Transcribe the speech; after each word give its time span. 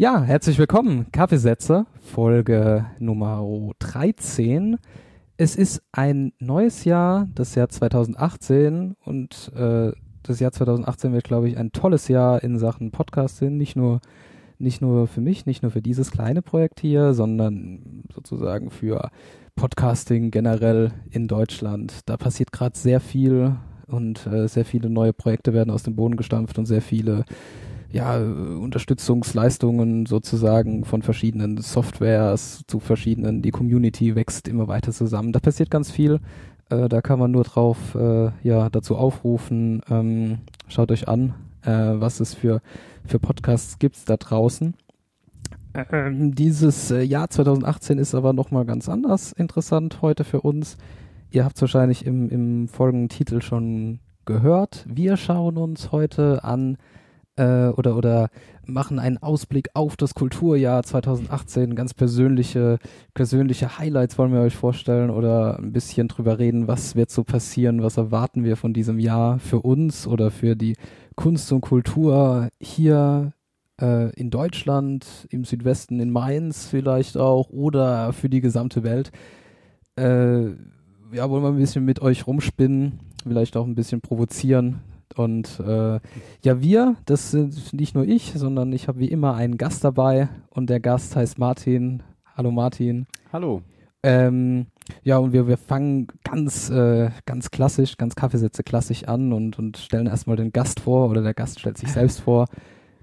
Ja, 0.00 0.22
herzlich 0.22 0.60
willkommen. 0.60 1.10
Kaffeesätze, 1.10 1.84
Folge 2.00 2.86
Nummer 3.00 3.72
13. 3.80 4.76
Es 5.36 5.56
ist 5.56 5.82
ein 5.90 6.32
neues 6.38 6.84
Jahr, 6.84 7.26
das 7.34 7.56
Jahr 7.56 7.68
2018 7.68 8.94
und 9.04 9.50
äh, 9.56 9.90
das 10.22 10.38
Jahr 10.38 10.52
2018 10.52 11.12
wird, 11.12 11.24
glaube 11.24 11.48
ich, 11.48 11.58
ein 11.58 11.72
tolles 11.72 12.06
Jahr 12.06 12.44
in 12.44 12.60
Sachen 12.60 12.92
Podcasting. 12.92 13.56
Nicht 13.56 13.74
nur, 13.74 14.00
nicht 14.60 14.80
nur 14.80 15.08
für 15.08 15.20
mich, 15.20 15.46
nicht 15.46 15.64
nur 15.64 15.72
für 15.72 15.82
dieses 15.82 16.12
kleine 16.12 16.42
Projekt 16.42 16.78
hier, 16.78 17.12
sondern 17.12 18.04
sozusagen 18.14 18.70
für 18.70 19.10
Podcasting 19.56 20.30
generell 20.30 20.92
in 21.10 21.26
Deutschland. 21.26 22.02
Da 22.06 22.16
passiert 22.16 22.52
gerade 22.52 22.78
sehr 22.78 23.00
viel 23.00 23.56
und 23.88 24.28
äh, 24.28 24.46
sehr 24.46 24.64
viele 24.64 24.90
neue 24.90 25.12
Projekte 25.12 25.54
werden 25.54 25.72
aus 25.72 25.82
dem 25.82 25.96
Boden 25.96 26.16
gestampft 26.16 26.56
und 26.56 26.66
sehr 26.66 26.82
viele 26.82 27.24
ja, 27.90 28.18
Unterstützungsleistungen 28.18 30.06
sozusagen 30.06 30.84
von 30.84 31.02
verschiedenen 31.02 31.58
Softwares 31.58 32.62
zu 32.66 32.80
verschiedenen, 32.80 33.40
die 33.40 33.50
Community 33.50 34.14
wächst 34.14 34.46
immer 34.46 34.68
weiter 34.68 34.92
zusammen. 34.92 35.32
Da 35.32 35.40
passiert 35.40 35.70
ganz 35.70 35.90
viel. 35.90 36.20
Äh, 36.70 36.88
da 36.88 37.00
kann 37.00 37.18
man 37.18 37.30
nur 37.30 37.44
drauf 37.44 37.94
äh, 37.94 38.30
ja, 38.42 38.68
dazu 38.68 38.96
aufrufen, 38.96 39.80
ähm, 39.90 40.38
schaut 40.68 40.90
euch 40.90 41.08
an, 41.08 41.34
äh, 41.62 41.70
was 41.70 42.20
es 42.20 42.34
für, 42.34 42.60
für 43.06 43.18
Podcasts 43.18 43.78
gibt 43.78 44.08
da 44.08 44.16
draußen. 44.16 44.74
Ähm, 45.92 46.34
dieses 46.34 46.90
äh, 46.90 47.02
Jahr 47.02 47.30
2018 47.30 47.98
ist 47.98 48.14
aber 48.14 48.32
nochmal 48.32 48.64
ganz 48.64 48.88
anders 48.88 49.32
interessant 49.32 50.02
heute 50.02 50.24
für 50.24 50.40
uns. 50.42 50.76
Ihr 51.30 51.44
habt 51.44 51.56
es 51.56 51.62
wahrscheinlich 51.62 52.04
im, 52.06 52.28
im 52.28 52.68
Folgentitel 52.68 53.40
schon 53.40 54.00
gehört. 54.24 54.84
Wir 54.88 55.16
schauen 55.16 55.56
uns 55.56 55.92
heute 55.92 56.44
an 56.44 56.76
äh, 57.38 57.68
oder, 57.68 57.96
oder 57.96 58.28
machen 58.66 58.98
einen 58.98 59.18
Ausblick 59.18 59.70
auf 59.74 59.96
das 59.96 60.14
Kulturjahr 60.14 60.82
2018. 60.82 61.74
Ganz 61.74 61.94
persönliche, 61.94 62.78
persönliche 63.14 63.78
Highlights 63.78 64.18
wollen 64.18 64.32
wir 64.32 64.40
euch 64.40 64.56
vorstellen 64.56 65.10
oder 65.10 65.58
ein 65.58 65.72
bisschen 65.72 66.08
drüber 66.08 66.38
reden, 66.38 66.68
was 66.68 66.96
wird 66.96 67.10
so 67.10 67.24
passieren, 67.24 67.82
was 67.82 67.96
erwarten 67.96 68.44
wir 68.44 68.56
von 68.56 68.74
diesem 68.74 68.98
Jahr 68.98 69.38
für 69.38 69.60
uns 69.60 70.06
oder 70.06 70.30
für 70.30 70.56
die 70.56 70.74
Kunst 71.14 71.50
und 71.52 71.60
Kultur 71.60 72.48
hier 72.60 73.32
äh, 73.80 74.10
in 74.14 74.30
Deutschland, 74.30 75.26
im 75.30 75.44
Südwesten, 75.44 76.00
in 76.00 76.10
Mainz 76.10 76.66
vielleicht 76.66 77.16
auch 77.16 77.50
oder 77.50 78.12
für 78.12 78.28
die 78.28 78.40
gesamte 78.40 78.82
Welt. 78.82 79.12
Äh, 79.96 80.48
ja, 81.12 81.30
wollen 81.30 81.42
wir 81.42 81.48
ein 81.48 81.56
bisschen 81.56 81.84
mit 81.84 82.02
euch 82.02 82.26
rumspinnen, 82.26 83.00
vielleicht 83.22 83.56
auch 83.56 83.66
ein 83.66 83.74
bisschen 83.74 84.00
provozieren, 84.00 84.80
und 85.16 85.60
äh, 85.60 86.00
ja, 86.42 86.60
wir, 86.60 86.96
das 87.06 87.30
sind 87.30 87.72
nicht 87.72 87.94
nur 87.94 88.04
ich, 88.04 88.32
sondern 88.34 88.72
ich 88.72 88.88
habe 88.88 88.98
wie 88.98 89.08
immer 89.08 89.34
einen 89.34 89.56
Gast 89.56 89.84
dabei 89.84 90.28
und 90.50 90.70
der 90.70 90.80
Gast 90.80 91.16
heißt 91.16 91.38
Martin. 91.38 92.02
Hallo 92.36 92.50
Martin. 92.50 93.06
Hallo. 93.32 93.62
Ähm, 94.02 94.66
ja, 95.02 95.18
und 95.18 95.32
wir, 95.32 95.48
wir 95.48 95.56
fangen 95.56 96.06
ganz, 96.22 96.70
äh, 96.70 97.10
ganz 97.26 97.50
klassisch, 97.50 97.96
ganz 97.96 98.14
Kaffeesätze 98.14 98.62
klassisch 98.62 99.04
an 99.04 99.32
und, 99.32 99.58
und 99.58 99.76
stellen 99.76 100.06
erstmal 100.06 100.36
den 100.36 100.52
Gast 100.52 100.80
vor 100.80 101.10
oder 101.10 101.22
der 101.22 101.34
Gast 101.34 101.60
stellt 101.60 101.78
sich 101.78 101.92
selbst 101.92 102.20
vor. 102.20 102.46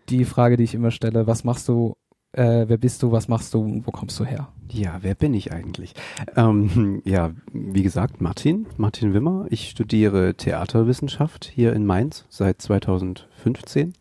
Die 0.09 0.23
Frage, 0.23 0.55
die 0.55 0.63
ich 0.63 0.75
immer 0.75 0.91
stelle, 0.91 1.27
was 1.27 1.43
machst 1.43 1.67
du 1.67 1.95
äh, 2.35 2.65
wer 2.67 2.77
bist 2.77 3.01
du, 3.01 3.11
was 3.11 3.27
machst 3.27 3.53
du 3.53 3.61
und 3.61 3.87
wo 3.87 3.91
kommst 3.91 4.19
du 4.19 4.25
her? 4.25 4.49
Ja, 4.69 4.97
wer 5.01 5.15
bin 5.15 5.33
ich 5.33 5.53
eigentlich? 5.53 5.93
Ähm, 6.35 7.01
ja, 7.05 7.31
wie 7.53 7.83
gesagt, 7.83 8.19
Martin, 8.19 8.65
Martin 8.77 9.13
Wimmer. 9.13 9.45
Ich 9.49 9.69
studiere 9.69 10.33
Theaterwissenschaft 10.35 11.45
hier 11.45 11.73
in 11.73 11.85
Mainz 11.85 12.25
seit 12.29 12.61
2015. 12.61 13.93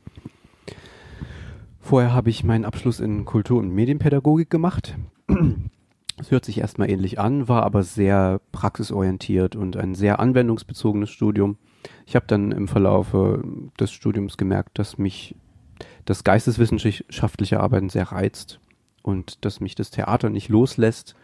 Vorher 1.80 2.12
habe 2.14 2.30
ich 2.30 2.44
meinen 2.44 2.64
Abschluss 2.64 2.98
in 2.98 3.24
Kultur- 3.24 3.60
und 3.60 3.70
Medienpädagogik 3.70 4.48
gemacht. 4.50 4.96
Es 6.16 6.30
hört 6.30 6.44
sich 6.44 6.58
erstmal 6.58 6.90
ähnlich 6.90 7.18
an, 7.18 7.48
war 7.48 7.64
aber 7.64 7.82
sehr 7.82 8.40
praxisorientiert 8.52 9.56
und 9.56 9.76
ein 9.76 9.94
sehr 9.94 10.20
anwendungsbezogenes 10.20 11.10
Studium. 11.10 11.58
Ich 12.06 12.16
habe 12.16 12.26
dann 12.26 12.52
im 12.52 12.68
Verlaufe 12.68 13.42
des 13.78 13.92
Studiums 13.92 14.36
gemerkt, 14.36 14.78
dass 14.78 14.96
mich 14.96 15.34
das 16.04 16.24
geisteswissenschaftliche 16.24 17.60
Arbeiten 17.60 17.88
sehr 17.88 18.12
reizt 18.12 18.60
und 19.04 19.44
dass 19.44 19.60
mich 19.60 19.74
das 19.74 19.90
Theater 19.90 20.30
nicht 20.30 20.48
loslässt. 20.48 21.14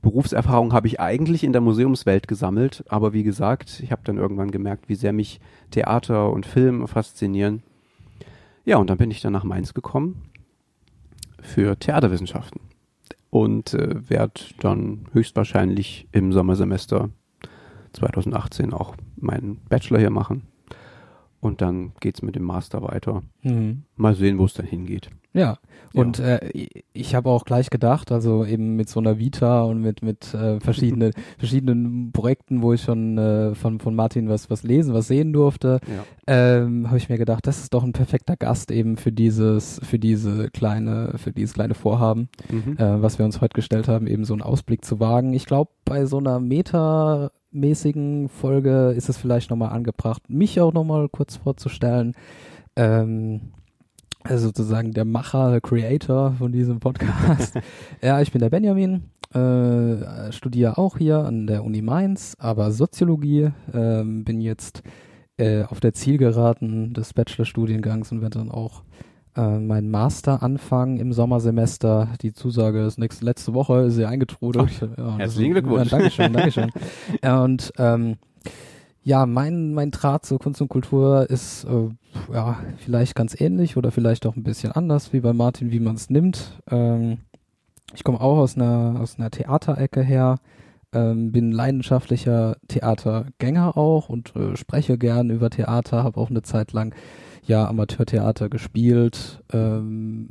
Berufserfahrung 0.00 0.72
habe 0.72 0.86
ich 0.86 0.98
eigentlich 0.98 1.44
in 1.44 1.52
der 1.52 1.60
Museumswelt 1.60 2.26
gesammelt, 2.26 2.84
aber 2.88 3.12
wie 3.12 3.22
gesagt, 3.22 3.80
ich 3.82 3.92
habe 3.92 4.02
dann 4.04 4.16
irgendwann 4.16 4.50
gemerkt, 4.50 4.88
wie 4.88 4.94
sehr 4.94 5.12
mich 5.12 5.40
Theater 5.70 6.32
und 6.32 6.46
Film 6.46 6.88
faszinieren. 6.88 7.62
Ja, 8.64 8.78
und 8.78 8.88
dann 8.88 8.98
bin 8.98 9.10
ich 9.10 9.20
dann 9.20 9.32
nach 9.32 9.44
Mainz 9.44 9.74
gekommen 9.74 10.22
für 11.40 11.78
Theaterwissenschaften 11.78 12.60
und 13.30 13.74
äh, 13.74 14.08
werde 14.08 14.40
dann 14.60 15.06
höchstwahrscheinlich 15.12 16.08
im 16.12 16.32
Sommersemester 16.32 17.10
2018 17.92 18.72
auch 18.72 18.94
meinen 19.16 19.60
Bachelor 19.68 19.98
hier 19.98 20.10
machen 20.10 20.44
und 21.40 21.60
dann 21.60 21.92
geht's 22.00 22.22
mit 22.22 22.36
dem 22.36 22.44
Master 22.44 22.82
weiter. 22.82 23.22
Mhm. 23.42 23.82
Mal 23.96 24.14
sehen, 24.14 24.38
wo 24.38 24.44
es 24.44 24.54
dann 24.54 24.66
hingeht. 24.66 25.10
Ja, 25.34 25.58
und 25.92 26.18
ja. 26.18 26.36
Äh, 26.36 26.68
ich 26.92 27.14
habe 27.14 27.28
auch 27.30 27.44
gleich 27.44 27.70
gedacht, 27.70 28.12
also 28.12 28.44
eben 28.44 28.76
mit 28.76 28.88
so 28.88 28.98
einer 29.00 29.18
Vita 29.18 29.62
und 29.62 29.80
mit 29.80 30.02
mit 30.02 30.32
äh, 30.34 30.58
verschiedenen 30.60 31.12
verschiedenen 31.38 32.12
Projekten, 32.12 32.62
wo 32.62 32.72
ich 32.72 32.82
schon 32.82 33.18
äh, 33.18 33.54
von 33.54 33.78
von 33.78 33.94
Martin 33.94 34.28
was 34.28 34.50
was 34.50 34.62
lesen, 34.62 34.94
was 34.94 35.06
sehen 35.08 35.32
durfte, 35.32 35.80
ja. 35.86 36.04
ähm, 36.26 36.86
habe 36.88 36.98
ich 36.98 37.08
mir 37.08 37.18
gedacht, 37.18 37.46
das 37.46 37.60
ist 37.60 37.74
doch 37.74 37.84
ein 37.84 37.92
perfekter 37.92 38.36
Gast 38.36 38.70
eben 38.70 38.96
für 38.96 39.12
dieses 39.12 39.80
für 39.82 39.98
diese 39.98 40.50
kleine 40.50 41.14
für 41.16 41.32
dieses 41.32 41.54
kleine 41.54 41.74
Vorhaben, 41.74 42.28
mhm. 42.50 42.76
äh, 42.78 43.02
was 43.02 43.18
wir 43.18 43.26
uns 43.26 43.40
heute 43.40 43.54
gestellt 43.54 43.88
haben, 43.88 44.06
eben 44.06 44.24
so 44.24 44.34
einen 44.34 44.42
Ausblick 44.42 44.84
zu 44.84 44.98
wagen. 45.00 45.34
Ich 45.34 45.46
glaube, 45.46 45.70
bei 45.84 46.06
so 46.06 46.18
einer 46.18 46.40
Meta 46.40 47.30
mäßigen 47.50 48.28
Folge 48.28 48.92
ist 48.96 49.08
es 49.08 49.16
vielleicht 49.16 49.50
nochmal 49.50 49.70
angebracht, 49.70 50.28
mich 50.28 50.60
auch 50.60 50.72
nochmal 50.72 51.08
kurz 51.08 51.36
vorzustellen. 51.36 52.14
Ähm, 52.76 53.52
also 54.24 54.48
sozusagen 54.48 54.92
der 54.92 55.04
Macher, 55.04 55.50
der 55.50 55.60
Creator 55.60 56.32
von 56.32 56.52
diesem 56.52 56.80
Podcast. 56.80 57.54
ja, 58.02 58.20
ich 58.20 58.32
bin 58.32 58.40
der 58.40 58.50
Benjamin, 58.50 59.04
äh, 59.32 60.32
studiere 60.32 60.78
auch 60.78 60.98
hier 60.98 61.18
an 61.18 61.46
der 61.46 61.64
Uni 61.64 61.82
Mainz, 61.82 62.34
aber 62.38 62.70
Soziologie, 62.70 63.50
äh, 63.72 64.02
bin 64.04 64.40
jetzt 64.40 64.82
äh, 65.36 65.62
auf 65.64 65.80
der 65.80 65.92
Zielgeraden 65.92 66.94
des 66.94 67.14
Bachelorstudiengangs 67.14 68.12
und 68.12 68.22
werde 68.22 68.38
dann 68.38 68.50
auch 68.50 68.82
äh, 69.36 69.58
meinen 69.60 69.90
Master 69.90 70.42
anfangen 70.42 70.98
im 70.98 71.12
Sommersemester. 71.12 72.08
Die 72.22 72.32
Zusage 72.32 72.84
ist 72.84 72.98
nächste, 72.98 73.24
letzte 73.24 73.54
Woche, 73.54 73.82
ist 73.82 73.94
sie 73.94 74.04
eingetrudelt. 74.04 74.80
Ja, 74.96 75.16
Herzlichen 75.18 75.52
Glückwunsch. 75.52 75.92
Ja, 75.92 75.98
Dankeschön, 75.98 76.32
Dankeschön. 76.32 76.70
und 77.22 77.72
ähm, 77.78 78.16
ja, 79.02 79.26
mein, 79.26 79.72
mein 79.74 79.90
Draht 79.90 80.26
zur 80.26 80.38
Kunst 80.38 80.60
und 80.60 80.68
Kultur 80.68 81.28
ist 81.30 81.64
äh, 81.64 81.88
ja 82.32 82.58
vielleicht 82.78 83.14
ganz 83.14 83.40
ähnlich 83.40 83.76
oder 83.76 83.90
vielleicht 83.90 84.26
auch 84.26 84.36
ein 84.36 84.42
bisschen 84.42 84.72
anders 84.72 85.12
wie 85.12 85.20
bei 85.20 85.32
Martin, 85.32 85.70
wie 85.70 85.80
man 85.80 85.94
es 85.94 86.10
nimmt. 86.10 86.60
Ähm, 86.70 87.18
ich 87.94 88.04
komme 88.04 88.20
auch 88.20 88.38
aus 88.38 88.56
einer, 88.56 88.98
aus 89.00 89.18
einer 89.18 89.30
Theaterecke 89.30 90.02
her, 90.02 90.36
ähm, 90.92 91.32
bin 91.32 91.52
leidenschaftlicher 91.52 92.56
Theatergänger 92.68 93.76
auch 93.76 94.08
und 94.08 94.34
äh, 94.36 94.56
spreche 94.56 94.98
gern 94.98 95.30
über 95.30 95.50
Theater, 95.50 96.04
habe 96.04 96.20
auch 96.20 96.30
eine 96.30 96.42
Zeit 96.42 96.72
lang 96.72 96.94
ja 97.44 97.66
Amateurtheater 97.66 98.48
gespielt. 98.48 99.42
Ähm, 99.52 100.30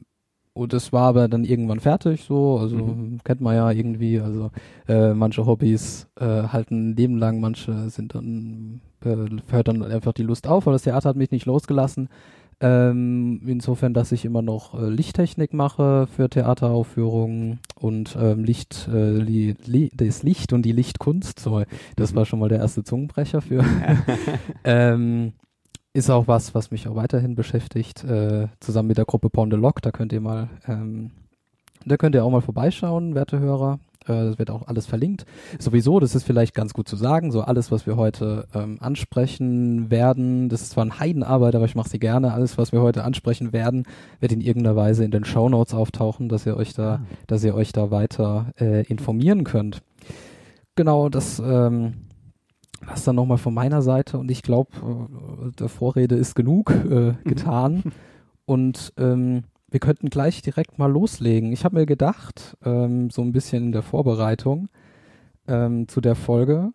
und 0.57 0.73
es 0.73 0.91
war 0.91 1.09
aber 1.09 1.27
dann 1.27 1.43
irgendwann 1.43 1.79
fertig 1.79 2.23
so, 2.23 2.57
also 2.57 2.75
mhm. 2.75 3.19
kennt 3.23 3.41
man 3.41 3.55
ja 3.55 3.71
irgendwie, 3.71 4.19
also 4.19 4.51
äh, 4.87 5.13
manche 5.13 5.45
Hobbys 5.45 6.07
äh, 6.19 6.25
halten 6.25 6.89
ein 6.89 6.95
Leben 6.95 7.17
lang, 7.17 7.39
manche 7.39 7.89
sind 7.89 8.15
dann, 8.15 8.81
äh, 9.05 9.15
hört 9.49 9.67
dann 9.67 9.83
einfach 9.83 10.13
die 10.13 10.23
Lust 10.23 10.47
auf, 10.47 10.65
aber 10.65 10.73
das 10.73 10.83
Theater 10.83 11.09
hat 11.09 11.15
mich 11.15 11.31
nicht 11.31 11.45
losgelassen. 11.45 12.09
Ähm, 12.59 13.41
insofern, 13.45 13.93
dass 13.93 14.11
ich 14.11 14.25
immer 14.25 14.41
noch 14.41 14.73
äh, 14.73 14.89
Lichttechnik 14.89 15.53
mache 15.53 16.07
für 16.07 16.27
Theateraufführungen 16.27 17.59
und 17.75 18.17
ähm, 18.19 18.43
Licht, 18.43 18.89
äh, 18.91 19.11
li, 19.11 19.55
li, 19.65 19.91
das 19.95 20.23
Licht 20.23 20.53
und 20.53 20.63
die 20.63 20.71
Lichtkunst. 20.71 21.39
So, 21.39 21.61
das 21.95 22.11
mhm. 22.11 22.15
war 22.15 22.25
schon 22.25 22.39
mal 22.39 22.49
der 22.49 22.57
erste 22.57 22.83
Zungenbrecher 22.83 23.41
für. 23.41 23.63
ähm, 24.63 25.33
ist 25.97 26.11
auch 26.11 26.27
was, 26.27 26.53
was 26.53 26.69
mich 26.69 26.87
auch 26.87 26.95
weiterhin 26.95 27.33
beschäftigt, 27.33 28.03
äh, 28.03 28.47
zusammen 28.59 28.89
mit 28.89 28.99
der 28.99 29.05
Gruppe 29.05 29.31
Pond 29.31 29.51
the 29.51 29.59
Lock. 29.59 29.81
Da 29.81 29.91
könnt 29.91 30.13
ihr 30.13 30.21
mal, 30.21 30.47
ähm, 30.67 31.09
da 31.85 31.97
könnt 31.97 32.13
ihr 32.13 32.23
auch 32.23 32.29
mal 32.29 32.41
vorbeischauen, 32.41 33.15
werte 33.15 33.39
Hörer. 33.39 33.79
Äh, 34.05 34.25
das 34.25 34.37
wird 34.37 34.51
auch 34.51 34.67
alles 34.67 34.85
verlinkt. 34.85 35.25
Sowieso, 35.57 35.99
das 35.99 36.13
ist 36.13 36.23
vielleicht 36.23 36.53
ganz 36.53 36.73
gut 36.73 36.87
zu 36.87 36.95
sagen, 36.95 37.31
so 37.31 37.41
alles, 37.41 37.71
was 37.71 37.87
wir 37.87 37.95
heute 37.95 38.45
ähm, 38.53 38.77
ansprechen 38.79 39.89
werden, 39.89 40.49
das 40.49 40.61
ist 40.61 40.69
zwar 40.71 40.85
ein 40.85 40.99
Heidenarbeit, 40.99 41.55
aber 41.55 41.65
ich 41.65 41.73
mache 41.73 41.89
sie 41.89 41.99
gerne. 41.99 42.31
Alles, 42.31 42.59
was 42.59 42.71
wir 42.71 42.81
heute 42.81 43.03
ansprechen 43.03 43.51
werden, 43.51 43.87
wird 44.19 44.31
in 44.31 44.41
irgendeiner 44.41 44.75
Weise 44.75 45.03
in 45.03 45.09
den 45.09 45.25
Show 45.25 45.49
Notes 45.49 45.73
auftauchen, 45.73 46.29
dass 46.29 46.45
ihr 46.45 46.57
euch 46.57 46.75
da, 46.75 46.93
ah. 46.93 47.01
dass 47.25 47.43
ihr 47.43 47.55
euch 47.55 47.71
da 47.71 47.89
weiter 47.89 48.51
äh, 48.59 48.85
informieren 48.85 49.43
könnt. 49.45 49.81
Genau, 50.75 51.09
das 51.09 51.39
ähm, 51.39 52.06
das 52.85 53.03
dann 53.03 53.15
nochmal 53.15 53.37
von 53.37 53.53
meiner 53.53 53.81
Seite 53.81 54.17
und 54.17 54.29
ich 54.29 54.43
glaube, 54.43 54.71
äh, 54.77 55.51
der 55.51 55.69
Vorrede 55.69 56.15
ist 56.15 56.35
genug 56.35 56.71
äh, 56.71 57.11
mhm. 57.11 57.17
getan. 57.23 57.83
und 58.45 58.93
ähm, 58.97 59.43
wir 59.69 59.79
könnten 59.79 60.09
gleich 60.09 60.41
direkt 60.41 60.79
mal 60.79 60.91
loslegen. 60.91 61.51
Ich 61.51 61.65
habe 61.65 61.75
mir 61.75 61.85
gedacht, 61.85 62.57
ähm, 62.63 63.09
so 63.09 63.21
ein 63.21 63.33
bisschen 63.33 63.65
in 63.65 63.71
der 63.73 63.83
Vorbereitung 63.83 64.69
ähm, 65.47 65.87
zu 65.87 65.99
der 65.99 66.15
Folge, 66.15 66.71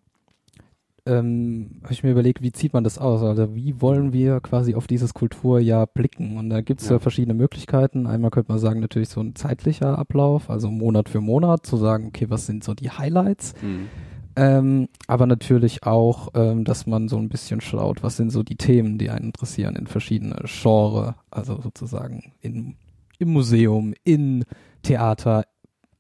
ähm, 1.05 1.81
habe 1.83 1.93
ich 1.93 2.05
mir 2.05 2.13
überlegt, 2.13 2.43
wie 2.43 2.53
zieht 2.53 2.73
man 2.73 2.85
das 2.85 2.99
aus? 2.99 3.23
Also 3.23 3.57
wie 3.57 3.81
wollen 3.81 4.13
wir 4.13 4.41
quasi 4.41 4.75
auf 4.75 4.87
dieses 4.87 5.15
Kulturjahr 5.15 5.87
blicken? 5.89 6.37
Und 6.37 6.51
da 6.51 6.61
gibt 6.61 6.81
es 6.81 6.89
ja. 6.89 6.95
ja. 6.95 6.99
verschiedene 7.01 7.35
Möglichkeiten. 7.35 8.07
Einmal 8.07 8.31
könnte 8.31 8.53
man 8.53 8.61
sagen, 8.61 8.81
natürlich 8.81 9.09
so 9.09 9.21
ein 9.21 9.35
zeitlicher 9.35 9.99
Ablauf, 9.99 10.49
also 10.49 10.71
Monat 10.71 11.09
für 11.09 11.21
Monat, 11.21 11.67
zu 11.67 11.77
sagen, 11.77 12.07
okay, 12.07 12.31
was 12.31 12.47
sind 12.47 12.63
so 12.63 12.75
die 12.75 12.91
Highlights? 12.91 13.55
Mhm. 13.63 13.89
Ähm, 14.35 14.89
aber 15.07 15.27
natürlich 15.27 15.83
auch, 15.85 16.29
ähm, 16.35 16.65
dass 16.65 16.87
man 16.87 17.09
so 17.09 17.19
ein 17.19 17.29
bisschen 17.29 17.61
schaut, 17.61 18.03
was 18.03 18.17
sind 18.17 18.31
so 18.31 18.43
die 18.43 18.57
Themen, 18.57 18.99
die 18.99 19.11
einen 19.11 19.27
interessieren 19.27 19.77
in 19.77 19.87
verschiedene 19.87 20.37
Genre, 20.45 21.17
also 21.31 21.61
sozusagen 21.61 22.33
in, 22.41 22.77
im 23.19 23.33
Museum, 23.33 23.95
in 24.05 24.45
Theater, 24.83 25.45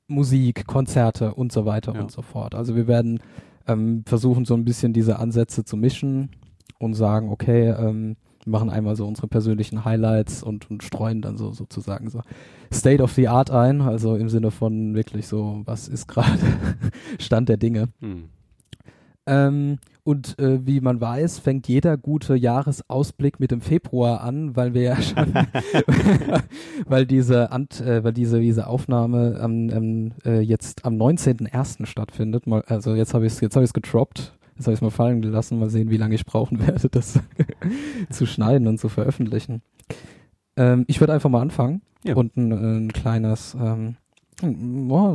Musik, 0.08 0.67
Konzerte 0.67 1.34
und 1.34 1.52
so 1.52 1.67
weiter 1.67 1.94
ja. 1.94 2.00
und 2.00 2.11
so 2.11 2.23
fort. 2.23 2.55
Also 2.55 2.75
wir 2.75 2.87
werden 2.87 3.20
ähm, 3.67 4.05
versuchen 4.06 4.44
so 4.44 4.55
ein 4.55 4.64
bisschen 4.64 4.93
diese 4.93 5.19
Ansätze 5.19 5.64
zu 5.64 5.76
mischen 5.76 6.31
und 6.79 6.94
sagen, 6.94 7.31
okay, 7.31 7.69
ähm, 7.70 8.17
machen 8.47 8.71
einmal 8.71 8.97
so 8.97 9.06
unsere 9.06 9.29
persönlichen 9.29 9.85
Highlights 9.85 10.43
und, 10.43 10.71
und 10.71 10.83
streuen 10.83 11.23
dann 11.23 11.37
so 11.37 11.53
sozusagen 11.53 12.11
so 12.11 12.23
State 12.73 13.03
of 13.03 13.12
the 13.12 13.29
Art 13.29 13.50
ein, 13.50 13.81
also 13.81 14.17
im 14.17 14.29
Sinne 14.29 14.50
von 14.50 14.94
wirklich 14.94 15.27
so, 15.27 15.62
was 15.65 15.89
ist 15.89 16.09
gerade 16.09 16.39
Stand 17.19 17.49
der 17.49 17.56
Dinge. 17.56 17.89
Hm. 18.00 18.29
Ähm, 19.27 19.79
und 20.05 20.37
äh, 20.41 20.67
wie 20.67 20.81
man 20.81 21.00
weiß, 21.00 21.39
fängt 21.39 21.69
jeder 21.69 21.97
gute 21.97 22.35
Jahresausblick 22.35 23.39
mit 23.39 23.53
dem 23.53 23.61
Februar 23.61 24.23
an, 24.23 24.56
weil 24.56 24.75
wir 24.75 24.83
ja 24.83 25.00
schon, 25.00 25.33
weil 26.87 27.06
diese 27.06 27.53
Ant, 27.53 27.81
äh, 27.81 28.03
weil 28.03 28.12
diese 28.12 28.41
diese 28.41 28.67
Aufnahme 28.67 29.39
am, 29.41 29.71
ähm, 29.71 30.12
äh, 30.25 30.41
jetzt 30.41 30.85
am 30.85 30.97
19.01. 30.97 31.87
stattfindet. 31.87 32.49
Mal, 32.49 32.62
also 32.67 32.97
jetzt 32.97 33.15
habe 33.15 33.27
ich 33.27 33.35
es 33.35 33.41
jetzt 33.41 33.55
habe 33.55 33.62
ich 33.62 33.69
es 33.69 33.75
getroppt. 33.75 34.37
Jetzt 34.57 34.67
habe 34.67 34.73
ich 34.73 34.79
es 34.79 34.83
mal 34.83 34.91
fallen 34.91 35.23
gelassen. 35.23 35.59
Mal 35.59 35.71
sehen, 35.71 35.91
wie 35.91 35.97
lange 35.97 36.15
ich 36.15 36.27
brauchen 36.27 36.61
werde, 36.67 36.89
das 36.89 37.21
zu 38.11 38.27
schneiden 38.27 38.67
und 38.67 38.79
zu 38.79 38.89
veröffentlichen. 38.89 39.63
Ähm, 40.57 40.85
ich 40.89 41.01
würde 41.01 41.13
einfach 41.13 41.31
mal 41.31 41.41
anfangen 41.41 41.83
ja. 42.05 42.15
und 42.15 42.37
ein, 42.37 42.53
ein 42.53 42.93
kleines 42.93 43.57
ähm, 43.59 43.97
ja, 44.43 45.15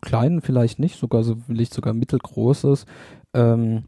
klein 0.00 0.40
vielleicht 0.40 0.78
nicht, 0.78 0.98
sogar 0.98 1.22
so 1.22 1.36
vielleicht 1.46 1.72
sogar 1.72 1.94
mittelgroßes 1.94 2.84
ähm, 3.34 3.84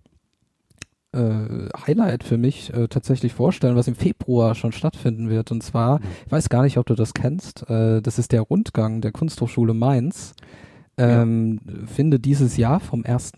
äh, 1.13 1.69
Highlight 1.87 2.23
für 2.23 2.39
mich 2.39 2.73
äh, 2.73 2.89
tatsächlich 2.89 3.33
vorstellen, 3.33 3.77
was 3.77 3.89
im 3.89 3.95
Februar 3.95 4.55
schon 4.55 4.73
stattfinden 4.73 5.31
wird. 5.31 5.51
Und 5.51 5.63
zwar, 5.63 5.99
mhm. 5.99 6.05
ich 6.27 6.33
weiß 6.33 6.49
gar 6.49 6.63
nicht, 6.63 6.79
ob 6.79 6.87
du 6.87 6.95
das 6.95 7.15
kennst, 7.15 7.69
äh, 7.69 8.01
das 8.01 8.19
ist 8.19 8.33
der 8.33 8.43
Rundgang 8.43 9.01
der 9.01 9.13
Kunsthochschule 9.13 9.75
Mainz. 9.75 10.35
Ähm, 10.97 11.61
ja. 11.65 11.87
Findet 11.87 12.25
dieses 12.25 12.57
Jahr 12.57 12.81
vom 12.81 13.05
1. 13.05 13.33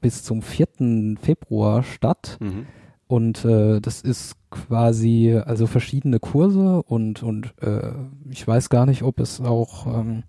bis 0.00 0.22
zum 0.22 0.42
4. 0.42 1.16
Februar 1.20 1.82
statt. 1.82 2.38
Mhm. 2.40 2.66
Und 3.06 3.44
äh, 3.44 3.80
das 3.80 4.00
ist 4.00 4.36
quasi 4.50 5.38
also 5.44 5.66
verschiedene 5.66 6.18
Kurse 6.18 6.82
und 6.82 7.22
und 7.22 7.52
äh, 7.60 7.92
ich 8.30 8.46
weiß 8.46 8.70
gar 8.70 8.86
nicht, 8.86 9.02
ob 9.02 9.20
es 9.20 9.40
auch 9.40 9.86
ähm, 9.86 10.22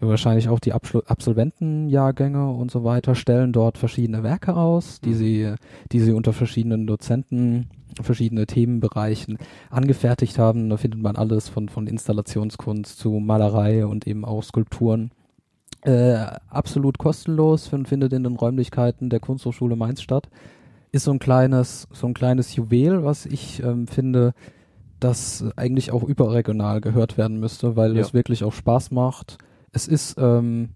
wahrscheinlich 0.00 0.48
auch 0.48 0.60
die 0.60 0.72
Abschlu 0.72 1.00
Absolventenjahrgänge 1.06 2.50
und 2.50 2.70
so 2.70 2.84
weiter 2.84 3.14
stellen 3.14 3.52
dort 3.52 3.78
verschiedene 3.78 4.22
Werke 4.22 4.56
aus, 4.56 5.00
die 5.00 5.10
mhm. 5.10 5.14
sie, 5.14 5.54
die 5.92 6.00
sie 6.00 6.12
unter 6.12 6.32
verschiedenen 6.32 6.86
Dozenten 6.86 7.68
verschiedene 8.02 8.46
Themenbereichen 8.46 9.38
angefertigt 9.70 10.38
haben. 10.38 10.68
Da 10.68 10.76
findet 10.76 11.00
man 11.00 11.16
alles 11.16 11.48
von, 11.48 11.68
von 11.68 11.86
Installationskunst 11.86 12.98
zu 12.98 13.12
Malerei 13.12 13.86
und 13.86 14.06
eben 14.06 14.24
auch 14.24 14.42
Skulpturen. 14.42 15.12
Äh, 15.86 16.26
absolut 16.48 16.98
kostenlos 16.98 17.72
und 17.72 17.88
findet 17.88 18.12
in 18.12 18.24
den 18.24 18.36
Räumlichkeiten 18.36 19.08
der 19.08 19.20
Kunsthochschule 19.20 19.76
Mainz 19.76 20.02
statt. 20.02 20.28
Ist 20.92 21.04
so 21.04 21.12
ein 21.12 21.18
kleines, 21.18 21.88
so 21.92 22.06
ein 22.06 22.14
kleines 22.14 22.54
Juwel, 22.56 23.04
was 23.04 23.26
ich 23.26 23.62
ähm, 23.62 23.86
finde, 23.86 24.34
das 25.00 25.44
eigentlich 25.56 25.92
auch 25.92 26.02
überregional 26.02 26.80
gehört 26.80 27.16
werden 27.18 27.38
müsste, 27.38 27.76
weil 27.76 27.94
ja. 27.94 28.02
es 28.02 28.14
wirklich 28.14 28.44
auch 28.44 28.52
Spaß 28.52 28.90
macht 28.90 29.38
es 29.76 29.86
ist, 29.86 30.16
ähm, 30.18 30.70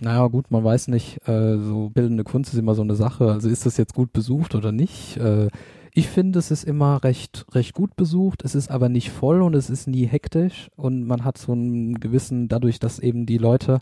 naja, 0.00 0.26
gut, 0.28 0.50
man 0.50 0.62
weiß 0.62 0.88
nicht, 0.88 1.26
äh, 1.26 1.56
so 1.56 1.88
bildende 1.88 2.24
Kunst 2.24 2.52
ist 2.52 2.58
immer 2.58 2.74
so 2.74 2.82
eine 2.82 2.94
Sache. 2.94 3.32
Also 3.32 3.48
ist 3.48 3.66
das 3.66 3.78
jetzt 3.78 3.94
gut 3.94 4.12
besucht 4.12 4.54
oder 4.54 4.70
nicht? 4.70 5.16
Äh, 5.16 5.48
ich 5.94 6.08
finde, 6.08 6.38
es 6.38 6.50
ist 6.50 6.64
immer 6.64 7.02
recht, 7.02 7.46
recht 7.52 7.74
gut 7.74 7.96
besucht. 7.96 8.44
Es 8.44 8.54
ist 8.54 8.70
aber 8.70 8.88
nicht 8.88 9.10
voll 9.10 9.42
und 9.42 9.54
es 9.54 9.70
ist 9.70 9.88
nie 9.88 10.06
hektisch 10.06 10.68
und 10.76 11.04
man 11.04 11.24
hat 11.24 11.38
so 11.38 11.52
einen 11.52 11.98
gewissen, 11.98 12.48
dadurch, 12.48 12.78
dass 12.78 12.98
eben 12.98 13.24
die 13.26 13.38
Leute, 13.38 13.80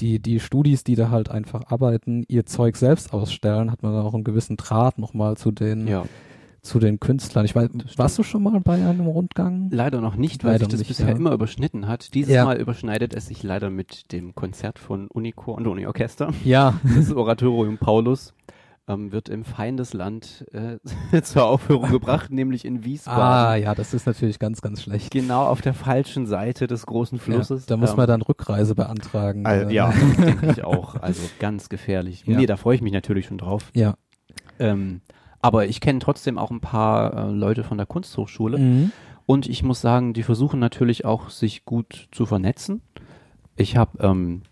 die, 0.00 0.20
die 0.20 0.40
Studis, 0.40 0.84
die 0.84 0.94
da 0.94 1.10
halt 1.10 1.30
einfach 1.30 1.70
arbeiten, 1.70 2.24
ihr 2.28 2.46
Zeug 2.46 2.76
selbst 2.76 3.12
ausstellen, 3.12 3.70
hat 3.70 3.82
man 3.82 3.94
auch 3.94 4.14
einen 4.14 4.24
gewissen 4.24 4.56
Draht 4.56 4.98
nochmal 4.98 5.36
zu 5.36 5.50
den, 5.50 5.86
ja 5.86 6.04
zu 6.62 6.78
den 6.78 7.00
Künstlern. 7.00 7.44
Ich 7.44 7.54
weiß, 7.54 7.70
warst 7.96 8.18
du 8.18 8.22
schon 8.22 8.42
mal 8.42 8.60
bei 8.60 8.74
einem 8.74 9.06
Rundgang? 9.06 9.68
Leider 9.70 10.00
noch 10.00 10.16
nicht, 10.16 10.44
weil 10.44 10.52
leider 10.52 10.64
sich 10.64 10.70
das 10.70 10.78
nicht, 10.80 10.88
bisher 10.88 11.08
ja. 11.08 11.16
immer 11.16 11.32
überschnitten 11.32 11.86
hat. 11.88 12.14
Dieses 12.14 12.34
ja. 12.34 12.44
Mal 12.44 12.58
überschneidet 12.60 13.14
es 13.14 13.26
sich 13.26 13.42
leider 13.42 13.70
mit 13.70 14.12
dem 14.12 14.34
Konzert 14.34 14.78
von 14.78 15.08
Unico 15.08 15.52
und 15.52 15.66
Uni-Orchester. 15.66 16.32
Ja. 16.44 16.78
Das 16.98 17.12
Oratorium 17.12 17.78
Paulus 17.78 18.34
ähm, 18.88 19.12
wird 19.12 19.28
im 19.28 19.44
Feindesland 19.44 20.46
äh, 20.52 21.22
zur 21.22 21.44
Aufführung 21.44 21.90
gebracht, 21.90 22.30
nämlich 22.30 22.64
in 22.64 22.84
Wiesbaden. 22.84 23.22
Ah, 23.22 23.54
ja, 23.56 23.74
das 23.74 23.94
ist 23.94 24.06
natürlich 24.06 24.38
ganz, 24.38 24.60
ganz 24.62 24.82
schlecht. 24.82 25.10
Genau 25.10 25.44
auf 25.44 25.60
der 25.60 25.74
falschen 25.74 26.26
Seite 26.26 26.66
des 26.66 26.86
großen 26.86 27.18
Flusses. 27.18 27.62
Ja, 27.62 27.66
da 27.68 27.76
muss 27.76 27.90
ähm, 27.90 27.96
man 27.96 28.06
dann 28.06 28.22
Rückreise 28.22 28.74
beantragen. 28.74 29.46
Also, 29.46 29.70
ja, 29.70 29.92
denke 30.18 30.50
ich 30.50 30.64
auch. 30.64 30.96
Also 30.96 31.22
ganz 31.38 31.68
gefährlich. 31.68 32.24
Ja. 32.26 32.38
Nee, 32.38 32.46
da 32.46 32.56
freue 32.56 32.74
ich 32.74 32.82
mich 32.82 32.92
natürlich 32.92 33.26
schon 33.26 33.38
drauf. 33.38 33.70
Ja. 33.74 33.94
Ähm, 34.58 35.02
aber 35.40 35.66
ich 35.66 35.80
kenne 35.80 36.00
trotzdem 36.00 36.38
auch 36.38 36.50
ein 36.50 36.60
paar 36.60 37.28
äh, 37.28 37.30
Leute 37.30 37.64
von 37.64 37.76
der 37.76 37.86
Kunsthochschule. 37.86 38.58
Mhm. 38.58 38.92
Und 39.26 39.46
ich 39.46 39.62
muss 39.62 39.80
sagen, 39.80 40.14
die 40.14 40.22
versuchen 40.22 40.58
natürlich 40.58 41.04
auch, 41.04 41.28
sich 41.28 41.64
gut 41.66 42.08
zu 42.12 42.24
vernetzen. 42.24 42.80
Ich 43.56 43.76
habe 43.76 43.98
ähm, 44.02 44.42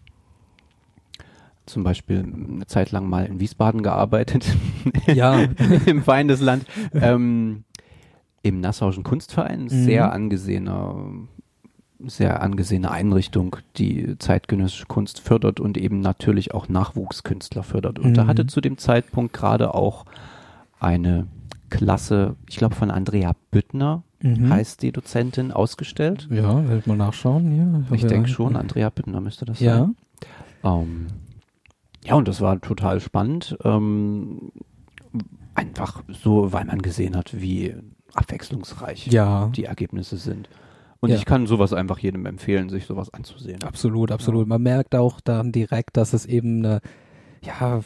zum 1.67 1.83
Beispiel 1.83 2.19
eine 2.21 2.67
Zeit 2.67 2.93
lang 2.93 3.09
mal 3.09 3.27
in 3.27 3.41
Wiesbaden 3.41 3.83
gearbeitet. 3.83 4.47
Ja. 5.07 5.41
Im 5.87 6.03
Feindesland. 6.03 6.65
Ähm, 6.93 7.65
Im 8.43 8.61
Nassauischen 8.61 9.05
Kunstverein. 9.05 9.65
Mhm. 9.65 9.69
Sehr 9.69 10.13
angesehener 10.13 10.97
sehr 12.05 12.43
angesehene 12.43 12.91
Einrichtung, 12.91 13.57
die 13.77 14.19
zeitgenössische 14.19 14.87
Kunst 14.87 15.21
fördert 15.21 15.61
und 15.61 15.79
eben 15.79 16.01
natürlich 16.01 16.53
auch 16.53 16.69
Nachwuchskünstler 16.69 17.63
fördert. 17.63 17.99
Und 17.99 18.11
mhm. 18.11 18.15
da 18.15 18.27
hatte 18.27 18.47
zu 18.47 18.61
dem 18.61 18.77
Zeitpunkt 18.77 19.33
gerade 19.33 19.75
auch 19.75 20.05
eine 20.79 21.27
Klasse, 21.71 22.37
ich 22.49 22.57
glaube 22.57 22.75
von 22.75 22.91
Andrea 22.91 23.33
Büttner 23.51 24.03
mhm. 24.21 24.51
heißt 24.53 24.83
die 24.83 24.93
Dozentin, 24.93 25.53
ausgestellt. 25.53 26.29
Ja, 26.31 26.63
werde 26.65 26.79
ich 26.79 26.87
mal 26.87 26.97
nachschauen 26.97 27.51
hier. 27.51 27.85
Ich, 27.97 28.05
ich 28.05 28.09
denke 28.09 28.29
schon, 28.29 28.57
Andrea 28.57 28.91
Büttner 28.91 29.21
müsste 29.21 29.45
das 29.45 29.61
ja. 29.61 29.79
sein. 29.79 29.97
Ähm, 30.65 31.07
ja, 32.07 32.15
und 32.15 32.29
das 32.29 32.41
war 32.41 32.61
total 32.61 33.01
spannend. 33.01 33.57
Ähm, 33.65 34.53
einfach 35.55 36.03
so, 36.09 36.53
weil 36.53 36.65
man 36.65 36.83
gesehen 36.83 37.17
hat, 37.17 37.41
wie 37.41 37.75
abwechslungsreich 38.15 39.09
ja. 39.09 39.51
die 39.55 39.65
Ergebnisse 39.65 40.17
sind. 40.17 40.49
Und 41.01 41.11
ja. 41.11 41.17
ich 41.17 41.25
kann 41.25 41.47
sowas 41.47 41.73
einfach 41.73 41.99
jedem 41.99 42.27
empfehlen, 42.27 42.69
sich 42.69 42.87
sowas 42.87 43.13
anzusehen. 43.13 43.63
Absolut, 43.63 44.13
absolut. 44.13 44.47
Man 44.47 44.63
merkt 44.63 44.95
auch 44.95 45.21
dann 45.21 45.53
direkt, 45.53 45.97
dass 45.97 46.13
es 46.13 46.27
eben 46.27 46.65
eine 46.65 46.81
ja, 47.47 47.81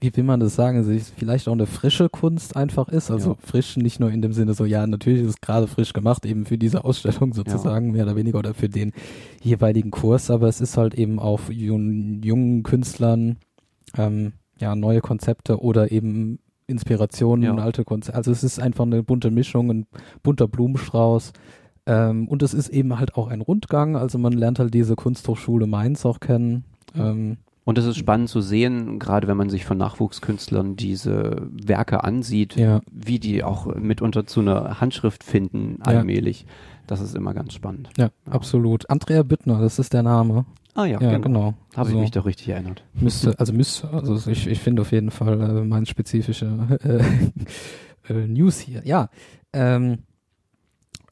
wie 0.00 0.16
will 0.16 0.24
man 0.24 0.40
das 0.40 0.54
sagen, 0.54 0.84
vielleicht 1.16 1.48
auch 1.48 1.52
eine 1.52 1.66
frische 1.66 2.08
Kunst 2.08 2.56
einfach 2.56 2.88
ist, 2.88 3.10
also 3.10 3.30
ja. 3.30 3.36
frisch 3.40 3.76
nicht 3.76 4.00
nur 4.00 4.10
in 4.10 4.22
dem 4.22 4.32
Sinne 4.32 4.54
so, 4.54 4.64
ja, 4.64 4.86
natürlich 4.86 5.22
ist 5.22 5.28
es 5.28 5.40
gerade 5.40 5.66
frisch 5.66 5.92
gemacht, 5.92 6.24
eben 6.24 6.46
für 6.46 6.58
diese 6.58 6.84
Ausstellung 6.84 7.32
sozusagen, 7.34 7.86
ja. 7.86 7.92
mehr 7.92 8.04
oder 8.04 8.16
weniger 8.16 8.38
oder 8.38 8.54
für 8.54 8.68
den 8.68 8.92
jeweiligen 9.40 9.90
Kurs, 9.90 10.30
aber 10.30 10.48
es 10.48 10.60
ist 10.60 10.76
halt 10.76 10.94
eben 10.94 11.18
auf 11.18 11.50
jungen, 11.50 12.22
jungen 12.22 12.62
Künstlern, 12.62 13.36
ähm, 13.96 14.32
ja, 14.58 14.74
neue 14.74 15.00
Konzepte 15.00 15.60
oder 15.60 15.90
eben 15.92 16.38
Inspirationen 16.66 17.44
ja. 17.44 17.50
und 17.52 17.58
alte 17.58 17.84
Konzepte, 17.84 18.16
also 18.16 18.30
es 18.30 18.44
ist 18.44 18.60
einfach 18.60 18.84
eine 18.84 19.02
bunte 19.02 19.30
Mischung, 19.30 19.70
ein 19.70 19.86
bunter 20.22 20.48
Blumenstrauß, 20.48 21.32
ähm, 21.86 22.28
und 22.28 22.42
es 22.42 22.54
ist 22.54 22.68
eben 22.68 22.98
halt 22.98 23.16
auch 23.16 23.28
ein 23.28 23.40
Rundgang, 23.40 23.96
also 23.96 24.18
man 24.18 24.32
lernt 24.32 24.58
halt 24.58 24.72
diese 24.72 24.94
Kunsthochschule 24.94 25.66
Mainz 25.66 26.06
auch 26.06 26.20
kennen, 26.20 26.64
ähm, 26.94 27.38
und 27.64 27.78
es 27.78 27.84
ist 27.84 27.96
spannend 27.96 28.28
zu 28.28 28.40
sehen, 28.40 28.98
gerade 28.98 29.28
wenn 29.28 29.36
man 29.36 29.48
sich 29.48 29.64
von 29.64 29.78
Nachwuchskünstlern 29.78 30.74
diese 30.74 31.48
Werke 31.52 32.02
ansieht, 32.02 32.56
ja. 32.56 32.80
wie 32.90 33.20
die 33.20 33.44
auch 33.44 33.72
mitunter 33.76 34.26
zu 34.26 34.40
einer 34.40 34.80
Handschrift 34.80 35.22
finden, 35.22 35.78
allmählich. 35.82 36.42
Ja. 36.42 36.48
Das 36.88 37.00
ist 37.00 37.14
immer 37.14 37.34
ganz 37.34 37.54
spannend. 37.54 37.90
Ja, 37.96 38.06
ja, 38.06 38.32
absolut. 38.32 38.90
Andrea 38.90 39.22
Büttner, 39.22 39.60
das 39.60 39.78
ist 39.78 39.92
der 39.92 40.02
Name. 40.02 40.44
Ah 40.74 40.86
ja, 40.86 41.00
ja 41.00 41.10
genau. 41.18 41.20
genau. 41.20 41.54
Habe 41.76 41.88
also, 41.88 41.94
ich 41.94 42.00
mich 42.00 42.10
doch 42.12 42.24
richtig 42.24 42.48
erinnert. 42.48 42.84
Müsste, 42.94 43.38
also 43.38 43.52
müsste, 43.52 43.90
also 43.90 44.30
ich, 44.30 44.46
ich 44.46 44.58
finde 44.58 44.82
auf 44.82 44.92
jeden 44.92 45.10
Fall 45.10 45.40
äh, 45.40 45.64
meine 45.64 45.86
spezifische 45.86 46.78
äh, 48.08 48.12
äh, 48.12 48.26
News 48.26 48.58
hier. 48.58 48.82
Ja, 48.84 49.08
ähm, 49.52 49.98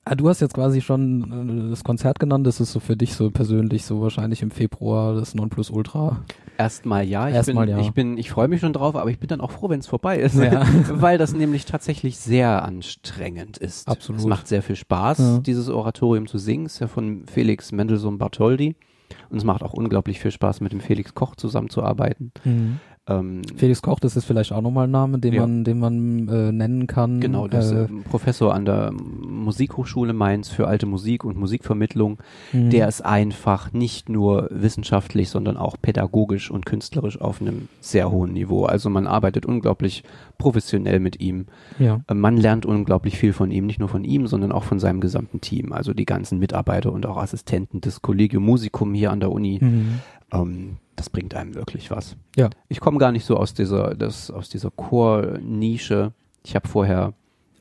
Ah, 0.02 0.14
du 0.14 0.28
hast 0.30 0.40
jetzt 0.40 0.54
quasi 0.54 0.80
schon 0.80 1.66
äh, 1.66 1.70
das 1.70 1.84
Konzert 1.84 2.18
genannt, 2.18 2.46
das 2.46 2.58
ist 2.58 2.72
so 2.72 2.80
für 2.80 2.96
dich 2.96 3.14
so 3.14 3.30
persönlich 3.30 3.84
so 3.84 4.00
wahrscheinlich 4.00 4.40
im 4.40 4.50
Februar 4.50 5.14
das 5.14 5.34
Nonplusultra. 5.34 6.24
Erstmal 6.56 7.04
ja, 7.04 7.28
ich 7.28 7.34
Erstmal 7.34 7.66
bin, 7.66 7.76
ja. 7.76 7.80
ich 7.82 7.92
bin, 7.92 8.16
ich 8.18 8.30
freue 8.30 8.48
mich 8.48 8.60
schon 8.60 8.72
drauf, 8.72 8.96
aber 8.96 9.10
ich 9.10 9.18
bin 9.18 9.28
dann 9.28 9.42
auch 9.42 9.50
froh, 9.50 9.68
wenn 9.68 9.80
es 9.80 9.86
vorbei 9.86 10.18
ist, 10.18 10.36
Ja. 10.36 10.66
weil 10.90 11.18
das 11.18 11.34
nämlich 11.34 11.66
tatsächlich 11.66 12.16
sehr 12.16 12.64
anstrengend 12.64 13.58
ist. 13.58 13.88
Absolut. 13.88 14.22
Es 14.22 14.26
macht 14.26 14.48
sehr 14.48 14.62
viel 14.62 14.76
Spaß, 14.76 15.18
Ja. 15.18 15.38
dieses 15.38 15.68
Oratorium 15.68 16.26
zu 16.26 16.38
singen. 16.38 16.64
Es 16.66 16.74
ist 16.74 16.80
ja 16.80 16.88
von 16.88 17.26
Felix 17.26 17.70
Mendelssohn 17.70 18.16
Bartholdy 18.16 18.76
und 19.28 19.38
es 19.38 19.44
macht 19.44 19.62
auch 19.62 19.72
unglaublich 19.72 20.20
viel 20.20 20.30
Spaß, 20.30 20.60
mit 20.60 20.72
dem 20.72 20.80
Felix 20.80 21.14
Koch 21.14 21.36
zusammenzuarbeiten. 21.36 22.32
Ähm, 23.10 23.42
Felix 23.56 23.82
Koch, 23.82 23.98
das 24.00 24.16
ist 24.16 24.24
vielleicht 24.24 24.52
auch 24.52 24.62
nochmal 24.62 24.86
ein 24.86 24.90
Name, 24.90 25.18
den 25.18 25.32
Ja. 25.34 25.40
man, 25.42 25.64
den 25.64 25.78
man 25.78 26.28
äh, 26.28 26.52
nennen 26.52 26.86
kann. 26.86 27.20
Genau, 27.20 27.48
der 27.48 27.60
ist 27.60 27.72
äh, 27.72 27.84
ähm, 27.84 28.04
Professor 28.08 28.54
an 28.54 28.64
der 28.64 28.92
Musikhochschule 28.92 30.12
Mainz 30.12 30.48
für 30.48 30.66
alte 30.68 30.86
Musik 30.86 31.24
und 31.24 31.36
Musikvermittlung. 31.36 32.18
mh. 32.52 32.70
Der 32.70 32.88
ist 32.88 33.04
einfach 33.04 33.72
nicht 33.72 34.08
nur 34.08 34.48
wissenschaftlich, 34.50 35.28
sondern 35.30 35.56
auch 35.56 35.76
pädagogisch 35.80 36.50
und 36.50 36.66
künstlerisch 36.66 37.20
auf 37.20 37.40
einem 37.40 37.68
sehr 37.80 38.10
hohen 38.10 38.32
Niveau. 38.32 38.64
Also 38.64 38.90
man 38.90 39.06
arbeitet 39.06 39.46
unglaublich 39.46 40.04
professionell 40.38 41.00
mit 41.00 41.20
ihm. 41.20 41.46
ja. 41.78 42.00
Äh, 42.08 42.14
Man 42.14 42.36
lernt 42.36 42.64
unglaublich 42.66 43.18
viel 43.18 43.32
von 43.32 43.50
ihm, 43.50 43.66
nicht 43.66 43.78
nur 43.80 43.88
von 43.88 44.04
ihm, 44.04 44.26
sondern 44.26 44.52
auch 44.52 44.64
von 44.64 44.78
seinem 44.78 45.00
gesamten 45.00 45.40
Team. 45.40 45.72
Also 45.72 45.92
die 45.94 46.06
ganzen 46.06 46.38
Mitarbeiter 46.38 46.92
und 46.92 47.06
auch 47.06 47.16
Assistenten 47.16 47.80
des 47.80 48.02
Collegium 48.02 48.44
Musicum 48.44 48.94
hier 48.94 49.10
an 49.10 49.20
der 49.20 49.32
Uni. 49.32 49.58
Mhm. 49.60 50.00
Ähm, 50.32 50.76
das 51.00 51.08
bringt 51.10 51.34
einem 51.34 51.54
wirklich 51.54 51.90
was. 51.90 52.14
Ja. 52.36 52.50
Ich 52.68 52.78
komme 52.80 52.98
gar 52.98 53.10
nicht 53.10 53.24
so 53.24 53.36
aus 53.38 53.54
dieser, 53.54 53.94
das, 53.94 54.30
aus 54.30 54.50
dieser 54.50 54.70
Chor-Nische. 54.70 56.12
Ich 56.44 56.54
habe 56.54 56.68
vorher 56.68 57.14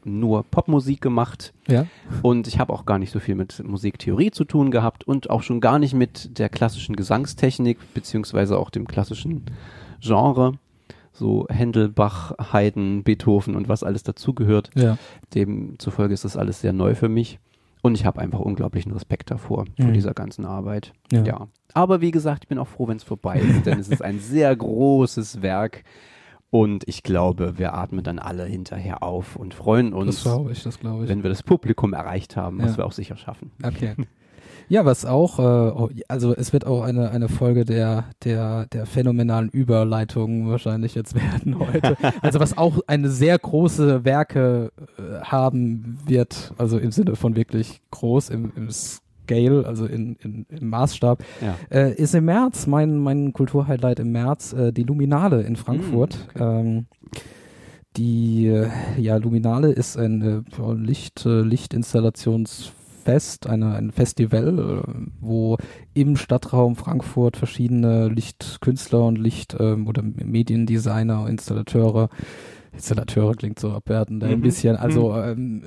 nur 0.04 0.44
Popmusik 0.44 1.02
gemacht 1.02 1.54
Ja. 1.68 1.86
und 2.22 2.48
ich 2.48 2.60
habe 2.60 2.74
auch 2.74 2.86
gar 2.86 3.00
nicht 3.00 3.12
so 3.12 3.20
viel 3.20 3.36
mit 3.36 3.62
Musiktheorie 3.66 4.32
zu 4.32 4.44
tun 4.46 4.72
gehabt 4.72 5.06
und 5.06 5.30
auch 5.30 5.42
schon 5.44 5.60
gar 5.62 5.80
nicht 5.80 5.94
mit 5.94 6.38
der 6.40 6.50
klassischen 6.50 6.96
Gesangstechnik 6.96 7.78
beziehungsweise 7.94 8.58
auch 8.58 8.70
dem 8.70 8.88
klassischen 8.88 9.44
Genre. 10.02 10.54
So 11.12 11.48
Händel, 11.50 11.90
Bach, 11.90 12.34
Haydn, 12.54 13.04
Beethoven 13.04 13.56
und 13.56 13.68
was 13.68 13.84
alles 13.84 14.04
dazugehört. 14.04 14.70
Ja. 14.76 14.98
Demzufolge 15.34 16.14
ist 16.14 16.24
das 16.26 16.38
alles 16.38 16.62
sehr 16.62 16.72
neu 16.74 16.96
für 16.96 17.10
mich. 17.10 17.40
Und 17.82 17.96
ich 17.96 18.06
habe 18.06 18.20
einfach 18.20 18.40
unglaublichen 18.40 18.92
Respekt 18.92 19.32
davor, 19.32 19.66
vor 19.80 19.86
Mhm. 19.88 19.94
dieser 19.94 20.14
ganzen 20.14 20.46
Arbeit. 20.46 20.92
Ja. 21.12 21.24
Ja. 21.24 21.48
Aber 21.74 22.02
wie 22.02 22.12
gesagt, 22.12 22.44
ich 22.44 22.48
bin 22.50 22.58
auch 22.58 22.68
froh, 22.68 22.88
wenn 22.88 22.98
es 22.98 23.04
vorbei 23.04 23.40
ist, 23.40 23.66
denn 23.66 23.80
es 23.80 23.88
ist 23.88 24.02
ein 24.04 24.20
sehr 24.20 24.54
großes 24.56 25.42
Werk. 25.42 25.84
Und 26.52 26.84
ich 26.88 27.04
glaube, 27.04 27.58
wir 27.60 27.76
atmen 27.76 28.04
dann 28.04 28.18
alle 28.20 28.44
hinterher 28.46 29.04
auf 29.04 29.36
und 29.36 29.54
freuen 29.54 29.94
uns, 29.94 30.26
ich, 30.26 30.66
wenn 30.84 31.22
wir 31.24 31.30
das 31.30 31.44
Publikum 31.44 31.94
erreicht 31.94 32.36
haben, 32.36 32.58
was 32.60 32.72
Ja. 32.72 32.78
wir 32.78 32.86
auch 32.88 32.92
sicher 32.92 33.18
schaffen. 33.18 33.52
Okay. 33.64 33.94
Ja, 34.70 34.86
was 34.86 35.04
auch, 35.04 35.40
äh, 35.40 35.42
oh, 35.42 35.90
also 36.08 36.36
es 36.36 36.54
wird 36.54 36.66
auch 36.66 36.84
eine, 36.84 37.10
eine 37.10 37.28
Folge 37.28 37.66
der, 37.66 38.06
der, 38.24 38.68
der 38.68 38.86
phänomenalen 38.86 39.50
Überleitungen 39.50 40.48
wahrscheinlich 40.50 40.94
jetzt 40.94 41.16
werden 41.44 41.58
heute. 41.60 41.98
Also 42.22 42.40
was 42.40 42.58
auch 42.58 42.80
eine 42.86 43.10
sehr 43.10 43.38
große 43.38 44.06
Werke 44.06 44.72
äh, 44.98 45.22
haben 45.24 45.98
wird, 46.06 46.54
also 46.58 46.78
im 46.78 46.92
Sinne 46.92 47.16
von 47.16 47.36
wirklich 47.36 47.82
groß 47.90 48.30
im, 48.30 48.52
im 48.56 48.70
Scale, 48.70 49.66
also 49.66 49.86
in, 49.88 50.16
in, 50.18 50.46
im 50.50 50.70
Maßstab, 50.70 51.24
Ja. 51.42 51.56
äh, 51.72 51.94
ist 51.96 52.14
im 52.14 52.26
März, 52.26 52.68
mein, 52.68 53.00
mein 53.00 53.34
Kulturhighlight 53.34 54.00
im 54.00 54.12
März, 54.12 54.54
äh, 54.54 54.72
die 54.72 54.84
Luminale 54.84 55.42
in 55.42 55.56
Frankfurt. 55.56 56.16
Mm, 56.36 56.42
okay. 56.42 56.60
ähm, 56.60 56.86
die 57.98 58.46
äh, 58.48 58.68
ja, 58.98 59.18
Luminale 59.18 59.72
ist 59.72 59.98
ein 59.98 60.46
ja, 60.58 60.72
Licht, 60.74 61.26
äh, 61.26 61.42
Lichtinstallationsfest, 63.10 63.48
eine, 63.48 63.76
ein 63.76 63.92
Festival, 63.92 64.84
wo 65.20 65.58
im 65.94 66.16
Stadtraum 66.16 66.76
Frankfurt 66.76 67.38
verschiedene 67.38 68.08
Lichtkünstler 68.10 69.06
und 69.06 69.18
Licht- 69.18 69.56
ähm, 69.60 69.88
oder 69.88 70.02
Mediendesigner, 70.04 71.28
Installateure, 71.28 72.10
Installateure 72.72 73.36
klingt 73.36 73.60
so 73.60 73.72
abwertend, 73.72 74.24
ein 74.24 74.40
Mhm. 74.40 74.42
bisschen, 74.42 74.76
also 74.76 75.16
ähm, 75.16 75.64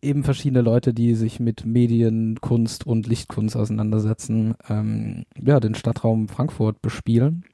eben 0.00 0.24
verschiedene 0.24 0.62
Leute, 0.62 0.94
die 0.94 1.14
sich 1.14 1.40
mit 1.40 1.66
Medien, 1.66 2.40
Kunst 2.40 2.86
und 2.86 3.06
Lichtkunst 3.06 3.56
auseinandersetzen, 3.56 4.54
ähm, 4.68 5.24
ja, 5.40 5.60
den 5.60 5.74
Stadtraum 5.74 6.28
Frankfurt 6.28 6.80
bespielen. 6.82 7.44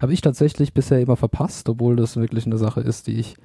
Habe 0.00 0.12
ich 0.12 0.20
tatsächlich 0.20 0.74
bisher 0.74 1.00
immer 1.00 1.16
verpasst, 1.16 1.68
obwohl 1.68 1.96
das 1.96 2.16
wirklich 2.16 2.44
eine 2.44 2.58
Sache 2.58 2.80
ist, 2.80 3.06
die 3.06 3.14
ich, 3.14 3.36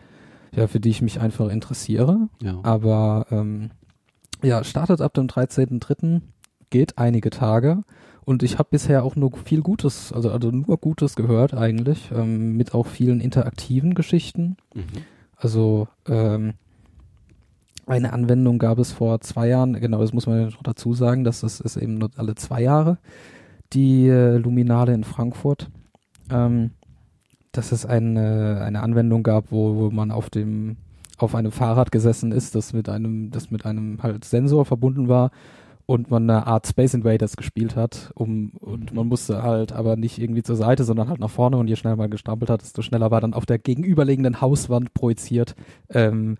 ja, 0.53 0.67
für 0.67 0.79
die 0.79 0.89
ich 0.89 1.01
mich 1.01 1.19
einfach 1.21 1.49
interessiere. 1.49 2.27
Ja. 2.41 2.59
Aber 2.63 3.27
ähm, 3.31 3.71
ja, 4.45 4.63
startet 4.63 5.01
ab 5.01 5.13
dem 5.13 5.27
13.3., 5.27 6.21
geht 6.69 6.97
einige 6.97 7.29
Tage 7.29 7.83
und 8.25 8.43
ich 8.43 8.57
habe 8.57 8.69
bisher 8.71 9.03
auch 9.03 9.15
nur 9.15 9.31
viel 9.37 9.61
Gutes, 9.61 10.11
also, 10.11 10.31
also 10.31 10.51
nur 10.51 10.77
Gutes 10.77 11.15
gehört 11.15 11.53
eigentlich, 11.53 12.11
ähm, 12.13 12.57
mit 12.57 12.73
auch 12.73 12.87
vielen 12.87 13.21
interaktiven 13.21 13.93
Geschichten. 13.93 14.57
Mhm. 14.73 14.83
Also 15.37 15.87
ähm, 16.07 16.53
eine 17.85 18.13
Anwendung 18.13 18.57
gab 18.57 18.79
es 18.79 18.91
vor 18.91 19.21
zwei 19.21 19.47
Jahren, 19.47 19.73
genau, 19.73 19.99
das 19.99 20.11
muss 20.11 20.25
man 20.25 20.53
dazu 20.63 20.93
sagen, 20.93 21.23
dass 21.23 21.41
das 21.41 21.59
ist 21.59 21.77
eben 21.77 21.95
nur 21.95 22.09
alle 22.17 22.35
zwei 22.35 22.61
Jahre, 22.61 22.97
die 23.73 24.07
äh, 24.07 24.37
Luminale 24.37 24.93
in 24.93 25.03
Frankfurt. 25.03 25.69
Ähm, 26.31 26.71
dass 27.55 27.71
es 27.71 27.85
eine, 27.85 28.61
eine 28.61 28.81
Anwendung 28.83 29.23
gab, 29.23 29.51
wo, 29.51 29.75
wo 29.75 29.91
man 29.91 30.11
auf 30.11 30.29
dem 30.29 30.77
auf 31.17 31.35
einem 31.35 31.51
Fahrrad 31.51 31.91
gesessen 31.91 32.31
ist, 32.31 32.55
das 32.55 32.73
mit 32.73 32.89
einem, 32.89 33.31
das 33.31 33.51
mit 33.51 33.65
einem 33.65 34.01
halt 34.03 34.25
Sensor 34.25 34.65
verbunden 34.65 35.07
war 35.07 35.31
und 35.85 36.09
man 36.09 36.29
eine 36.29 36.47
Art 36.47 36.65
Space 36.67 36.93
Invaders 36.93 37.37
gespielt 37.37 37.75
hat, 37.75 38.11
um 38.15 38.51
und 38.59 38.93
man 38.93 39.07
musste 39.07 39.43
halt 39.43 39.71
aber 39.71 39.95
nicht 39.95 40.17
irgendwie 40.17 40.43
zur 40.43 40.55
Seite, 40.55 40.83
sondern 40.83 41.09
halt 41.09 41.19
nach 41.19 41.29
vorne 41.29 41.57
und 41.57 41.67
je 41.67 41.75
schneller 41.75 41.95
man 41.95 42.09
gestrampelt 42.09 42.49
hat, 42.49 42.61
desto 42.61 42.81
schneller 42.81 43.11
war 43.11 43.21
dann 43.21 43.33
auf 43.33 43.45
der 43.45 43.59
gegenüberliegenden 43.59 44.41
Hauswand 44.41 44.93
projiziert, 44.93 45.55
ähm, 45.89 46.37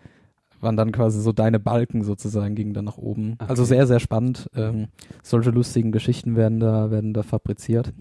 waren 0.62 0.78
dann 0.78 0.92
quasi 0.92 1.22
so 1.22 1.32
deine 1.32 1.60
Balken 1.60 2.04
sozusagen 2.04 2.56
gingen 2.56 2.74
dann 2.74 2.86
nach 2.86 2.98
oben. 2.98 3.36
Also 3.40 3.64
Okay. 3.64 3.76
sehr, 3.76 3.88
sehr 3.88 4.00
spannend. 4.00 4.50
Ähm, 4.56 4.88
solche 5.22 5.52
lustigen 5.52 5.92
Geschichten 5.92 6.36
werden 6.36 6.60
da, 6.60 6.90
werden 6.90 7.14
da 7.14 7.22
fabriziert. 7.24 7.94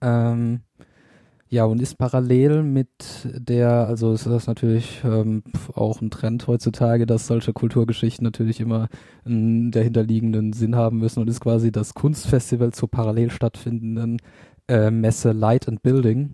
Ähm, 0.00 0.60
ja, 1.50 1.64
und 1.64 1.80
ist 1.80 1.96
parallel 1.96 2.62
mit 2.62 2.88
der, 3.24 3.86
also 3.88 4.12
ist 4.12 4.26
das 4.26 4.46
natürlich 4.46 5.02
ähm, 5.04 5.42
auch 5.74 6.00
ein 6.00 6.10
Trend 6.10 6.46
heutzutage, 6.46 7.06
dass 7.06 7.26
solche 7.26 7.52
Kulturgeschichten 7.52 8.24
natürlich 8.24 8.60
immer 8.60 8.88
einen 9.24 9.70
dahinterliegenden 9.70 10.52
Sinn 10.52 10.76
haben 10.76 10.98
müssen 10.98 11.20
und 11.20 11.28
ist 11.28 11.40
quasi 11.40 11.72
das 11.72 11.94
Kunstfestival 11.94 12.72
zur 12.72 12.90
parallel 12.90 13.30
stattfindenden 13.30 14.18
äh, 14.68 14.90
Messe 14.90 15.32
Light 15.32 15.68
and 15.68 15.82
Building 15.82 16.30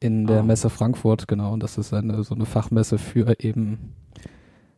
in 0.00 0.26
der 0.26 0.40
Ah. 0.40 0.42
Messe 0.42 0.68
Frankfurt, 0.68 1.28
genau. 1.28 1.52
Und 1.52 1.62
das 1.62 1.78
ist 1.78 1.94
eine 1.94 2.22
so 2.24 2.34
eine 2.34 2.44
Fachmesse 2.44 2.98
für 2.98 3.38
eben 3.40 3.94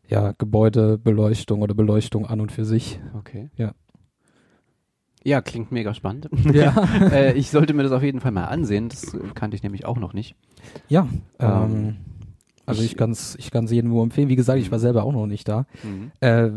ja 0.06 0.32
Gebäudebeleuchtung 0.36 1.62
oder 1.62 1.74
Beleuchtung 1.74 2.26
an 2.26 2.40
und 2.40 2.52
für 2.52 2.64
sich. 2.64 3.00
Okay. 3.14 3.50
Ja. 3.56 3.72
Ja, 5.24 5.40
klingt 5.40 5.72
mega 5.72 5.94
spannend. 5.94 6.28
Ja, 6.52 6.74
äh, 7.12 7.32
ich 7.34 7.50
sollte 7.50 7.74
mir 7.74 7.82
das 7.82 7.92
auf 7.92 8.02
jeden 8.02 8.20
Fall 8.20 8.32
mal 8.32 8.44
ansehen. 8.44 8.88
Das 8.88 9.16
kannte 9.34 9.56
ich 9.56 9.62
nämlich 9.62 9.84
auch 9.84 9.98
noch 9.98 10.12
nicht. 10.12 10.34
ja. 10.88 11.06
Ähm, 11.38 11.48
Ähm, 11.50 11.96
also 12.66 12.82
ich- 12.82 12.92
ich 12.92 12.96
kann 12.98 13.10
es 13.12 13.34
ich 13.38 13.50
kann's 13.50 13.70
jedem 13.70 13.90
nur 13.90 14.02
empfehlen. 14.02 14.28
Wie 14.28 14.36
gesagt, 14.36 14.58
ich 14.60 14.70
war 14.70 14.78
selber 14.78 15.04
auch 15.04 15.12
noch 15.12 15.26
nicht 15.26 15.48
da. 15.48 15.66
Mhm. 15.82 16.10
Äh, 16.20 16.50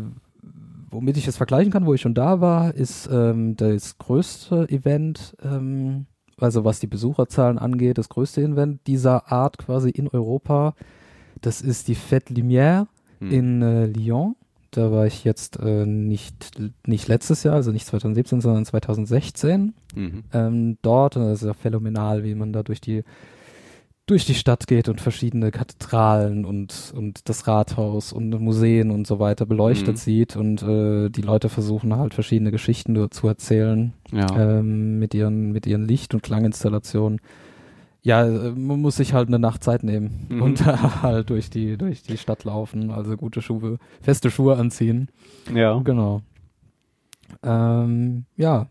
womit 0.90 1.16
ich 1.16 1.26
es 1.26 1.36
vergleichen 1.38 1.72
kann, 1.72 1.86
wo 1.86 1.94
ich 1.94 2.00
schon 2.02 2.14
da 2.14 2.40
war, 2.40 2.74
ist 2.74 3.08
ähm, 3.10 3.56
das 3.56 3.96
größte 3.98 4.68
Event, 4.68 5.34
ähm, 5.42 6.04
also 6.38 6.64
was 6.64 6.80
die 6.80 6.86
Besucherzahlen 6.86 7.58
angeht, 7.58 7.96
das 7.98 8.08
größte 8.10 8.42
Event 8.42 8.86
dieser 8.86 9.32
Art 9.32 9.56
quasi 9.58 9.88
in 9.90 10.06
Europa. 10.08 10.74
Das 11.40 11.60
ist 11.62 11.88
die 11.88 11.96
Fête 11.96 12.30
Lumière 12.32 12.86
Mhm. 13.20 13.30
in 13.30 13.62
äh, 13.62 13.86
Lyon. 13.86 14.34
Da 14.72 14.90
war 14.90 15.06
ich 15.06 15.22
jetzt 15.24 15.58
äh, 15.60 15.84
nicht, 15.86 16.50
nicht 16.86 17.06
letztes 17.06 17.42
Jahr, 17.44 17.54
also 17.54 17.70
nicht 17.72 17.86
2017, 17.86 18.40
sondern 18.40 18.64
2016 18.64 19.74
Mhm. 19.94 20.24
ähm, 20.32 20.78
dort. 20.82 21.16
Und 21.16 21.24
das 21.24 21.42
ist 21.42 21.46
ja 21.46 21.52
phänomenal, 21.54 22.24
wie 22.24 22.34
man 22.34 22.52
da 22.52 22.62
durch 22.62 22.80
die 22.80 23.04
durch 24.06 24.24
die 24.26 24.34
Stadt 24.34 24.66
geht 24.66 24.88
und 24.88 25.00
verschiedene 25.00 25.52
Kathedralen 25.52 26.44
und 26.44 26.92
und 26.96 27.28
das 27.28 27.46
Rathaus 27.46 28.12
und 28.12 28.30
Museen 28.40 28.90
und 28.90 29.06
so 29.06 29.20
weiter 29.20 29.46
beleuchtet 29.46 29.94
Mhm. 29.94 30.00
sieht 30.00 30.36
und 30.36 30.60
äh, 30.62 31.08
die 31.08 31.22
Leute 31.22 31.48
versuchen 31.48 31.94
halt 31.96 32.12
verschiedene 32.12 32.50
Geschichten 32.50 32.94
dort 32.94 33.14
zu 33.14 33.28
erzählen 33.28 33.92
Ja. 34.10 34.26
ähm, 34.58 34.98
mit 34.98 35.14
ihren 35.14 35.52
mit 35.52 35.66
ihren 35.68 35.86
Licht- 35.86 36.14
und 36.14 36.22
Klanginstallationen. 36.24 37.20
Ja, 38.04 38.26
äh, 38.26 38.50
man 38.50 38.80
muss 38.80 38.96
sich 38.96 39.12
halt 39.14 39.28
eine 39.28 39.38
Nacht 39.38 39.62
Zeit 39.62 39.84
nehmen 39.84 40.26
Mhm. 40.28 40.42
und 40.42 40.66
halt 41.02 41.30
durch 41.30 41.50
die 41.50 41.76
durch 41.76 42.02
die 42.02 42.18
Stadt 42.18 42.44
laufen, 42.44 42.90
also 42.90 43.16
gute 43.16 43.40
Schuhe, 43.42 43.78
feste 44.00 44.30
Schuhe 44.30 44.56
anziehen. 44.56 45.08
ja. 45.54 45.78
Genau. 45.84 46.22
Ähm, 47.42 48.24
ja, 48.36 48.66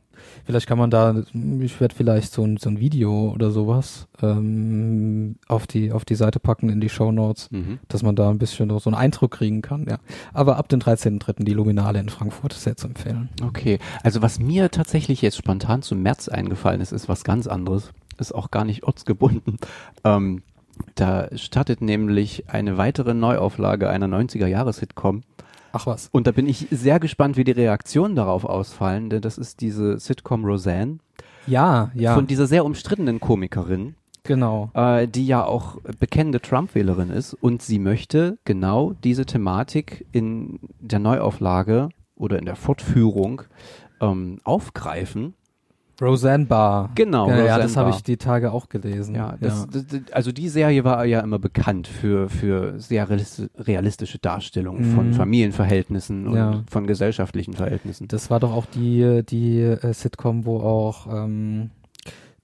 vielleicht 0.46 0.68
kann 0.68 0.78
man 0.78 0.92
da, 0.92 1.16
ich 1.62 1.80
werde 1.82 1.96
vielleicht 1.96 2.32
so 2.32 2.44
ein, 2.44 2.58
so 2.58 2.70
ein 2.70 2.80
Video 2.80 3.32
oder 3.34 3.50
sowas 3.50 4.08
ähm, 4.22 5.38
auf 5.48 5.66
die 5.66 5.92
auf 5.92 6.06
die 6.06 6.14
Seite 6.16 6.40
packen 6.40 6.70
in 6.70 6.80
die 6.80 6.90
Show 6.90 7.12
Notes, 7.12 7.50
Mhm. 7.52 7.80
dass 7.88 8.04
man 8.04 8.16
da 8.16 8.30
ein 8.30 8.38
bisschen 8.38 8.70
so 8.80 8.90
einen 8.90 8.96
Eindruck 8.96 9.32
kriegen 9.32 9.62
kann. 9.64 9.88
Ja, 9.90 9.98
aber 10.32 10.58
ab 10.58 10.70
dem 10.70 10.80
13.3. 10.80 11.44
die 11.44 11.54
Luminale 11.54 12.00
in 12.00 12.10
Frankfurt 12.10 12.54
ist 12.54 12.64
sehr 12.64 12.78
zu 12.78 12.88
empfehlen. 12.88 13.30
Okay, 13.44 13.80
also 14.04 14.22
was 14.22 14.40
mir 14.40 14.70
tatsächlich 14.70 15.22
jetzt 15.24 15.38
spontan 15.38 15.82
zum 15.82 16.04
März 16.04 16.30
eingefallen 16.30 16.82
ist, 16.82 16.92
ist 16.92 17.10
was 17.10 17.24
ganz 17.24 17.48
anderes. 17.48 17.92
Ist 18.22 18.34
auch 18.34 18.52
gar 18.52 18.64
nicht 18.64 18.84
ortsgebunden. 18.84 19.58
Ähm, 20.04 20.44
da 20.96 21.28
startet 21.36 21.82
nämlich 21.82 22.50
eine 22.50 22.78
weitere 22.78 23.14
Neuauflage 23.14 23.90
einer 23.90 24.08
90er-Jahres-Sitcom. 24.08 25.24
Ach 25.74 25.88
was. 25.88 26.10
Und 26.12 26.28
da 26.28 26.32
bin 26.32 26.48
ich 26.48 26.68
sehr 26.70 27.00
gespannt, 27.00 27.38
wie 27.38 27.44
die 27.44 27.52
Reaktionen 27.52 28.16
darauf 28.16 28.46
ausfallen, 28.46 29.10
denn 29.10 29.22
das 29.22 29.38
ist 29.38 29.62
diese 29.62 30.00
Sitcom 30.00 30.46
Roseanne 30.46 31.00
Ja, 31.48 31.92
ja, 31.94 32.14
von 32.14 32.28
dieser 32.28 32.48
sehr 32.48 32.66
umstrittenen 32.66 33.20
Komikerin, 33.20 33.96
genau. 34.24 34.70
äh, 34.74 35.08
die 35.08 35.26
ja 35.26 35.46
auch 35.46 35.78
bekennende 36.00 36.42
Trump-Wählerin 36.42 37.10
ist 37.10 37.34
und 37.34 37.62
sie 37.62 37.80
möchte 37.80 38.38
genau 38.44 38.94
diese 39.04 39.26
Thematik 39.26 40.06
in 40.12 40.60
der 40.80 41.00
Neuauflage 41.00 41.90
oder 42.16 42.38
in 42.38 42.46
der 42.46 42.56
Fortführung 42.56 43.44
ähm, 44.02 44.40
aufgreifen. 44.44 45.36
Roseanne 46.02 46.46
Barr. 46.46 46.90
Genau, 46.96 47.28
ja, 47.30 47.36
ja 47.36 47.42
Roseanne 47.42 47.64
das 47.64 47.78
habe 47.78 47.90
ich 47.92 48.02
die 48.04 48.18
Tage 48.18 48.52
auch 48.52 48.68
gelesen. 48.70 49.14
Ja, 49.16 49.36
das, 49.40 49.68
Das, 49.68 49.86
das, 49.86 50.00
also 50.12 50.32
die 50.32 50.50
Serie 50.50 50.84
war 50.84 51.06
ja 51.06 51.20
immer 51.20 51.38
bekannt 51.40 51.88
für, 51.88 52.28
für 52.30 52.80
sehr 52.80 53.08
realisti- 53.08 53.50
realistische 53.58 54.18
Darstellungen 54.18 54.84
von 54.96 55.10
Mhm. 55.10 55.14
Familienverhältnissen 55.14 56.28
und 56.28 56.36
Ja. 56.36 56.64
von 56.70 56.88
gesellschaftlichen 56.88 57.54
Verhältnissen. 57.54 58.08
Das 58.08 58.30
war 58.30 58.40
doch 58.40 58.54
auch 58.54 58.66
die, 58.66 59.22
die 59.30 59.60
äh, 59.62 59.94
Sitcom, 59.94 60.46
wo 60.46 60.60
auch 60.60 61.08
ähm, 61.08 61.70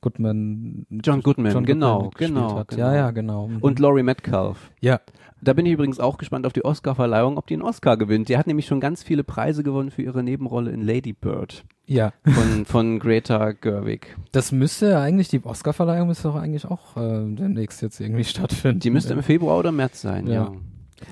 Goodman 0.01 0.85
John 1.03 1.21
Goodman, 1.21 1.51
John 1.51 1.65
genau, 1.65 2.03
Goodman 2.03 2.33
genau, 2.33 2.55
hat. 2.59 2.67
genau. 2.69 2.81
Ja, 2.81 2.95
ja, 2.95 3.11
genau. 3.11 3.47
Mhm. 3.47 3.57
Und 3.59 3.79
Laurie 3.79 4.03
Metcalf. 4.03 4.71
ja, 4.79 4.99
Da 5.41 5.53
bin 5.53 5.65
ich 5.65 5.73
übrigens 5.73 5.99
auch 5.99 6.17
gespannt 6.17 6.45
auf 6.45 6.53
die 6.53 6.63
Oscar-Verleihung, 6.63 7.37
ob 7.37 7.47
die 7.47 7.55
einen 7.55 7.63
Oscar 7.63 7.97
gewinnt. 7.97 8.29
Die 8.29 8.37
hat 8.37 8.47
nämlich 8.47 8.67
schon 8.67 8.79
ganz 8.79 9.03
viele 9.03 9.23
Preise 9.23 9.63
gewonnen 9.63 9.89
für 9.89 10.03
ihre 10.03 10.21
Nebenrolle 10.23 10.71
in 10.71 10.81
Lady 10.81 11.13
Bird 11.13 11.63
ja. 11.85 12.13
von, 12.25 12.65
von 12.65 12.99
Greta 12.99 13.53
Gerwig. 13.53 14.15
Das 14.31 14.51
müsste 14.51 14.99
eigentlich, 14.99 15.29
die 15.29 15.43
Oscar-Verleihung 15.43 16.07
müsste 16.07 16.27
doch 16.27 16.35
eigentlich 16.35 16.65
auch 16.65 16.95
äh, 16.97 17.25
demnächst 17.25 17.81
jetzt 17.81 17.99
irgendwie 17.99 18.23
stattfinden. 18.25 18.79
Die 18.79 18.91
müsste 18.91 19.13
im 19.13 19.23
Februar 19.23 19.57
oder 19.57 19.71
März 19.71 20.01
sein, 20.01 20.27
ja. 20.27 20.33
Ja. 20.33 20.51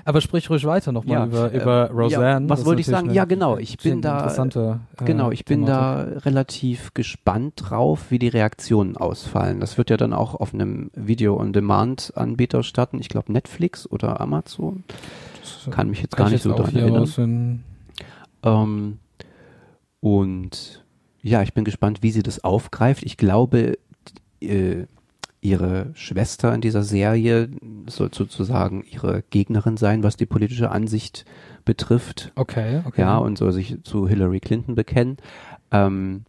Aber 0.04 0.20
sprich 0.20 0.50
ruhig 0.50 0.64
weiter 0.64 0.92
nochmal 0.92 1.18
Ja, 1.18 1.26
über, 1.26 1.52
äh, 1.52 1.56
über 1.62 1.86
ja, 1.86 1.92
Roseanne. 1.92 2.48
was 2.48 2.56
Das 2.56 2.60
ist 2.60 2.66
wollte 2.66 2.80
ich 2.80 2.86
sagen? 2.86 3.10
Ja, 3.12 3.24
genau, 3.24 3.56
ich 3.56 3.76
bin 3.78 4.02
da- 4.02 4.26
äh, 4.28 5.04
Genau, 5.04 5.30
ich 5.30 5.44
bin 5.44 5.64
Thematik. 5.64 6.14
da 6.14 6.20
relativ 6.20 6.92
gespannt 6.94 7.54
drauf, 7.56 8.10
wie 8.10 8.18
die 8.18 8.28
Reaktionen 8.28 8.96
ausfallen. 8.96 9.60
Das 9.60 9.78
wird 9.78 9.90
ja 9.90 9.96
dann 9.96 10.12
auch 10.12 10.34
auf 10.34 10.52
einem 10.54 10.90
Video-on-Demand-Anbieter 10.94 12.62
starten. 12.62 12.98
Ich 13.00 13.08
glaube 13.08 13.32
Netflix 13.32 13.88
oder 13.90 14.20
Amazon. 14.20 14.84
Kann 15.70 15.90
mich 15.90 16.02
jetzt 16.02 16.16
gar 16.16 16.26
ich 16.28 16.34
nicht 16.34 16.42
so 16.42 16.52
auch 16.52 16.56
daran 16.56 16.76
erinnern. 16.76 17.64
Ähm, 18.42 18.98
und 20.00 20.84
ja, 21.22 21.42
ich 21.42 21.54
bin 21.54 21.64
gespannt, 21.64 22.02
wie 22.02 22.10
sie 22.10 22.22
das 22.22 22.44
aufgreift. 22.44 23.02
Ich 23.04 23.16
glaube, 23.16 23.78
äh, 24.40 24.84
ihre 25.46 25.90
Schwester 25.94 26.52
in 26.52 26.60
dieser 26.60 26.82
Serie 26.82 27.48
soll 27.86 28.10
sozusagen 28.12 28.84
ihre 28.90 29.22
Gegnerin 29.30 29.76
sein, 29.76 30.02
was 30.02 30.16
die 30.16 30.26
politische 30.26 30.70
Ansicht 30.70 31.24
betrifft. 31.64 32.32
Okay, 32.34 32.82
okay. 32.84 33.00
Ja, 33.00 33.18
und 33.18 33.38
soll 33.38 33.52
sich 33.52 33.76
zu 33.84 34.08
Hillary 34.08 34.40
Clinton 34.40 34.74
bekennen. 34.74 35.18
Ähm, 35.70 36.24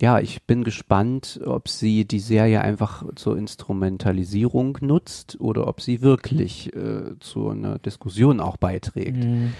ja, 0.00 0.20
ich 0.20 0.42
bin 0.44 0.64
gespannt, 0.64 1.40
ob 1.44 1.68
sie 1.68 2.04
die 2.04 2.20
Serie 2.20 2.60
einfach 2.60 3.04
zur 3.16 3.36
Instrumentalisierung 3.36 4.78
nutzt 4.80 5.40
oder 5.40 5.66
ob 5.66 5.80
sie 5.80 6.02
wirklich 6.02 6.74
äh, 6.74 7.18
zu 7.18 7.48
einer 7.48 7.78
Diskussion 7.78 8.40
auch 8.40 8.56
beiträgt. 8.56 9.24
Mhm. 9.24 9.52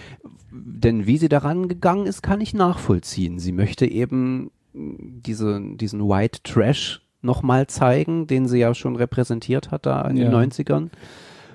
Denn 0.52 1.06
wie 1.06 1.18
sie 1.18 1.28
daran 1.28 1.68
gegangen 1.68 2.06
ist, 2.06 2.22
kann 2.22 2.40
ich 2.40 2.54
nachvollziehen. 2.54 3.38
Sie 3.38 3.52
möchte 3.52 3.86
eben 3.86 4.50
diese, 4.74 5.60
diesen 5.76 6.08
White 6.08 6.40
Trash 6.44 7.02
nochmal 7.22 7.66
zeigen, 7.68 8.26
den 8.26 8.46
sie 8.46 8.58
ja 8.58 8.74
schon 8.74 8.96
repräsentiert 8.96 9.70
hat 9.70 9.86
da 9.86 10.02
in 10.08 10.16
Ja. 10.16 10.24
den 10.24 10.34
90ern 10.50 10.90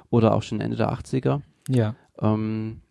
oder 0.10 0.34
auch 0.34 0.44
schon 0.44 0.62
Ende 0.62 0.78
der 0.78 0.92
80er. 0.92 1.42
Ja. 1.70 1.96
Ähm, 2.22 2.82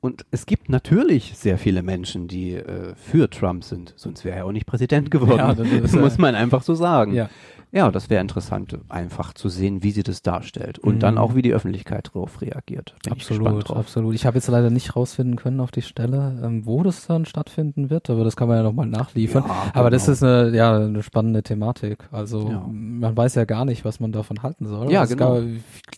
und 0.00 0.26
es 0.32 0.46
gibt 0.46 0.68
natürlich 0.68 1.36
sehr 1.36 1.58
viele 1.58 1.82
Menschen, 1.82 2.26
die 2.28 2.54
äh, 2.54 2.94
für 2.96 3.30
Trump 3.30 3.62
sind, 3.64 3.94
sonst 3.96 4.24
wäre 4.24 4.38
er 4.38 4.46
auch 4.46 4.52
nicht 4.52 4.66
Präsident 4.66 5.10
geworden. 5.10 5.38
Ja, 5.38 5.54
das 5.54 5.68
ist, 5.68 5.94
äh, 5.94 5.98
muss 6.00 6.18
man 6.18 6.34
einfach 6.34 6.62
so 6.62 6.74
sagen. 6.74 7.14
Ja. 7.14 7.30
Ja, 7.74 7.90
das 7.90 8.10
wäre 8.10 8.20
interessant, 8.20 8.78
einfach 8.90 9.32
zu 9.32 9.48
sehen, 9.48 9.82
wie 9.82 9.92
sie 9.92 10.02
das 10.02 10.20
darstellt 10.20 10.78
und 10.78 10.96
Mhm. 10.96 11.00
dann 11.00 11.16
auch, 11.18 11.34
wie 11.34 11.40
die 11.40 11.54
Öffentlichkeit 11.54 12.08
darauf 12.12 12.42
reagiert. 12.42 12.94
Bin 13.02 13.14
ich 13.16 13.22
Absolut, 13.22 13.66
drauf. 13.70 13.76
absolut. 13.78 14.14
Ich 14.14 14.26
habe 14.26 14.36
jetzt 14.36 14.46
leider 14.48 14.68
nicht 14.68 14.94
rausfinden 14.94 15.36
können 15.36 15.58
auf 15.58 15.70
die 15.70 15.80
Stelle, 15.80 16.38
ähm, 16.44 16.66
wo 16.66 16.82
das 16.82 17.06
dann 17.06 17.24
stattfinden 17.24 17.88
wird, 17.88 18.10
aber 18.10 18.24
das 18.24 18.36
kann 18.36 18.48
man 18.48 18.58
ja 18.58 18.62
nochmal 18.62 18.86
nachliefern. 18.88 19.44
Ja, 19.46 19.70
aber 19.72 19.88
das 19.88 20.04
genau. 20.04 20.12
ist 20.12 20.22
eine, 20.22 20.54
ja, 20.54 20.76
eine 20.76 21.02
spannende 21.02 21.42
Thematik. 21.42 22.06
Also 22.12 22.46
Ja. 22.50 22.68
man 22.70 23.16
weiß 23.16 23.36
ja 23.36 23.46
gar 23.46 23.64
nicht, 23.64 23.86
was 23.86 24.00
man 24.00 24.12
davon 24.12 24.42
halten 24.42 24.66
soll. 24.66 24.92
Ja, 24.92 25.04
es 25.04 25.08
genau. 25.10 25.36
gab 25.36 25.44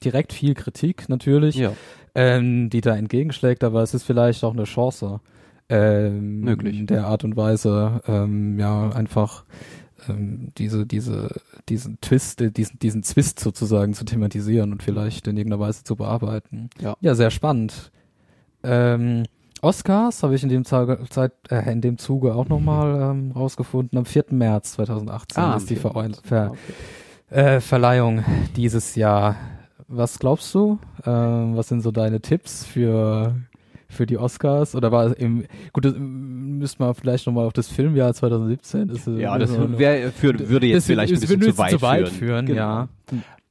direkt 0.04 0.32
viel 0.32 0.54
Kritik 0.54 1.08
natürlich, 1.08 1.56
Ja, 1.56 1.72
ähm, 2.14 2.70
die 2.70 2.82
da 2.82 2.94
entgegenschlägt, 2.94 3.64
aber 3.64 3.82
es 3.82 3.94
ist 3.94 4.04
vielleicht 4.04 4.44
auch 4.44 4.52
eine 4.52 4.62
Chance. 4.64 5.18
Ähm, 5.68 6.40
Möglich. 6.42 6.78
In 6.78 6.86
der 6.86 7.06
Art 7.06 7.24
und 7.24 7.36
Weise, 7.36 8.00
ähm, 8.06 8.58
ja, 8.60 8.90
einfach 8.90 9.44
ähm, 10.08 10.52
diese, 10.58 10.86
diese, 10.86 11.30
diesen 11.68 12.00
Twist, 12.00 12.40
äh, 12.40 12.50
diesen, 12.50 12.78
diesen 12.78 13.02
Zwist 13.02 13.40
sozusagen 13.40 13.94
zu 13.94 14.04
thematisieren 14.04 14.72
und 14.72 14.82
vielleicht 14.82 15.26
in 15.26 15.36
irgendeiner 15.36 15.60
Weise 15.60 15.84
zu 15.84 15.96
bearbeiten. 15.96 16.70
Ja. 16.80 16.96
Ja, 17.00 17.14
sehr 17.14 17.30
spannend. 17.30 17.90
Ähm, 18.62 19.24
Oscars 19.60 20.22
habe 20.22 20.34
ich 20.34 20.42
in 20.42 20.48
dem, 20.50 20.64
Zeit, 20.64 21.32
äh, 21.50 21.72
in 21.72 21.80
dem 21.80 21.98
Zuge 21.98 22.34
auch 22.34 22.48
nochmal 22.48 23.00
ähm, 23.10 23.32
rausgefunden. 23.32 23.98
Am 23.98 24.04
4. 24.04 24.26
März 24.30 24.72
2018 24.72 25.42
Ah, 25.42 25.56
ist 25.56 25.70
die 25.70 25.76
Ver 25.76 25.92
4. 25.92 26.10
Ver 26.22 26.52
okay. 26.52 27.38
äh, 27.40 27.60
Verleihung 27.60 28.24
dieses 28.56 28.94
Jahr. 28.94 29.36
Was 29.88 30.18
glaubst 30.18 30.54
du? 30.54 30.78
Ähm, 31.04 31.56
was 31.56 31.68
sind 31.68 31.82
so 31.82 31.90
deine 31.90 32.20
Tipps 32.20 32.64
für, 32.64 33.34
für 33.94 34.06
die 34.06 34.18
Oscars? 34.18 34.74
Oder 34.74 34.92
war 34.92 35.06
es 35.06 35.12
im, 35.14 35.44
gut, 35.72 35.84
das 35.84 35.94
müsste 35.98 36.82
man 36.82 36.94
vielleicht 36.94 37.26
nochmal 37.26 37.46
auf 37.46 37.52
das 37.52 37.68
Filmjahr 37.68 38.12
2017. 38.14 38.88
Das, 38.88 39.06
ist- 39.06 39.18
Ja, 39.18 39.38
das 39.38 39.50
wär, 39.78 40.10
für, 40.12 40.48
würde 40.48 40.66
jetzt 40.66 40.86
vielleicht 40.86 41.12
ein 41.14 41.20
bisschen 41.20 41.40
zu 41.42 41.58
weit, 41.58 41.70
zu 41.70 41.82
weit 41.82 42.08
führen. 42.08 42.18
führen. 42.18 42.46
Genau. 42.46 42.58
Ja, 42.60 42.88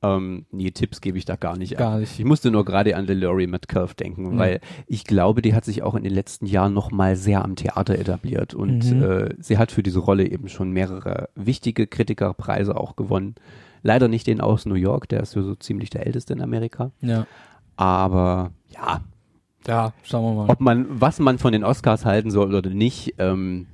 Ähm, 0.06 0.46
nee, 0.52 0.70
Tipps 0.72 1.00
gebe 1.00 1.18
ich 1.18 1.24
da 1.24 1.38
gar 1.38 1.56
nicht. 1.58 1.78
gar 1.78 1.94
ab. 1.94 2.00
nicht. 2.02 2.20
Ich 2.20 2.26
musste 2.26 2.52
nur 2.52 2.66
gerade 2.66 2.98
an 2.98 3.08
Laurie 3.08 3.48
Metcalf 3.48 3.94
denken, 3.94 4.34
Ja. 4.34 4.38
weil 4.38 4.60
ich 4.86 5.06
glaube, 5.06 5.42
die 5.42 5.54
hat 5.56 5.64
sich 5.64 5.82
auch 5.82 5.96
in 5.96 6.04
den 6.04 6.14
letzten 6.14 6.46
Jahren 6.46 6.74
noch 6.74 6.92
mal 6.92 7.16
sehr 7.16 7.44
am 7.44 7.56
Theater 7.56 7.98
etabliert 7.98 8.54
und 8.54 8.92
Mhm. 8.92 9.02
äh, 9.02 9.30
sie 9.40 9.58
hat 9.58 9.72
für 9.72 9.82
diese 9.82 10.00
Rolle 10.00 10.28
eben 10.30 10.50
schon 10.50 10.72
mehrere 10.72 11.30
wichtige 11.36 11.88
Kritikerpreise 11.88 12.76
auch 12.76 12.98
gewonnen. 12.98 13.36
Leider 13.82 14.10
nicht 14.10 14.28
den 14.28 14.42
aus 14.42 14.66
New 14.66 14.76
York, 14.76 15.08
der 15.08 15.22
ist 15.22 15.32
so, 15.32 15.42
so 15.42 15.56
ziemlich 15.56 15.90
der 15.90 16.06
älteste 16.06 16.34
in 16.34 16.42
Amerika. 16.42 16.92
Ja. 17.02 17.26
Aber 17.78 18.52
ja, 18.70 19.02
ja, 19.68 19.94
schauen 20.04 20.24
wir 20.24 20.44
mal. 20.44 20.50
ob 20.52 20.60
man, 20.60 20.86
was 20.90 21.20
man 21.20 21.38
von 21.38 21.52
den 21.52 21.64
Oscars 21.64 22.06
halten 22.06 22.32
soll 22.32 22.54
oder 22.54 22.70
nicht, 22.70 23.16
ähm, 23.18 23.68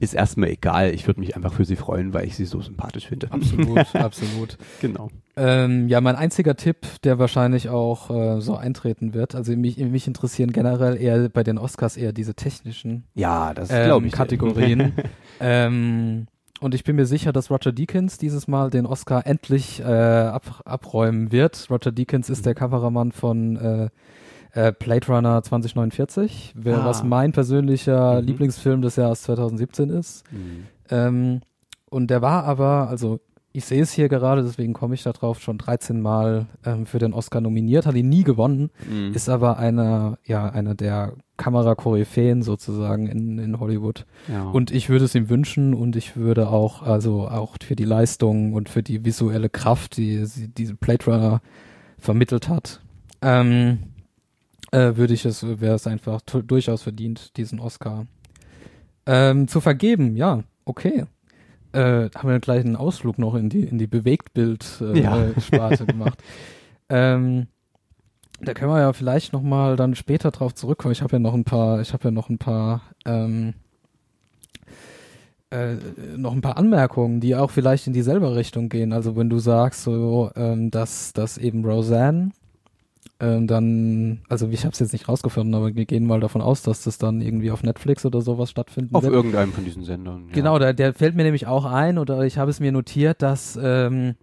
ist 0.00 0.14
erstmal 0.14 0.48
egal. 0.48 0.90
Ich 0.94 1.06
würde 1.06 1.20
mich 1.20 1.36
einfach 1.36 1.52
für 1.52 1.64
sie 1.64 1.76
freuen, 1.76 2.14
weil 2.14 2.26
ich 2.26 2.34
sie 2.34 2.46
so 2.46 2.60
sympathisch 2.60 3.06
finde. 3.06 3.30
Absolut, 3.30 3.78
absolut. 3.94 4.56
Genau. 4.80 5.10
Ähm, 5.36 5.88
ja, 5.88 6.00
mein 6.00 6.16
einziger 6.16 6.56
Tipp, 6.56 6.86
der 7.04 7.18
wahrscheinlich 7.18 7.68
auch 7.68 8.10
äh, 8.10 8.40
so 8.40 8.56
eintreten 8.56 9.14
wird, 9.14 9.34
also 9.34 9.54
mich, 9.56 9.76
mich 9.76 10.06
interessieren 10.06 10.52
generell 10.52 11.00
eher 11.00 11.28
bei 11.28 11.42
den 11.42 11.58
Oscars 11.58 11.96
eher 11.96 12.12
diese 12.12 12.34
technischen 12.34 13.04
Ja, 13.14 13.52
das 13.54 13.70
ähm, 13.70 13.84
glaube 13.84 14.06
ich. 14.06 14.12
Kategorien. 14.12 14.94
ähm, 15.40 16.26
und 16.60 16.74
ich 16.74 16.84
bin 16.84 16.96
mir 16.96 17.06
sicher, 17.06 17.32
dass 17.32 17.50
Roger 17.50 17.72
Deakins 17.72 18.18
dieses 18.18 18.48
Mal 18.48 18.70
den 18.70 18.86
Oscar 18.86 19.26
endlich 19.26 19.80
äh, 19.80 19.84
ab, 19.84 20.62
abräumen 20.64 21.30
wird. 21.30 21.68
Roger 21.70 21.92
Deakins 21.92 22.28
ist 22.28 22.44
der 22.44 22.54
Kameramann 22.54 23.12
von 23.12 23.56
äh, 23.56 23.88
äh, 24.52 24.72
Blade 24.72 25.06
Runner 25.08 25.42
2049, 25.42 26.54
wer, 26.56 26.78
Ah. 26.82 26.84
was 26.86 27.02
mein 27.04 27.32
persönlicher 27.32 28.20
Mhm. 28.20 28.26
Lieblingsfilm 28.26 28.82
des 28.82 28.96
Jahres 28.96 29.22
2017 29.22 29.90
ist. 29.90 30.24
Mhm. 30.32 30.66
Ähm, 30.90 31.40
und 31.88 32.08
der 32.10 32.22
war 32.22 32.44
aber, 32.44 32.88
also 32.88 33.20
ich 33.52 33.64
sehe 33.64 33.82
es 33.82 33.90
hier 33.92 34.08
gerade, 34.08 34.42
deswegen 34.44 34.74
komme 34.74 34.94
ich 34.94 35.02
da 35.02 35.10
drauf, 35.12 35.40
schon 35.40 35.58
13 35.58 36.00
Mal 36.00 36.46
ähm, 36.64 36.86
für 36.86 36.98
den 37.00 37.12
Oscar 37.12 37.40
nominiert, 37.40 37.84
hat 37.84 37.96
ihn 37.96 38.08
nie 38.08 38.22
gewonnen, 38.22 38.70
Mhm. 38.88 39.12
ist 39.12 39.28
aber 39.28 39.58
einer, 39.58 40.18
ja, 40.24 40.48
einer 40.48 40.76
der 40.76 41.14
Kamerakoryphäen 41.36 42.42
sozusagen 42.42 43.06
in, 43.08 43.38
in 43.38 43.58
Hollywood. 43.60 44.06
ja. 44.28 44.44
Und 44.44 44.70
ich 44.70 44.88
würde 44.88 45.04
es 45.04 45.14
ihm 45.14 45.28
wünschen 45.28 45.74
und 45.74 45.96
ich 45.96 46.16
würde 46.16 46.48
auch, 46.48 46.82
also 46.82 47.28
auch 47.28 47.56
für 47.62 47.74
die 47.76 47.84
Leistung 47.84 48.52
und 48.54 48.68
für 48.68 48.82
die 48.82 49.04
visuelle 49.04 49.48
Kraft, 49.48 49.96
die 49.96 50.24
sie, 50.26 50.48
diese 50.48 50.74
Blade 50.74 51.04
Runner 51.06 51.40
vermittelt 51.98 52.48
hat, 52.48 52.80
ähm, 53.22 53.78
äh, 54.70 54.96
würde 54.96 55.14
ich 55.14 55.24
es, 55.24 55.44
wäre 55.60 55.74
es 55.74 55.86
einfach 55.86 56.20
durchaus 56.22 56.82
verdient, 56.82 57.36
diesen 57.36 57.60
Oscar. 57.60 58.06
Ähm, 59.06 59.48
zu 59.48 59.60
vergeben, 59.60 60.16
ja, 60.16 60.44
okay. 60.64 61.04
Äh, 61.72 62.10
haben 62.14 62.28
wir 62.28 62.40
gleich 62.40 62.64
einen 62.64 62.76
Ausflug 62.76 63.18
noch 63.18 63.34
in 63.34 63.48
die, 63.48 63.62
in 63.62 63.78
die 63.78 63.86
Bewegtbild-Sparte 63.86 64.94
äh, 64.94 65.00
Ja. 65.00 65.84
gemacht. 65.86 66.22
Ähm, 66.88 67.46
da 68.40 68.54
können 68.54 68.72
wir 68.72 68.80
ja 68.80 68.92
vielleicht 68.92 69.32
noch 69.32 69.42
mal 69.42 69.76
dann 69.76 69.94
später 69.94 70.30
drauf 70.30 70.54
zurückkommen. 70.54 70.92
Ich 70.92 71.02
habe 71.02 71.14
ja 71.14 71.18
noch 71.18 71.34
ein 71.34 71.44
paar, 71.44 71.80
ich 71.80 71.92
habe 71.92 72.04
ja 72.04 72.10
noch 72.10 72.28
ein 72.28 72.38
paar, 72.38 72.82
ähm, 73.04 73.54
äh, 75.50 75.74
noch 76.16 76.32
ein 76.32 76.40
paar 76.40 76.56
Anmerkungen, 76.56 77.20
die 77.20 77.36
auch 77.36 77.50
vielleicht 77.50 77.86
in 77.86 77.92
dieselbe 77.92 78.34
Richtung 78.34 78.68
gehen. 78.68 78.92
Also 78.92 79.16
wenn 79.16 79.28
du 79.28 79.38
sagst, 79.38 79.82
so, 79.82 80.30
ähm, 80.36 80.70
dass, 80.70 81.12
dass 81.12 81.38
eben 81.38 81.64
Roseanne 81.64 82.30
ähm, 83.20 83.46
dann, 83.46 84.20
also 84.28 84.48
ich 84.48 84.64
habe 84.64 84.72
es 84.72 84.78
jetzt 84.78 84.92
nicht 84.92 85.08
rausgefunden, 85.08 85.54
aber 85.54 85.74
wir 85.74 85.84
gehen 85.84 86.06
mal 86.06 86.20
davon 86.20 86.40
aus, 86.40 86.62
dass 86.62 86.84
das 86.84 86.98
dann 86.98 87.20
irgendwie 87.20 87.50
auf 87.50 87.62
Netflix 87.62 88.06
oder 88.06 88.22
sowas 88.22 88.50
stattfinden 88.50 88.94
Auf 88.94 89.02
wird. 89.02 89.12
irgendeinem 89.12 89.52
von 89.52 89.64
diesen 89.64 89.84
Sendern. 89.84 90.24
Ja. 90.28 90.34
Genau, 90.34 90.58
der, 90.58 90.72
der 90.72 90.94
fällt 90.94 91.14
mir 91.14 91.24
nämlich 91.24 91.46
auch 91.46 91.66
ein 91.66 91.98
oder 91.98 92.22
ich 92.22 92.38
habe 92.38 92.50
es 92.50 92.60
mir 92.60 92.72
notiert, 92.72 93.20
dass 93.20 93.58
ähm, 93.62 94.14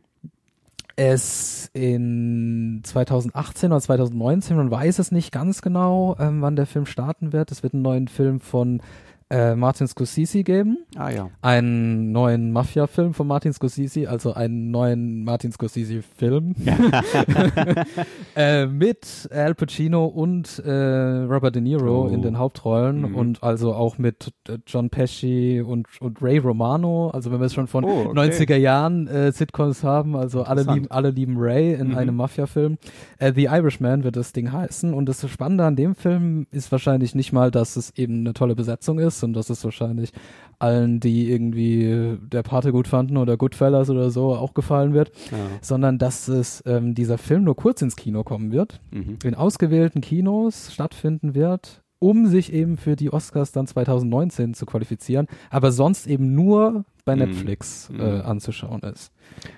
es 0.95 1.69
in 1.73 2.81
2018 2.83 3.71
oder 3.71 3.81
2019, 3.81 4.57
man 4.57 4.71
weiß 4.71 4.97
es 4.97 5.11
nicht 5.11 5.31
ganz 5.31 5.61
genau, 5.61 6.15
ähm, 6.19 6.41
wann 6.41 6.55
der 6.55 6.65
Film 6.65 6.87
starten 6.87 7.31
wird. 7.31 7.51
Es 7.51 7.61
wird 7.61 7.73
einen 7.73 7.83
neuen 7.83 8.07
Film 8.07 8.39
von 8.39 8.81
äh, 9.29 9.55
Martin 9.55 9.87
Scorsese 9.87 10.43
geben, 10.43 10.77
Ah 10.95 11.09
ja. 11.09 11.29
einen 11.41 12.11
neuen 12.13 12.51
Mafia-Film 12.51 13.13
von 13.13 13.27
Martin 13.27 13.51
Scorsese, 13.51 14.09
also 14.09 14.33
einen 14.33 14.71
neuen 14.71 15.23
Martin 15.25 15.51
Scorsese-Film 15.51 16.55
äh, 18.35 18.65
mit 18.67 19.27
Al 19.31 19.55
Pacino 19.55 20.05
und 20.05 20.59
äh, 20.59 20.71
Robert 20.71 21.55
De 21.55 21.61
Niro 21.61 22.05
Oh. 22.05 22.07
in 22.07 22.21
den 22.21 22.37
Hauptrollen 22.37 23.01
Mhm. 23.09 23.15
und 23.15 23.43
also 23.43 23.73
auch 23.73 23.97
mit 23.97 24.31
äh, 24.47 24.57
John 24.65 24.89
Pesci 24.89 25.61
und, 25.65 25.87
und 25.99 26.21
Ray 26.21 26.37
Romano, 26.37 27.09
also 27.09 27.31
wenn 27.31 27.39
wir 27.39 27.45
es 27.45 27.53
schon 27.53 27.67
von 27.67 27.83
Oh, 27.83 28.05
okay. 28.09 28.19
90er 28.19 28.55
Jahren 28.57 29.07
äh, 29.07 29.31
Sitcoms 29.31 29.83
haben, 29.83 30.15
also 30.15 30.43
alle 30.43 30.63
lieben, 30.63 30.87
alle 30.91 31.09
lieben 31.11 31.35
Ray 31.37 31.73
in 31.73 31.89
Mhm. 31.89 31.97
einem 31.97 32.15
Mafia-Film. 32.15 32.77
Äh, 33.19 33.33
The 33.33 33.45
Irishman 33.45 34.03
wird 34.03 34.15
das 34.15 34.33
Ding 34.33 34.51
heißen 34.51 34.93
und 34.93 35.07
das 35.07 35.27
Spannende 35.29 35.65
an 35.65 35.75
dem 35.75 35.95
Film 35.95 36.47
ist 36.51 36.71
wahrscheinlich 36.71 37.15
nicht 37.15 37.33
mal, 37.33 37.51
dass 37.51 37.75
es 37.75 37.91
eben 37.97 38.19
eine 38.21 38.33
tolle 38.33 38.55
Besetzung 38.55 38.99
ist 38.99 39.16
und 39.23 39.33
dass 39.33 39.49
es 39.49 39.63
wahrscheinlich 39.63 40.11
allen, 40.59 40.99
die 40.99 41.29
irgendwie 41.31 42.17
der 42.31 42.41
Pate 42.43 42.71
gut 42.71 42.87
fanden 42.87 43.17
oder 43.17 43.37
Goodfellas 43.37 43.89
oder 43.89 44.09
so 44.09 44.33
auch 44.35 44.53
gefallen 44.55 44.93
wird, 44.93 45.11
ja. 45.31 45.37
sondern 45.61 45.99
dass 45.99 46.27
es 46.27 46.63
ähm, 46.65 46.95
dieser 46.95 47.17
Film 47.19 47.43
nur 47.43 47.55
kurz 47.55 47.81
ins 47.81 47.95
Kino 47.95 48.23
kommen 48.23 48.51
wird, 48.51 48.81
Mhm. 48.91 49.19
in 49.23 49.35
ausgewählten 49.35 50.01
Kinos 50.01 50.73
stattfinden 50.73 51.35
wird, 51.35 51.83
um 51.99 52.25
sich 52.27 52.53
eben 52.53 52.77
für 52.77 52.95
die 52.95 53.11
Oscars 53.13 53.51
dann 53.51 53.67
2019 53.67 54.53
zu 54.53 54.65
qualifizieren, 54.65 55.27
aber 55.51 55.71
sonst 55.71 56.07
eben 56.07 56.33
nur 56.33 56.85
bei 57.05 57.15
Mhm. 57.15 57.21
Netflix 57.21 57.89
Mhm. 57.91 57.99
äh, 58.01 58.19
anzuschauen 58.21 58.81
ist. 58.81 59.11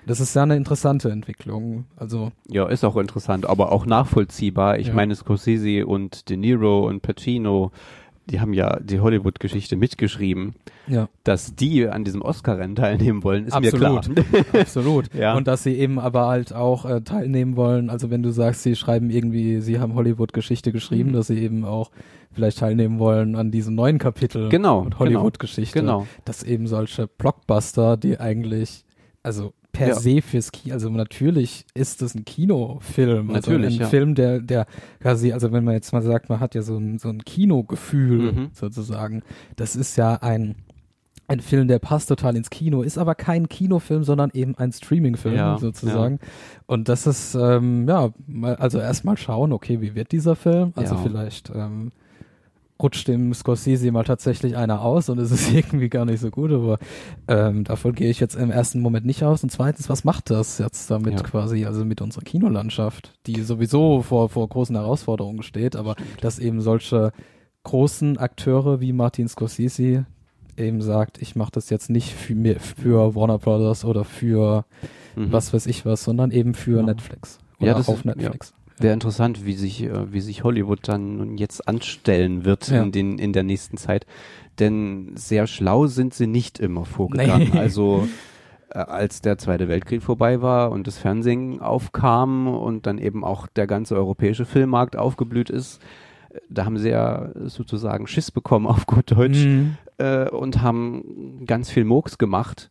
Das 0.06 0.20
ist 0.20 0.34
ja 0.34 0.42
eine 0.42 0.56
interessante 0.56 1.10
Entwicklung. 1.10 1.84
Also 1.96 2.30
Ja, 2.48 2.68
ist 2.68 2.84
auch 2.84 2.96
interessant, 2.96 3.46
aber 3.46 3.72
auch 3.72 3.86
nachvollziehbar. 3.86 4.78
Ich 4.78 4.88
Ja. 4.88 4.94
meine, 4.94 5.14
Scorsese 5.16 5.86
und 5.86 6.28
De 6.28 6.36
Niro 6.36 6.86
und 6.86 7.00
Pacino, 7.02 7.72
die 8.26 8.40
haben 8.40 8.52
ja 8.52 8.78
die 8.80 9.00
Hollywood-Geschichte 9.00 9.76
mitgeschrieben. 9.76 10.54
ja, 10.86 11.08
Dass 11.24 11.54
die 11.56 11.88
an 11.88 12.04
diesem 12.04 12.22
Oscar-Rennen 12.22 12.76
teilnehmen 12.76 13.24
wollen, 13.24 13.46
ist 13.46 13.54
Absolut. 13.54 14.08
mir 14.08 14.24
klar. 14.24 14.60
absolut. 14.60 15.10
Ja. 15.14 15.34
Und 15.36 15.46
dass 15.48 15.62
sie 15.64 15.74
eben 15.74 15.98
aber 15.98 16.26
halt 16.28 16.52
auch 16.52 16.84
äh, 16.84 17.00
teilnehmen 17.00 17.56
wollen. 17.56 17.90
Also 17.90 18.10
wenn 18.10 18.22
du 18.22 18.30
sagst, 18.30 18.62
sie 18.62 18.76
schreiben 18.76 19.10
irgendwie, 19.10 19.60
sie 19.60 19.80
haben 19.80 19.94
Hollywood-Geschichte 19.94 20.70
geschrieben, 20.72 21.10
Mhm. 21.10 21.14
dass 21.14 21.26
sie 21.28 21.38
eben 21.40 21.64
auch 21.64 21.90
vielleicht 22.32 22.58
teilnehmen 22.58 22.98
wollen 23.00 23.34
an 23.34 23.50
diesem 23.50 23.74
neuen 23.74 23.98
Kapitel 23.98 24.48
Genau, 24.48 24.78
und 24.80 24.98
Hollywood-Geschichte. 25.00 25.80
Genau. 25.80 26.06
dass 26.24 26.44
eben 26.44 26.68
solche 26.68 27.08
Blockbuster, 27.08 27.96
die 27.96 28.20
eigentlich, 28.20 28.84
also 29.24 29.52
per 29.72 29.88
Ja. 29.88 29.94
se 29.94 30.20
fürs 30.22 30.52
Kino, 30.52 30.74
also 30.74 30.88
natürlich 30.90 31.64
ist 31.74 32.02
es 32.02 32.14
ein 32.14 32.24
Kinofilm, 32.24 33.30
also 33.30 33.50
Natürlich, 33.52 33.76
ein 33.76 33.80
ja. 33.82 33.86
Film, 33.88 34.14
der, 34.14 34.40
der 34.40 34.66
quasi, 35.00 35.32
also 35.32 35.52
wenn 35.52 35.64
man 35.64 35.74
jetzt 35.74 35.92
mal 35.92 36.02
sagt, 36.02 36.28
man 36.28 36.40
hat 36.40 36.54
ja 36.54 36.62
so 36.62 36.76
ein, 36.76 36.98
so 36.98 37.08
ein 37.08 37.24
Kinogefühl 37.24 38.32
Mhm. 38.32 38.48
sozusagen, 38.52 39.22
das 39.56 39.76
ist 39.76 39.96
ja 39.96 40.14
ein, 40.14 40.56
ein 41.28 41.40
Film, 41.40 41.68
der 41.68 41.78
passt 41.78 42.08
total 42.08 42.34
ins 42.36 42.50
Kino, 42.50 42.82
ist 42.82 42.98
aber 42.98 43.14
kein 43.14 43.48
Kinofilm, 43.48 44.02
sondern 44.02 44.30
eben 44.34 44.56
ein 44.58 44.72
Streamingfilm 44.72 45.34
Ja, 45.36 45.58
sozusagen. 45.58 46.18
Und 46.66 46.88
das 46.88 47.06
ist, 47.06 47.36
ähm, 47.36 47.86
ja, 47.88 48.10
also 48.58 48.80
erstmal 48.80 49.16
schauen, 49.16 49.52
okay, 49.52 49.80
wie 49.80 49.94
wird 49.94 50.10
dieser 50.10 50.34
Film? 50.34 50.72
Also 50.74 50.96
Ja. 50.96 51.00
vielleicht 51.02 51.52
ähm, 51.54 51.92
rutscht 52.82 53.08
dem 53.08 53.32
Scorsese 53.34 53.90
mal 53.92 54.04
tatsächlich 54.04 54.56
einer 54.56 54.82
aus 54.82 55.08
und 55.08 55.18
es 55.18 55.30
ist 55.30 55.52
irgendwie 55.54 55.88
gar 55.88 56.04
nicht 56.04 56.20
so 56.20 56.30
gut, 56.30 56.50
aber 56.52 56.78
ähm, 57.28 57.64
davon 57.64 57.94
gehe 57.94 58.10
ich 58.10 58.20
jetzt 58.20 58.34
im 58.36 58.50
ersten 58.50 58.80
Moment 58.80 59.06
nicht 59.06 59.22
aus. 59.24 59.42
Und 59.42 59.50
zweitens, 59.50 59.88
was 59.88 60.04
macht 60.04 60.30
das 60.30 60.58
jetzt 60.58 60.90
damit 60.90 61.14
Ja. 61.14 61.22
quasi, 61.22 61.64
also 61.66 61.84
mit 61.84 62.00
unserer 62.00 62.22
Kinolandschaft, 62.22 63.12
die 63.26 63.42
sowieso 63.42 64.02
vor, 64.02 64.28
vor 64.28 64.48
großen 64.48 64.74
Herausforderungen 64.76 65.42
steht, 65.42 65.76
aber 65.76 65.96
dass 66.20 66.38
eben 66.38 66.60
solche 66.60 67.12
großen 67.64 68.16
Akteure 68.18 68.80
wie 68.80 68.92
Martin 68.92 69.28
Scorsese 69.28 70.06
eben 70.56 70.82
sagt, 70.82 71.20
ich 71.22 71.36
mache 71.36 71.52
das 71.52 71.70
jetzt 71.70 71.90
nicht 71.90 72.12
für, 72.12 72.34
mir, 72.34 72.60
für 72.60 73.14
Warner 73.14 73.38
Brothers 73.38 73.84
oder 73.84 74.04
für 74.04 74.64
Mhm. 75.16 75.32
was 75.32 75.52
weiß 75.52 75.66
ich 75.66 75.84
was, 75.84 76.04
sondern 76.04 76.30
eben 76.30 76.54
für 76.54 76.76
Ja. 76.78 76.82
Netflix. 76.84 77.38
Oder 77.58 77.66
Ja, 77.72 77.74
das 77.76 77.88
auf 77.88 77.96
ist- 77.98 78.04
Netflix. 78.04 78.54
Wäre 78.80 78.94
interessant, 78.94 79.44
wie 79.44 79.52
sich, 79.54 79.82
äh, 79.84 80.12
wie 80.12 80.20
sich 80.20 80.42
Hollywood 80.44 80.80
dann 80.88 81.16
nun 81.18 81.36
jetzt 81.38 81.68
anstellen 81.68 82.44
wird 82.44 82.68
Ja. 82.68 82.82
in, 82.82 82.92
den, 82.92 83.18
in 83.18 83.32
der 83.32 83.42
nächsten 83.42 83.76
Zeit. 83.76 84.06
Denn 84.58 85.12
sehr 85.14 85.46
schlau 85.46 85.86
sind 85.86 86.14
sie 86.14 86.26
nicht 86.26 86.58
immer 86.58 86.84
vorgegangen. 86.84 87.50
Nee. 87.52 87.58
Also 87.58 88.08
äh, 88.70 88.78
als 88.78 89.20
der 89.20 89.38
Zweite 89.38 89.68
Weltkrieg 89.68 90.02
vorbei 90.02 90.42
war 90.42 90.70
und 90.70 90.86
das 90.86 90.98
Fernsehen 90.98 91.60
aufkam 91.60 92.46
und 92.48 92.86
dann 92.86 92.98
eben 92.98 93.24
auch 93.24 93.46
der 93.46 93.66
ganze 93.66 93.96
europäische 93.96 94.44
Filmmarkt 94.44 94.96
aufgeblüht 94.96 95.50
ist, 95.50 95.80
äh, 96.30 96.38
da 96.48 96.64
haben 96.64 96.78
sie 96.78 96.90
ja 96.90 97.30
sozusagen 97.46 98.06
Schiss 98.06 98.30
bekommen 98.30 98.66
auf 98.68 98.86
gut 98.86 99.10
Deutsch 99.10 99.44
Mhm. 99.44 99.76
äh, 99.98 100.28
und 100.28 100.62
haben 100.62 101.42
ganz 101.46 101.70
viel 101.70 101.84
Murks 101.84 102.16
gemacht, 102.18 102.70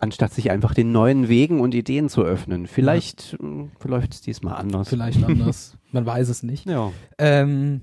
anstatt 0.00 0.32
sich 0.32 0.50
einfach 0.50 0.74
den 0.74 0.92
neuen 0.92 1.28
Wegen 1.28 1.60
und 1.60 1.74
Ideen 1.74 2.08
zu 2.08 2.22
öffnen. 2.22 2.66
Vielleicht 2.66 3.36
mh, 3.40 3.68
verläuft 3.78 4.14
es 4.14 4.20
diesmal 4.20 4.54
anders. 4.56 4.88
Vielleicht 4.88 5.22
anders. 5.28 5.76
Man 5.92 6.06
weiß 6.06 6.28
es 6.28 6.42
nicht. 6.42 6.66
Ja. 6.66 6.92
Ähm, 7.18 7.82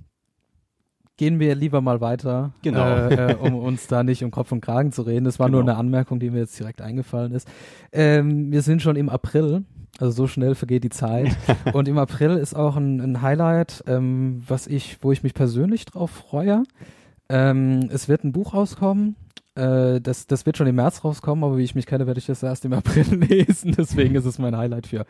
gehen 1.18 1.40
wir 1.40 1.56
lieber 1.56 1.82
mal 1.82 2.02
weiter, 2.02 2.54
Genau. 2.62 2.86
äh, 2.86 3.32
äh, 3.32 3.36
um 3.36 3.56
uns 3.56 3.88
da 3.88 4.04
nicht 4.04 4.24
um 4.24 4.32
Kopf 4.32 4.52
und 4.52 4.62
Kragen 4.62 4.92
zu 4.92 5.02
reden. 5.04 5.26
Das 5.26 5.40
war 5.40 5.50
nur 5.50 5.62
Genau. 5.62 5.72
eine 5.74 5.80
Anmerkung, 5.80 6.20
die 6.20 6.30
mir 6.30 6.40
jetzt 6.40 6.60
direkt 6.60 6.82
eingefallen 6.82 7.32
ist. 7.32 7.48
Ähm, 7.92 8.52
wir 8.52 8.62
sind 8.62 8.82
schon 8.82 8.96
im 8.98 9.08
April, 9.10 9.64
also 9.98 10.12
so 10.12 10.28
schnell 10.28 10.56
vergeht 10.56 10.84
die 10.84 10.90
Zeit. 10.90 11.36
und 11.74 11.88
im 11.88 11.98
April 11.98 12.32
ist 12.32 12.54
auch 12.54 12.76
ein, 12.76 13.00
ein 13.00 13.22
Highlight, 13.22 13.84
ähm, 13.88 14.44
was 14.48 14.68
ich, 14.68 14.98
wo 15.02 15.12
ich 15.14 15.24
mich 15.24 15.34
persönlich 15.34 15.86
drauf 15.86 16.12
freue. 16.12 16.64
Ähm, 17.30 17.90
es 17.92 18.08
wird 18.10 18.24
ein 18.24 18.34
Buch 18.34 18.54
rauskommen. 18.54 19.16
Äh, 19.56 20.02
das, 20.02 20.28
das 20.28 20.46
wird 20.46 20.58
schon 20.58 20.68
im 20.68 20.76
März 20.76 21.04
rauskommen, 21.04 21.44
aber 21.44 21.58
wie 21.58 21.64
ich 21.64 21.76
mich 21.76 21.86
kenne, 21.86 22.08
werde 22.08 22.20
ich 22.20 22.26
das 22.26 22.44
erst 22.44 22.66
im 22.66 22.74
April 22.74 23.06
lesen. 23.30 23.74
Deswegen 23.78 24.16
ist 24.16 24.26
es 24.26 24.38
mein 24.38 24.56
Highlight 24.56 24.88
für, 24.88 25.06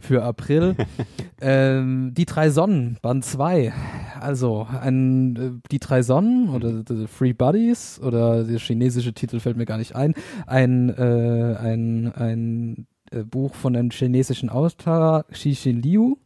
für 0.00 0.22
April. 0.22 0.76
ähm, 1.40 2.14
die 2.14 2.24
drei 2.24 2.50
Sonnen, 2.50 2.98
Band 3.02 3.24
2. 3.24 3.72
Also, 4.20 4.66
ein, 4.80 5.36
äh, 5.36 5.68
die 5.72 5.80
drei 5.80 6.02
Sonnen 6.02 6.48
oder 6.48 6.84
the 6.86 7.06
Three 7.06 7.32
Buddies 7.32 8.00
oder 8.00 8.44
der 8.44 8.58
chinesische 8.58 9.12
Titel 9.12 9.40
fällt 9.40 9.56
mir 9.56 9.66
gar 9.66 9.78
nicht 9.78 9.96
ein. 9.96 10.14
Ein, 10.46 10.90
äh, 10.90 11.56
ein, 11.58 12.12
ein 12.14 12.86
äh, 13.10 13.24
Buch 13.24 13.54
von 13.54 13.74
einem 13.74 13.90
chinesischen 13.90 14.48
Autor, 14.48 15.24
Xi 15.32 15.54
Xin 15.54 15.82
Liu. 15.82 16.16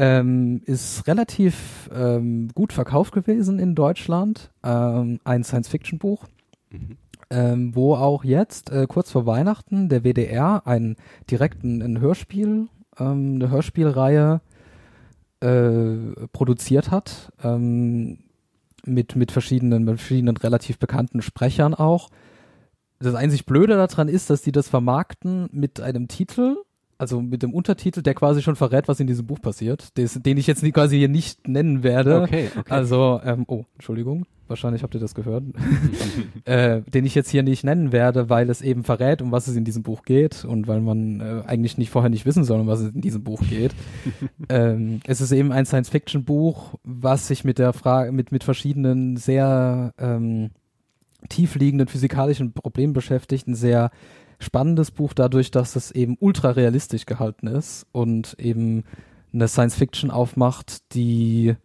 Ähm, 0.00 0.62
ist 0.64 1.08
relativ 1.08 1.90
ähm, 1.92 2.50
gut 2.54 2.72
verkauft 2.72 3.12
gewesen 3.12 3.58
in 3.58 3.74
Deutschland. 3.74 4.52
Ähm, 4.62 5.18
ein 5.24 5.42
Science-Fiction-Buch 5.42 6.24
Mhm. 6.70 6.96
ähm, 7.30 7.74
wo 7.74 7.94
auch 7.94 8.24
jetzt 8.24 8.70
äh, 8.70 8.86
kurz 8.88 9.10
vor 9.10 9.26
Weihnachten 9.26 9.88
der 9.88 10.02
WDR 10.04 10.66
ein 10.66 10.96
direkten 11.30 11.82
ein 11.82 12.00
Hörspiel, 12.00 12.68
ähm, 12.98 13.34
eine 13.36 13.50
Hörspielreihe 13.50 14.40
äh, 15.40 16.26
produziert 16.32 16.90
hat 16.90 17.32
ähm, 17.42 18.18
mit 18.84 19.16
mit 19.16 19.32
verschiedenen 19.32 19.84
mit 19.84 19.98
verschiedenen 19.98 20.36
relativ 20.36 20.78
bekannten 20.78 21.22
Sprechern 21.22 21.74
auch. 21.74 22.10
Das 23.00 23.14
einzig 23.14 23.46
Blöde 23.46 23.76
daran 23.76 24.08
ist, 24.08 24.28
dass 24.30 24.42
die 24.42 24.52
das 24.52 24.68
vermarkten 24.68 25.48
mit 25.52 25.80
einem 25.80 26.08
Titel, 26.08 26.56
also 26.98 27.22
mit 27.22 27.44
dem 27.44 27.54
Untertitel, 27.54 28.02
der 28.02 28.14
quasi 28.14 28.42
schon 28.42 28.56
verrät, 28.56 28.88
was 28.88 28.98
in 28.98 29.06
diesem 29.06 29.26
Buch 29.26 29.40
passiert, 29.40 29.96
des, 29.96 30.14
den 30.14 30.36
ich 30.36 30.48
jetzt 30.48 30.64
nie, 30.64 30.72
quasi 30.72 30.98
hier 30.98 31.08
nicht 31.08 31.46
nennen 31.46 31.84
werde. 31.84 32.22
Okay, 32.22 32.50
okay. 32.56 32.70
Also, 32.70 33.20
ähm, 33.24 33.44
oh, 33.46 33.64
Entschuldigung, 33.74 34.26
wahrscheinlich 34.48 34.82
habt 34.82 34.94
ihr 34.94 35.00
das 35.00 35.14
gehört, 35.14 35.44
äh, 36.44 36.82
den 36.82 37.06
ich 37.06 37.14
jetzt 37.14 37.30
hier 37.30 37.44
nicht 37.44 37.62
nennen 37.62 37.92
werde, 37.92 38.28
weil 38.28 38.50
es 38.50 38.62
eben 38.62 38.82
verrät, 38.82 39.22
um 39.22 39.30
was 39.30 39.46
es 39.46 39.54
in 39.54 39.64
diesem 39.64 39.84
Buch 39.84 40.02
geht 40.02 40.44
und 40.44 40.66
weil 40.66 40.80
man 40.80 41.20
äh, 41.20 41.42
eigentlich 41.46 41.78
nicht 41.78 41.90
vorher 41.90 42.10
nicht 42.10 42.26
wissen 42.26 42.42
soll, 42.42 42.60
um 42.60 42.66
was 42.66 42.80
es 42.80 42.92
in 42.92 43.00
diesem 43.00 43.22
Buch 43.22 43.42
geht. 43.48 43.74
ähm, 44.48 45.00
es 45.06 45.20
ist 45.20 45.30
eben 45.30 45.52
ein 45.52 45.66
Science-Fiction-Buch, 45.66 46.74
was 46.82 47.28
sich 47.28 47.44
mit 47.44 47.58
der 47.58 47.72
Frage, 47.72 48.10
mit, 48.10 48.32
mit 48.32 48.42
verschiedenen 48.42 49.16
sehr 49.16 49.94
ähm, 49.98 50.50
tiefliegenden 51.28 51.86
physikalischen 51.86 52.52
Problemen 52.52 52.92
beschäftigt. 52.92 53.46
Ein 53.46 53.54
sehr 53.54 53.92
spannendes 54.38 54.90
Buch 54.90 55.12
dadurch, 55.14 55.50
dass 55.50 55.76
es 55.76 55.90
eben 55.90 56.16
ultra 56.20 56.50
realistisch 56.50 57.06
gehalten 57.06 57.46
ist 57.46 57.86
und 57.92 58.36
eben 58.38 58.84
eine 59.32 59.48
Science 59.48 59.74
Fiction 59.74 60.10
aufmacht, 60.10 60.94
die 60.94 61.56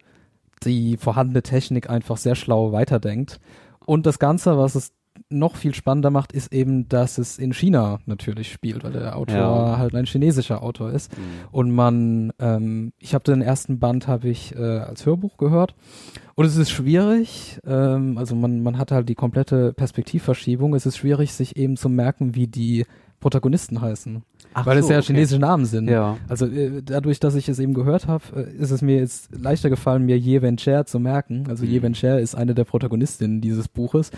die 0.63 0.97
vorhandene 0.97 1.43
Technik 1.43 1.89
einfach 1.89 2.17
sehr 2.17 2.36
schlau 2.36 2.71
weiterdenkt. 2.71 3.39
Und 3.86 4.05
das 4.05 4.19
Ganze, 4.19 4.57
was 4.57 4.75
es 4.75 4.93
noch 5.34 5.56
viel 5.56 5.74
spannender 5.74 6.10
macht, 6.10 6.32
ist 6.32 6.54
eben, 6.54 6.88
dass 6.89 7.17
es 7.17 7.38
in 7.38 7.54
China 7.54 8.00
natürlich 8.06 8.52
spielt, 8.52 8.84
weil 8.84 8.93
der 8.93 9.15
Autor 9.17 9.36
Ja. 9.38 9.78
halt 9.78 9.96
ein 9.96 10.06
chinesischer 10.06 10.63
Autor 10.63 10.91
ist. 10.91 11.12
Mhm. 11.17 11.22
Und 11.52 11.72
man, 11.72 12.34
ähm, 12.39 12.93
ich 13.00 13.13
habe 13.13 13.24
den 13.24 13.41
ersten 13.41 13.80
Band 13.80 14.08
habe 14.08 14.30
ich 14.30 14.56
äh, 14.56 14.60
als 14.80 15.06
Hörbuch 15.06 15.38
gehört 15.38 15.76
und 16.36 16.46
es 16.46 16.56
ist 16.58 16.69
schwierig, 16.72 17.60
ähm, 17.65 18.17
also 18.17 18.36
man, 18.36 18.62
man 18.63 18.78
hat 18.78 18.91
halt 18.91 19.10
die 19.10 19.15
komplette 19.15 19.74
Perspektivverschiebung. 19.74 20.74
Es 20.76 20.86
ist 20.86 20.98
schwierig, 20.98 21.34
sich 21.34 21.58
eben 21.58 21.78
zu 21.78 21.89
merken, 21.89 22.36
wie 22.36 22.48
die 22.48 22.86
Protagonisten 23.19 23.82
heißen, 23.82 24.24
Ach 24.54 24.66
weil 24.66 24.78
es 24.78 24.88
so, 24.88 24.92
ja 24.94 25.00
okay. 25.00 25.08
chinesische 25.08 25.39
Namen 25.39 25.66
sind. 25.66 25.89
Ja. 25.89 26.18
Also 26.28 26.46
äh, 26.46 26.82
dadurch, 26.84 27.20
dass 27.20 27.36
ich 27.36 27.50
es 27.50 27.60
eben 27.60 27.74
gehört 27.74 28.08
habe, 28.08 28.24
äh, 28.36 28.62
ist 28.62 28.72
es 28.72 28.82
mir 28.82 28.98
jetzt 28.98 29.30
leichter 29.36 29.70
gefallen, 29.70 30.06
mir 30.06 30.18
Ye 30.18 30.42
Wencher 30.42 30.86
zu 30.86 31.00
merken. 31.00 31.46
Also 31.50 31.66
Mhm. 31.66 31.72
Ye 31.72 31.82
Wencher 31.82 32.20
ist 32.20 32.36
eine 32.36 32.54
der 32.54 32.63
Protagonistinnen 32.66 33.42
dieses 33.42 33.68
Buches. 33.68 34.12
Mhm. 34.12 34.18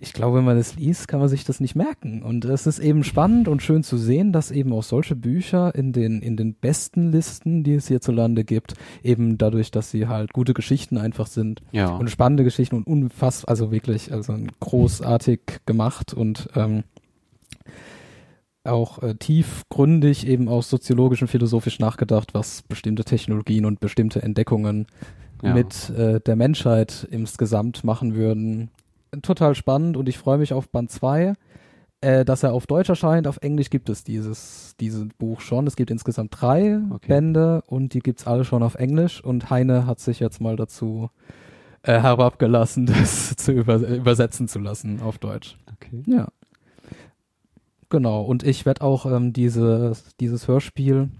Ich 0.00 0.12
glaube, 0.12 0.38
wenn 0.38 0.44
man 0.44 0.56
es 0.58 0.76
liest, 0.76 1.08
kann 1.08 1.20
man 1.20 1.28
sich 1.28 1.44
das 1.44 1.60
nicht 1.60 1.74
merken. 1.74 2.22
Und 2.22 2.44
es 2.44 2.66
ist 2.66 2.78
eben 2.78 3.04
spannend 3.04 3.48
und 3.48 3.62
schön 3.62 3.82
zu 3.82 3.96
sehen, 3.96 4.32
dass 4.32 4.50
eben 4.50 4.72
auch 4.72 4.82
solche 4.82 5.16
Bücher 5.16 5.74
in 5.74 5.92
den, 5.92 6.20
in 6.22 6.36
den 6.36 6.54
besten 6.54 7.10
Listen, 7.12 7.62
die 7.64 7.74
es 7.74 7.88
hierzulande 7.88 8.44
gibt, 8.44 8.74
eben 9.02 9.38
dadurch, 9.38 9.70
dass 9.70 9.90
sie 9.90 10.08
halt 10.08 10.32
gute 10.32 10.54
Geschichten 10.54 10.98
einfach 10.98 11.26
sind 11.26 11.62
Ja. 11.72 11.94
und 11.96 12.10
spannende 12.10 12.44
Geschichten 12.44 12.76
und 12.76 12.86
unfassbar, 12.86 13.50
also 13.50 13.70
wirklich, 13.72 14.12
also 14.12 14.34
großartig 14.60 15.40
gemacht 15.66 16.14
und 16.14 16.48
ähm, 16.56 16.82
auch 18.64 19.02
äh, 19.02 19.14
tiefgründig 19.14 20.26
eben 20.26 20.48
auch 20.48 20.62
soziologisch 20.62 21.22
und 21.22 21.28
philosophisch 21.28 21.78
nachgedacht, 21.78 22.34
was 22.34 22.62
bestimmte 22.62 23.04
Technologien 23.04 23.64
und 23.64 23.80
bestimmte 23.80 24.22
Entdeckungen 24.22 24.86
Ja. 25.42 25.52
mit 25.54 25.90
äh, 25.90 26.20
der 26.20 26.36
Menschheit 26.36 27.06
insgesamt 27.10 27.82
machen 27.84 28.14
würden. 28.14 28.70
Total 29.22 29.54
spannend 29.54 29.96
und 29.96 30.08
ich 30.08 30.16
freue 30.16 30.38
mich 30.38 30.52
auf 30.52 30.68
Band 30.70 30.90
2, 30.90 31.34
äh, 32.00 32.24
dass 32.24 32.42
er 32.44 32.52
auf 32.52 32.66
Deutsch 32.66 32.88
erscheint. 32.88 33.26
Auf 33.26 33.38
Englisch 33.42 33.68
gibt 33.68 33.88
es 33.88 34.04
dieses, 34.04 34.74
dieses 34.80 35.06
Buch 35.18 35.40
schon. 35.40 35.66
Es 35.66 35.76
gibt 35.76 35.90
insgesamt 35.90 36.40
drei 36.40 36.80
Okay. 36.90 37.08
Bände 37.08 37.62
und 37.66 37.92
die 37.94 37.98
gibt's 38.00 38.26
alle 38.26 38.44
schon 38.44 38.62
auf 38.62 38.76
Englisch 38.76 39.22
und 39.22 39.50
Heine 39.50 39.86
hat 39.86 39.98
sich 40.00 40.20
jetzt 40.20 40.40
mal 40.40 40.56
dazu 40.56 41.10
äh, 41.82 42.00
herabgelassen, 42.00 42.86
das 42.86 43.34
zu 43.36 43.50
über, 43.52 43.76
übersetzen 43.76 44.46
zu 44.46 44.60
lassen 44.60 45.00
auf 45.02 45.18
Deutsch. 45.18 45.58
Okay. 45.74 46.02
Ja. 46.06 46.28
Genau, 47.92 48.22
und 48.22 48.42
ich 48.42 48.64
werde 48.64 48.80
auch 48.80 49.04
ähm, 49.04 49.34
dieses, 49.34 50.16
dieses 50.16 50.48
Hörspiel 50.48 51.10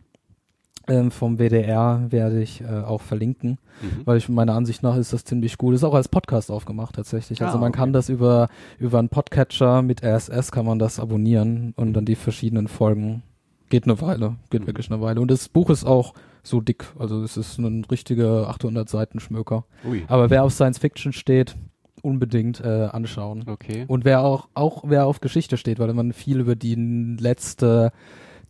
ähm, 0.88 1.10
vom 1.10 1.36
WDR 1.38 2.06
werde 2.08 2.42
ich 2.42 2.62
äh, 2.62 2.64
auch 2.66 3.02
verlinken, 3.02 3.58
Mhm. 3.82 4.06
weil 4.06 4.16
ich 4.16 4.28
meiner 4.30 4.54
Ansicht 4.54 4.82
nach 4.82 4.96
ist 4.96 5.12
das 5.12 5.24
ziemlich 5.24 5.58
gut. 5.58 5.74
Ist 5.74 5.84
auch 5.84 5.92
als 5.94 6.08
Podcast 6.08 6.50
aufgemacht 6.50 6.94
tatsächlich. 6.96 7.42
Also 7.42 7.58
Ah, 7.58 7.60
man 7.60 7.68
okay. 7.72 7.78
kann 7.78 7.92
das 7.92 8.08
über 8.08 8.48
über 8.78 8.98
einen 8.98 9.10
Podcatcher 9.10 9.82
mit 9.82 10.02
RSS 10.02 10.50
kann 10.50 10.64
man 10.64 10.78
das 10.78 10.98
abonnieren 10.98 11.74
und 11.76 11.92
dann 11.92 12.06
die 12.06 12.14
verschiedenen 12.16 12.68
Folgen. 12.68 13.22
Geht 13.68 13.84
eine 13.84 14.00
Weile, 14.00 14.36
geht 14.50 14.62
Mhm. 14.62 14.66
wirklich 14.68 14.90
eine 14.90 15.00
Weile. 15.02 15.20
Und 15.20 15.30
das 15.30 15.48
Buch 15.50 15.68
ist 15.68 15.84
auch 15.84 16.14
so 16.42 16.62
dick, 16.62 16.86
also 16.98 17.22
es 17.22 17.36
ist 17.36 17.58
ein 17.58 17.84
richtiger 17.84 18.48
800 18.48 18.88
Seiten 18.88 19.20
Schmöker. 19.20 19.64
Ui. 19.86 20.04
Aber 20.08 20.30
wer 20.30 20.42
auf 20.42 20.52
Science 20.54 20.78
Fiction 20.78 21.12
steht, 21.12 21.54
unbedingt 22.02 22.60
äh, 22.60 22.88
anschauen. 22.92 23.44
Okay. 23.46 23.84
Und 23.88 24.04
wer 24.04 24.22
auch, 24.22 24.48
auch 24.54 24.84
wer 24.86 25.06
auf 25.06 25.20
Geschichte 25.20 25.56
steht, 25.56 25.78
weil 25.78 25.92
man 25.94 26.12
viel 26.12 26.40
über 26.40 26.56
die 26.56 26.74
letzte 27.18 27.92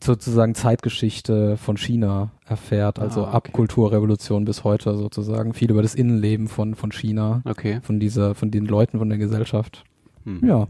sozusagen 0.02 0.56
Zeitgeschichte 0.56 1.56
von 1.56 1.76
China 1.76 2.32
erfährt, 2.44 2.98
also 2.98 3.20
Ah, 3.24 3.28
okay. 3.28 3.36
ab 3.36 3.52
Kulturrevolution 3.52 4.44
bis 4.44 4.64
heute 4.64 4.96
sozusagen, 4.96 5.54
viel 5.54 5.70
über 5.70 5.80
das 5.82 5.94
Innenleben 5.94 6.48
von, 6.48 6.74
von 6.74 6.90
China, 6.90 7.42
Okay. 7.44 7.78
von 7.82 8.00
dieser, 8.00 8.34
von 8.34 8.50
den 8.50 8.66
Leuten, 8.66 8.98
von 8.98 9.08
der 9.08 9.18
Gesellschaft. 9.18 9.84
Hm. 10.24 10.40
Ja. 10.44 10.66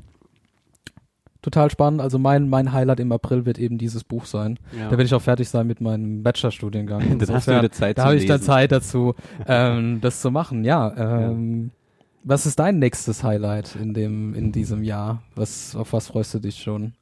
Total 1.40 1.70
spannend. 1.70 2.00
Also 2.00 2.18
mein, 2.20 2.48
mein 2.48 2.72
Highlight 2.72 3.00
im 3.00 3.10
April 3.10 3.46
wird 3.46 3.58
eben 3.58 3.76
dieses 3.76 4.04
Buch 4.04 4.26
sein. 4.26 4.58
Ja. 4.78 4.84
Da 4.84 4.90
werde 4.92 5.04
ich 5.04 5.14
auch 5.14 5.22
fertig 5.22 5.48
sein 5.48 5.66
mit 5.66 5.80
meinem 5.80 6.22
Bachelorstudiengang. 6.22 7.00
Dann 7.18 7.20
hast 7.20 7.28
du 7.28 7.32
Insofern- 7.34 7.58
wieder 7.62 7.72
Zeit 7.72 7.98
da 7.98 8.04
habe 8.04 8.16
ich 8.16 8.26
dann. 8.26 8.40
Zeit 8.40 8.70
dazu, 8.70 9.14
ähm, 9.48 10.00
das 10.00 10.20
zu 10.20 10.30
machen. 10.30 10.64
Ja. 10.64 10.94
Ähm, 11.30 11.70
Was 12.24 12.46
ist 12.46 12.58
dein 12.58 12.78
nächstes 12.78 13.24
Highlight 13.24 13.74
in 13.76 13.94
dem 13.94 14.34
in 14.34 14.52
diesem 14.52 14.82
Jahr? 14.84 15.22
Was 15.34 15.74
auf 15.74 15.92
was 15.92 16.08
freust 16.08 16.34
du 16.34 16.38
dich 16.38 16.56
schon? 16.62 16.92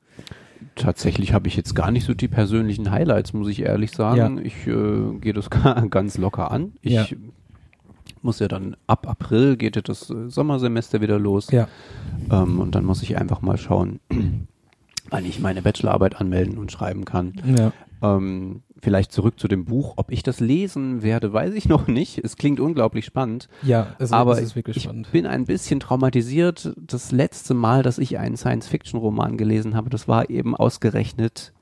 Tatsächlich 0.76 1.32
habe 1.32 1.48
ich 1.48 1.56
jetzt 1.56 1.74
gar 1.74 1.90
nicht 1.90 2.04
so 2.04 2.14
die 2.14 2.28
persönlichen 2.28 2.90
Highlights, 2.90 3.32
muss 3.32 3.48
ich 3.48 3.62
ehrlich 3.62 3.90
sagen. 3.92 4.40
Ich 4.44 4.66
äh, 4.66 5.18
gehe 5.20 5.32
das 5.32 5.50
ga- 5.50 5.86
ganz 5.88 6.16
locker 6.18 6.50
an. 6.50 6.72
Ich 6.82 6.92
Ja. 6.92 7.06
muss 8.22 8.38
ja 8.38 8.48
dann 8.48 8.76
ab 8.86 9.06
April 9.08 9.56
geht 9.56 9.76
ja 9.76 9.82
das 9.82 10.10
äh, 10.10 10.28
Sommersemester 10.28 11.00
wieder 11.00 11.18
los. 11.18 11.50
Ja. 11.50 11.68
Ähm, 12.30 12.58
und 12.60 12.74
dann 12.74 12.84
muss 12.84 13.02
ich 13.02 13.16
einfach 13.18 13.40
mal 13.42 13.56
schauen, 13.58 14.00
wann 15.10 15.24
ich 15.24 15.40
meine 15.40 15.62
Bachelorarbeit 15.62 16.20
anmelden 16.20 16.56
und 16.58 16.72
schreiben 16.72 17.04
kann. 17.04 17.34
Ja. 17.58 17.72
Ähm, 18.02 18.62
vielleicht 18.82 19.12
zurück 19.12 19.38
zu 19.38 19.46
dem 19.46 19.66
Buch. 19.66 19.94
Ob 19.96 20.10
ich 20.10 20.22
das 20.22 20.40
lesen 20.40 21.02
werde, 21.02 21.32
weiß 21.32 21.52
ich 21.54 21.68
noch 21.68 21.86
nicht. 21.86 22.18
Es 22.24 22.36
klingt 22.36 22.60
unglaublich 22.60 23.04
spannend. 23.04 23.48
Ja, 23.62 23.94
also 23.98 24.14
aber 24.14 24.32
es 24.32 24.40
ist 24.40 24.56
wirklich 24.56 24.78
ich 24.78 24.82
spannend. 24.84 25.12
bin 25.12 25.26
ein 25.26 25.44
bisschen 25.44 25.80
traumatisiert. 25.80 26.72
Das 26.76 27.12
letzte 27.12 27.52
Mal, 27.54 27.82
dass 27.82 27.98
ich 27.98 28.18
einen 28.18 28.36
Science-Fiction-Roman 28.36 29.36
gelesen 29.36 29.74
habe, 29.76 29.90
das 29.90 30.08
war 30.08 30.30
eben 30.30 30.56
ausgerechnet 30.56 31.52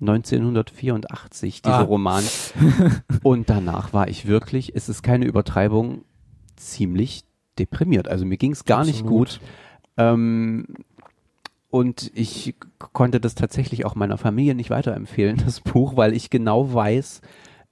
1984, 0.00 1.62
dieser 1.62 1.74
Ah. 1.74 1.80
Roman. 1.82 2.22
Und 3.22 3.48
danach 3.48 3.92
war 3.92 4.08
ich 4.08 4.26
wirklich, 4.26 4.72
es 4.74 4.88
ist 4.88 5.02
keine 5.02 5.24
Übertreibung, 5.26 6.02
ziemlich 6.56 7.24
deprimiert. 7.58 8.08
Also 8.08 8.26
mir 8.26 8.36
ging 8.36 8.52
es 8.52 8.64
gar 8.64 8.84
nicht 8.84 9.00
Absolut. 9.02 9.40
gut. 9.40 9.40
Ähm, 9.96 10.66
und 11.76 12.10
ich 12.14 12.54
konnte 12.92 13.20
das 13.20 13.34
tatsächlich 13.34 13.84
auch 13.84 13.94
meiner 13.94 14.18
Familie 14.18 14.54
nicht 14.54 14.70
weiterempfehlen, 14.70 15.36
das 15.44 15.60
Buch, 15.60 15.96
weil 15.96 16.12
ich 16.14 16.30
genau 16.30 16.72
weiß, 16.72 17.20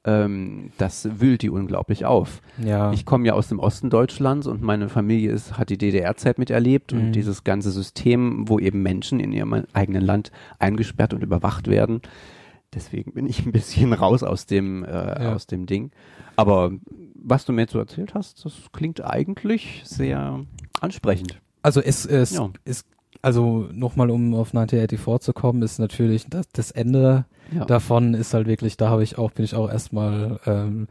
ähm, 0.06 0.70
das 0.76 1.08
wühlt 1.20 1.40
die 1.42 1.48
unglaublich 1.50 2.04
auf. 2.04 2.42
Ja. 2.62 2.92
Ich 2.92 3.06
komme 3.06 3.26
ja 3.26 3.32
aus 3.32 3.48
dem 3.48 3.58
Osten 3.58 3.88
Deutschlands 3.90 4.46
und 4.46 4.60
meine 4.62 4.88
Familie 4.90 5.32
ist, 5.32 5.56
hat 5.56 5.70
die 5.70 5.78
DDR-Zeit 5.78 6.38
miterlebt 6.38 6.92
Mhm. 6.92 6.98
und 7.00 7.12
dieses 7.12 7.42
ganze 7.44 7.70
System, 7.70 8.48
wo 8.48 8.58
eben 8.58 8.82
Menschen 8.82 9.18
in 9.20 9.32
ihrem 9.32 9.64
eigenen 9.72 10.02
Land 10.02 10.30
eingesperrt 10.58 11.14
und 11.14 11.22
überwacht 11.22 11.68
werden. 11.68 12.02
Deswegen 12.74 13.12
bin 13.12 13.26
ich 13.26 13.46
ein 13.46 13.52
bisschen 13.52 13.92
raus 13.94 14.22
aus 14.22 14.46
dem, 14.46 14.84
äh, 14.84 15.22
Ja. 15.24 15.34
aus 15.34 15.46
dem 15.46 15.64
Ding. 15.66 15.90
Aber 16.36 16.72
was 17.14 17.44
du 17.46 17.52
mir 17.52 17.62
jetzt 17.62 17.72
so 17.72 17.78
erzählt 17.78 18.12
hast, 18.14 18.44
das 18.44 18.52
klingt 18.72 19.02
eigentlich 19.02 19.82
sehr 19.86 20.40
ansprechend. 20.80 21.40
Also 21.62 21.80
es, 21.80 22.04
es 22.04 22.32
Ja. 22.32 22.50
ist, 22.66 22.86
also 23.24 23.68
nochmal 23.72 24.10
um 24.10 24.34
auf 24.34 24.54
1984 24.54 25.24
zu 25.24 25.32
kommen, 25.32 25.62
ist 25.62 25.78
natürlich 25.78 26.26
das, 26.28 26.46
das 26.52 26.70
Ende 26.70 27.24
Ja. 27.54 27.64
davon 27.64 28.14
ist 28.14 28.34
halt 28.34 28.46
wirklich, 28.46 28.76
da 28.76 28.88
habe 28.90 29.02
ich 29.02 29.18
auch, 29.18 29.30
bin 29.32 29.44
ich 29.44 29.54
auch 29.54 29.70
erstmal, 29.70 30.38
ähm, 30.46 30.88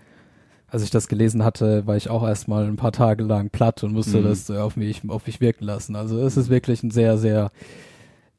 als 0.67 0.83
ich 0.83 0.89
das 0.89 1.07
gelesen 1.07 1.43
hatte, 1.43 1.85
war 1.85 1.95
ich 1.95 2.09
auch 2.09 2.23
erstmal 2.27 2.65
ein 2.65 2.75
paar 2.77 2.91
Tage 2.91 3.23
lang 3.23 3.49
platt 3.51 3.83
und 3.83 3.93
musste 3.93 4.17
Mhm. 4.19 4.23
das 4.23 4.49
auf 4.49 4.75
mich, 4.75 5.01
auf 5.07 5.27
mich 5.27 5.39
wirken 5.39 5.65
lassen. 5.65 5.95
Also 5.95 6.17
es 6.19 6.35
ist 6.35 6.49
wirklich 6.49 6.81
ein 6.83 6.89
sehr, 6.91 7.17
sehr, 7.17 7.51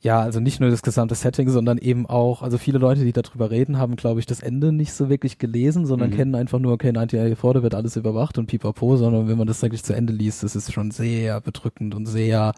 ja, 0.05 0.21
also 0.21 0.39
nicht 0.39 0.61
nur 0.61 0.69
das 0.69 0.83
gesamte 0.83 1.15
Setting, 1.15 1.49
sondern 1.49 1.79
eben 1.79 2.05
auch, 2.05 2.43
also 2.43 2.59
viele 2.59 2.79
Leute, 2.79 3.03
die 3.05 3.13
darüber 3.13 3.51
reden, 3.51 3.79
haben, 3.79 3.97
glaube 3.97 4.21
ich, 4.21 4.27
das 4.27 4.41
Ende 4.43 4.71
nicht 4.71 4.93
so 4.93 5.09
wirklich 5.09 5.39
gelesen, 5.39 5.87
sondern 5.87 6.11
Mhm. 6.11 6.15
kennen 6.15 6.35
einfach 6.35 6.59
nur, 6.59 6.75
okay, 6.75 6.89
1984 6.89 7.63
wird 7.63 7.75
alles 7.75 7.97
überwacht 7.97 8.37
und 8.37 8.45
pipapo, 8.47 8.99
sondern 8.99 9.29
wenn 9.29 9.39
man 9.39 9.47
das 9.47 9.63
wirklich 9.63 9.83
zu 9.83 9.95
Ende 9.95 10.13
liest, 10.13 10.43
das 10.43 10.57
ist 10.57 10.75
schon 10.75 10.91
sehr 10.91 11.41
bedrückend 11.41 11.95
und 11.95 12.05
sehr 12.05 12.53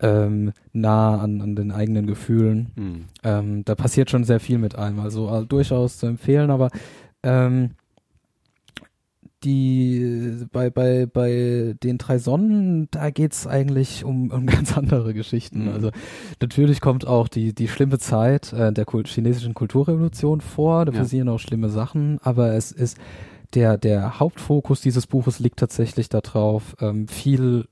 ähm, 0.00 0.52
nah 0.72 1.20
an, 1.20 1.42
an 1.42 1.54
den 1.54 1.70
eigenen 1.70 2.06
Gefühlen. 2.06 2.70
Hm. 2.76 3.04
Ähm, 3.24 3.64
da 3.66 3.74
passiert 3.74 4.10
schon 4.10 4.24
sehr 4.24 4.40
viel 4.40 4.56
mit 4.56 4.74
einem, 4.76 4.98
also 5.00 5.28
äh, 5.28 5.44
durchaus 5.44 5.98
zu 5.98 6.06
empfehlen, 6.06 6.50
aber 6.50 6.70
ähm, 7.22 7.72
die 9.44 10.44
bei, 10.52 10.70
bei, 10.70 11.06
bei 11.06 11.74
den 11.82 11.98
drei 11.98 12.18
Sonnen, 12.18 12.88
da 12.90 13.10
geht's 13.10 13.46
eigentlich 13.46 14.04
um, 14.04 14.30
um 14.30 14.46
ganz 14.46 14.76
andere 14.76 15.14
Geschichten. 15.14 15.64
Mhm. 15.64 15.72
Also 15.72 15.90
natürlich 16.40 16.80
kommt 16.80 17.06
auch 17.06 17.28
die, 17.28 17.54
die 17.54 17.68
schlimme 17.68 17.98
Zeit 17.98 18.52
äh, 18.52 18.72
der 18.72 18.84
Kult 18.84 19.08
chinesischen 19.08 19.54
Kulturrevolution 19.54 20.40
vor, 20.40 20.84
da 20.84 20.92
Ja. 20.92 20.98
passieren 21.00 21.28
auch 21.28 21.38
schlimme 21.40 21.68
Sachen, 21.68 22.18
aber 22.22 22.54
es 22.54 22.72
ist 22.72 22.96
der, 23.54 23.78
der 23.78 24.18
Hauptfokus 24.18 24.80
dieses 24.80 25.06
Buches 25.06 25.38
liegt 25.38 25.58
tatsächlich 25.58 26.08
darauf, 26.08 26.74
ähm, 26.80 27.06
viel 27.06 27.66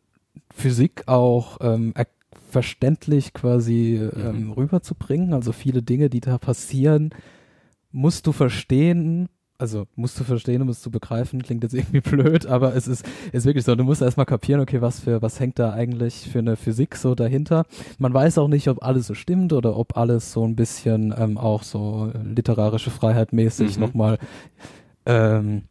Physik 0.54 1.02
auch 1.06 1.58
ähm, 1.60 1.92
er- 1.96 2.06
verständlich 2.50 3.32
quasi 3.32 3.96
ähm, 3.96 4.44
Mhm. 4.46 4.52
rüberzubringen. 4.52 5.32
Also 5.34 5.50
viele 5.50 5.82
Dinge, 5.82 6.08
die 6.08 6.20
da 6.20 6.38
passieren, 6.38 7.10
musst 7.90 8.28
du 8.28 8.32
verstehen. 8.32 9.28
Also 9.64 9.86
musst 9.96 10.20
du 10.20 10.24
verstehen, 10.24 10.60
um 10.60 10.68
es 10.68 10.82
zu 10.82 10.90
begreifen, 10.90 11.42
klingt 11.42 11.62
jetzt 11.62 11.72
irgendwie 11.72 12.00
blöd, 12.02 12.44
aber 12.44 12.76
es 12.76 12.86
ist, 12.86 13.06
ist 13.32 13.46
wirklich 13.46 13.64
so, 13.64 13.74
du 13.74 13.82
musst 13.82 14.02
erstmal 14.02 14.26
kapieren, 14.26 14.60
okay, 14.60 14.82
was 14.82 15.00
für, 15.00 15.22
was 15.22 15.40
hängt 15.40 15.58
da 15.58 15.72
eigentlich 15.72 16.28
für 16.30 16.40
eine 16.40 16.56
Physik 16.56 16.96
so 16.96 17.14
dahinter. 17.14 17.64
Man 17.98 18.12
weiß 18.12 18.36
auch 18.36 18.48
nicht, 18.48 18.68
ob 18.68 18.84
alles 18.84 19.06
so 19.06 19.14
stimmt 19.14 19.54
oder 19.54 19.78
ob 19.78 19.96
alles 19.96 20.32
so 20.32 20.46
ein 20.46 20.54
bisschen 20.54 21.14
ähm, 21.16 21.38
auch 21.38 21.62
so 21.62 22.12
literarische 22.22 22.90
Freiheit 22.90 23.32
mäßig 23.32 23.76
mhm. 23.76 23.80
nochmal 23.80 24.18
ähm, 25.06 25.62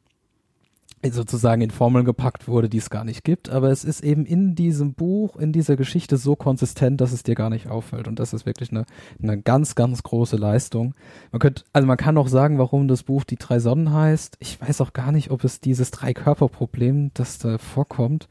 sozusagen 1.12 1.62
in 1.62 1.72
Formeln 1.72 2.06
gepackt 2.06 2.48
wurde, 2.48 2.70
die 2.70 2.78
es 2.78 2.90
gar 2.90 3.04
nicht 3.04 3.24
gibt. 3.24 3.50
Aber 3.50 3.70
es 3.70 3.84
ist 3.84 4.04
eben 4.04 4.26
in 4.26 4.56
diesem 4.56 4.94
Buch, 4.94 5.36
in 5.36 5.52
dieser 5.52 5.76
Geschichte 5.76 6.18
so 6.18 6.36
konsistent, 6.36 7.02
dass 7.02 7.12
es 7.12 7.24
dir 7.24 7.36
gar 7.36 7.50
nicht 7.50 7.68
auffällt. 7.68 8.08
Und 8.08 8.20
das 8.20 8.34
ist 8.34 8.46
wirklich 8.46 8.72
eine, 8.72 8.86
eine 9.22 9.42
ganz, 9.42 9.76
ganz 9.76 10.04
große 10.04 10.38
Leistung. 10.38 10.96
Man 11.32 11.40
könnte, 11.40 11.64
also 11.74 11.86
man 11.86 11.98
kann 11.98 12.18
auch 12.18 12.28
sagen, 12.28 12.58
warum 12.58 12.88
das 12.88 13.04
Buch 13.04 13.24
Die 13.24 13.36
drei 13.36 13.60
Sonnen 13.60 13.94
heißt. 13.94 14.38
Ich 14.40 14.62
weiß 14.62 14.82
auch 14.82 14.94
gar 14.94 15.12
nicht, 15.12 15.32
ob 15.32 15.44
es 15.44 15.60
dieses 15.60 15.92
Drei-Körper-Problem, 15.92 17.12
das 17.14 17.38
da 17.40 17.58
vorkommt. 17.58 18.30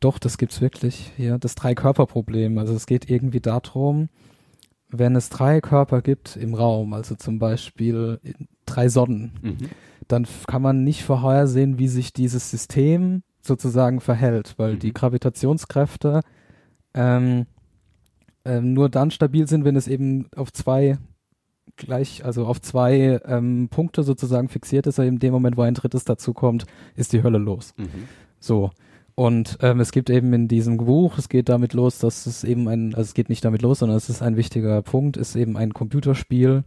Doch, 0.00 0.18
das 0.18 0.38
gibt's 0.38 0.60
wirklich 0.60 1.12
hier. 1.16 1.38
Das 1.38 1.54
Drei-Körper-Problem. 1.54 2.58
Also 2.58 2.74
es 2.74 2.86
geht 2.86 3.10
irgendwie 3.10 3.40
darum, 3.40 4.08
wenn 4.88 5.16
es 5.16 5.30
drei 5.30 5.60
Körper 5.60 6.00
gibt 6.00 6.36
im 6.36 6.54
Raum, 6.54 6.92
also 6.92 7.16
zum 7.16 7.40
Beispiel 7.40 8.20
drei 8.66 8.88
Sonnen, 8.88 9.32
mhm 9.42 9.68
dann 10.08 10.26
kann 10.46 10.62
man 10.62 10.84
nicht 10.84 11.04
vorhersehen, 11.04 11.78
wie 11.78 11.88
sich 11.88 12.12
dieses 12.12 12.50
System 12.50 13.22
sozusagen 13.40 14.00
verhält, 14.00 14.54
weil 14.56 14.74
mhm. 14.74 14.78
die 14.80 14.92
Gravitationskräfte 14.92 16.20
ähm, 16.94 17.46
ähm, 18.44 18.72
nur 18.72 18.88
dann 18.88 19.10
stabil 19.10 19.46
sind, 19.48 19.64
wenn 19.64 19.76
es 19.76 19.88
eben 19.88 20.28
auf 20.34 20.52
zwei 20.52 20.98
gleich, 21.76 22.24
also 22.24 22.46
auf 22.46 22.60
zwei 22.60 23.20
ähm, 23.24 23.68
Punkte 23.70 24.02
sozusagen 24.02 24.48
fixiert 24.48 24.86
ist, 24.86 24.98
aber 24.98 25.08
in 25.08 25.18
dem 25.18 25.32
Moment, 25.32 25.56
wo 25.56 25.62
ein 25.62 25.74
drittes 25.74 26.04
dazu 26.04 26.32
kommt, 26.32 26.64
ist 26.94 27.12
die 27.12 27.22
Hölle 27.22 27.38
los. 27.38 27.74
Mhm. 27.76 28.08
So. 28.40 28.70
Und 29.14 29.58
ähm, 29.62 29.80
es 29.80 29.92
gibt 29.92 30.10
eben 30.10 30.32
in 30.34 30.46
diesem 30.46 30.76
Buch, 30.76 31.16
es 31.16 31.28
geht 31.28 31.48
damit 31.48 31.72
los, 31.72 31.98
dass 31.98 32.26
es 32.26 32.44
eben 32.44 32.68
ein, 32.68 32.94
also 32.94 33.02
es 33.02 33.14
geht 33.14 33.30
nicht 33.30 33.44
damit 33.44 33.62
los, 33.62 33.78
sondern 33.78 33.96
es 33.96 34.10
ist 34.10 34.22
ein 34.22 34.36
wichtiger 34.36 34.82
Punkt, 34.82 35.16
ist 35.16 35.36
eben 35.36 35.56
ein 35.56 35.72
Computerspiel, 35.72 36.64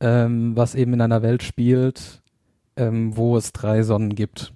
ähm, 0.00 0.56
was 0.56 0.74
eben 0.74 0.94
in 0.94 1.02
einer 1.02 1.22
Welt 1.22 1.42
spielt, 1.42 2.22
ähm, 2.76 3.16
wo 3.16 3.36
es 3.36 3.52
drei 3.52 3.82
Sonnen 3.82 4.14
gibt. 4.14 4.52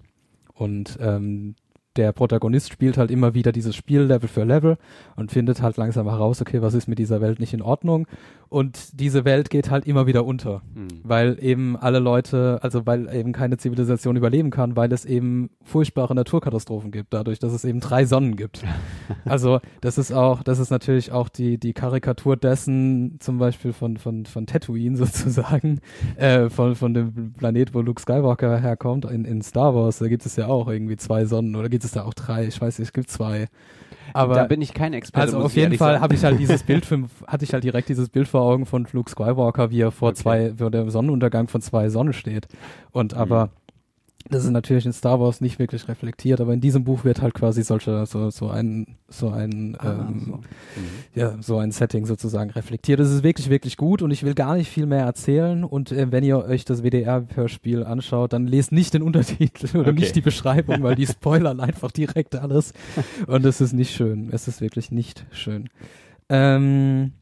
Und 0.55 0.99
ähm, 1.01 1.55
der 1.99 2.13
Protagonist 2.13 2.73
spielt 2.73 2.97
halt 2.97 3.11
immer 3.11 3.35
wieder 3.35 3.53
dieses 3.53 3.75
Spiel 3.75 4.03
Level 4.03 4.29
für 4.29 4.45
Level 4.45 4.79
und 5.17 5.33
findet 5.33 5.61
halt 5.61 5.77
langsam 5.77 6.09
heraus, 6.09 6.41
okay, 6.41 6.63
was 6.63 6.75
ist 6.75 6.87
mit 6.87 6.99
dieser 6.99 7.21
Welt 7.21 7.41
nicht 7.41 7.53
in 7.53 7.61
Ordnung 7.61 8.07
und 8.51 8.99
diese 8.99 9.27
Welt 9.27 9.51
geht 9.51 9.71
halt 9.71 9.87
immer 9.87 10.07
wieder 10.07 10.25
unter, 10.25 10.63
mhm. 10.75 10.89
weil 11.03 11.37
eben 11.41 11.77
alle 11.77 11.99
Leute, 11.99 12.59
also 12.63 12.87
weil 12.87 13.15
eben 13.15 13.33
keine 13.33 13.59
Zivilisation 13.59 14.17
überleben 14.17 14.51
kann, 14.51 14.75
weil 14.75 14.91
es 14.93 15.05
eben 15.05 15.51
furchtbare 15.63 16.15
Naturkatastrophen 16.15 16.91
gibt, 16.91 17.13
dadurch, 17.13 17.39
dass 17.39 17.53
es 17.53 17.65
eben 17.67 17.81
drei 17.81 18.07
Sonnen 18.07 18.37
gibt. 18.37 18.65
also 19.27 19.61
das 19.83 19.99
ist 19.99 20.13
auch, 20.13 20.43
das 20.43 20.61
ist 20.61 20.71
natürlich 20.71 21.13
auch 21.13 21.29
die 21.29 21.59
die 21.59 21.75
Karikatur 21.75 22.37
dessen, 22.37 23.17
zum 23.21 23.39
Beispiel 23.39 23.75
von 23.75 23.99
von 23.99 24.25
von 24.25 24.47
Tatooine 24.47 24.97
sozusagen, 25.05 25.81
äh, 26.17 26.49
von 26.49 26.75
von 26.75 26.95
dem 26.95 27.35
Planet, 27.35 27.75
wo 27.75 27.83
Luke 27.83 28.01
Skywalker 28.01 28.59
herkommt 28.59 29.05
in 29.05 29.27
in 29.27 29.43
Star 29.43 29.75
Wars. 29.75 29.99
Da 29.99 30.09
gibt 30.09 30.25
es 30.25 30.37
ja 30.37 30.47
auch 30.47 30.69
irgendwie 30.69 30.97
zwei 30.97 31.27
Sonnen 31.27 31.55
oder 31.55 31.69
gibt 31.69 31.85
es 31.85 31.88
da 31.97 32.05
auch 32.05 32.15
drei? 32.15 32.47
Ich 32.47 32.61
weiß 32.61 32.79
nicht, 32.79 32.89
es 32.89 32.93
gibt 32.93 33.11
zwei. 33.11 33.49
Aber 34.15 34.35
da 34.35 34.45
bin 34.45 34.63
ich 34.63 34.75
kein 34.75 34.95
Experte. 34.95 35.27
Also 35.27 35.39
auf 35.39 35.55
jeden 35.55 35.77
Fall 35.77 36.01
habe 36.01 36.15
ich 36.15 36.25
halt 36.25 36.39
dieses 36.39 36.63
Bild 36.63 36.87
für, 36.87 37.05
hatte 37.27 37.45
ich 37.45 37.53
halt 37.53 37.65
direkt 37.65 37.89
dieses 37.89 38.09
Bild 38.09 38.29
vor 38.29 38.43
Augen 38.43 38.67
von 38.67 38.87
Luke 38.93 39.11
Skywalker, 39.11 39.71
wie 39.71 39.81
er 39.81 39.91
vor 39.91 40.11
okay. 40.11 40.19
zwei, 40.19 40.55
vor 40.57 40.71
dem 40.71 40.91
Sonnenuntergang 40.91 41.49
von 41.49 41.61
zwei 41.61 41.89
Sonnen 41.89 42.13
steht. 42.13 42.49
Und 42.91 43.15
aber 43.15 43.47
mhm. 43.47 43.51
Das 44.31 44.45
ist 44.45 44.51
natürlich 44.51 44.85
in 44.85 44.93
Star 44.93 45.21
Wars 45.21 45.41
nicht 45.41 45.59
wirklich 45.59 45.89
reflektiert, 45.89 46.41
aber 46.41 46.53
in 46.53 46.61
diesem 46.61 46.85
Buch 46.85 47.05
wird 47.05 47.23
halt 47.23 47.35
quasi 47.35 47.63
solche, 47.63 48.05
so, 48.05 48.31
so 48.31 48.49
ein, 48.49 48.99
so 49.09 49.31
ein, 49.31 49.77
ah, 49.79 50.09
ähm, 50.09 50.23
so. 50.27 50.33
Mhm. 50.33 50.43
ja, 51.15 51.37
so 51.41 51.59
ein 51.59 51.71
Setting 51.71 52.05
sozusagen 52.05 52.51
reflektiert. 52.51 53.01
Das 53.01 53.11
ist 53.11 53.23
wirklich, 53.23 53.49
wirklich 53.49 53.77
gut 53.77 54.03
und 54.03 54.11
ich 54.11 54.25
will 54.25 54.35
gar 54.35 54.57
nicht 54.57 54.71
viel 54.71 54.87
mehr 54.87 55.05
erzählen 55.05 55.65
und 55.65 55.93
äh, 55.93 56.13
wenn 56.13 56.25
ihr 56.25 56.45
euch 56.45 56.65
das 56.65 56.83
WDR-Hörspiel 56.83 57.85
anschaut, 57.85 58.33
dann 58.33 58.47
lest 58.47 58.73
nicht 58.73 58.93
den 58.93 59.03
Untertitel 59.03 59.69
oder 59.79 59.93
okay. 59.93 60.01
nicht 60.01 60.17
die 60.17 60.21
Beschreibung, 60.21 60.83
weil 60.83 60.97
die 60.97 61.07
spoilern 61.07 61.61
einfach 61.61 61.91
direkt 61.91 62.35
alles 62.37 62.75
und 63.27 63.47
es 63.47 63.61
ist 63.61 63.73
nicht 63.73 63.95
schön. 63.95 64.29
Es 64.31 64.47
ist 64.47 64.61
wirklich 64.61 64.91
nicht 64.91 65.25
schön. 65.31 65.71
Ähm, 66.29 67.13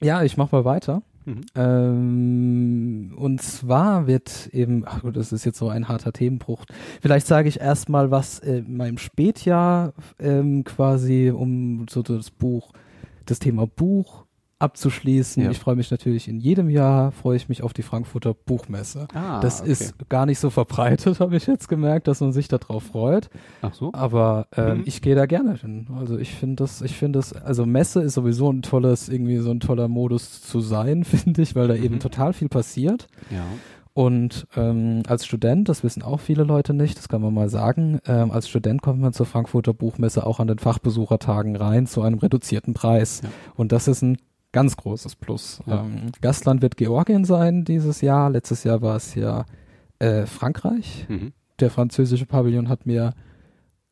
ja, 0.00 0.24
ich 0.24 0.36
mach 0.36 0.50
mal 0.50 0.64
weiter. 0.64 1.02
Mhm. 1.24 1.40
Ähm, 1.54 3.14
und 3.16 3.42
zwar 3.42 4.06
wird 4.06 4.48
eben, 4.52 4.84
ach 4.86 5.02
gut, 5.02 5.16
das 5.16 5.32
ist 5.32 5.44
jetzt 5.44 5.58
so 5.58 5.68
ein 5.68 5.88
harter 5.88 6.12
Themenbruch. 6.12 6.64
Vielleicht 7.00 7.26
sage 7.26 7.48
ich 7.48 7.60
erstmal, 7.60 8.10
was 8.10 8.38
in 8.38 8.76
meinem 8.76 8.98
Spätjahr 8.98 9.92
ähm, 10.18 10.64
quasi 10.64 11.32
um 11.34 11.86
so 11.88 12.02
das 12.02 12.30
Buch, 12.30 12.72
das 13.26 13.38
Thema 13.38 13.66
Buch 13.66 14.24
abzuschließen. 14.62 15.42
Ja. 15.42 15.50
Ich 15.50 15.58
freue 15.58 15.74
mich 15.74 15.90
natürlich 15.90 16.28
in 16.28 16.38
jedem 16.38 16.70
Jahr, 16.70 17.10
freue 17.10 17.36
ich 17.36 17.48
mich 17.48 17.62
auf 17.62 17.72
die 17.72 17.82
Frankfurter 17.82 18.32
Buchmesse. 18.32 19.08
Ah, 19.12 19.40
das 19.40 19.60
okay. 19.60 19.72
ist 19.72 20.08
gar 20.08 20.24
nicht 20.24 20.38
so 20.38 20.50
verbreitet, 20.50 21.20
habe 21.20 21.36
ich 21.36 21.46
jetzt 21.46 21.68
gemerkt, 21.68 22.06
dass 22.06 22.20
man 22.20 22.32
sich 22.32 22.48
darauf 22.48 22.84
freut. 22.84 23.28
Ach 23.60 23.74
so. 23.74 23.90
Aber 23.92 24.46
ähm, 24.56 24.78
mhm. 24.78 24.82
ich 24.86 25.02
gehe 25.02 25.16
da 25.16 25.26
gerne 25.26 25.56
hin. 25.56 25.88
Also 25.98 26.16
ich 26.16 26.34
finde 26.34 26.62
das, 26.62 26.80
ich 26.80 26.96
finde 26.96 27.18
das, 27.18 27.32
also 27.32 27.66
Messe 27.66 28.02
ist 28.02 28.14
sowieso 28.14 28.50
ein 28.50 28.62
tolles, 28.62 29.08
irgendwie 29.08 29.38
so 29.38 29.50
ein 29.50 29.60
toller 29.60 29.88
Modus 29.88 30.42
zu 30.42 30.60
sein, 30.60 31.04
finde 31.04 31.42
ich, 31.42 31.56
weil 31.56 31.68
da 31.68 31.74
mhm. 31.74 31.82
eben 31.82 31.98
total 31.98 32.32
viel 32.32 32.48
passiert. 32.48 33.08
Ja. 33.30 33.44
Und 33.94 34.46
ähm, 34.56 35.02
als 35.06 35.26
Student, 35.26 35.68
das 35.68 35.84
wissen 35.84 36.02
auch 36.02 36.20
viele 36.20 36.44
Leute 36.44 36.72
nicht, 36.72 36.96
das 36.96 37.08
kann 37.08 37.20
man 37.20 37.34
mal 37.34 37.50
sagen, 37.50 37.98
ähm, 38.06 38.30
als 38.30 38.48
Student 38.48 38.80
kommt 38.80 39.00
man 39.00 39.12
zur 39.12 39.26
Frankfurter 39.26 39.74
Buchmesse 39.74 40.24
auch 40.24 40.40
an 40.40 40.46
den 40.46 40.58
Fachbesuchertagen 40.58 41.56
rein 41.56 41.86
zu 41.86 42.00
einem 42.00 42.18
reduzierten 42.18 42.72
Preis. 42.72 43.20
Ja. 43.22 43.28
Und 43.54 43.72
das 43.72 43.88
ist 43.88 44.00
ein 44.00 44.16
ganz 44.52 44.76
großes 44.76 45.16
Plus. 45.16 45.60
Ja. 45.66 45.82
Ähm, 45.82 46.12
Gastland 46.20 46.62
wird 46.62 46.76
Georgien 46.76 47.24
sein 47.24 47.64
dieses 47.64 48.00
Jahr. 48.00 48.30
Letztes 48.30 48.64
Jahr 48.64 48.82
war 48.82 48.96
es 48.96 49.14
ja 49.14 49.44
äh, 49.98 50.26
Frankreich. 50.26 51.06
Mhm. 51.08 51.32
Der 51.60 51.70
französische 51.70 52.26
Pavillon 52.26 52.68
hat 52.68 52.86
mir 52.86 53.14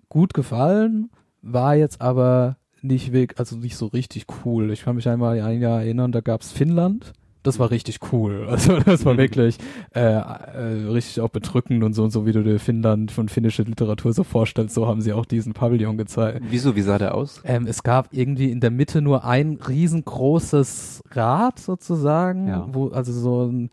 gut 0.09 0.35
gefallen, 0.35 1.11
war 1.43 1.75
jetzt 1.77 2.01
aber 2.01 2.57
nicht 2.83 3.13
weg, 3.13 3.35
also 3.39 3.57
nicht 3.57 3.77
so 3.77 3.87
richtig 3.87 4.27
cool. 4.45 4.71
Ich 4.71 4.83
kann 4.83 4.97
mich 4.97 5.09
einmal 5.09 5.41
ein 5.41 5.61
Jahr 5.61 5.81
erinnern, 5.81 6.13
da 6.13 6.21
gab's 6.21 6.53
Finnland 6.53 7.13
das 7.43 7.59
war 7.59 7.71
richtig 7.71 7.99
cool. 8.13 8.47
Also 8.51 8.79
das 8.81 9.05
war 9.05 9.15
mhm. 9.15 9.19
wirklich 9.19 9.59
äh, 9.95 10.01
äh, 10.01 10.89
richtig 10.89 11.21
auch 11.21 11.29
bedrückend 11.29 11.83
und 11.85 11.95
so 11.95 12.05
und 12.05 12.11
so, 12.11 12.27
wie 12.27 12.33
du 12.33 12.43
dir 12.43 12.59
Finnland 12.59 13.11
von 13.13 13.29
finnischer 13.29 13.65
Literatur 13.65 14.13
so 14.13 14.25
vorstellst, 14.25 14.75
so 14.75 14.87
haben 14.87 15.01
sie 15.01 15.13
auch 15.13 15.25
diesen 15.25 15.53
Pavillon 15.53 15.97
gezeigt. 15.97 16.43
Wieso, 16.51 16.77
wie 16.77 16.83
sah 16.83 16.99
der 16.99 17.15
aus? 17.15 17.41
Ähm, 17.45 17.67
es 17.67 17.83
gab 17.83 18.09
irgendwie 18.13 18.51
in 18.51 18.61
der 18.61 18.71
Mitte 18.71 19.03
nur 19.03 19.25
ein 19.25 19.59
riesengroßes 19.67 21.03
Rad 21.13 21.59
sozusagen, 21.59 22.49
ja. 22.49 22.69
wo 22.71 22.89
also 22.89 23.13
so, 23.13 23.45
ein, 23.45 23.71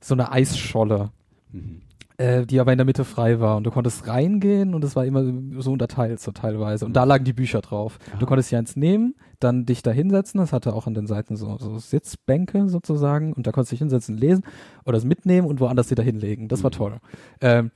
so 0.00 0.14
eine 0.14 0.32
Eisscholle. 0.32 1.10
Mhm 1.52 1.82
äh, 2.20 2.44
die 2.44 2.60
aber 2.60 2.72
in 2.72 2.78
der 2.78 2.84
Mitte 2.84 3.04
frei 3.04 3.40
war 3.40 3.56
und 3.56 3.64
du 3.64 3.70
konntest 3.70 4.06
reingehen 4.06 4.74
und 4.74 4.84
es 4.84 4.94
war 4.94 5.06
immer 5.06 5.24
so 5.58 5.72
unterteilt 5.72 6.20
so 6.20 6.32
teilweise 6.32 6.84
und 6.84 6.94
da 6.94 7.04
lagen 7.04 7.24
die 7.24 7.32
Bücher 7.32 7.62
drauf. 7.62 7.98
Ja. 8.12 8.18
Du 8.18 8.26
konntest 8.26 8.50
hier 8.50 8.58
eins 8.58 8.76
nehmen, 8.76 9.14
dann 9.38 9.64
dich 9.64 9.82
da 9.82 9.90
hinsetzen, 9.90 10.38
das 10.38 10.52
hatte 10.52 10.74
auch 10.74 10.86
an 10.86 10.92
den 10.92 11.06
Seiten 11.06 11.36
so, 11.36 11.56
so 11.58 11.78
Sitzbänke 11.78 12.68
sozusagen 12.68 13.32
und 13.32 13.46
da 13.46 13.52
konntest 13.52 13.72
du 13.72 13.74
dich 13.74 13.80
hinsetzen, 13.80 14.18
lesen 14.18 14.44
oder 14.84 14.98
es 14.98 15.04
mitnehmen 15.04 15.46
und 15.46 15.60
woanders 15.60 15.90
wieder 15.90 16.02
hinlegen. 16.02 16.48
Das 16.48 16.60
mhm. 16.60 16.64
war 16.64 16.70
toll. 16.72 16.96
Ähm, 17.40 17.70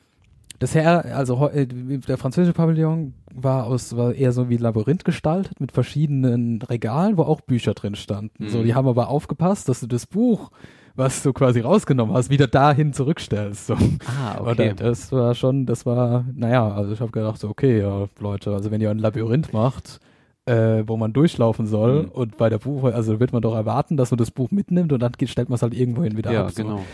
das 0.58 0.74
Her 0.74 1.16
also 1.16 1.48
äh, 1.48 1.66
der 1.66 2.18
französische 2.18 2.52
Pavillon 2.52 3.14
war 3.32 3.64
aus 3.64 3.96
war 3.96 4.14
eher 4.14 4.32
so 4.32 4.50
wie 4.50 4.58
Labyrinth 4.58 5.06
gestaltet 5.06 5.58
mit 5.58 5.72
verschiedenen 5.72 6.60
Regalen, 6.60 7.16
wo 7.16 7.22
auch 7.22 7.40
Bücher 7.40 7.72
drin 7.72 7.94
standen. 7.94 8.44
Mhm. 8.44 8.48
So, 8.48 8.62
die 8.62 8.74
haben 8.74 8.86
aber 8.86 9.08
aufgepasst, 9.08 9.70
dass 9.70 9.80
du 9.80 9.86
das 9.86 10.06
Buch 10.06 10.50
was 10.96 11.22
du 11.22 11.32
quasi 11.32 11.60
rausgenommen 11.60 12.14
hast, 12.14 12.30
wieder 12.30 12.46
dahin 12.46 12.92
zurückstellst. 12.92 13.66
So. 13.66 13.74
Ah, 13.74 14.40
okay. 14.40 14.70
Und 14.70 14.80
das 14.80 15.10
war 15.12 15.34
schon, 15.34 15.66
das 15.66 15.86
war, 15.86 16.24
naja, 16.34 16.68
also 16.72 16.92
ich 16.92 17.00
habe 17.00 17.10
gedacht, 17.10 17.38
so, 17.38 17.48
okay, 17.48 17.80
ja, 17.80 18.06
Leute, 18.20 18.52
also 18.52 18.70
wenn 18.70 18.80
ihr 18.80 18.90
ein 18.90 18.98
Labyrinth 18.98 19.52
macht, 19.52 20.00
äh, 20.46 20.84
wo 20.86 20.96
man 20.96 21.12
durchlaufen 21.12 21.66
soll 21.66 22.04
mhm. 22.04 22.08
und 22.10 22.36
bei 22.36 22.48
der 22.48 22.58
Buch, 22.58 22.84
also 22.84 23.18
wird 23.18 23.32
man 23.32 23.42
doch 23.42 23.54
erwarten, 23.54 23.96
dass 23.96 24.10
man 24.10 24.18
das 24.18 24.30
Buch 24.30 24.50
mitnimmt 24.50 24.92
und 24.92 25.00
dann 25.00 25.12
stellt 25.24 25.48
man 25.48 25.56
es 25.56 25.62
halt 25.62 25.74
irgendwohin 25.74 26.16
wieder 26.16 26.32
ja, 26.32 26.44
ab. 26.44 26.52
So. 26.52 26.62
Genau. 26.62 26.84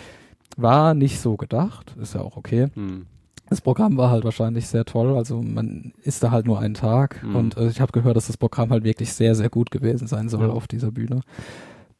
War 0.56 0.94
nicht 0.94 1.20
so 1.20 1.36
gedacht, 1.36 1.94
ist 2.00 2.14
ja 2.14 2.22
auch 2.22 2.36
okay. 2.36 2.68
Mhm. 2.74 3.06
Das 3.48 3.60
Programm 3.60 3.96
war 3.96 4.10
halt 4.10 4.24
wahrscheinlich 4.24 4.68
sehr 4.68 4.84
toll, 4.84 5.16
also 5.16 5.42
man 5.42 5.92
ist 6.02 6.22
da 6.22 6.30
halt 6.30 6.46
nur 6.46 6.60
einen 6.60 6.74
Tag 6.74 7.22
mhm. 7.24 7.36
und 7.36 7.56
äh, 7.56 7.68
ich 7.68 7.80
habe 7.80 7.90
gehört, 7.90 8.16
dass 8.16 8.28
das 8.28 8.36
Programm 8.36 8.70
halt 8.70 8.84
wirklich 8.84 9.12
sehr, 9.12 9.34
sehr 9.34 9.50
gut 9.50 9.72
gewesen 9.72 10.06
sein 10.06 10.28
soll 10.28 10.46
ja. 10.46 10.50
auf 10.50 10.68
dieser 10.68 10.92
Bühne 10.92 11.22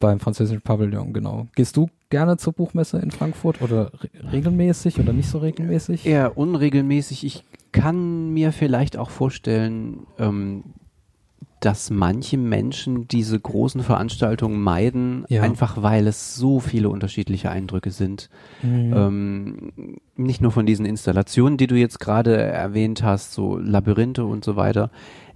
beim 0.01 0.18
französischen 0.18 0.62
Pavillon, 0.62 1.12
genau. 1.12 1.46
Gehst 1.55 1.76
du 1.76 1.88
gerne 2.09 2.36
zur 2.38 2.53
Buchmesse 2.55 2.98
in 2.98 3.11
Frankfurt 3.12 3.62
oder 3.62 3.92
re 4.03 4.32
regelmäßig 4.32 4.98
oder 4.98 5.12
nicht 5.12 5.28
so 5.28 5.38
regelmäßig? 5.38 6.05
Eher 6.07 6.36
unregelmäßig. 6.36 7.24
Ich 7.24 7.44
kann 7.70 8.32
mir 8.32 8.53
vielleicht 8.53 8.96
auch 8.96 9.11
vorstellen, 9.11 10.07
ähm, 10.18 10.64
dass 11.61 11.90
manche 11.90 12.38
Menschen 12.38 13.07
diese 13.07 13.38
großen 13.38 13.82
Veranstaltungen 13.82 14.62
meiden, 14.62 15.26
Ja. 15.28 15.42
einfach 15.42 15.82
weil 15.82 16.07
es 16.07 16.34
so 16.34 16.59
viele 16.59 16.88
unterschiedliche 16.88 17.51
Eindrücke 17.51 17.90
sind. 17.90 18.30
Mhm. 18.62 18.92
Ähm, 18.96 19.72
nicht 20.16 20.40
nur 20.40 20.53
von 20.53 20.64
diesen 20.64 20.86
Installationen, 20.86 21.59
die 21.59 21.66
du 21.66 21.74
jetzt 21.76 22.01
gerade 22.01 22.34
erwähnt 22.34 23.03
hast, 23.03 23.34
so 23.34 23.59
Labyrinthe 23.59 24.24
und 24.24 24.42
so 24.42 24.57
weiter. 24.57 24.90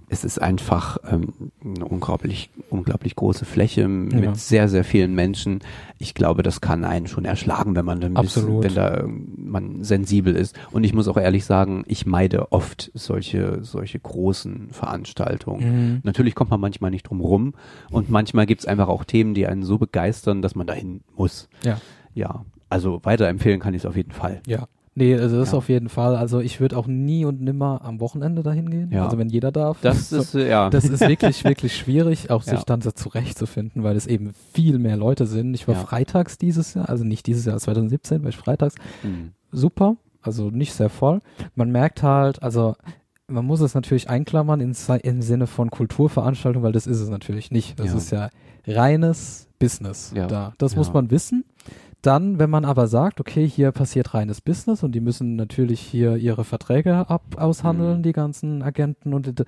Es 0.09 0.23
ist 0.23 0.41
einfach 0.41 0.97
ähm, 1.09 1.33
eine 1.63 1.85
unglaublich, 1.85 2.49
unglaublich 2.69 3.15
große 3.15 3.45
Fläche 3.45 3.87
mit 3.87 4.23
Ja. 4.23 4.35
sehr, 4.35 4.67
sehr 4.69 4.83
vielen 4.83 5.15
Menschen. 5.15 5.59
Ich 5.97 6.13
glaube, 6.13 6.43
das 6.43 6.61
kann 6.61 6.83
einen 6.85 7.07
schon 7.07 7.25
erschlagen, 7.25 7.75
wenn 7.75 7.85
man 7.85 8.01
dann 8.01 8.15
ein 8.15 8.23
bisschen, 8.23 8.61
wenn 8.63 8.75
da 8.75 8.99
ähm, 8.99 9.33
man 9.37 9.83
sensibel 9.83 10.35
ist. 10.35 10.57
Und 10.71 10.83
ich 10.83 10.93
muss 10.93 11.07
auch 11.07 11.17
ehrlich 11.17 11.45
sagen, 11.45 11.83
ich 11.87 12.05
meide 12.05 12.51
oft 12.51 12.91
solche, 12.93 13.63
solche 13.63 13.99
großen 13.99 14.69
Veranstaltungen. 14.71 15.93
Mhm. 15.93 15.99
Natürlich 16.03 16.35
kommt 16.35 16.51
man 16.51 16.59
manchmal 16.59 16.91
nicht 16.91 17.03
drum 17.03 17.21
rum 17.21 17.53
und 17.89 18.09
manchmal 18.09 18.45
gibt's 18.45 18.65
einfach 18.65 18.87
auch 18.87 19.03
Themen, 19.05 19.33
die 19.33 19.47
einen 19.47 19.63
so 19.63 19.77
begeistern, 19.77 20.41
dass 20.41 20.55
man 20.55 20.67
dahin 20.67 21.01
muss. 21.15 21.49
Ja. 21.63 21.79
Ja, 22.13 22.45
also 22.69 22.99
weiterempfehlen 23.03 23.59
kann 23.59 23.73
ich 23.73 23.81
es 23.81 23.85
auf 23.85 23.95
jeden 23.95 24.11
Fall. 24.11 24.41
Ja. 24.47 24.67
Nee, 24.97 25.15
also 25.17 25.37
das 25.37 25.51
Ja. 25.51 25.57
auf 25.57 25.67
jeden 25.67 25.89
Fall. 25.89 26.15
Also 26.15 26.39
ich 26.39 26.61
würde 26.61 26.77
auch 26.77 26.87
nie 26.87 27.25
und 27.25 27.41
nimmer 27.41 27.81
am 27.83 27.99
Wochenende 27.99 28.43
dahin 28.43 28.69
gehen. 28.69 28.91
Ja. 28.91 29.03
Also 29.05 29.17
wenn 29.17 29.27
jeder 29.27 29.51
darf. 29.51 29.77
Das 29.81 30.09
So. 30.09 30.19
ist, 30.19 30.33
ja. 30.35 30.69
Das 30.69 30.85
ist 30.85 31.01
wirklich, 31.01 31.43
wirklich 31.43 31.75
schwierig, 31.75 32.31
auch 32.31 32.43
sich 32.43 32.53
Ja. 32.53 32.63
dann 32.65 32.81
so 32.81 32.91
zurechtzufinden, 32.91 33.83
weil 33.83 33.97
es 33.97 34.07
eben 34.07 34.31
viel 34.53 34.79
mehr 34.79 34.95
Leute 34.95 35.25
sind. 35.25 35.53
Ich 35.53 35.67
war 35.67 35.75
freitags 35.75 36.37
dieses 36.37 36.73
Jahr, 36.75 36.87
also 36.87 37.03
nicht 37.03 37.27
dieses 37.27 37.43
Jahr, 37.45 37.57
2017, 37.57 38.23
war 38.23 38.29
ich 38.29 38.37
freitags. 38.37 38.75
Mhm. 39.03 39.31
Super, 39.51 39.97
also 40.21 40.49
nicht 40.49 40.73
sehr 40.73 40.89
voll. 40.89 41.19
Man 41.55 41.71
merkt 41.71 42.01
halt, 42.01 42.41
also 42.41 42.75
man 43.27 43.43
muss 43.45 43.59
es 43.59 43.73
natürlich 43.73 44.09
einklammern 44.09 44.61
im, 44.61 44.73
Si- 44.73 44.99
im 45.03 45.21
Sinne 45.21 45.47
von 45.47 45.71
Kulturveranstaltung, 45.71 46.63
weil 46.63 46.71
das 46.71 46.87
ist 46.87 47.01
es 47.01 47.09
natürlich 47.09 47.51
nicht. 47.51 47.77
Das 47.79 47.93
ist 47.93 48.11
ja 48.11 48.29
reines 48.67 49.47
Business 49.59 50.13
Ja. 50.15 50.27
da. 50.27 50.53
Das 50.57 50.75
muss 50.75 50.93
man 50.93 51.09
wissen. 51.11 51.43
Dann, 52.05 52.37
wenn 52.39 52.49
man 52.49 52.65
aber 52.65 52.87
sagt, 52.87 53.19
okay, 53.19 53.47
hier 53.47 53.71
passiert 53.71 54.13
reines 54.13 54.41
Business 54.41 54.83
und 54.83 54.93
die 54.93 54.99
müssen 55.01 55.35
natürlich 55.35 55.79
hier 55.79 56.17
ihre 56.17 56.43
Verträge 56.43 57.09
ab 57.09 57.23
aushandeln, 57.37 57.97
Mhm. 57.99 58.03
die 58.03 58.11
ganzen 58.11 58.61
Agenten 58.61 59.13
und, 59.13 59.43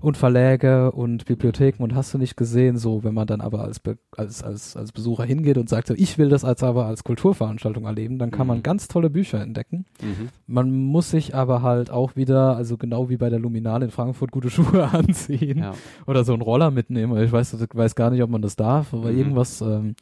und 0.00 0.16
Verläge 0.16 0.92
und 0.92 1.24
Bibliotheken 1.24 1.82
und 1.82 1.94
hast 1.94 2.12
du 2.12 2.18
nicht 2.18 2.36
gesehen, 2.36 2.76
so 2.76 3.02
wenn 3.04 3.14
man 3.14 3.26
dann 3.26 3.40
aber 3.40 3.60
als, 3.62 3.80
Be 3.80 3.96
als, 4.16 4.42
als, 4.42 4.76
als 4.76 4.92
Besucher 4.92 5.24
hingeht 5.24 5.56
und 5.58 5.68
sagt, 5.68 5.88
so, 5.88 5.94
ich 5.94 6.18
will 6.18 6.28
das 6.28 6.44
als 6.44 6.62
aber 6.62 6.86
als 6.86 7.02
Kulturveranstaltung 7.04 7.84
erleben, 7.86 8.18
dann 8.18 8.30
kann 8.30 8.46
man 8.46 8.58
Mhm. 8.58 8.62
ganz 8.62 8.88
tolle 8.88 9.08
Bücher 9.08 9.40
entdecken. 9.40 9.86
Mhm. 10.02 10.28
Man 10.46 10.70
muss 10.70 11.10
sich 11.10 11.34
aber 11.34 11.62
halt 11.62 11.90
auch 11.90 12.14
wieder, 12.16 12.56
also 12.56 12.76
genau 12.76 13.08
wie 13.08 13.16
bei 13.16 13.30
der 13.30 13.38
Luminale 13.38 13.84
in 13.86 13.90
Frankfurt, 13.90 14.32
gute 14.32 14.50
Schuhe 14.50 14.88
anziehen 14.92 15.58
Ja. 15.58 15.72
oder 16.06 16.24
so 16.24 16.32
einen 16.34 16.42
Roller 16.42 16.70
mitnehmen. 16.70 17.16
Ich 17.22 17.32
weiß, 17.32 17.56
weiß 17.72 17.94
gar 17.94 18.10
nicht, 18.10 18.22
ob 18.22 18.28
man 18.30 18.42
das 18.42 18.56
darf, 18.56 18.92
aber 18.92 19.10
Mhm. 19.12 19.18
irgendwas, 19.18 19.60
ähm, 19.62 19.94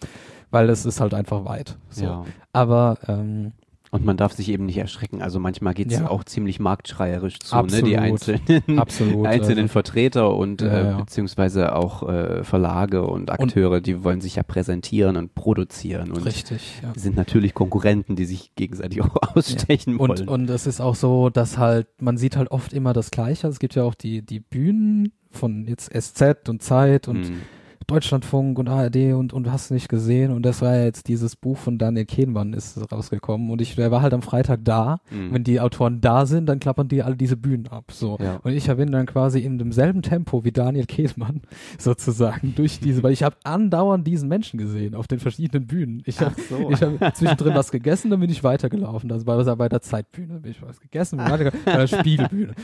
weil 0.50 0.68
es 0.70 0.84
ist 0.84 1.00
halt 1.00 1.14
einfach 1.14 1.44
weit. 1.44 1.76
So. 1.90 2.04
ja. 2.04 2.24
Aber 2.52 2.98
ähm, 3.08 3.52
Und 3.92 4.04
man 4.04 4.16
darf 4.16 4.32
sich 4.34 4.48
eben 4.48 4.66
nicht 4.66 4.78
erschrecken. 4.78 5.20
Also 5.20 5.40
manchmal 5.40 5.74
geht's 5.74 5.94
Ja. 5.98 6.08
auch 6.08 6.22
ziemlich 6.22 6.60
marktschreierisch 6.60 7.40
zu, 7.40 7.54
ne? 7.56 7.60
Absolut. 7.60 7.88
Die 7.88 7.98
einzelnen, 7.98 8.78
absolut. 8.78 9.26
einzelnen 9.26 9.62
also, 9.62 9.72
Vertreter 9.72 10.34
und 10.36 10.62
Ja, 10.62 10.68
äh, 10.68 10.84
ja. 10.90 10.96
beziehungsweise 10.98 11.74
auch 11.74 12.08
äh, 12.08 12.44
Verlage 12.44 13.04
und 13.06 13.30
Akteure, 13.30 13.80
die 13.80 14.04
wollen 14.04 14.20
sich 14.20 14.36
ja 14.36 14.42
präsentieren 14.44 15.16
und 15.16 15.34
produzieren 15.34 16.12
und 16.12 16.24
richtig. 16.24 16.80
Sind 16.94 17.16
natürlich 17.16 17.52
Konkurrenten, 17.54 18.14
die 18.16 18.26
sich 18.26 18.54
gegenseitig 18.54 19.02
auch 19.02 19.16
ausstechen 19.36 19.96
Und, 19.96 20.08
wollen. 20.08 20.28
und 20.28 20.50
es 20.50 20.66
ist 20.68 20.80
auch 20.80 20.94
so, 20.94 21.28
dass 21.30 21.58
halt, 21.58 21.88
man 22.00 22.16
sieht 22.16 22.36
halt 22.36 22.50
oft 22.52 22.72
immer 22.72 22.92
das 22.92 23.10
Gleiche. 23.10 23.48
Es 23.48 23.58
gibt 23.58 23.74
ja 23.74 23.82
auch 23.82 23.94
die, 23.94 24.22
die 24.22 24.38
Bühnen 24.40 25.12
von 25.32 25.66
jetzt 25.66 25.90
SZ 25.92 26.48
und 26.48 26.62
Zeit 26.62 27.08
und 27.08 27.28
Mhm. 27.30 27.40
Deutschlandfunk 27.86 28.58
und 28.58 28.68
ARD 28.68 29.14
und, 29.14 29.32
und 29.32 29.50
hast 29.50 29.70
nicht 29.70 29.88
gesehen. 29.88 30.32
Und 30.32 30.44
das 30.44 30.62
war 30.62 30.76
ja 30.76 30.84
jetzt 30.84 31.08
dieses 31.08 31.36
Buch 31.36 31.56
von 31.56 31.78
Daniel 31.78 32.04
Kehlmann 32.04 32.52
ist 32.52 32.78
rausgekommen. 32.92 33.50
Und 33.50 33.60
ich, 33.60 33.76
der 33.76 33.90
war 33.90 34.02
halt 34.02 34.14
am 34.14 34.22
Freitag 34.22 34.60
da. 34.64 35.00
Mhm. 35.10 35.32
Wenn 35.34 35.44
die 35.44 35.60
Autoren 35.60 36.00
da 36.00 36.26
sind, 36.26 36.46
dann 36.46 36.60
klappern 36.60 36.88
die 36.88 37.02
alle 37.02 37.16
diese 37.16 37.36
Bühnen 37.36 37.66
ab. 37.68 37.92
So. 37.92 38.18
Ja. 38.20 38.40
Und 38.42 38.52
ich 38.52 38.66
bin 38.66 38.92
dann 38.92 39.06
quasi 39.06 39.40
in 39.40 39.58
demselben 39.58 40.02
Tempo 40.02 40.44
wie 40.44 40.52
Daniel 40.52 40.86
Kehlmann 40.86 41.42
sozusagen 41.78 42.54
durch 42.54 42.80
diese, 42.80 43.02
weil 43.02 43.12
ich 43.12 43.22
habe 43.22 43.36
andauernd 43.44 44.06
diesen 44.06 44.28
Menschen 44.28 44.58
gesehen 44.58 44.94
auf 44.94 45.08
den 45.08 45.18
verschiedenen 45.18 45.66
Bühnen. 45.66 46.02
Ich 46.06 46.20
habe 46.20 46.34
so. 46.48 46.70
ich 46.70 46.82
habe 46.82 46.98
zwischendrin 47.14 47.54
was 47.54 47.70
gegessen, 47.70 48.10
dann 48.10 48.20
bin 48.20 48.30
ich 48.30 48.44
weitergelaufen. 48.44 49.08
Das 49.08 49.26
war 49.26 49.40
bei 49.56 49.68
der 49.68 49.80
Zeitbühne, 49.80 50.40
bin 50.40 50.52
ich 50.52 50.62
was 50.62 50.80
gegessen, 50.80 51.16
bin 51.18 51.26
weitergelaufen, 51.30 51.64
bei 51.64 51.76
der 51.76 51.86
Spiegelbühne. 51.86 52.54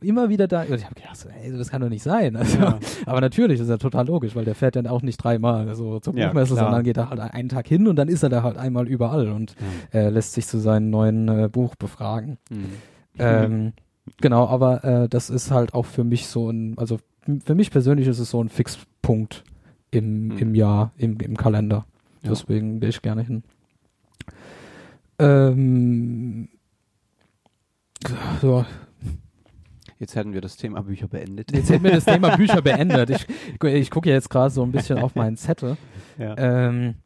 Immer 0.00 0.28
wieder 0.28 0.48
da. 0.48 0.62
Und 0.62 0.74
ich 0.74 0.84
habe 0.84 0.94
gedacht, 0.94 1.26
ey, 1.42 1.56
das 1.56 1.70
kann 1.70 1.80
doch 1.80 1.88
nicht 1.88 2.02
sein. 2.02 2.36
Also, 2.36 2.58
Ja. 2.58 2.78
Aber 3.06 3.20
natürlich, 3.20 3.60
ist 3.60 3.68
ja 3.68 3.76
total 3.76 4.06
logisch, 4.06 4.34
weil 4.34 4.44
der 4.44 4.53
fährt 4.54 4.76
dann 4.76 4.86
auch 4.86 5.02
nicht 5.02 5.16
dreimal 5.18 5.74
so 5.74 6.00
zur 6.00 6.16
Ja, 6.16 6.26
Buchmesse, 6.28 6.54
klar. 6.54 6.66
sondern 6.66 6.84
geht 6.84 6.96
da 6.96 7.10
halt 7.10 7.20
einen 7.20 7.48
Tag 7.48 7.66
hin 7.68 7.86
und 7.88 7.96
dann 7.96 8.08
ist 8.08 8.22
er 8.22 8.28
da 8.28 8.42
halt 8.42 8.56
einmal 8.56 8.88
überall 8.88 9.28
und 9.30 9.54
Ja. 9.92 10.00
äh, 10.00 10.08
lässt 10.10 10.32
sich 10.32 10.46
zu 10.46 10.58
seinem 10.58 10.90
neuen 10.90 11.28
äh, 11.28 11.48
Buch 11.50 11.74
befragen. 11.74 12.38
Mhm. 12.50 12.64
Ähm, 13.18 13.72
genau, 14.20 14.46
aber 14.48 14.84
äh, 14.84 15.08
das 15.08 15.30
ist 15.30 15.50
halt 15.50 15.74
auch 15.74 15.86
für 15.86 16.04
mich 16.04 16.26
so 16.26 16.50
ein, 16.50 16.76
also 16.78 16.98
für 17.44 17.54
mich 17.54 17.70
persönlich 17.70 18.06
ist 18.08 18.18
es 18.18 18.30
so 18.30 18.42
ein 18.42 18.48
Fixpunkt 18.48 19.44
im, 19.90 20.28
Mhm. 20.28 20.38
im 20.38 20.54
Jahr, 20.54 20.92
im, 20.96 21.18
im 21.20 21.36
Kalender. 21.36 21.86
Ja. 22.22 22.30
Deswegen 22.30 22.80
gehe 22.80 22.88
ich 22.90 23.00
gerne 23.02 23.22
hin. 23.22 23.42
Ähm, 25.18 26.48
so, 28.40 28.64
Jetzt 30.04 30.16
hätten 30.16 30.34
wir 30.34 30.42
das 30.42 30.58
Thema 30.58 30.82
Bücher 30.82 31.08
beendet. 31.08 31.50
jetzt 31.56 31.70
hätten 31.70 31.82
wir 31.84 31.92
das 31.92 32.04
Thema 32.04 32.36
Bücher 32.36 32.60
beendet. 32.60 33.08
Ich, 33.08 33.26
ich 33.62 33.90
gucke 33.90 34.10
jetzt 34.10 34.28
gerade 34.28 34.50
so 34.50 34.62
ein 34.62 34.70
bisschen 34.70 34.98
auf 34.98 35.14
meinen 35.14 35.38
Zettel. 35.38 35.78
Ja. 36.18 36.36
Ähm, 36.36 36.96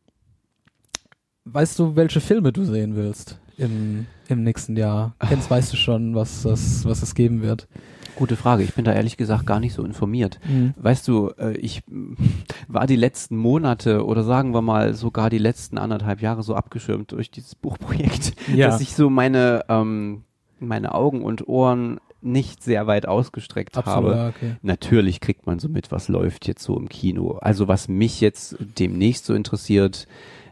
weißt 1.44 1.78
du, 1.78 1.94
welche 1.94 2.20
Filme 2.20 2.52
du 2.52 2.64
sehen 2.64 2.96
willst 2.96 3.38
im, 3.56 4.06
im 4.26 4.42
nächsten 4.42 4.76
Jahr? 4.76 5.14
Kennst, 5.20 5.48
weißt 5.50 5.72
du 5.72 5.76
schon, 5.76 6.16
was, 6.16 6.42
das, 6.42 6.84
was 6.86 7.02
es 7.04 7.14
geben 7.14 7.40
wird? 7.40 7.68
Gute 8.16 8.34
Frage. 8.34 8.64
Ich 8.64 8.74
bin 8.74 8.84
da 8.84 8.92
ehrlich 8.92 9.16
gesagt 9.16 9.46
gar 9.46 9.60
nicht 9.60 9.74
so 9.74 9.84
informiert. 9.84 10.40
Mhm. 10.48 10.74
Weißt 10.76 11.06
du, 11.06 11.28
äh, 11.38 11.52
ich 11.56 11.84
war 12.66 12.88
die 12.88 12.96
letzten 12.96 13.36
Monate 13.36 14.04
oder 14.04 14.24
sagen 14.24 14.52
wir 14.52 14.60
mal 14.60 14.94
sogar 14.94 15.30
die 15.30 15.38
letzten 15.38 15.78
anderthalb 15.78 16.20
Jahre 16.20 16.42
so 16.42 16.56
abgeschirmt 16.56 17.12
durch 17.12 17.30
dieses 17.30 17.54
Buchprojekt, 17.54 18.34
Ja. 18.52 18.66
dass 18.66 18.80
ich 18.80 18.92
so 18.96 19.08
meine, 19.08 19.66
ähm, 19.68 20.24
meine 20.58 20.96
Augen 20.96 21.22
und 21.22 21.46
Ohren 21.46 22.00
nicht 22.20 22.62
sehr 22.62 22.86
weit 22.86 23.06
ausgestreckt 23.06 23.76
Absolut, 23.76 24.14
habe. 24.14 24.32
okay. 24.36 24.56
Natürlich 24.62 25.20
kriegt 25.20 25.46
man 25.46 25.58
so 25.58 25.68
mit, 25.68 25.92
was 25.92 26.08
läuft 26.08 26.46
jetzt 26.48 26.62
so 26.64 26.76
im 26.76 26.88
Kino. 26.88 27.38
Also 27.40 27.68
was 27.68 27.88
mich 27.88 28.20
jetzt 28.20 28.56
demnächst 28.78 29.24
so 29.26 29.34
interessiert, 29.34 30.06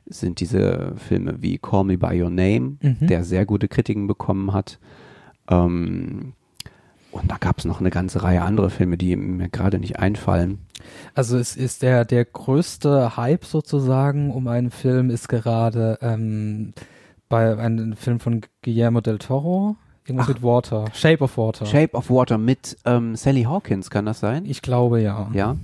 sind 0.06 0.38
diese 0.40 0.92
Filme 0.96 1.42
wie 1.42 1.58
Call 1.58 1.84
Me 1.84 1.98
By 1.98 2.22
Your 2.22 2.30
Name, 2.30 2.76
Mhm. 2.80 3.06
der 3.08 3.24
sehr 3.24 3.44
gute 3.46 3.66
Kritiken 3.68 4.06
bekommen 4.06 4.52
hat. 4.52 4.78
Ähm, 5.50 6.34
und 7.10 7.30
da 7.30 7.36
gab 7.38 7.58
es 7.58 7.64
noch 7.64 7.80
eine 7.80 7.90
ganze 7.90 8.22
Reihe 8.22 8.42
anderer 8.42 8.70
Filme, 8.70 8.96
die 8.98 9.16
mir 9.16 9.48
gerade 9.48 9.78
nicht 9.78 9.98
einfallen. 9.98 10.58
Also 11.14 11.38
es 11.38 11.56
ist 11.56 11.82
der, 11.82 12.04
der 12.04 12.24
größte 12.24 13.16
Hype 13.16 13.44
sozusagen 13.44 14.30
um 14.30 14.46
einen 14.48 14.70
Film 14.70 15.10
ist 15.10 15.28
gerade 15.28 15.98
ähm, 16.02 16.74
bei 17.28 17.56
einem 17.58 17.94
Film 17.96 18.20
von 18.20 18.42
Guillermo 18.62 19.00
del 19.00 19.18
Toro, 19.18 19.76
irgendwas 20.06 20.26
Ach. 20.26 20.34
mit 20.34 20.42
Water, 20.42 20.84
Shape 20.94 21.22
of 21.24 21.36
Water. 21.36 21.66
Shape 21.66 21.96
of 21.96 22.10
Water 22.10 22.38
mit 22.38 22.76
ähm, 22.84 23.16
Sally 23.16 23.42
Hawkins, 23.44 23.90
kann 23.90 24.06
das 24.06 24.20
sein? 24.20 24.44
Ich 24.46 24.62
glaube 24.62 25.00
ja. 25.00 25.28
Ja. 25.32 25.56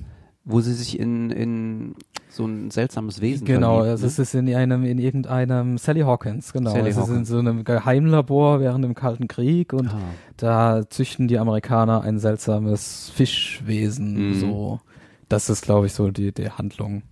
Wo 0.44 0.60
sie 0.60 0.72
sich 0.74 0.98
in, 0.98 1.30
in 1.30 1.94
so 2.28 2.44
ein 2.46 2.72
seltsames 2.72 3.20
Wesen 3.20 3.46
Genau, 3.46 3.76
verliebt, 3.76 3.90
also 3.92 4.02
ne? 4.06 4.08
es 4.08 4.18
ist 4.18 4.34
in 4.34 4.52
einem, 4.54 4.84
in 4.84 4.98
irgendeinem 4.98 5.78
Sally 5.78 6.00
Hawkins, 6.00 6.52
genau. 6.52 6.70
Sally 6.72 6.90
es 6.90 6.96
ist 6.96 7.04
in 7.06 7.10
Hawkins. 7.10 7.28
so 7.28 7.38
einem 7.38 7.62
Geheimlabor 7.62 8.58
während 8.60 8.84
dem 8.84 8.94
Kalten 8.94 9.28
Krieg 9.28 9.72
und 9.72 9.88
Ah. 9.88 9.98
da 10.38 10.82
züchten 10.90 11.28
die 11.28 11.38
Amerikaner 11.38 12.00
ein 12.02 12.18
seltsames 12.18 13.10
Fischwesen, 13.14 14.30
Mhm. 14.30 14.34
so. 14.40 14.80
Das 15.28 15.48
ist, 15.48 15.62
glaube 15.62 15.86
ich, 15.86 15.92
so 15.94 16.10
die, 16.10 16.32
die 16.32 16.50
Handlung. 16.50 17.02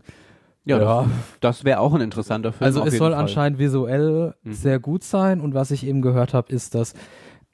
Ja, 0.65 0.79
Ja. 0.79 1.03
Das, 1.03 1.09
das 1.59 1.65
wäre 1.65 1.81
auch 1.81 1.95
ein 1.95 2.01
interessanter 2.01 2.53
Film. 2.53 2.67
Also 2.67 2.85
es 2.85 2.97
soll 2.99 3.13
Fall. 3.13 3.21
anscheinend 3.21 3.59
visuell 3.59 4.35
Mhm. 4.43 4.53
sehr 4.53 4.79
gut 4.79 5.05
sein 5.05 5.41
und 5.41 5.55
was 5.55 5.71
ich 5.71 5.87
eben 5.87 6.03
gehört 6.03 6.35
habe, 6.35 6.53
ist, 6.53 6.75
dass 6.75 6.95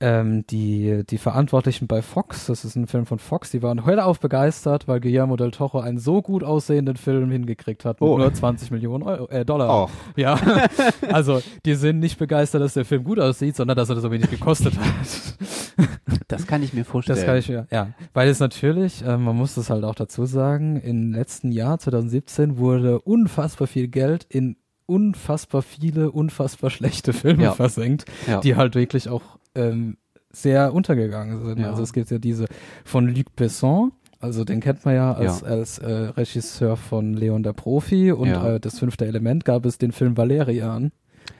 ähm, 0.00 0.46
die, 0.48 1.04
die 1.08 1.18
Verantwortlichen 1.18 1.86
bei 1.86 2.02
Fox, 2.02 2.46
das 2.46 2.64
ist 2.64 2.76
ein 2.76 2.86
Film 2.86 3.06
von 3.06 3.18
Fox, 3.18 3.50
die 3.50 3.62
waren 3.62 3.84
hellauf 3.84 4.20
begeistert, 4.20 4.86
weil 4.88 5.00
Guillermo 5.00 5.36
del 5.36 5.50
Toro 5.52 5.80
einen 5.80 5.98
so 5.98 6.20
gut 6.20 6.44
aussehenden 6.44 6.96
Film 6.96 7.30
hingekriegt 7.30 7.84
hat 7.84 8.00
mit 8.00 8.10
Oh. 8.10 8.18
nur 8.18 8.32
20 8.32 8.70
Millionen 8.70 9.04
Euro, 9.04 9.28
äh, 9.28 9.44
Dollar. 9.44 9.84
Och. 9.84 9.90
Ja, 10.16 10.38
also 11.10 11.40
die 11.64 11.74
sind 11.74 12.00
nicht 12.00 12.18
begeistert, 12.18 12.60
dass 12.62 12.74
der 12.74 12.84
Film 12.84 13.04
gut 13.04 13.18
aussieht, 13.18 13.56
sondern 13.56 13.76
dass 13.76 13.88
er 13.88 14.00
so 14.00 14.10
wenig 14.10 14.28
gekostet 14.30 14.74
hat. 14.78 15.86
Das 16.28 16.46
kann 16.46 16.62
ich 16.62 16.72
mir 16.72 16.84
vorstellen. 16.84 17.16
Das 17.18 17.24
kann 17.26 17.36
ich 17.38 17.48
ja, 17.48 17.66
ja. 17.70 17.88
Weil 18.12 18.28
es 18.28 18.40
natürlich, 18.40 19.02
äh, 19.02 19.16
man 19.16 19.36
muss 19.36 19.54
das 19.54 19.70
halt 19.70 19.84
auch 19.84 19.94
dazu 19.94 20.26
sagen, 20.26 20.76
im 20.80 21.12
letzten 21.12 21.52
Jahr, 21.52 21.78
2017, 21.78 22.58
wurde 22.58 23.00
unfassbar 23.00 23.66
viel 23.66 23.88
Geld 23.88 24.24
in 24.28 24.56
unfassbar 24.86 25.62
viele, 25.62 26.10
unfassbar 26.10 26.70
schlechte 26.70 27.12
Filme 27.12 27.44
Ja. 27.44 27.52
versenkt, 27.52 28.04
ja. 28.26 28.40
die 28.40 28.56
halt 28.56 28.74
wirklich 28.74 29.08
auch 29.08 29.22
ähm, 29.54 29.96
sehr 30.32 30.72
untergegangen 30.74 31.44
sind. 31.44 31.58
Ja. 31.60 31.70
Also 31.70 31.82
es 31.82 31.92
gibt 31.92 32.10
ja 32.10 32.18
diese 32.18 32.46
von 32.84 33.08
Luc 33.08 33.34
Besson, 33.36 33.92
Also 34.20 34.44
den 34.44 34.60
kennt 34.60 34.84
man 34.84 34.94
ja 34.94 35.12
als, 35.12 35.40
Ja. 35.42 35.46
als 35.48 35.78
äh, 35.78 35.90
Regisseur 35.90 36.76
von 36.76 37.12
Leon 37.14 37.42
der 37.42 37.52
Profi 37.52 38.12
und 38.12 38.28
Ja. 38.28 38.54
äh, 38.54 38.60
das 38.60 38.78
fünfte 38.78 39.06
Element 39.06 39.44
gab 39.44 39.64
es 39.66 39.78
den 39.78 39.92
Film 39.92 40.16
Valerian. 40.16 40.92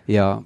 Ja, 0.07 0.43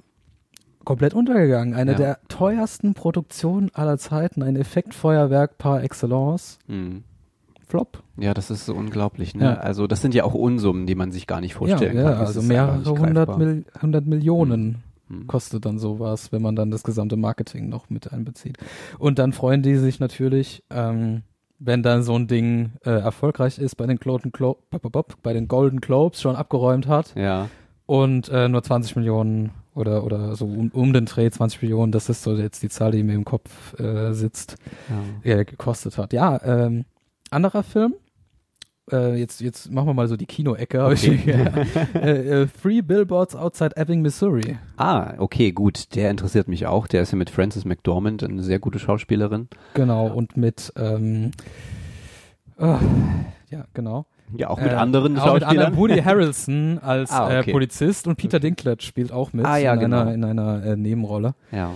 Komplett 0.83 1.13
untergegangen. 1.13 1.75
Eine 1.75 1.93
der 1.93 2.17
teuersten 2.27 2.95
Produktionen 2.95 3.69
aller 3.75 3.99
Zeiten, 3.99 4.41
ein 4.41 4.55
Effektfeuerwerk 4.55 5.59
par 5.59 5.83
excellence. 5.83 6.57
hm. 6.67 7.03
Flop. 7.71 8.03
ja, 8.17 8.33
das 8.33 8.51
ist 8.51 8.65
so 8.65 8.75
unglaublich. 8.75 9.33
Ne? 9.33 9.45
Ja. 9.45 9.53
Also 9.55 9.87
das 9.87 10.01
sind 10.01 10.13
ja 10.13 10.23
auch 10.25 10.33
Unsummen, 10.33 10.85
die 10.85 10.95
man 10.95 11.11
sich 11.11 11.25
gar 11.25 11.41
nicht 11.41 11.53
Ja, 11.53 11.57
vorstellen 11.57 11.95
ja 11.97 12.03
kann. 12.03 12.19
Das 12.19 12.27
also 12.27 12.39
ist 12.41 12.47
mehrere 12.47 12.73
einfach 12.73 12.91
nicht 12.97 13.01
hundert. 13.01 13.37
Mil 13.37 14.17
Millionen 14.17 14.83
Hm. 15.11 15.27
kostet 15.27 15.65
dann 15.65 15.77
sowas, 15.77 16.31
wenn 16.31 16.41
man 16.41 16.55
dann 16.55 16.71
das 16.71 16.83
gesamte 16.83 17.17
Marketing 17.17 17.69
noch 17.69 17.89
mit 17.89 18.11
einbezieht. 18.11 18.57
Und 18.97 19.19
dann 19.19 19.33
freuen 19.33 19.61
die 19.61 19.75
sich 19.75 19.99
natürlich, 19.99 20.63
ähm, 20.69 21.23
wenn 21.59 21.83
dann 21.83 22.03
so 22.03 22.15
ein 22.15 22.27
Ding 22.27 22.71
äh, 22.85 22.91
erfolgreich 22.91 23.59
ist, 23.59 23.75
bei 23.75 23.85
den, 23.85 23.97
Golden 23.97 24.31
Glo 24.31 24.57
bei 25.21 25.33
den 25.33 25.47
Golden 25.47 25.81
Globes 25.81 26.21
schon 26.21 26.35
abgeräumt 26.35 26.87
hat 26.87 27.13
Ja, 27.15 27.49
und 27.85 28.29
äh, 28.29 28.47
nur 28.47 28.63
20 28.63 28.95
Millionen 28.95 29.51
oder, 29.75 30.03
oder 30.03 30.35
so 30.35 30.45
um, 30.45 30.69
um 30.73 30.93
den 30.93 31.05
Dreh 31.05 31.29
20 31.29 31.61
Millionen, 31.61 31.91
das 31.91 32.09
ist 32.09 32.23
so 32.23 32.35
jetzt 32.35 32.63
die 32.63 32.69
Zahl, 32.69 32.91
die 32.91 33.03
mir 33.03 33.13
im 33.13 33.25
Kopf 33.25 33.77
äh, 33.79 34.13
sitzt, 34.13 34.55
ja. 35.23 35.39
äh, 35.39 35.45
gekostet 35.45 35.97
hat. 35.97 36.13
Ja, 36.13 36.41
ähm, 36.43 36.85
anderer 37.31 37.63
Film. 37.63 37.95
Äh, 38.91 39.15
jetzt, 39.19 39.39
jetzt 39.41 39.71
machen 39.71 39.87
wir 39.87 39.93
mal 39.93 40.07
so 40.07 40.17
die 40.17 40.25
Kino-Ecke. 40.25 40.83
Okay. 40.85 41.19
äh, 41.93 42.41
äh, 42.41 42.47
Three 42.61 42.81
Billboards 42.81 43.35
Outside 43.35 43.77
Ebbing, 43.77 44.01
Missouri. 44.01 44.57
Ah, 44.77 45.13
okay, 45.17 45.51
gut. 45.51 45.95
Der 45.95 46.09
interessiert 46.11 46.47
mich 46.47 46.65
auch. 46.67 46.87
Der 46.87 47.01
ist 47.03 47.11
ja 47.11 47.17
mit 47.17 47.29
Frances 47.29 47.63
McDormand, 47.63 48.23
eine 48.23 48.43
sehr 48.43 48.59
gute 48.59 48.79
Schauspielerin. 48.79 49.47
Genau, 49.75 50.07
und 50.07 50.35
mit, 50.35 50.73
ähm, 50.77 51.31
ah, 52.57 52.79
ja, 53.49 53.65
genau. 53.73 54.05
Ja, 54.35 54.49
auch 54.49 54.59
mit 54.61 54.71
Äh, 54.71 54.75
anderen 54.75 55.17
auch 55.19 55.33
mit 55.33 55.43
Schauspielern. 55.43 55.65
anderen. 55.67 55.77
Woody 55.77 56.01
Harrelson 56.01 56.79
als 56.81 57.11
Ah, 57.11 57.25
okay. 57.39 57.49
äh, 57.49 57.53
Polizist 57.53 58.07
und 58.07 58.15
Peter 58.15 58.39
Dinklage 58.39 58.81
spielt 58.81 59.11
auch 59.11 59.31
mit 59.33 59.45
Ah, 59.45 59.57
ja, 59.57 59.73
in, 59.73 59.79
genau. 59.81 60.01
einer, 60.01 60.13
in 60.13 60.23
einer 60.23 60.63
äh, 60.65 60.75
Nebenrolle. 60.75 61.33
ja. 61.51 61.71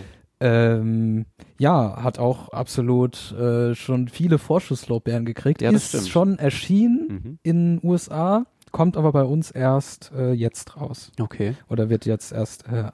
Ähm, 0.46 1.26
ja, 1.58 2.04
hat 2.04 2.20
auch 2.20 2.50
absolut 2.50 3.32
äh, 3.34 3.74
schon 3.76 4.08
viele 4.10 4.38
Vorschusslorbeeren 4.38 5.26
gekriegt. 5.26 5.62
Ja, 5.62 5.72
das 5.72 5.86
ist 5.86 5.90
stimmt. 5.90 6.08
schon 6.10 6.40
erschienen 6.40 7.08
Mhm. 7.24 7.40
in 7.44 7.80
USA, 7.84 8.46
kommt 8.72 8.98
aber 8.98 9.12
bei 9.12 9.24
uns 9.24 9.52
erst 9.52 10.12
äh, 10.16 10.34
jetzt 10.34 10.78
raus. 10.80 11.12
Okay. 11.20 11.56
Oder 11.70 11.90
wird 11.90 12.06
jetzt 12.06 12.32
erst 12.32 12.66
äh, 12.68 12.86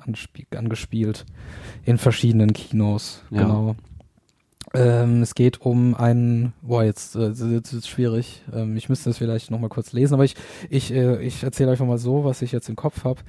angespielt 0.51 1.25
in 1.83 1.97
verschiedenen 1.97 2.53
Kinos. 2.53 3.23
Ja. 3.31 3.41
Genau. 3.41 3.75
Ähm, 4.73 5.21
es 5.21 5.35
geht 5.35 5.59
um 5.61 5.95
einen, 5.95 6.53
boah, 6.61 6.83
jetzt, 6.83 7.15
äh, 7.15 7.29
jetzt 7.31 7.73
ist 7.73 7.73
es 7.73 7.87
schwierig. 7.89 8.43
Ähm, 8.53 8.77
ich 8.77 8.87
müsste 8.87 9.09
es 9.09 9.17
vielleicht 9.17 9.51
nochmal 9.51 9.69
kurz 9.69 9.91
lesen, 9.91 10.13
aber 10.13 10.23
ich, 10.23 10.35
ich, 10.69 10.93
äh, 10.93 11.21
ich 11.21 11.43
erzähle 11.43 11.71
einfach 11.71 11.85
mal 11.85 11.97
so, 11.97 12.23
was 12.23 12.41
ich 12.41 12.51
jetzt 12.53 12.69
im 12.69 12.77
Kopf 12.77 13.03
habe. 13.03 13.19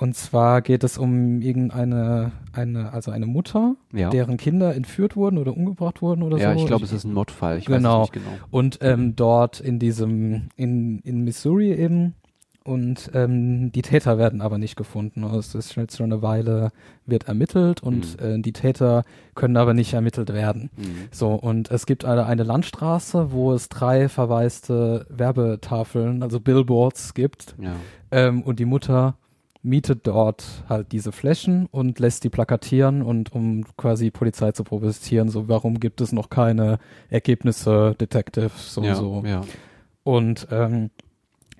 Und 0.00 0.16
zwar 0.16 0.62
geht 0.62 0.82
es 0.82 0.96
um 0.96 1.42
irgendeine, 1.42 2.32
eine, 2.54 2.92
also 2.94 3.10
eine 3.10 3.26
Mutter, 3.26 3.76
Ja. 3.92 4.08
deren 4.08 4.38
Kinder 4.38 4.74
entführt 4.74 5.14
wurden 5.14 5.36
oder 5.36 5.54
umgebracht 5.54 6.00
wurden 6.00 6.22
oder 6.22 6.38
ja, 6.38 6.54
so. 6.54 6.58
ich 6.60 6.66
glaube, 6.66 6.84
es 6.84 6.92
ist 6.92 7.04
ein 7.04 7.12
Mordfall. 7.12 7.58
Ich 7.58 7.66
Genau. 7.66 8.00
weiß 8.00 8.08
es 8.08 8.14
nicht 8.14 8.24
genau. 8.24 8.36
Und 8.50 8.78
ähm, 8.80 9.14
dort 9.14 9.60
in 9.60 9.78
diesem, 9.78 10.48
in, 10.56 11.00
in 11.00 11.22
Missouri 11.24 11.72
eben. 11.74 12.14
Und 12.64 13.10
ähm, 13.14 13.72
die 13.72 13.82
Täter 13.82 14.16
werden 14.16 14.40
aber 14.42 14.56
nicht 14.58 14.76
gefunden. 14.76 15.24
Also 15.24 15.38
es 15.38 15.54
ist 15.54 15.76
jetzt 15.76 15.96
schon 15.96 16.12
eine 16.12 16.22
Weile, 16.22 16.70
wird 17.04 17.26
ermittelt 17.28 17.82
und 17.82 18.20
Mhm. 18.22 18.26
äh, 18.26 18.42
die 18.42 18.52
Täter 18.52 19.04
können 19.34 19.56
aber 19.58 19.74
nicht 19.74 19.92
ermittelt 19.92 20.32
werden. 20.32 20.70
Mhm. 20.78 21.08
So, 21.10 21.34
und 21.34 21.70
es 21.70 21.84
gibt 21.86 22.04
eine, 22.06 22.24
eine 22.26 22.42
Landstraße, 22.44 23.32
wo 23.32 23.52
es 23.52 23.68
drei 23.70 24.08
verwaiste 24.08 25.06
Werbetafeln, 25.10 26.22
also 26.22 26.40
Billboards 26.40 27.14
gibt. 27.14 27.54
Ja. 27.60 27.72
Ähm, 28.10 28.42
und 28.42 28.58
die 28.58 28.66
Mutter 28.66 29.16
mietet 29.62 30.06
dort 30.06 30.64
halt 30.68 30.92
diese 30.92 31.12
Flächen 31.12 31.66
und 31.70 31.98
lässt 31.98 32.24
die 32.24 32.30
plakatieren 32.30 33.02
und 33.02 33.32
um 33.34 33.64
quasi 33.76 34.10
Polizei 34.10 34.52
zu 34.52 34.64
protestieren, 34.64 35.28
so 35.28 35.48
warum 35.48 35.80
gibt 35.80 36.00
es 36.00 36.12
noch 36.12 36.30
keine 36.30 36.78
Ergebnisse, 37.10 37.94
Detective, 38.00 38.50
so 38.56 38.82
ja, 38.82 38.90
und 38.92 38.96
so. 38.96 39.22
ja. 39.26 39.42
Und 40.02 40.48
ähm, 40.50 40.90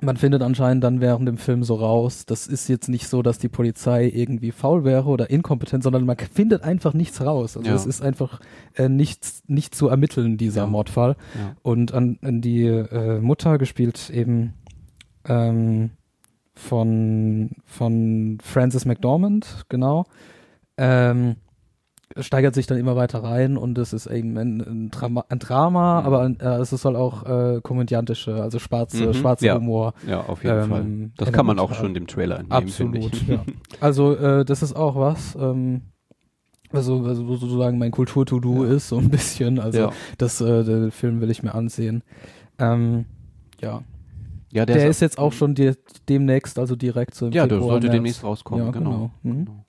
man 0.02 0.16
findet 0.16 0.40
anscheinend 0.42 0.82
dann 0.82 1.02
während 1.02 1.28
dem 1.28 1.36
Film 1.36 1.62
so 1.62 1.74
raus, 1.74 2.24
das 2.24 2.46
ist 2.46 2.68
jetzt 2.68 2.88
nicht 2.88 3.06
so, 3.06 3.20
dass 3.20 3.36
die 3.36 3.50
Polizei 3.50 4.08
irgendwie 4.08 4.50
faul 4.50 4.82
wäre 4.84 5.04
oder 5.04 5.28
inkompetent, 5.28 5.82
sondern 5.82 6.06
man 6.06 6.16
findet 6.16 6.62
einfach 6.64 6.94
nichts 6.94 7.20
raus. 7.20 7.58
Also 7.58 7.68
Ja. 7.68 7.74
es 7.76 7.84
ist 7.84 8.00
einfach 8.00 8.40
äh, 8.76 8.88
nichts, 8.88 9.42
nicht 9.46 9.74
zu 9.74 9.88
ermitteln, 9.88 10.38
dieser 10.38 10.62
Ja. 10.62 10.66
Mordfall. 10.66 11.16
ja. 11.38 11.54
Und 11.60 11.92
an, 11.92 12.18
an 12.22 12.40
die 12.40 12.64
äh, 12.64 13.20
Mutter 13.20 13.58
gespielt 13.58 14.08
eben 14.08 14.54
ähm, 15.28 15.90
von, 16.60 17.50
von 17.64 18.38
Frances 18.42 18.84
McDormand, 18.84 19.64
genau, 19.68 20.04
ähm, 20.76 21.36
steigert 22.18 22.54
sich 22.54 22.66
dann 22.66 22.76
immer 22.78 22.96
weiter 22.96 23.22
rein 23.22 23.56
und 23.56 23.78
es 23.78 23.92
ist 23.92 24.06
eben 24.06 24.36
ein, 24.36 24.60
ein, 24.60 24.90
Drama, 24.90 25.24
ein 25.28 25.38
Drama 25.38 26.00
Mhm. 26.00 26.06
aber 26.06 26.26
äh, 26.58 26.60
es 26.60 26.70
soll 26.70 26.96
auch 26.96 27.24
äh, 27.24 27.60
komödiantische, 27.62 28.42
also 28.42 28.58
schwarze, 28.58 29.08
Mhm, 29.08 29.14
schwarzer 29.14 29.46
ja. 29.46 29.54
Humor. 29.56 29.94
Ja, 30.06 30.20
auf 30.22 30.42
jeden 30.42 30.62
Ähm, 30.62 30.68
Fall. 30.68 31.10
Das 31.18 31.32
kann 31.32 31.46
man 31.46 31.58
auch 31.58 31.72
schon 31.74 31.94
dem 31.94 32.06
Trailer 32.06 32.40
entnehmen, 32.40 32.64
Absolut, 32.64 33.12
ich. 33.14 33.28
ja. 33.28 33.44
Also 33.80 34.16
äh, 34.16 34.44
das 34.44 34.62
ist 34.62 34.74
auch 34.74 34.96
was, 34.96 35.36
ähm, 35.40 35.82
also, 36.72 37.04
also 37.04 37.26
sozusagen 37.36 37.78
mein 37.78 37.90
Kultur-To-Do 37.90 38.64
Ja. 38.64 38.72
ist, 38.74 38.88
so 38.88 38.98
ein 38.98 39.08
bisschen. 39.10 39.58
Also 39.60 39.78
ja. 39.78 39.92
das, 40.18 40.40
äh, 40.40 40.64
den 40.64 40.90
Film 40.90 41.20
will 41.20 41.30
ich 41.30 41.42
mir 41.42 41.54
ansehen. 41.54 42.02
Ähm, 42.58 43.04
ja, 43.60 43.82
ja, 44.52 44.66
der, 44.66 44.88
ist, 44.88 45.00
jetzt 45.00 45.18
auch 45.18 45.32
schon 45.32 45.54
die, 45.54 45.72
demnächst, 46.08 46.58
also 46.58 46.76
direkt 46.76 47.14
so 47.14 47.26
im 47.26 47.32
Ja, 47.32 47.46
der 47.46 47.58
Februar, 47.58 47.72
sollte 47.74 47.86
März. 47.86 47.96
demnächst 47.96 48.24
rauskommen, 48.24 48.66
Ja, 48.66 48.70
genau. 48.72 48.90
genau. 48.90 49.10
Mhm. 49.22 49.44
Genau. 49.46 49.64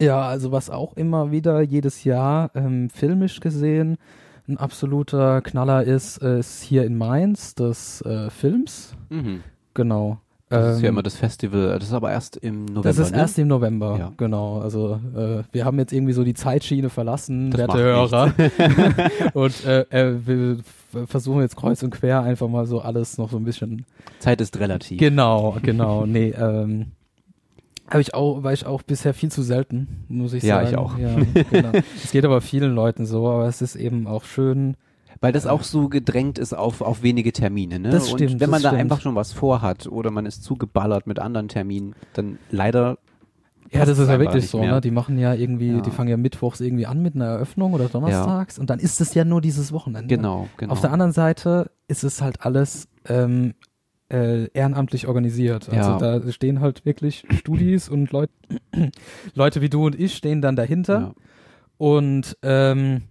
Ja, 0.00 0.22
also 0.22 0.50
was 0.50 0.70
auch 0.70 0.96
immer 0.96 1.30
wieder 1.30 1.60
jedes 1.60 2.04
Jahr 2.04 2.50
ähm, 2.54 2.88
filmisch 2.88 3.40
gesehen 3.40 3.98
ein 4.50 4.58
absoluter 4.58 5.40
Knaller 5.42 5.84
ist, 5.84 6.18
äh, 6.22 6.40
ist 6.40 6.62
hier 6.62 6.84
in 6.84 6.98
Mainz 6.98 7.54
des 7.54 8.02
äh, 8.02 8.30
Films. 8.30 8.94
Mhm. 9.08 9.42
Genau. 9.74 10.20
Das 10.50 10.76
ist 10.76 10.82
ja 10.82 10.88
Ähm, 10.88 10.94
immer 10.94 11.02
das 11.04 11.16
Festival, 11.16 11.78
das 11.78 11.88
ist 11.88 11.94
aber 11.94 12.10
erst 12.10 12.36
im 12.36 12.64
November. 12.64 12.82
Das 12.82 12.98
ist 12.98 13.12
ne? 13.12 13.18
erst 13.18 13.38
im 13.38 13.46
November, 13.48 13.96
Ja. 13.98 14.12
genau. 14.16 14.58
Also 14.60 14.98
äh, 15.16 15.42
wir 15.52 15.64
haben 15.64 15.78
jetzt 15.78 15.92
irgendwie 15.92 16.12
so 16.12 16.24
die 16.24 16.34
Zeitschiene 16.34 16.90
verlassen, 16.90 17.50
Das 17.52 17.58
werte 17.60 17.78
Hörer. 17.78 18.32
und 19.34 19.64
äh, 19.64 19.82
äh, 19.90 20.14
wir 20.26 20.58
versuchen 21.06 21.40
jetzt 21.42 21.56
kreuz 21.56 21.82
und 21.84 21.90
quer 21.90 22.22
einfach 22.22 22.48
mal 22.48 22.66
so 22.66 22.80
alles 22.80 23.16
noch 23.16 23.30
so 23.30 23.36
ein 23.36 23.44
bisschen. 23.44 23.86
Zeit 24.18 24.40
ist 24.40 24.58
relativ. 24.58 24.98
Genau, 24.98 25.56
genau. 25.62 26.04
nee, 26.04 26.30
ähm, 26.30 26.86
habe 27.88 28.00
ich 28.00 28.14
auch, 28.14 28.42
war 28.42 28.52
ich 28.52 28.66
auch 28.66 28.82
bisher 28.82 29.14
viel 29.14 29.30
zu 29.30 29.42
selten, 29.42 30.04
muss 30.08 30.32
ich 30.32 30.42
Ja, 30.42 30.56
sagen. 30.56 30.68
ich 30.68 30.76
auch. 30.76 30.98
Ja, 30.98 31.16
genau. 31.50 31.70
Es 32.04 32.10
geht 32.12 32.24
aber 32.24 32.40
vielen 32.40 32.74
Leuten 32.74 33.06
so, 33.06 33.28
aber 33.28 33.46
es 33.46 33.62
ist 33.62 33.76
eben 33.76 34.06
auch 34.08 34.24
schön. 34.24 34.76
Weil 35.22 35.32
das 35.32 35.46
auch 35.46 35.62
so 35.62 35.88
gedrängt 35.90 36.38
ist 36.38 36.54
auf, 36.54 36.80
auf 36.80 37.02
wenige 37.02 37.32
Termine. 37.32 37.78
Ne? 37.78 37.90
Das 37.90 38.08
Und 38.10 38.18
stimmt, 38.20 38.40
wenn 38.40 38.48
man 38.50 38.62
da 38.62 38.70
stimmt. 38.70 38.80
einfach 38.80 39.00
schon 39.02 39.14
was 39.14 39.32
vorhat 39.32 39.86
oder 39.86 40.10
man 40.10 40.24
ist 40.24 40.42
zugeballert 40.44 41.06
mit 41.06 41.18
anderen 41.18 41.48
Terminen, 41.48 41.94
dann 42.14 42.38
leider. 42.50 42.96
Ja, 43.70 43.84
das 43.84 43.98
ist 43.98 44.08
ja 44.08 44.18
wirklich 44.18 44.48
so, 44.48 44.64
ne? 44.64 44.80
Die 44.80 44.90
machen 44.90 45.18
ja 45.18 45.32
irgendwie, 45.34 45.72
Ja. 45.72 45.80
die 45.80 45.90
fangen 45.90 46.08
ja 46.08 46.16
mittwochs 46.16 46.60
irgendwie 46.60 46.86
an 46.86 47.02
mit 47.02 47.14
einer 47.14 47.26
Eröffnung 47.26 47.72
oder 47.74 47.88
donnerstags 47.88 48.58
und 48.58 48.68
dann 48.70 48.80
ist 48.80 49.00
es 49.00 49.14
ja 49.14 49.24
nur 49.24 49.40
dieses 49.40 49.72
Wochenende. 49.72 50.08
Genau, 50.12 50.48
genau. 50.56 50.72
Auf 50.72 50.80
der 50.80 50.90
anderen 50.92 51.12
Seite 51.12 51.70
ist 51.86 52.02
es 52.02 52.20
halt 52.22 52.40
alles 52.44 52.88
ähm, 53.06 53.54
äh, 54.12 54.46
ehrenamtlich 54.54 55.06
organisiert. 55.06 55.68
Also 55.68 56.04
Ja. 56.04 56.18
da 56.18 56.32
stehen 56.32 56.60
halt 56.60 56.84
wirklich 56.84 57.24
Studis 57.38 57.88
und 57.88 58.10
Leute, 58.10 58.32
Leute 59.34 59.60
wie 59.60 59.68
du 59.68 59.86
und 59.86 60.00
ich 60.00 60.16
stehen 60.16 60.40
dann 60.42 60.56
dahinter 60.56 61.00
ja, 61.00 61.14
und 61.76 62.36
ähm, 62.42 63.02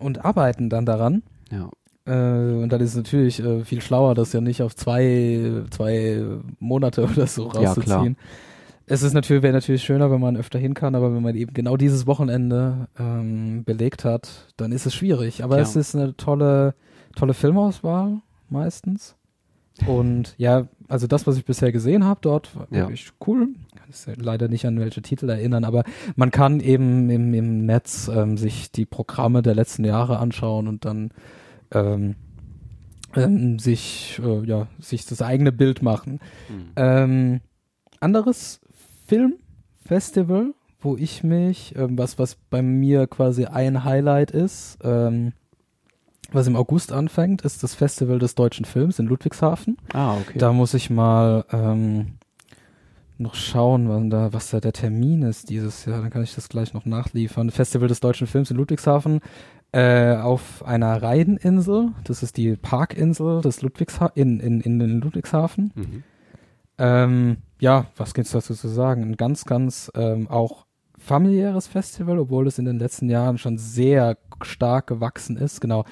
und 0.00 0.24
arbeiten 0.24 0.68
dann 0.70 0.86
daran. 0.86 1.22
ja. 1.50 1.68
Äh, 2.06 2.62
und 2.62 2.70
dann 2.70 2.80
ist 2.80 2.90
es 2.90 2.96
natürlich 2.96 3.40
äh, 3.44 3.62
viel 3.62 3.82
schlauer, 3.82 4.14
das 4.14 4.32
ja 4.32 4.40
nicht 4.40 4.62
auf 4.62 4.74
zwei, 4.74 5.62
zwei 5.70 6.22
Monate 6.58 7.04
oder 7.10 7.26
so 7.26 7.50
Ja, 7.52 7.72
rauszuziehen. 7.72 8.16
es 8.86 9.02
ist 9.02 9.12
natürlich, 9.12 9.42
wäre 9.42 9.52
natürlich 9.52 9.82
schöner, 9.84 10.10
wenn 10.10 10.20
man 10.20 10.36
öfter 10.38 10.58
hin 10.58 10.72
kann, 10.74 10.94
aber 10.94 11.14
wenn 11.14 11.22
man 11.22 11.36
eben 11.36 11.52
genau 11.52 11.76
dieses 11.76 12.06
Wochenende 12.06 12.88
ähm, 12.98 13.64
belegt 13.64 14.04
hat, 14.06 14.48
dann 14.56 14.72
ist 14.72 14.86
es 14.86 14.94
schwierig. 14.94 15.44
Aber 15.44 15.56
Ja. 15.56 15.62
es 15.62 15.76
ist 15.76 15.94
eine 15.94 16.16
tolle, 16.16 16.74
tolle 17.16 17.34
Filmauswahl 17.34 18.22
meistens. 18.48 19.14
Und 19.86 20.34
ja, 20.38 20.68
also 20.88 21.06
das, 21.06 21.26
was 21.26 21.36
ich 21.36 21.44
bisher 21.44 21.70
gesehen 21.70 22.04
habe 22.04 22.20
dort, 22.22 22.56
war 22.56 22.66
Ja. 22.70 22.80
wirklich 22.88 23.10
cool. 23.26 23.48
Leider 24.16 24.48
nicht 24.48 24.66
an 24.66 24.78
welche 24.78 25.02
Titel 25.02 25.28
erinnern, 25.28 25.64
aber 25.64 25.84
man 26.16 26.30
kann 26.30 26.60
eben 26.60 27.10
im, 27.10 27.34
im 27.34 27.66
Netz 27.66 28.08
ähm, 28.08 28.36
sich 28.36 28.70
die 28.70 28.86
Programme 28.86 29.42
der 29.42 29.54
letzten 29.54 29.84
Jahre 29.84 30.18
anschauen 30.18 30.68
und 30.68 30.84
dann 30.84 31.10
ähm, 31.72 32.16
ähm, 33.16 33.58
sich, 33.58 34.20
äh, 34.24 34.44
ja, 34.44 34.68
sich 34.78 35.06
das 35.06 35.22
eigene 35.22 35.52
Bild 35.52 35.82
machen. 35.82 36.20
Hm. 36.48 36.68
Ähm, 36.76 37.40
anderes 38.00 38.60
Filmfestival, 39.06 40.54
wo 40.80 40.96
ich 40.96 41.22
mich, 41.22 41.74
ähm, 41.76 41.98
was, 41.98 42.18
was 42.18 42.36
bei 42.36 42.62
mir 42.62 43.06
quasi 43.06 43.46
ein 43.46 43.84
Highlight 43.84 44.30
ist, 44.30 44.78
ähm, 44.82 45.32
was 46.32 46.46
im 46.46 46.56
August 46.56 46.92
anfängt, 46.92 47.42
ist 47.42 47.62
das 47.62 47.74
Festival 47.74 48.18
des 48.18 48.36
deutschen 48.36 48.64
Films 48.64 48.98
in 48.98 49.06
Ludwigshafen. 49.06 49.76
Ah, 49.92 50.14
okay. 50.14 50.38
Da 50.38 50.52
muss 50.52 50.74
ich 50.74 50.88
mal 50.88 51.44
ähm, 51.52 52.18
noch 53.20 53.34
schauen, 53.34 53.88
wann 53.88 54.10
da, 54.10 54.32
was 54.32 54.50
da 54.50 54.60
der 54.60 54.72
Termin 54.72 55.22
ist 55.22 55.50
dieses 55.50 55.84
Jahr. 55.84 56.00
Dann 56.00 56.10
kann 56.10 56.22
ich 56.22 56.34
das 56.34 56.48
gleich 56.48 56.74
noch 56.74 56.86
nachliefern. 56.86 57.50
Festival 57.50 57.88
des 57.88 58.00
deutschen 58.00 58.26
Films 58.26 58.50
in 58.50 58.56
Ludwigshafen 58.56 59.20
äh, 59.72 60.16
auf 60.16 60.64
einer 60.64 61.02
Reideninsel. 61.02 61.92
Das 62.04 62.22
ist 62.22 62.36
die 62.36 62.56
Parkinsel 62.56 63.40
des 63.42 63.62
Ludwigsha 63.62 64.06
in, 64.14 64.40
in, 64.40 64.60
in, 64.60 64.80
in 64.80 65.00
Ludwigshafen. 65.00 65.72
mhm. 65.74 66.02
Ähm, 66.82 67.36
ja, 67.60 67.86
was 67.98 68.14
gibt's 68.14 68.30
dazu 68.30 68.54
zu 68.54 68.68
sagen? 68.68 69.02
Ein 69.02 69.16
ganz, 69.18 69.44
ganz 69.44 69.92
ähm, 69.94 70.28
auch 70.28 70.64
familiäres 70.96 71.66
Festival, 71.66 72.18
obwohl 72.18 72.46
es 72.46 72.58
in 72.58 72.64
den 72.64 72.78
letzten 72.78 73.10
Jahren 73.10 73.36
schon 73.36 73.58
sehr 73.58 74.16
stark 74.42 74.86
gewachsen 74.86 75.36
ist. 75.36 75.60
Genau. 75.60 75.84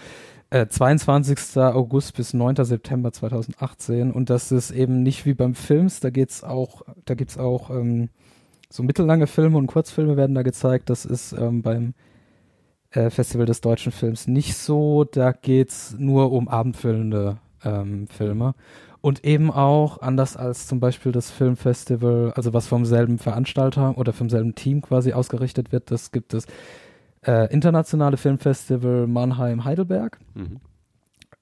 Äh, 0.51 0.67
22. 0.69 1.59
August 1.59 2.15
bis 2.17 2.33
9. 2.33 2.65
September 2.65 3.13
2018 3.13 4.13
und 4.13 4.31
das 4.31 4.51
ist 4.51 4.71
eben 4.71 5.03
nicht 5.03 5.27
wie 5.27 5.35
beim 5.35 5.55
Films, 5.55 6.01
da 6.01 6.11
geht's 6.11 6.43
auch, 6.43 6.83
da 7.05 7.15
gibt's 7.15 7.37
auch 7.37 7.69
ähm, 7.71 8.09
so 8.71 8.83
mittellange 8.83 9.27
Filme 9.27 9.59
und 9.59 9.67
Kurzfilme 9.67 10.17
werden 10.17 10.35
da 10.35 10.43
gezeigt. 10.43 10.91
Das 10.91 11.05
ist 11.05 11.33
ähm, 11.33 11.63
beim 11.63 11.95
äh, 12.91 13.11
Festival 13.11 13.47
des 13.47 13.61
deutschen 13.61 13.93
Films 13.93 14.27
nicht 14.27 14.57
so. 14.57 15.05
Da 15.05 15.33
geht's 15.33 15.95
nur 15.99 16.33
um 16.33 16.49
abendfüllende 16.49 17.39
ähm, 17.65 18.07
Filme. 18.09 18.55
Und 19.01 19.25
eben 19.25 19.51
auch, 19.51 20.03
anders 20.03 20.37
als 20.37 20.67
zum 20.67 20.81
Beispiel 20.81 21.13
das 21.13 21.31
Filmfestival, 21.31 22.33
also 22.35 22.53
was 22.53 22.67
vom 22.67 22.85
selben 22.85 23.19
Veranstalter 23.19 23.97
oder 23.97 24.13
vom 24.13 24.29
selben 24.29 24.55
Team 24.55 24.83
quasi 24.83 25.13
ausgerichtet 25.13 25.73
wird, 25.73 25.91
das 25.91 26.11
gibt 26.11 26.35
es 26.35 26.47
äh, 27.29 27.53
internationale 27.53 28.17
Filmfestival 28.17 29.07
Mannheim-Heidelberg. 29.07 30.19
Mhm. 30.35 30.61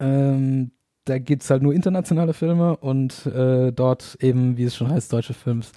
Ähm, 0.01 0.71
da 1.05 1.19
gibt's 1.19 1.49
halt 1.49 1.63
nur 1.63 1.73
internationale 1.73 2.35
Filme 2.35 2.77
und 2.77 3.27
äh, 3.27 3.71
dort 3.73 4.19
eben, 4.21 4.57
wie 4.57 4.65
es 4.65 4.75
schon 4.75 4.91
heißt, 4.91 5.13
deutsche 5.13 5.35
Films, 5.35 5.71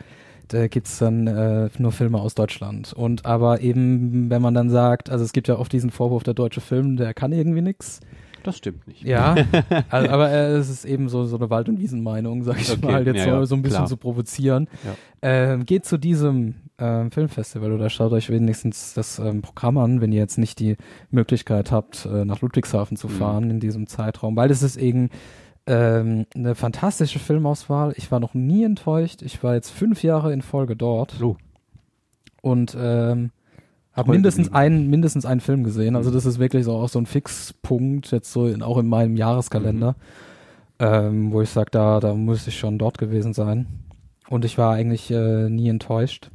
da 0.48 0.68
gibt's 0.68 0.98
dann 0.98 1.28
äh, 1.28 1.70
nur 1.78 1.92
Filme 1.92 2.20
aus 2.20 2.34
Deutschland. 2.34 2.92
Und 2.94 3.28
aber 3.28 3.62
eben, 3.62 4.32
wenn 4.32 4.42
man 4.42 4.56
dann 4.56 4.72
sagt, 4.72 5.12
also 5.12 5.24
es 5.24 5.32
gibt 5.32 5.48
ja 5.48 5.60
oft 5.60 5.72
diesen 5.72 5.92
Vorwurf, 5.92 6.24
der 6.24 6.34
deutsche 6.34 6.62
Film, 6.62 6.98
der 6.98 7.14
kann 7.14 7.32
irgendwie 7.32 7.62
nix. 7.62 8.00
Das 8.42 8.58
stimmt 8.58 8.88
nicht. 8.88 9.04
Ja, 9.04 9.36
also, 9.90 10.10
aber 10.10 10.32
äh, 10.32 10.54
es 10.54 10.70
ist 10.70 10.86
eben 10.86 11.08
so, 11.10 11.26
so 11.26 11.36
eine 11.38 11.52
Wald- 11.52 11.70
und 11.70 11.78
Wiesenmeinung, 11.80 12.44
sag 12.44 12.60
ich 12.60 12.72
Okay, 12.72 12.86
mal, 12.86 13.06
jetzt 13.06 13.18
ja, 13.18 13.40
so, 13.40 13.46
so 13.46 13.56
ein 13.56 13.62
bisschen 13.62 13.78
klar. 13.78 13.88
zu 13.88 13.98
provozieren. 13.98 14.68
Ja. 14.84 14.96
Ähm, 15.22 15.66
geht 15.68 15.86
zu 15.86 16.00
diesem 16.00 16.56
ähm, 16.80 17.12
Filmfestival 17.12 17.72
oder 17.74 17.90
schaut 17.90 18.12
euch 18.14 18.30
wenigstens 18.30 18.94
das 18.94 19.20
ähm, 19.20 19.42
Programm 19.42 19.78
an, 19.78 20.02
wenn 20.02 20.12
ihr 20.12 20.20
jetzt 20.20 20.38
nicht 20.38 20.60
die 20.60 20.78
Möglichkeit 21.12 21.72
habt, 21.72 22.06
äh, 22.06 22.26
nach 22.26 22.42
Ludwigshafen 22.42 22.98
zu 22.98 23.08
Mhm. 23.08 23.12
fahren 23.12 23.50
in 23.52 23.60
diesem 23.60 23.88
Zeitraum, 23.88 24.36
weil 24.36 24.50
es 24.52 24.64
ist 24.64 24.78
eben 24.78 25.10
ähm, 25.68 26.26
eine 26.34 26.56
fantastische 26.56 27.20
Filmauswahl. 27.20 27.94
Ich 27.98 28.12
war 28.12 28.20
noch 28.20 28.34
nie 28.34 28.64
enttäuscht. 28.64 29.22
Ich 29.22 29.44
war 29.44 29.54
jetzt 29.54 29.70
fünf 29.70 30.02
Jahre 30.04 30.34
in 30.34 30.42
Folge 30.42 30.76
dort 30.76 31.22
Oh. 31.22 31.38
und 32.42 32.76
ähm, 32.80 33.32
habe 33.94 34.12
mindestens 34.12 34.52
einen 34.54 34.90
mindestens 34.90 35.26
einen 35.26 35.42
Film 35.42 35.64
gesehen. 35.64 35.96
Also 35.96 36.10
Mhm. 36.10 36.14
das 36.16 36.26
ist 36.26 36.40
wirklich 36.40 36.64
so 36.66 36.74
auch 36.74 36.90
so 36.90 37.00
ein 37.00 37.06
Fixpunkt 37.06 38.12
jetzt 38.12 38.32
so 38.32 38.48
in, 38.48 38.64
auch 38.64 38.78
in 38.78 38.88
meinem 38.88 39.16
Jahreskalender, 39.18 39.96
ähm, 40.80 41.32
wo 41.34 41.42
ich 41.42 41.50
sage, 41.50 41.70
da 41.72 42.00
da 42.00 42.14
muss 42.14 42.48
ich 42.48 42.58
schon 42.58 42.78
dort 42.78 42.98
gewesen 42.98 43.34
sein. 43.34 43.68
Und 44.30 44.46
ich 44.46 44.58
war 44.58 44.74
eigentlich 44.74 45.12
äh, 45.12 45.50
nie 45.50 45.70
enttäuscht. 45.70 46.30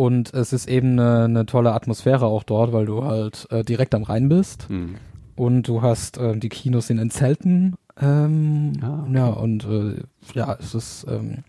Und 0.00 0.32
es 0.32 0.54
ist 0.54 0.66
eben 0.66 0.92
eine, 0.98 1.24
eine 1.24 1.44
tolle 1.46 1.72
Atmosphäre 1.74 2.24
auch 2.24 2.42
dort, 2.42 2.72
weil 2.72 2.86
du 2.86 3.04
halt 3.04 3.46
äh, 3.50 3.62
direkt 3.64 3.94
am 3.94 4.02
Rhein 4.04 4.30
bist 4.30 4.70
Mhm. 4.70 4.94
und 5.36 5.68
du 5.68 5.82
hast 5.82 6.16
äh, 6.16 6.36
die 6.38 6.48
Kinos 6.48 6.86
sind 6.86 6.98
in 6.98 7.10
Zelten. 7.10 7.74
Ähm, 8.00 8.72
Ah, 8.80 9.00
okay. 9.02 9.14
Ja, 9.14 9.26
und 9.26 9.64
äh, 9.66 10.02
ja, 10.34 10.56
es 10.58 10.74
ist 10.74 11.06
ähm, 11.10 11.44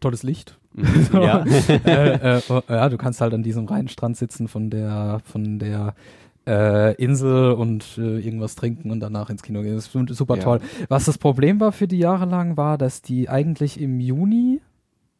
tolles 0.00 0.22
Licht. 0.24 0.58
Mhm. 0.74 0.84
ja. 1.12 1.44
äh, 1.84 2.38
äh, 2.38 2.40
oh, 2.48 2.60
ja, 2.68 2.88
du 2.88 2.96
kannst 2.96 3.20
halt 3.20 3.34
an 3.34 3.42
diesem 3.44 3.66
Rheinstrand 3.66 4.16
sitzen 4.16 4.48
von 4.48 4.68
der 4.70 5.20
von 5.24 5.60
der 5.60 5.94
äh, 6.46 6.94
Insel 6.96 7.52
und 7.52 7.98
irgendwas 7.98 8.56
trinken 8.56 8.90
und 8.90 8.98
danach 8.98 9.30
ins 9.30 9.42
Kino 9.44 9.62
gehen. 9.62 9.76
Das 9.76 9.86
ist 9.94 10.16
super 10.16 10.36
Ja. 10.38 10.42
toll. 10.42 10.60
Was 10.88 11.04
das 11.04 11.18
Problem 11.18 11.60
war 11.60 11.70
für 11.70 11.86
die 11.86 11.98
Jahre 11.98 12.24
lang, 12.24 12.56
war, 12.56 12.78
dass 12.78 13.00
die 13.00 13.28
eigentlich 13.28 13.80
im 13.80 14.00
Juni 14.00 14.60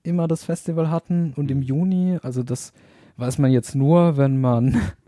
immer 0.02 0.28
das 0.28 0.44
Festival 0.44 0.90
hatten 0.90 1.32
und 1.36 1.50
im. 1.50 1.62
Juni, 1.62 2.18
also 2.22 2.42
das 2.42 2.72
weiß 3.16 3.38
man 3.38 3.52
jetzt 3.52 3.74
nur, 3.74 4.16
wenn 4.16 4.40
man 4.40 4.80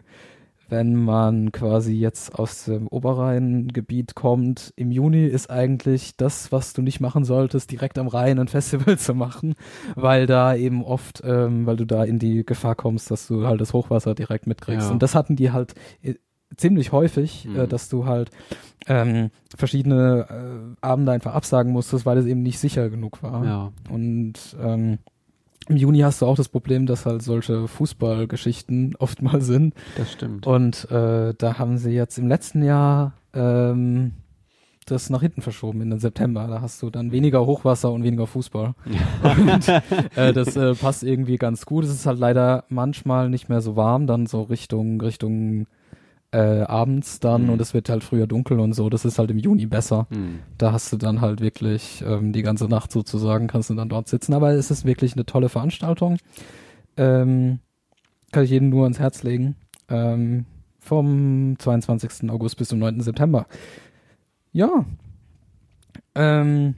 wenn 0.69 0.95
man 0.95 1.53
quasi 1.53 1.95
jetzt 1.95 2.35
aus 2.35 2.65
dem 2.65 2.89
Oberrheingebiet 2.89 4.15
kommt, 4.15 4.73
im 4.77 4.91
Juni 4.91 5.27
ist 5.27 5.51
eigentlich 5.51 6.17
das, 6.17 6.53
was 6.53 6.73
du 6.73 6.83
nicht 6.83 7.01
machen 7.01 7.25
solltest, 7.25 7.71
direkt 7.71 7.99
am 7.99 8.09
Rhein 8.09 8.39
ein 8.39 8.49
Festival 8.49 8.99
zu 8.99 9.15
machen, 9.15 9.55
weil 9.95 10.27
da 10.27 10.55
eben 10.55 10.85
oft, 10.85 11.23
ähm, 11.25 11.67
weil 11.67 11.77
du 11.77 11.85
da 11.85 12.05
in 12.05 12.19
die 12.19 12.45
Gefahr 12.45 12.75
kommst, 12.75 13.11
dass 13.11 13.27
du 13.27 13.47
halt 13.47 13.61
das 13.61 13.73
Hochwasser 13.73 14.15
direkt 14.15 14.47
mitkriegst. 14.47 14.87
Ja. 14.87 14.93
Und 14.93 15.03
das 15.03 15.15
hatten 15.15 15.37
die 15.37 15.53
halt 15.53 15.75
ziemlich 16.57 16.93
häufig, 16.93 17.47
Mhm. 17.47 17.61
äh, 17.61 17.67
dass 17.67 17.89
du 17.89 18.07
halt 18.07 18.31
ähm, 18.87 19.31
verschiedene 19.57 20.27
äh, 20.29 20.87
Abende 20.87 21.13
einfach 21.13 21.35
absagen 21.35 21.73
musstest, 21.73 22.05
weil 22.05 22.19
es 22.19 22.27
eben 22.27 22.43
nicht 22.43 22.59
sicher 22.59 22.91
genug 22.91 23.23
war. 23.23 23.45
ja. 23.45 23.73
Und 23.91 24.35
ähm, 24.63 24.99
im 25.69 25.77
Juni 25.79 26.01
hast 26.01 26.21
du 26.21 26.27
auch 26.27 26.37
das 26.37 26.51
Problem, 26.51 26.85
dass 26.85 27.07
halt 27.07 27.23
solche 27.23 27.67
Fußballgeschichten 27.69 28.97
oft 28.99 29.23
mal 29.23 29.41
sind. 29.41 29.75
Das 29.97 30.13
stimmt. 30.13 30.47
Und 30.47 30.91
äh, 30.91 31.33
da 31.37 31.59
haben 31.59 31.79
sie 31.79 31.93
jetzt 31.93 32.19
im 32.19 32.29
letzten 32.29 32.63
Jahr 32.63 33.15
ähm, 33.33 34.13
das 34.87 35.09
nach 35.09 35.23
hinten 35.23 35.41
verschoben 35.41 35.81
in 35.81 35.89
den 35.89 35.99
September. 35.99 36.47
Da 36.47 36.61
hast 36.61 36.83
du 36.83 36.91
dann 36.91 37.11
weniger 37.11 37.47
Hochwasser 37.47 37.91
und 37.91 38.05
weniger 38.05 38.27
Fußball. 38.27 38.75
Und 39.23 39.69
äh, 40.19 40.35
das 40.35 40.57
äh, 40.57 40.75
passt 40.75 41.03
irgendwie 41.03 41.39
ganz 41.39 41.65
gut. 41.65 41.85
Es 41.85 41.91
ist 41.91 42.05
halt 42.05 42.19
leider 42.19 42.65
manchmal 42.69 43.31
nicht 43.31 43.49
mehr 43.49 43.63
so 43.63 43.77
warm, 43.77 44.07
dann 44.07 44.27
so 44.27 44.43
Richtung 44.43 45.01
Richtung 45.01 45.67
äh, 46.35 46.63
abends 46.63 47.21
dann 47.21 47.45
Mhm. 47.45 47.51
und 47.51 47.61
es 47.61 47.75
wird 47.75 47.89
halt 47.89 48.03
früher 48.03 48.27
dunkel 48.27 48.59
und 48.59 48.73
so. 48.73 48.91
Das 48.91 49.05
ist 49.05 49.19
halt 49.19 49.31
im 49.31 49.39
Juni 49.39 49.67
besser. 49.67 50.07
Mhm. 50.11 50.41
Da 50.59 50.73
hast 50.73 50.93
du 50.93 50.97
dann 50.97 51.21
halt 51.21 51.41
wirklich 51.41 52.03
ähm, 52.07 52.33
die 52.33 52.43
ganze 52.43 52.67
Nacht 52.67 52.91
sozusagen, 52.91 53.47
kannst 53.47 53.71
du 53.71 53.75
dann 53.75 53.89
dort 53.89 54.09
sitzen. 54.09 54.35
Aber 54.35 54.51
es 54.51 54.71
ist 54.71 54.85
wirklich 54.85 55.13
eine 55.15 55.25
tolle 55.27 55.49
Veranstaltung. 55.49 56.19
Ähm, 56.97 57.61
kann 58.33 58.45
ich 58.45 58.51
jedem 58.51 58.69
nur 58.71 58.83
ans 58.83 58.99
Herz 58.99 59.23
legen. 59.23 59.55
Ähm, 59.89 60.45
vom 60.81 61.57
22. 61.59 62.29
August 62.31 62.57
bis 62.59 62.69
zum 62.69 62.79
9. 62.81 63.01
September. 63.01 63.47
Ja. 64.53 64.85
Ähm, 66.15 66.75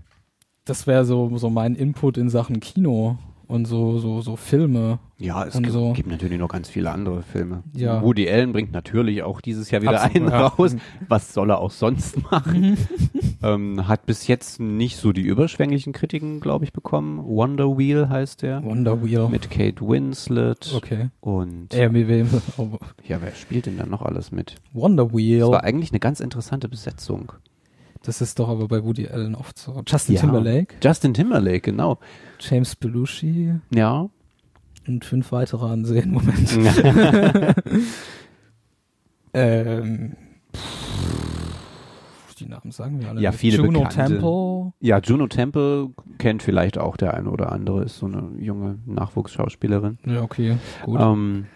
das 0.64 0.86
wäre 0.86 1.04
so, 1.04 1.36
so 1.38 1.50
mein 1.50 1.74
Input 1.74 2.18
in 2.18 2.28
Sachen 2.28 2.60
Kino 2.60 3.18
und 3.48 3.66
so, 3.66 3.98
so, 3.98 4.20
so 4.20 4.36
Filme. 4.36 4.98
Ja, 5.18 5.44
es 5.44 5.54
gibt, 5.54 5.70
so. 5.70 5.92
gibt 5.92 6.10
natürlich 6.10 6.38
noch 6.38 6.48
ganz 6.48 6.68
viele 6.68 6.90
andere 6.90 7.22
Filme. 7.22 7.62
Ja. 7.74 8.02
Woody 8.02 8.28
Allen 8.28 8.52
bringt 8.52 8.72
natürlich 8.72 9.22
auch 9.22 9.40
dieses 9.40 9.70
Jahr 9.70 9.80
wieder 9.80 10.02
Absolut, 10.02 10.16
einen 10.16 10.40
ja. 10.40 10.46
raus. 10.46 10.76
Was 11.08 11.32
soll 11.32 11.50
er 11.50 11.58
auch 11.58 11.70
sonst 11.70 12.22
machen? 12.30 12.76
ähm, 13.42 13.88
hat 13.88 14.04
bis 14.04 14.26
jetzt 14.26 14.60
nicht 14.60 14.96
so 14.96 15.12
die 15.12 15.22
überschwänglichen 15.22 15.92
Kritiken, 15.92 16.40
glaube 16.40 16.64
ich, 16.64 16.72
bekommen. 16.72 17.24
Wonder 17.24 17.78
Wheel 17.78 18.08
heißt 18.08 18.42
der. 18.42 18.62
Wonder 18.62 19.02
Wheel. 19.02 19.28
Mit 19.28 19.50
Kate 19.50 19.80
Winslet. 19.80 20.74
Okay. 20.74 21.08
Und 21.20 21.72
ja, 21.72 21.92
wer 21.92 23.34
spielt 23.34 23.66
denn 23.66 23.78
da 23.78 23.86
noch 23.86 24.02
alles 24.02 24.32
mit? 24.32 24.56
Wonder 24.72 25.14
Wheel. 25.14 25.40
Das 25.40 25.50
war 25.50 25.64
eigentlich 25.64 25.92
eine 25.92 26.00
ganz 26.00 26.20
interessante 26.20 26.68
Besetzung. 26.68 27.32
Das 28.06 28.20
ist 28.20 28.38
doch 28.38 28.48
aber 28.48 28.68
bei 28.68 28.84
Woody 28.84 29.08
Allen 29.08 29.34
oft 29.34 29.58
so. 29.58 29.82
Justin 29.86 30.14
Ja. 30.14 30.20
Timberlake, 30.20 30.76
Justin 30.82 31.12
Timberlake, 31.12 31.60
genau. 31.60 31.98
James 32.38 32.76
Belushi 32.76 33.54
Ja. 33.74 34.08
und 34.86 35.04
fünf 35.04 35.32
weitere 35.32 35.66
ansehen. 35.66 36.12
Moment. 36.12 36.56
ähm, 39.34 40.16
pff, 40.54 42.34
die 42.36 42.46
Namen 42.46 42.70
sagen 42.70 43.00
wir 43.00 43.08
alle. 43.08 43.20
Ja, 43.20 43.32
viele 43.32 43.56
Juno 43.58 43.80
bekannte. 43.80 44.14
Temple. 44.20 44.72
ja, 44.80 44.98
Juno 45.00 45.26
Temple 45.26 45.88
kennt 46.18 46.42
vielleicht 46.42 46.78
auch 46.78 46.96
der 46.96 47.14
eine 47.14 47.30
oder 47.30 47.50
andere, 47.52 47.82
ist 47.84 47.98
so 47.98 48.06
eine 48.06 48.30
junge 48.38 48.78
Nachwuchsschauspielerin. 48.86 49.98
Ja, 50.06 50.22
okay, 50.22 50.58
gut. 50.84 51.00
Ähm, 51.00 51.46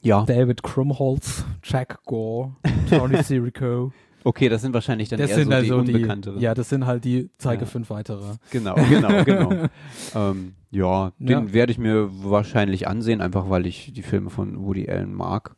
ja, 0.00 0.22
David 0.24 0.62
Krumholtz, 0.62 1.44
Jack 1.62 2.02
Gore, 2.04 2.52
Tony 2.88 3.22
Sirico. 3.22 3.92
Okay, 4.24 4.48
das 4.48 4.62
sind 4.62 4.74
wahrscheinlich 4.74 5.08
dann 5.08 5.18
Das 5.18 5.30
eher 5.30 5.44
so 5.44 5.48
die 5.50 5.54
also 5.54 5.82
die, 5.82 5.94
unbekannteren. 5.94 6.40
ja, 6.40 6.54
das 6.54 6.68
sind 6.68 6.86
halt 6.86 7.04
die, 7.04 7.30
zeige 7.38 7.62
Ja. 7.62 7.66
fünf 7.66 7.90
weitere. 7.90 8.34
Genau, 8.50 8.74
genau, 8.74 9.24
genau. 9.24 9.50
ähm, 10.14 10.52
ja, 10.70 11.12
den 11.18 11.28
Ja. 11.28 11.52
werde 11.52 11.72
ich 11.72 11.78
mir 11.78 12.08
wahrscheinlich 12.24 12.86
ansehen, 12.88 13.20
einfach 13.20 13.48
weil 13.50 13.66
ich 13.66 13.92
die 13.92 14.02
Filme 14.02 14.30
von 14.30 14.64
Woody 14.64 14.88
Allen 14.90 15.14
mag. 15.14 15.54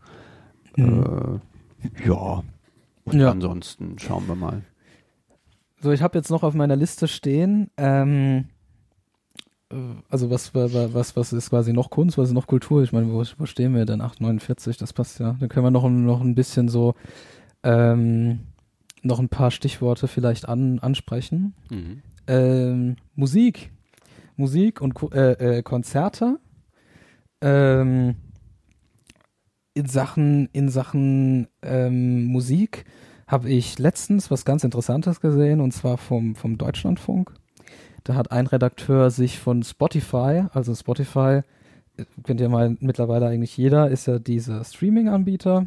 Mhm. 0.76 1.40
Äh, 2.04 2.06
ja. 2.08 2.42
Und 3.04 3.18
Ja. 3.18 3.30
ansonsten 3.30 3.98
schauen 3.98 4.28
wir 4.28 4.34
mal. 4.36 4.62
So, 5.82 5.90
ich 5.90 6.02
habe 6.02 6.16
jetzt 6.18 6.30
noch 6.30 6.42
auf 6.42 6.54
meiner 6.54 6.76
Liste 6.76 7.08
stehen, 7.08 7.70
ähm, 7.78 8.44
äh, 9.72 9.76
also 10.10 10.30
was, 10.30 10.54
wa- 10.54 10.72
wa- 10.72 10.90
was, 10.92 11.16
was 11.16 11.32
ist 11.32 11.50
quasi 11.50 11.72
noch 11.72 11.90
Kunst, 11.90 12.18
was 12.18 12.28
ist 12.28 12.34
noch 12.34 12.46
Kultur? 12.46 12.82
Ich 12.82 12.92
meine, 12.92 13.10
wo, 13.10 13.24
wo 13.38 13.46
stehen 13.46 13.74
wir 13.74 13.86
denn? 13.86 14.00
849, 14.02 14.76
das 14.76 14.92
passt 14.92 15.18
ja. 15.20 15.36
Dann 15.40 15.48
können 15.48 15.64
wir 15.64 15.70
noch, 15.70 15.84
ein- 15.84 16.04
noch 16.04 16.20
ein 16.20 16.34
bisschen 16.34 16.68
so 16.68 16.94
ähm, 17.62 18.40
noch 19.02 19.18
ein 19.18 19.28
paar 19.28 19.50
Stichworte 19.50 20.08
vielleicht 20.08 20.48
an, 20.48 20.78
ansprechen. 20.78 21.54
Mhm. 21.70 22.02
Ähm, 22.26 22.96
Musik. 23.14 23.70
Musik 24.36 24.80
und 24.80 24.94
äh, 25.12 25.58
äh, 25.58 25.62
Konzerte. 25.62 26.38
Ähm, 27.40 28.16
in 29.74 29.86
Sachen, 29.86 30.48
in 30.52 30.68
Sachen 30.68 31.48
ähm, 31.62 32.24
Musik 32.24 32.84
habe 33.26 33.48
ich 33.48 33.78
letztens 33.78 34.30
was 34.30 34.44
ganz 34.44 34.64
Interessantes 34.64 35.20
gesehen 35.20 35.60
und 35.60 35.72
zwar 35.72 35.98
vom, 35.98 36.34
vom 36.34 36.58
Deutschlandfunk. 36.58 37.32
Da 38.04 38.14
hat 38.14 38.32
ein 38.32 38.46
Redakteur 38.46 39.10
sich 39.10 39.38
von 39.38 39.62
Spotify, 39.62 40.44
also 40.52 40.74
Spotify, 40.74 41.42
äh, 41.96 42.04
kennt 42.24 42.40
ihr 42.40 42.48
mal 42.48 42.76
mittlerweile 42.80 43.26
eigentlich 43.26 43.56
jeder, 43.56 43.90
ist 43.90 44.06
ja 44.06 44.18
dieser 44.18 44.64
Streaming-Anbieter. 44.64 45.66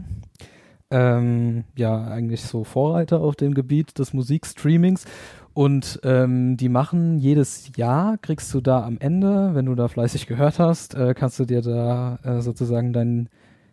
Ähm, 0.93 1.63
ja, 1.75 2.05
eigentlich 2.05 2.43
so 2.43 2.63
Vorreiter 2.63 3.19
auf 3.19 3.35
dem 3.35 3.55
Gebiet 3.55 3.97
des 3.97 4.13
Musikstreamings. 4.13 5.05
Und 5.53 5.99
ähm, 6.03 6.55
die 6.55 6.69
machen 6.69 7.17
jedes 7.17 7.75
Jahr, 7.75 8.17
kriegst 8.19 8.53
du 8.53 8.61
da 8.61 8.83
am 8.83 8.97
Ende, 8.99 9.55
wenn 9.55 9.65
du 9.65 9.75
da 9.75 9.87
fleißig 9.87 10.27
gehört 10.27 10.59
hast, 10.59 10.93
äh, 10.95 11.13
kannst 11.15 11.39
du 11.39 11.45
dir 11.45 11.61
da 11.61 12.19
äh, 12.23 12.41
sozusagen 12.41 12.93
deinen 12.93 13.29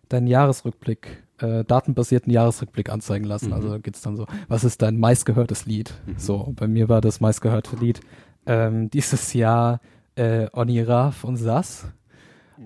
deinen 0.08 0.26
Jahresrückblick, 0.26 1.22
äh, 1.38 1.64
datenbasierten 1.64 2.32
Jahresrückblick 2.32 2.90
anzeigen 2.90 3.24
lassen. 3.24 3.48
Mhm. 3.48 3.52
Also 3.52 3.78
geht's 3.78 4.02
dann 4.02 4.16
so, 4.16 4.26
was 4.48 4.64
ist 4.64 4.82
dein 4.82 4.98
meistgehörtes 4.98 5.66
Lied? 5.66 5.94
Mhm. 6.06 6.14
So, 6.18 6.52
bei 6.56 6.66
mir 6.66 6.88
war 6.88 7.00
das 7.00 7.20
meistgehörte 7.20 7.76
Lied 7.76 8.00
ähm, 8.46 8.90
dieses 8.90 9.32
Jahr 9.32 9.80
äh, 10.16 10.48
Onira 10.52 11.12
von 11.12 11.36
Sass. 11.36 11.86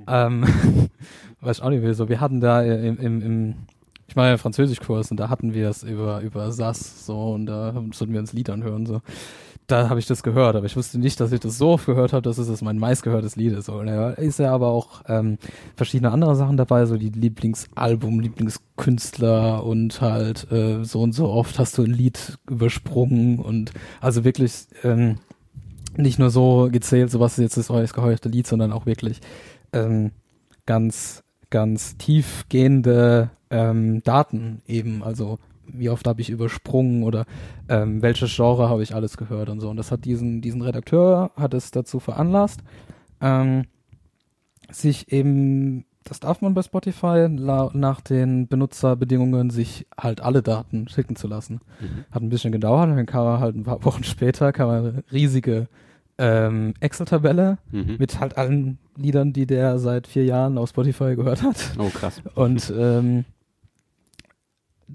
Ähm, 0.08 0.44
weiß 1.40 1.58
ich 1.58 1.62
auch 1.62 1.70
nicht 1.70 1.82
mehr 1.82 1.94
so. 1.94 2.08
Wir 2.08 2.20
hatten 2.20 2.40
da 2.40 2.62
im, 2.62 2.98
im, 2.98 3.22
im 3.22 3.54
ich 4.06 4.16
ja 4.16 4.36
Französischkurs 4.36 5.10
und 5.10 5.18
da 5.18 5.28
hatten 5.28 5.54
wir 5.54 5.68
es 5.68 5.82
über, 5.82 6.20
über 6.20 6.52
Sass 6.52 7.06
so 7.06 7.32
und 7.32 7.46
da 7.46 7.72
sollten 7.92 8.12
wir 8.12 8.20
uns 8.20 8.32
Lied 8.32 8.50
anhören 8.50 8.86
so. 8.86 9.00
Da 9.66 9.88
habe 9.88 9.98
ich 9.98 10.06
das 10.06 10.22
gehört, 10.22 10.56
aber 10.56 10.66
ich 10.66 10.76
wusste 10.76 10.98
nicht, 10.98 11.18
dass 11.20 11.32
ich 11.32 11.40
das 11.40 11.56
so 11.56 11.70
oft 11.70 11.86
gehört 11.86 12.12
habe, 12.12 12.20
dass 12.20 12.36
es 12.36 12.48
das 12.48 12.60
mein 12.60 12.78
meistgehörtes 12.78 13.36
Lied 13.36 13.54
ist. 13.54 13.64
So, 13.64 13.72
und 13.74 13.86
da 13.86 14.10
ist 14.10 14.38
ja 14.38 14.52
aber 14.52 14.68
auch 14.68 15.00
ähm, 15.08 15.38
verschiedene 15.74 16.10
andere 16.10 16.36
Sachen 16.36 16.58
dabei, 16.58 16.84
so 16.84 16.98
die 16.98 17.08
Lieblingsalbum, 17.08 18.20
Lieblingskünstler 18.20 19.64
und 19.64 20.02
halt 20.02 20.50
äh, 20.52 20.84
so 20.84 21.00
und 21.00 21.12
so 21.12 21.30
oft 21.30 21.58
hast 21.58 21.78
du 21.78 21.82
ein 21.82 21.94
Lied 21.94 22.38
übersprungen 22.46 23.38
und 23.38 23.72
also 24.02 24.22
wirklich 24.22 24.66
ähm, 24.82 25.16
nicht 25.96 26.18
nur 26.18 26.28
so 26.28 26.68
gezählt, 26.70 27.10
so 27.10 27.20
was 27.20 27.38
ist 27.38 27.42
jetzt 27.42 27.56
das 27.56 27.70
meistgehörte 27.70 28.28
Lied, 28.28 28.46
sondern 28.46 28.70
auch 28.70 28.84
wirklich 28.84 29.20
ähm, 29.72 30.10
ganz, 30.66 31.22
ganz 31.48 31.96
tiefgehende 31.96 33.30
ähm, 33.54 34.02
Daten 34.02 34.62
eben, 34.66 35.02
also 35.04 35.38
wie 35.66 35.88
oft 35.88 36.06
habe 36.06 36.20
ich 36.20 36.28
übersprungen 36.28 37.04
oder 37.04 37.24
ähm, 37.68 38.02
welches 38.02 38.34
Genre 38.34 38.68
habe 38.68 38.82
ich 38.82 38.94
alles 38.94 39.16
gehört 39.16 39.48
und 39.48 39.60
so. 39.60 39.70
Und 39.70 39.76
das 39.76 39.90
hat 39.92 40.04
diesen, 40.04 40.40
diesen 40.42 40.60
Redakteur 40.60 41.30
hat 41.36 41.54
es 41.54 41.70
dazu 41.70 42.00
veranlasst, 42.00 42.60
ähm, 43.20 43.64
sich 44.70 45.12
eben, 45.12 45.84
das 46.02 46.20
darf 46.20 46.40
man 46.42 46.52
bei 46.54 46.62
Spotify, 46.62 47.28
nach 47.30 48.00
den 48.00 48.46
Benutzerbedingungen 48.48 49.50
sich 49.50 49.86
halt 49.98 50.20
alle 50.20 50.42
Daten 50.42 50.88
schicken 50.88 51.16
zu 51.16 51.28
lassen. 51.28 51.60
Mhm. 51.80 52.04
Hat 52.10 52.22
ein 52.22 52.28
bisschen 52.28 52.52
gedauert, 52.52 52.90
dann 52.90 53.06
kam 53.06 53.26
er 53.26 53.40
halt 53.40 53.56
ein 53.56 53.64
paar 53.64 53.82
Wochen 53.84 54.04
später, 54.04 54.52
kam 54.52 54.68
eine 54.68 55.04
riesige 55.12 55.68
ähm, 56.18 56.74
Excel-Tabelle 56.80 57.58
Mhm. 57.72 57.96
mit 57.98 58.20
halt 58.20 58.36
allen 58.36 58.78
Liedern, 58.96 59.32
die 59.32 59.46
der 59.46 59.78
seit 59.78 60.06
vier 60.06 60.24
Jahren 60.24 60.58
auf 60.58 60.68
Spotify 60.68 61.16
gehört 61.16 61.42
hat. 61.42 61.72
Oh, 61.78 61.88
krass. 61.88 62.20
Und 62.34 62.72
ähm, 62.76 63.24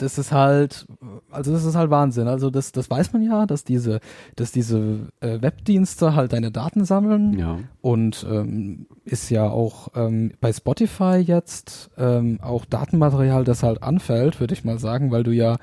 das 0.02 0.18
ist 0.18 0.32
halt, 0.32 0.86
also 1.32 1.52
das 1.52 1.64
ist 1.66 1.76
halt 1.76 1.90
Wahnsinn. 1.90 2.28
Also 2.28 2.50
das, 2.50 2.72
das 2.72 2.90
weiß 2.90 3.14
man 3.14 3.22
ja, 3.22 3.46
dass 3.46 3.64
diese, 3.64 4.00
dass 4.36 4.52
diese 4.52 5.08
äh, 5.22 5.42
Webdienste 5.42 6.16
halt 6.16 6.34
deine 6.34 6.52
Daten 6.52 6.86
sammeln 6.86 7.38
Ja. 7.38 7.60
und 7.82 8.26
ähm, 8.30 8.88
ist 9.06 9.30
ja 9.30 9.48
auch 9.50 9.90
ähm, 9.96 10.32
bei 10.42 10.52
Spotify 10.54 11.18
jetzt 11.18 11.90
ähm, 11.98 12.40
auch 12.42 12.66
Datenmaterial, 12.66 13.44
das 13.44 13.64
halt 13.64 13.84
anfällt, 13.84 14.40
würde 14.40 14.54
ich 14.54 14.64
mal 14.64 14.80
sagen, 14.80 15.12
weil 15.12 15.24
du 15.24 15.32
ja 15.32 15.58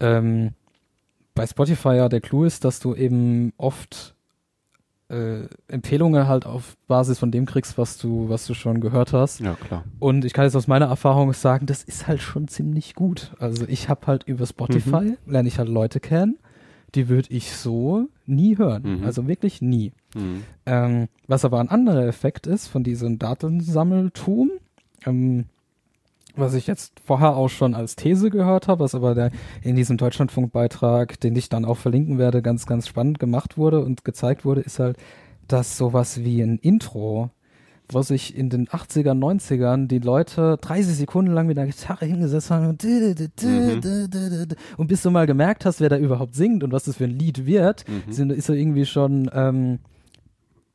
ähm, 0.00 0.50
bei 1.34 1.46
Spotify 1.46 1.94
ja 1.96 2.08
der 2.08 2.20
Clou 2.20 2.44
ist, 2.44 2.64
dass 2.64 2.80
du 2.80 2.94
eben 2.94 3.52
oft 3.56 4.14
äh, 5.10 5.48
Empfehlungen 5.68 6.28
halt 6.28 6.46
auf 6.46 6.76
Basis 6.86 7.18
von 7.18 7.30
dem 7.30 7.46
kriegst, 7.46 7.76
was 7.76 7.98
du, 7.98 8.28
was 8.28 8.46
du 8.46 8.54
schon 8.54 8.80
gehört 8.80 9.12
hast. 9.12 9.40
Ja, 9.40 9.54
klar. 9.54 9.84
Und 9.98 10.24
ich 10.24 10.32
kann 10.32 10.44
jetzt 10.44 10.56
aus 10.56 10.68
meiner 10.68 10.86
Erfahrung 10.86 11.32
sagen, 11.32 11.66
das 11.66 11.82
ist 11.82 12.06
halt 12.06 12.22
schon 12.22 12.48
ziemlich 12.48 12.94
gut. 12.94 13.32
Also 13.38 13.64
ich 13.68 13.88
habe 13.88 14.06
halt 14.06 14.24
über 14.24 14.46
Spotify, 14.46 15.16
lerne 15.26 15.48
ich 15.48 15.58
halt 15.58 15.68
Leute 15.68 16.00
kennen, 16.00 16.38
die 16.94 17.08
würde 17.08 17.28
ich 17.30 17.52
so 17.52 18.08
nie 18.26 18.56
hören. 18.56 18.98
Mhm. 18.98 19.04
Also 19.04 19.26
wirklich 19.26 19.60
nie. 19.60 19.92
Mhm. 20.14 20.44
Ähm, 20.66 21.08
was 21.26 21.44
aber 21.44 21.60
ein 21.60 21.68
anderer 21.68 22.06
Effekt 22.06 22.46
ist 22.46 22.68
von 22.68 22.84
diesem 22.84 23.18
Datensammeltum, 23.18 24.50
ähm, 25.06 25.46
was 26.40 26.54
ich 26.54 26.66
jetzt 26.66 27.00
vorher 27.04 27.36
auch 27.36 27.48
schon 27.48 27.74
als 27.74 27.94
These 27.96 28.30
gehört 28.30 28.66
habe, 28.68 28.82
was 28.84 28.94
aber 28.94 29.14
der 29.14 29.30
in 29.62 29.76
diesem 29.76 29.96
Deutschlandfunkbeitrag, 29.96 31.20
den 31.20 31.36
ich 31.36 31.48
dann 31.48 31.64
auch 31.64 31.76
verlinken 31.76 32.18
werde, 32.18 32.42
ganz, 32.42 32.66
ganz 32.66 32.88
spannend 32.88 33.18
gemacht 33.18 33.56
wurde 33.58 33.84
und 33.84 34.04
gezeigt 34.04 34.44
wurde, 34.44 34.60
ist 34.62 34.78
halt, 34.78 34.96
dass 35.48 35.76
sowas 35.76 36.22
wie 36.24 36.40
ein 36.42 36.58
Intro, 36.58 37.30
wo 37.92 38.02
sich 38.02 38.36
in 38.36 38.50
den 38.50 38.68
80er, 38.68 39.14
90ern 39.14 39.88
die 39.88 39.98
Leute 39.98 40.58
30 40.60 40.94
Sekunden 40.94 41.32
lang 41.32 41.48
mit 41.48 41.56
der 41.56 41.66
Gitarre 41.66 42.06
hingesetzt 42.06 42.50
haben 42.50 42.68
und, 42.68 42.84
Mhm. 42.84 43.80
und 44.76 44.86
bis 44.86 45.02
du 45.02 45.10
mal 45.10 45.26
gemerkt 45.26 45.64
hast, 45.64 45.80
wer 45.80 45.88
da 45.88 45.98
überhaupt 45.98 46.34
singt 46.36 46.62
und 46.62 46.70
was 46.72 46.84
das 46.84 46.96
für 46.98 47.04
ein 47.04 47.18
Lied 47.18 47.46
wird, 47.46 47.84
Mhm. 47.88 48.12
sind, 48.12 48.30
ist 48.32 48.46
so 48.46 48.52
irgendwie 48.52 48.86
schon 48.86 49.28
ähm, 49.34 49.80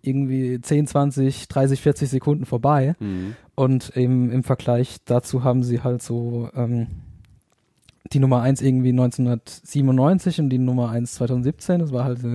irgendwie 0.01 0.59
10, 0.61 0.87
20, 0.87 1.47
30, 1.47 1.81
40 1.81 2.09
Sekunden 2.09 2.45
vorbei. 2.45 2.95
Mhm. 2.99 3.35
Und 3.55 3.89
im, 3.95 4.31
im 4.31 4.43
Vergleich 4.43 4.97
dazu 5.05 5.43
haben 5.43 5.63
sie 5.63 5.81
halt 5.81 6.01
so 6.01 6.49
ähm, 6.55 6.87
die 8.11 8.19
Nummer 8.19 8.41
1 8.41 8.61
irgendwie 8.61 8.89
1997 8.89 10.39
und 10.39 10.49
die 10.49 10.57
Nummer 10.57 10.89
1 10.89 11.13
2017. 11.13 11.79
Das 11.79 11.91
war 11.91 12.03
halt 12.03 12.19
so 12.19 12.27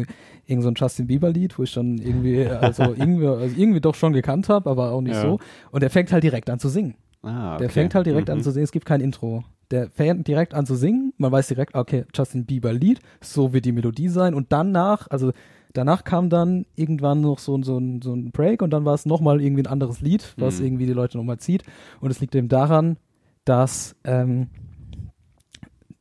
irgend 0.47 0.63
so 0.63 0.69
ein 0.69 0.75
Justin 0.75 1.07
Bieber-Lied, 1.07 1.59
wo 1.59 1.63
ich 1.65 1.71
schon 1.71 1.99
irgendwie, 1.99 2.45
also 2.47 2.83
irgendwie, 2.97 3.27
also 3.27 3.55
irgendwie 3.57 3.81
doch 3.81 3.95
schon 3.95 4.13
gekannt 4.13 4.49
habe, 4.49 4.69
aber 4.71 4.93
auch 4.93 5.01
nicht 5.03 5.15
Ja. 5.15 5.23
so. 5.23 5.39
Und 5.71 5.83
der 5.83 5.91
fängt 5.91 6.11
halt 6.13 6.25
direkt 6.25 6.49
an 6.51 6.59
zu 6.59 6.69
singen. 6.69 6.95
Ah, 7.23 7.59
Der 7.59 7.67
okay. 7.67 7.75
fängt 7.75 7.95
halt 7.95 8.07
direkt 8.07 8.29
Mhm. 8.29 8.35
an 8.37 8.43
zu 8.43 8.51
singen. 8.51 8.65
Es 8.65 8.73
gibt 8.73 8.87
kein 8.87 9.01
Intro. 9.03 9.45
Der 9.71 9.91
fängt 9.91 10.27
direkt 10.27 10.55
an 10.55 10.65
zu 10.67 10.75
singen. 10.75 11.13
Man 11.19 11.31
weiß 11.31 11.49
direkt, 11.49 11.75
okay, 11.75 12.05
Justin 12.15 12.47
Bieber 12.47 12.73
Lied, 12.73 12.99
so 13.21 13.53
wird 13.53 13.67
die 13.67 13.73
Melodie 13.73 14.09
sein. 14.09 14.35
Und 14.35 14.47
danach, 14.53 15.07
also 15.11 15.33
danach 15.73 16.05
kam 16.05 16.29
dann 16.31 16.67
irgendwann 16.77 17.21
noch 17.21 17.39
so, 17.39 17.57
ein- 17.57 17.63
so, 17.63 17.81
so 18.03 18.15
ein 18.15 18.31
Break 18.33 18.63
und 18.63 18.71
dann 18.71 18.85
war 18.85 18.95
es 18.95 19.07
nochmal 19.07 19.41
irgendwie 19.41 19.63
ein 19.63 19.67
anderes 19.73 20.01
Lied, 20.01 20.35
was 20.37 20.59
Mhm. 20.61 20.67
irgendwie 20.67 20.87
die 20.87 20.93
Leute 20.93 21.17
nochmal 21.19 21.39
zieht. 21.39 21.63
Und 22.01 22.11
es 22.11 22.21
liegt 22.21 22.35
eben 22.35 22.49
daran, 22.49 22.97
dass 23.45 23.97
ähm, 24.05 24.49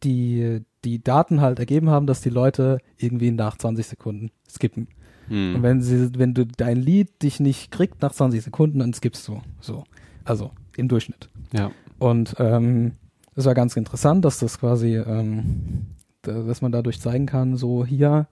die, 0.04 0.62
die 0.86 1.04
Daten 1.04 1.42
halt 1.42 1.60
ergeben 1.60 1.90
haben, 1.90 2.08
dass 2.08 2.22
die 2.22 2.30
Leute 2.30 2.80
irgendwie 2.98 3.32
nach 3.32 3.58
20 3.58 3.86
Sekunden 3.88 4.32
skippen. 4.50 4.88
Mhm. 5.28 5.56
Und 5.56 5.64
wenn 5.64 5.82
sie, 5.82 6.18
wenn 6.18 6.34
du 6.34 6.46
dein 6.46 6.78
Lied 6.78 7.22
dich 7.22 7.40
nicht 7.40 7.72
kriegt 7.72 8.02
nach 8.02 8.12
20 8.14 8.42
Sekunden, 8.44 8.80
dann 8.80 8.94
skippst 8.94 9.28
du. 9.28 9.42
So. 9.60 9.84
Also 10.24 10.52
im 10.78 10.88
Durchschnitt. 10.88 11.30
ja. 11.54 11.72
Und 11.98 12.36
ähm, 12.40 12.94
es 13.36 13.44
war 13.46 13.54
ganz 13.54 13.76
interessant, 13.76 14.24
dass 14.24 14.40
das 14.40 14.58
quasi, 14.60 14.96
ähm, 14.96 15.88
da, 16.22 16.44
dass 16.44 16.62
man 16.62 16.72
dadurch 16.72 17.02
zeigen 17.02 17.26
kann, 17.26 17.58
so 17.58 17.86
hier 17.86 18.28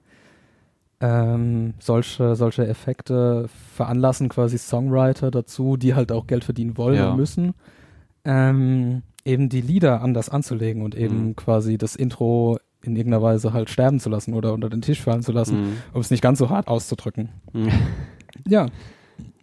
ähm, 1.00 1.74
solche, 1.80 2.36
solche 2.36 2.68
Effekte 2.68 3.48
veranlassen 3.76 4.30
quasi 4.30 4.58
Songwriter 4.58 5.30
dazu, 5.32 5.78
die 5.78 5.94
halt 5.96 6.12
auch 6.12 6.26
Geld 6.28 6.44
verdienen 6.44 6.78
wollen 6.78 6.96
Ja. 6.96 7.12
und 7.12 7.18
müssen, 7.18 7.54
ähm, 8.26 9.04
eben 9.26 9.50
die 9.50 9.62
Lieder 9.62 10.02
anders 10.02 10.30
anzulegen 10.30 10.82
und 10.82 10.96
eben 10.96 11.28
Mhm. 11.28 11.36
quasi 11.36 11.78
das 11.78 11.96
Intro 11.96 12.58
in 12.82 12.96
irgendeiner 12.96 13.22
Weise 13.24 13.54
halt 13.54 13.70
sterben 13.70 14.00
zu 14.00 14.10
lassen 14.10 14.34
oder 14.34 14.54
unter 14.54 14.70
den 14.70 14.82
Tisch 14.82 15.02
fallen 15.02 15.22
zu 15.24 15.32
lassen, 15.32 15.60
Mhm. 15.62 15.74
um 15.94 16.02
es 16.02 16.10
nicht 16.12 16.22
ganz 16.22 16.40
so 16.40 16.50
hart 16.50 16.68
auszudrücken. 16.68 17.30
Mhm. 17.54 17.70
Ja, 18.48 18.68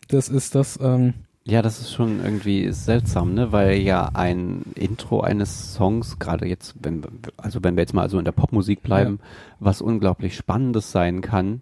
das 0.08 0.28
ist 0.28 0.54
das, 0.54 0.78
ähm, 0.82 1.14
Ja, 1.46 1.60
das 1.60 1.78
ist 1.80 1.92
schon 1.92 2.24
irgendwie 2.24 2.72
seltsam, 2.72 3.34
ne? 3.34 3.52
Weil 3.52 3.76
ja 3.78 4.10
ein 4.14 4.62
Intro 4.74 5.20
eines 5.20 5.74
Songs, 5.74 6.18
gerade 6.18 6.46
jetzt, 6.46 6.74
wenn 6.82 7.02
wir- 7.04 7.10
also 7.36 7.62
wenn 7.62 7.76
wir 7.76 7.82
jetzt 7.82 7.92
mal 7.92 8.08
so 8.08 8.18
in 8.18 8.24
der 8.24 8.32
Popmusik 8.32 8.82
bleiben, 8.82 9.20
was 9.60 9.82
unglaublich 9.82 10.36
Spannendes 10.36 10.90
sein 10.90 11.20
kann. 11.20 11.60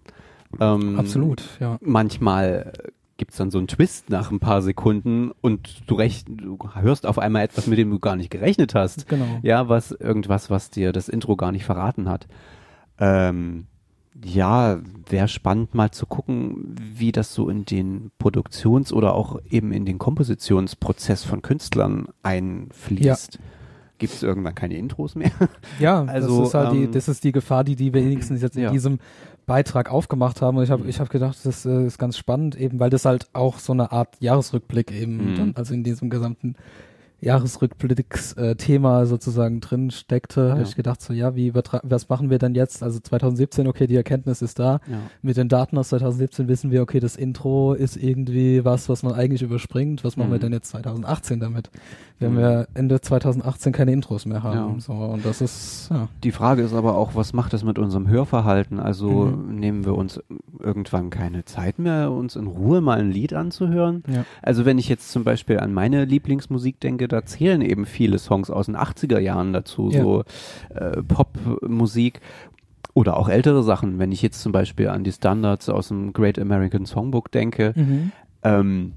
Ähm, 0.61 0.99
absolut, 0.99 1.43
ja. 1.59 1.79
Manchmal 1.81 2.73
gibt's 3.17 3.37
dann 3.39 3.51
so 3.51 3.59
einen 3.59 3.67
Twist 3.69 4.09
nach 4.09 4.31
ein 4.31 4.39
paar 4.41 4.63
Sekunden 4.63 5.33
und 5.41 5.83
du, 5.89 5.95
recht, 5.97 6.27
du 6.29 6.59
hörst 6.81 7.05
auf 7.07 7.19
einmal 7.19 7.43
etwas, 7.45 7.67
mit 7.67 7.79
dem 7.79 7.91
du 7.91 7.99
gar 7.99 8.15
nicht 8.17 8.31
gerechnet 8.31 8.75
hast. 8.77 9.09
Genau. 9.09 9.41
Ja, 9.43 9.69
was 9.69 9.91
irgendwas, 9.93 10.49
was 10.51 10.71
dir 10.71 10.93
das 10.93 11.09
Intro 11.09 11.35
gar 11.37 11.51
nicht 11.53 11.65
verraten 11.65 12.09
hat. 12.09 12.27
Ähm, 12.99 13.67
ja, 14.25 14.79
wäre 15.09 15.29
spannend 15.29 15.75
mal 15.75 15.91
zu 15.91 16.07
gucken, 16.07 16.75
wie 16.95 17.13
das 17.13 17.35
so 17.35 17.49
in 17.49 17.65
den 17.65 18.11
Produktions- 18.19 18.93
oder 18.93 19.15
auch 19.15 19.41
eben 19.49 19.73
in 19.73 19.85
den 19.87 19.99
Kompositionsprozess 19.99 21.25
von 21.25 21.43
Künstlern 21.43 22.07
einfließt. 22.23 23.39
gibt 23.99 24.15
es 24.15 24.23
irgendwann 24.25 24.55
keine 24.57 24.75
Intros 24.77 25.15
mehr. 25.15 25.31
Ja, 25.79 26.03
Also, 26.05 26.41
das 26.41 26.49
ist 26.49 26.55
halt 26.55 26.73
die, 26.73 26.85
ähm, 26.85 26.93
das 26.93 27.09
ist 27.09 27.23
die 27.25 27.31
Gefahr, 27.33 27.63
die 27.65 27.77
die 27.77 27.93
wenigstens 27.95 28.43
jetzt 28.43 28.57
in 28.57 28.65
Ja. 28.65 28.71
diesem 28.71 28.99
Beitrag 29.47 29.91
aufgemacht 29.91 30.43
haben. 30.43 30.57
Und 30.57 30.65
ich 30.65 30.71
habe 30.71 30.83
Mhm. 30.83 30.89
ich 30.89 30.99
hab 31.01 31.09
gedacht, 31.11 31.39
das 31.45 31.65
äh, 31.67 31.87
ist 31.87 31.99
ganz 31.99 32.17
spannend, 32.17 32.57
eben 32.57 32.81
weil 32.81 32.91
das 32.91 33.05
halt 33.05 33.29
auch 33.33 33.59
so 33.61 33.73
eine 33.73 33.93
Art 33.93 34.17
Jahresrückblick 34.21 34.91
eben, 34.93 35.33
Mhm. 35.33 35.35
dann, 35.37 35.53
also 35.57 35.73
in 35.75 35.85
diesem 35.85 36.11
gesamten 36.11 36.57
Jahresrückblicks-Thema 37.23 39.07
sozusagen 39.07 39.61
drin 39.61 39.91
steckte, 39.91 40.51
habe 40.51 40.61
Ja. 40.63 40.67
ich 40.67 40.77
gedacht, 40.77 41.01
so 41.01 41.13
ja, 41.13 41.35
wie 41.35 41.55
was 41.55 42.09
machen 42.09 42.31
wir 42.31 42.39
denn 42.39 42.55
jetzt? 42.55 42.83
Also 42.83 42.99
2017, 43.01 43.67
okay, 43.67 43.87
die 43.87 43.97
Erkenntnis 43.97 44.43
ist 44.43 44.59
da. 44.59 44.81
Ja. 44.89 44.99
Mit 45.23 45.37
den 45.37 45.49
Daten 45.49 45.79
aus 45.79 45.89
2017 45.91 46.49
wissen 46.49 46.71
wir, 46.71 46.83
okay, 46.83 47.01
das 47.01 47.17
Intro 47.17 47.75
ist 47.75 47.97
irgendwie 47.97 48.65
was, 48.65 48.89
was 48.89 49.03
man 49.03 49.15
eigentlich 49.15 49.43
überspringt. 49.43 50.05
Was 50.05 50.17
machen 50.17 50.31
wir 50.31 50.37
Mhm. 50.39 50.43
denn 50.43 50.53
jetzt 50.53 50.71
2018 50.71 51.41
damit? 51.41 51.71
Wenn 52.19 52.35
Mhm. 52.35 52.39
wir 52.39 52.69
Ende 52.75 53.01
2018 53.01 53.73
keine 53.73 53.93
Intros 53.93 54.27
mehr 54.27 54.43
haben. 54.43 54.75
Ja. 54.75 54.81
So, 54.81 54.93
und 54.93 55.25
das 55.25 55.41
ist, 55.41 55.89
ja. 55.91 56.09
Die 56.23 56.33
Frage 56.33 56.63
ist 56.63 56.73
aber 56.75 56.97
auch, 56.97 57.15
was 57.15 57.33
macht 57.33 57.53
das 57.53 57.65
mit 57.65 57.79
unserem 57.79 58.09
Hörverhalten? 58.09 58.79
Also 58.81 59.09
Mhm. 59.11 59.57
nehmen 59.59 59.85
wir 59.85 59.95
uns 59.97 60.21
irgendwann 60.59 61.11
keine 61.11 61.45
Zeit 61.45 61.79
mehr, 61.79 62.11
uns 62.13 62.37
in 62.37 62.47
Ruhe 62.47 62.81
mal 62.81 62.99
ein 63.01 63.11
Lied 63.11 63.33
anzuhören? 63.35 64.03
Also 64.43 64.65
wenn 64.65 64.79
ich 64.79 64.89
jetzt 64.89 65.11
zum 65.11 65.25
Beispiel 65.25 65.59
an 65.59 65.73
meine 65.75 66.05
Lieblingsmusik 66.05 66.79
denke, 66.81 67.09
da 67.13 67.25
zählen 67.25 67.61
eben 67.63 67.87
viele 67.87 68.19
Songs 68.19 68.51
aus 68.51 68.67
den 68.67 68.77
80er 68.77 69.19
Jahren 69.19 69.53
dazu, 69.53 69.91
Ja. 69.91 70.03
so 70.03 70.25
äh, 70.75 71.03
Popmusik 71.03 72.21
oder 72.95 73.17
auch 73.17 73.29
ältere 73.29 73.63
Sachen. 73.63 73.99
Wenn 73.99 74.13
ich 74.13 74.23
jetzt 74.23 74.41
zum 74.43 74.53
Beispiel 74.53 74.89
an 74.89 75.05
die 75.05 75.13
Standards 75.13 75.69
aus 75.69 75.89
dem 75.89 76.13
Great 76.13 76.39
American 76.39 76.87
Songbook 76.87 77.31
denke, 77.31 77.73
Mhm. 77.77 78.13
ähm, 78.43 78.93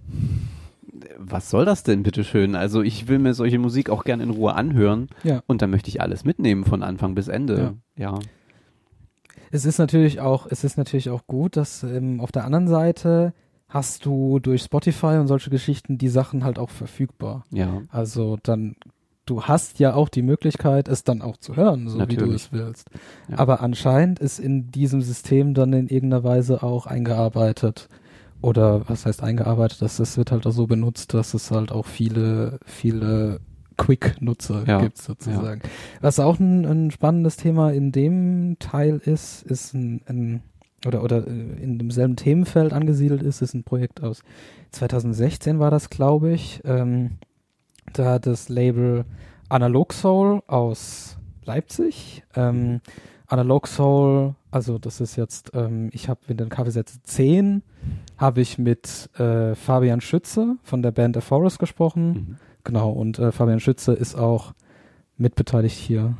was 1.17 1.49
soll 1.49 1.65
das 1.65 1.83
denn 1.83 2.03
bitteschön? 2.03 2.55
Also 2.55 2.81
ich 2.81 3.07
will 3.07 3.19
mir 3.19 3.33
solche 3.33 3.59
Musik 3.59 3.89
auch 3.89 4.03
gern 4.03 4.21
in 4.21 4.29
Ruhe 4.31 4.53
anhören 4.55 5.07
Ja. 5.23 5.41
und 5.47 5.61
dann 5.61 5.69
möchte 5.69 5.89
ich 5.89 6.01
alles 6.01 6.23
mitnehmen 6.25 6.63
von 6.65 6.83
Anfang 6.83 7.15
bis 7.15 7.27
Ende. 7.27 7.75
Ja. 7.97 8.19
Es 9.51 9.65
ist 9.65 9.77
natürlich 9.77 10.19
auch, 10.19 10.47
es 10.49 10.63
ist 10.63 10.77
natürlich 10.77 11.09
auch 11.09 11.27
gut, 11.27 11.55
dass 11.55 11.83
ähm, 11.83 12.19
auf 12.19 12.31
der 12.31 12.45
anderen 12.45 12.67
Seite 12.67 13.33
hast 13.75 14.05
du 14.05 14.39
durch 14.39 14.61
Spotify 14.61 15.17
und 15.17 15.27
solche 15.27 15.49
Geschichten 15.49 15.97
die 15.97 16.07
Sachen 16.07 16.45
halt 16.45 16.57
auch 16.57 16.69
verfügbar. 16.69 17.43
Ja. 17.51 17.81
Also 17.89 18.37
dann, 18.41 18.77
du 19.25 19.43
hast 19.43 19.79
ja 19.79 19.93
auch 19.95 20.07
die 20.07 20.21
Möglichkeit, 20.21 20.87
es 20.87 21.03
dann 21.03 21.21
auch 21.21 21.35
zu 21.35 21.57
hören, 21.57 21.89
so 21.89 21.95
wie 21.95 22.15
du 22.15 22.21
Natürlich. 22.21 22.43
es 22.45 22.51
willst. 22.53 22.89
Ja. 23.27 23.37
Aber 23.37 23.59
anscheinend 23.59 24.19
ist 24.19 24.39
in 24.39 24.71
diesem 24.71 25.01
System 25.01 25.53
dann 25.53 25.73
in 25.73 25.89
irgendeiner 25.89 26.23
Weise 26.23 26.63
auch 26.63 26.85
eingearbeitet. 26.87 27.89
Oder 28.41 28.87
was 28.87 29.05
heißt 29.05 29.21
eingearbeitet? 29.21 29.81
Das, 29.81 29.97
das 29.97 30.15
wird 30.17 30.31
halt 30.31 30.47
auch 30.47 30.51
so 30.51 30.67
benutzt, 30.67 31.13
dass 31.13 31.33
es 31.33 31.51
halt 31.51 31.73
auch 31.73 31.85
viele, 31.85 32.59
viele 32.65 33.41
Quick-Nutzer 33.75 34.63
Ja, 34.65 34.79
gibt 34.79 34.99
sozusagen. 34.99 35.61
Was 35.99 36.21
auch 36.21 36.39
ein, 36.39 36.65
ein 36.65 36.91
spannendes 36.91 37.35
Thema 37.35 37.73
in 37.73 37.91
dem 37.91 38.55
Teil 38.59 39.01
ist, 39.03 39.43
ist 39.43 39.73
ein, 39.73 40.01
ein 40.05 40.43
oder, 40.85 41.03
oder 41.03 41.25
äh, 41.27 41.29
in 41.29 41.77
demselben 41.77 42.15
Themenfeld 42.15 42.73
angesiedelt 42.73 43.23
ist, 43.23 43.41
ist 43.41 43.53
ein 43.53 43.63
Projekt 43.63 44.01
aus 44.01 44.21
2016 44.71 45.59
war 45.59 45.71
das, 45.71 45.89
glaube 45.89 46.31
ich. 46.31 46.61
Ähm, 46.65 47.17
da 47.93 48.13
hat 48.13 48.25
das 48.25 48.49
Label 48.49 49.05
Analog 49.49 49.93
Soul 49.93 50.41
aus 50.47 51.17
Leipzig. 51.43 52.23
Ähm, 52.35 52.81
Analog 53.27 53.67
Soul, 53.67 54.35
also 54.51 54.77
das 54.77 55.01
ist 55.01 55.15
jetzt, 55.15 55.51
ähm, 55.53 55.89
ich 55.93 56.09
habe 56.09 56.19
in 56.27 56.37
den 56.37 56.49
Kaffeesätze 56.49 56.99
10, 57.03 57.63
habe 58.17 58.41
ich 58.41 58.57
mit 58.57 59.09
äh, 59.19 59.55
Fabian 59.55 60.01
Schütze 60.01 60.57
von 60.63 60.81
der 60.81 60.91
Band 60.91 61.15
The 61.15 61.21
Forest 61.21 61.59
gesprochen. 61.59 62.07
Mhm. 62.07 62.37
Genau, 62.63 62.91
und 62.91 63.19
äh, 63.19 63.31
Fabian 63.31 63.59
Schütze 63.59 63.93
ist 63.93 64.15
auch 64.15 64.53
mitbeteiligt 65.17 65.77
hier. 65.77 66.15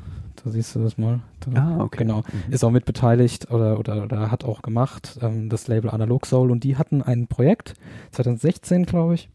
Da 0.45 0.51
siehst 0.51 0.75
du 0.75 0.83
das 0.83 0.99
mal. 0.99 1.21
Da, 1.39 1.59
Ah, 1.59 1.83
okay. 1.83 2.03
Genau. 2.03 2.19
Mhm. 2.19 2.53
Ist 2.53 2.63
auch 2.63 2.69
mitbeteiligt 2.69 3.49
oder, 3.49 3.79
oder, 3.79 4.03
oder 4.03 4.29
hat 4.29 4.45
auch 4.45 4.61
gemacht, 4.61 5.17
ähm, 5.21 5.49
das 5.49 5.67
Label 5.67 5.89
Analog 5.89 6.27
Soul. 6.27 6.51
Und 6.51 6.63
die 6.63 6.77
hatten 6.77 7.01
ein 7.01 7.25
Projekt, 7.25 7.73
2016, 8.11 8.85
glaube 8.85 9.15
ich, 9.15 9.29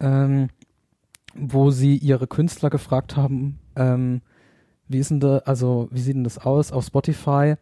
ähm, 0.00 0.48
wo 1.34 1.70
sie 1.70 1.96
ihre 1.98 2.26
Künstler 2.26 2.70
gefragt 2.70 3.14
haben, 3.14 3.58
ähm, 3.76 4.22
wie 4.88 4.98
ist 4.98 5.10
denn 5.10 5.20
da, 5.20 5.38
also 5.44 5.88
wie 5.90 6.00
sieht 6.00 6.16
denn 6.16 6.24
das 6.24 6.38
aus 6.38 6.72
auf 6.72 6.86
Spotify? 6.86 7.56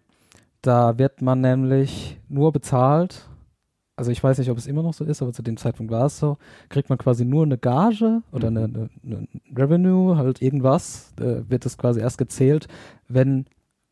Da 0.62 0.96
wird 0.96 1.22
man 1.22 1.40
nämlich 1.40 2.20
nur 2.28 2.52
bezahlt, 2.52 3.28
also 3.96 4.10
ich 4.10 4.22
weiß 4.22 4.38
nicht, 4.38 4.50
ob 4.50 4.58
es 4.58 4.66
immer 4.66 4.82
noch 4.82 4.94
so 4.94 5.04
ist, 5.04 5.22
aber 5.22 5.32
zu 5.32 5.42
dem 5.42 5.56
Zeitpunkt 5.56 5.92
war 5.92 6.06
es 6.06 6.18
so, 6.18 6.36
kriegt 6.68 6.88
man 6.88 6.98
quasi 6.98 7.24
nur 7.24 7.44
eine 7.44 7.58
Gage 7.58 8.22
oder 8.32 8.50
Mhm. 8.50 8.56
eine, 8.56 8.90
eine, 9.04 9.28
Revenue, 9.56 10.16
halt 10.16 10.42
irgendwas, 10.42 11.12
äh, 11.20 11.48
wird 11.48 11.64
das 11.64 11.78
quasi 11.78 12.00
erst 12.00 12.18
gezählt, 12.18 12.66
wenn 13.08 13.46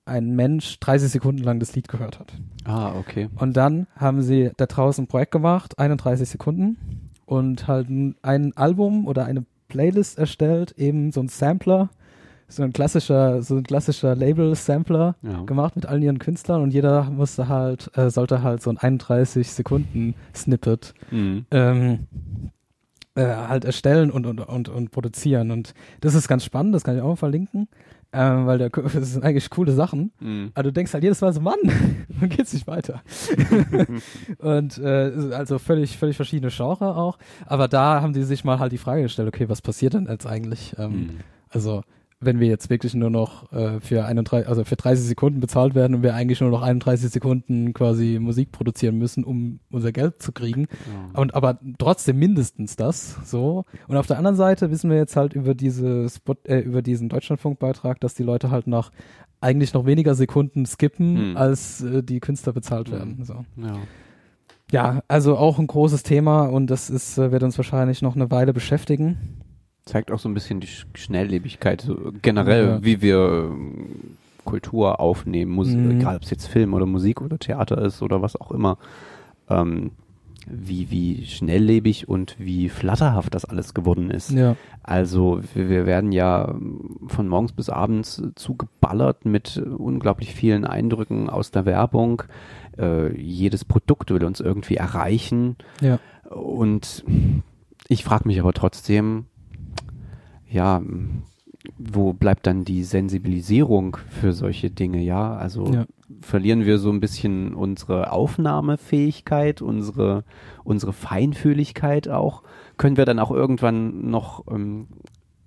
ein 0.04 0.34
Mensch 0.34 0.80
30 0.80 1.10
Sekunden 1.12 1.44
lang 1.44 1.60
das 1.60 1.74
Lied 1.76 1.86
gehört 1.86 2.18
hat. 2.18 2.32
Ah, 2.64 2.94
okay. 2.98 3.28
Und 3.36 3.56
dann 3.56 3.86
haben 3.96 4.22
sie 4.22 4.50
da 4.56 4.66
draußen 4.66 5.04
ein 5.04 5.06
Projekt 5.08 5.30
gemacht, 5.30 5.78
31 5.78 6.28
Sekunden, 6.28 6.76
und 7.24 7.68
halt 7.68 7.88
ein- 7.88 8.16
ein 8.22 8.56
Album 8.56 9.06
oder 9.06 9.24
eine 9.26 9.44
Playlist 9.68 10.18
erstellt, 10.18 10.72
eben 10.72 11.12
so 11.12 11.20
ein 11.20 11.28
Sampler, 11.28 11.88
so 12.54 12.62
ein 12.62 12.72
klassischer, 12.72 13.42
so 13.42 13.56
ein 13.56 13.62
klassischer 13.62 14.14
Label-Sampler 14.14 15.16
Ja. 15.22 15.42
gemacht 15.44 15.74
mit 15.76 15.86
allen 15.86 16.02
ihren 16.02 16.18
Künstlern 16.18 16.62
und 16.62 16.72
jeder 16.72 17.04
musste 17.04 17.48
halt, 17.48 17.90
äh, 17.96 18.10
sollte 18.10 18.42
halt 18.42 18.62
so 18.62 18.70
ein 18.70 18.78
31 18.78 19.50
Sekunden 19.50 20.14
Snippet 20.34 20.94
Mhm. 21.10 21.46
ähm, 21.50 22.06
äh, 23.14 23.24
halt 23.26 23.64
erstellen 23.66 24.10
und, 24.10 24.24
und, 24.26 24.40
und, 24.40 24.68
und 24.70 24.90
produzieren. 24.90 25.50
Und 25.50 25.74
das 26.00 26.14
ist 26.14 26.28
ganz 26.28 26.44
spannend, 26.44 26.74
das 26.74 26.82
kann 26.84 26.96
ich 26.96 27.02
auch 27.02 27.08
mal 27.08 27.16
verlinken, 27.16 27.68
ähm, 28.14 28.46
weil 28.46 28.56
der, 28.58 28.70
das 28.94 29.12
sind 29.12 29.22
eigentlich 29.24 29.50
coole 29.50 29.72
Sachen. 29.72 30.12
Mhm. 30.20 30.50
Aber 30.54 30.62
du 30.64 30.72
denkst 30.72 30.92
halt 30.94 31.04
jedes 31.04 31.20
Mal 31.20 31.32
so, 31.32 31.40
Mann, 31.40 31.58
dann 32.20 32.28
geht's 32.30 32.52
nicht 32.54 32.66
weiter. 32.66 33.02
und 34.38 34.78
äh, 34.78 35.12
also 35.34 35.58
völlig, 35.58 35.96
völlig 35.98 36.16
verschiedene 36.16 36.50
Genre 36.50 36.96
auch. 36.96 37.18
Aber 37.46 37.68
da 37.68 38.00
haben 38.00 38.12
die 38.12 38.22
sich 38.22 38.44
mal 38.44 38.58
halt 38.58 38.72
die 38.72 38.78
Frage 38.78 39.02
gestellt, 39.02 39.28
okay, 39.28 39.48
was 39.48 39.62
passiert 39.62 39.94
denn 39.94 40.06
jetzt 40.08 40.26
eigentlich? 40.26 40.74
Ähm, 40.78 40.92
Mhm. 40.92 41.10
Also 41.54 41.82
wenn 42.24 42.40
wir 42.40 42.46
jetzt 42.48 42.70
wirklich 42.70 42.94
nur 42.94 43.10
noch 43.10 43.52
äh, 43.52 43.80
für 43.80 44.04
31, 44.04 44.48
also 44.48 44.64
für 44.64 44.76
30 44.76 45.04
Sekunden 45.06 45.40
bezahlt 45.40 45.74
werden 45.74 45.94
und 45.96 46.02
wir 46.02 46.14
eigentlich 46.14 46.40
nur 46.40 46.50
noch 46.50 46.62
31 46.62 47.10
Sekunden 47.10 47.72
quasi 47.74 48.18
Musik 48.20 48.52
produzieren 48.52 48.96
müssen, 48.98 49.24
um 49.24 49.60
unser 49.70 49.92
Geld 49.92 50.22
zu 50.22 50.32
kriegen. 50.32 50.68
Ja. 51.12 51.20
Und 51.20 51.34
aber 51.34 51.58
trotzdem 51.78 52.18
mindestens 52.18 52.76
das 52.76 53.16
so. 53.24 53.64
Und 53.88 53.96
auf 53.96 54.06
der 54.06 54.18
anderen 54.18 54.36
Seite 54.36 54.70
wissen 54.70 54.88
wir 54.90 54.96
jetzt 54.96 55.16
halt 55.16 55.34
über 55.34 55.54
diese 55.54 56.08
Spot, 56.08 56.36
äh, 56.44 56.60
über 56.60 56.82
diesen 56.82 57.08
Deutschlandfunkbeitrag, 57.08 58.00
dass 58.00 58.14
die 58.14 58.22
Leute 58.22 58.50
halt 58.50 58.66
nach 58.66 58.90
eigentlich 59.40 59.74
noch 59.74 59.86
weniger 59.86 60.14
Sekunden 60.14 60.66
skippen, 60.66 61.16
Hm. 61.16 61.36
als 61.36 61.82
äh, 61.82 62.02
die 62.02 62.20
Künstler 62.20 62.52
bezahlt 62.52 62.88
Hm. 62.88 62.94
werden. 62.94 63.24
So. 63.24 63.44
Ja. 63.56 63.78
Ja, 64.70 65.02
also 65.06 65.36
auch 65.36 65.58
ein 65.58 65.66
großes 65.66 66.02
Thema 66.02 66.44
und 66.46 66.68
das 66.68 66.88
ist, 66.88 67.18
äh, 67.18 67.30
wird 67.30 67.42
uns 67.42 67.58
wahrscheinlich 67.58 68.00
noch 68.00 68.16
eine 68.16 68.30
Weile 68.30 68.54
beschäftigen. 68.54 69.41
Zeigt 69.84 70.10
auch 70.12 70.18
so 70.18 70.28
ein 70.28 70.34
bisschen 70.34 70.60
die 70.60 70.68
Sch- 70.68 70.86
Schnelllebigkeit, 70.94 71.80
so 71.80 72.12
generell, 72.22 72.66
Ja. 72.66 72.84
wie 72.84 73.02
wir 73.02 73.50
ähm, 73.50 74.16
Kultur 74.44 75.00
aufnehmen, 75.00 75.52
Musik, 75.52 75.78
Mhm. 75.78 76.00
egal 76.00 76.16
ob 76.16 76.22
es 76.22 76.30
jetzt 76.30 76.46
Film 76.46 76.74
oder 76.74 76.86
Musik 76.86 77.20
oder 77.20 77.38
Theater 77.38 77.78
ist 77.82 78.02
oder 78.02 78.22
was 78.22 78.40
auch 78.40 78.50
immer. 78.52 78.78
Ähm, 79.48 79.90
wie, 80.48 80.90
wie 80.90 81.24
schnelllebig 81.26 82.08
und 82.08 82.34
wie 82.40 82.68
flatterhaft 82.68 83.32
das 83.32 83.44
alles 83.44 83.74
geworden 83.74 84.10
ist. 84.10 84.32
Ja. 84.32 84.56
Also 84.82 85.40
wir, 85.54 85.68
wir 85.70 85.86
werden 85.86 86.10
ja 86.10 86.48
ähm, 86.50 86.96
von 87.06 87.28
morgens 87.28 87.52
bis 87.52 87.68
abends 87.70 88.20
zugeballert 88.34 89.24
mit 89.24 89.56
unglaublich 89.58 90.34
vielen 90.34 90.64
Eindrücken 90.64 91.30
aus 91.30 91.52
der 91.52 91.64
Werbung. 91.64 92.24
Äh, 92.76 93.16
jedes 93.20 93.64
Produkt 93.64 94.10
will 94.10 94.24
uns 94.24 94.40
irgendwie 94.40 94.74
erreichen. 94.76 95.54
Ja. 95.80 96.00
Und 96.28 97.04
ich 97.86 98.02
frage 98.02 98.26
mich 98.26 98.40
aber 98.40 98.52
trotzdem, 98.52 99.26
ja, 100.52 100.82
wo 101.78 102.12
bleibt 102.12 102.46
dann 102.46 102.64
die 102.64 102.84
Sensibilisierung 102.84 103.96
für 104.08 104.32
solche 104.32 104.70
Dinge, 104.70 105.00
ja? 105.00 105.34
Also 105.34 105.66
Ja. 105.72 105.86
verlieren 106.20 106.64
wir 106.66 106.78
so 106.78 106.90
ein 106.90 107.00
bisschen 107.00 107.54
unsere 107.54 108.12
Aufnahmefähigkeit, 108.12 109.62
unsere, 109.62 110.24
unsere 110.64 110.92
Feinfühligkeit 110.92 112.08
auch? 112.08 112.42
Können 112.76 112.96
wir 112.96 113.04
dann 113.04 113.18
auch 113.18 113.30
irgendwann 113.30 114.10
noch 114.10 114.44
ähm, 114.50 114.88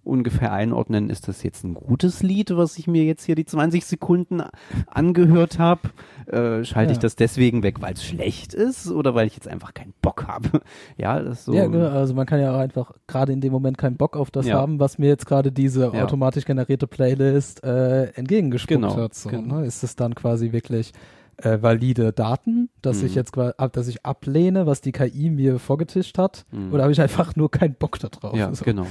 ungefähr 0.06 0.54
einordnen, 0.54 1.10
ist 1.10 1.28
das 1.28 1.44
jetzt 1.44 1.64
ein 1.64 1.74
gutes 1.74 2.22
Lied, 2.24 2.56
was 2.56 2.78
ich 2.78 2.88
mir 2.88 3.04
jetzt 3.04 3.24
hier 3.26 3.36
die 3.36 3.46
20 3.46 3.86
Sekunden 3.86 4.42
angehört 4.88 5.60
habe? 5.60 5.82
Äh, 6.28 6.64
schalte 6.64 6.92
ich 6.92 6.98
Ja. 6.98 7.02
das 7.02 7.16
deswegen 7.16 7.64
weg, 7.64 7.82
weil 7.82 7.94
es 7.94 8.04
schlecht 8.04 8.54
ist 8.54 8.90
oder 8.92 9.16
weil 9.16 9.28
ich 9.28 9.36
jetzt 9.36 9.48
einfach 9.48 9.74
keinen 9.74 9.94
Bock 10.02 10.28
habe? 10.28 10.62
ja, 10.98 11.20
das 11.20 11.40
ist 11.40 11.46
so. 11.46 11.54
Ja, 11.54 11.66
genau. 11.68 11.90
also 11.90 12.14
man 12.14 12.26
kann 12.26 12.40
ja 12.40 12.54
auch 12.56 12.60
einfach 12.60 12.92
gerade 13.08 13.34
in 13.34 13.42
dem 13.42 13.52
Moment 13.52 13.78
keinen 13.78 13.98
Bock 13.98 14.16
auf 14.16 14.32
das 14.32 14.46
Ja. 14.48 14.56
haben, 14.60 14.80
was 14.80 14.98
mir 14.98 15.08
jetzt 15.08 15.26
gerade 15.26 15.52
diese 15.52 15.92
Ja. 15.94 16.04
automatisch 16.04 16.46
generierte 16.46 16.88
Playlist 16.88 17.64
äh, 17.64 18.06
entgegengespuckt 18.14 18.70
Genau, 18.70 18.96
hat. 18.98 19.14
So, 19.14 19.30
genau. 19.30 19.60
ne? 19.60 19.66
Ist 19.66 19.84
es 19.84 19.96
dann 19.96 20.16
quasi 20.16 20.52
wirklich 20.52 20.92
äh, 21.38 21.62
valide 21.62 22.14
Daten, 22.14 22.70
dass 22.82 23.02
Mhm. 23.02 23.08
ich 23.08 23.16
jetzt 23.16 23.38
ab, 23.38 23.74
dass 23.74 23.88
ich 23.90 24.06
ablehne, 24.06 24.68
was 24.68 24.80
die 24.80 24.94
KI 24.94 25.30
mir 25.30 25.60
vorgetischt 25.60 26.18
hat, 26.18 26.46
Mhm. 26.52 26.72
oder 26.74 26.84
habe 26.84 26.94
ich 26.94 27.02
einfach 27.02 27.36
nur 27.36 27.52
keinen 27.52 27.74
Bock 27.76 28.00
da 28.00 28.08
drauf? 28.08 28.38
Ja, 28.38 28.54
so. 28.56 28.64
genau. 28.64 28.88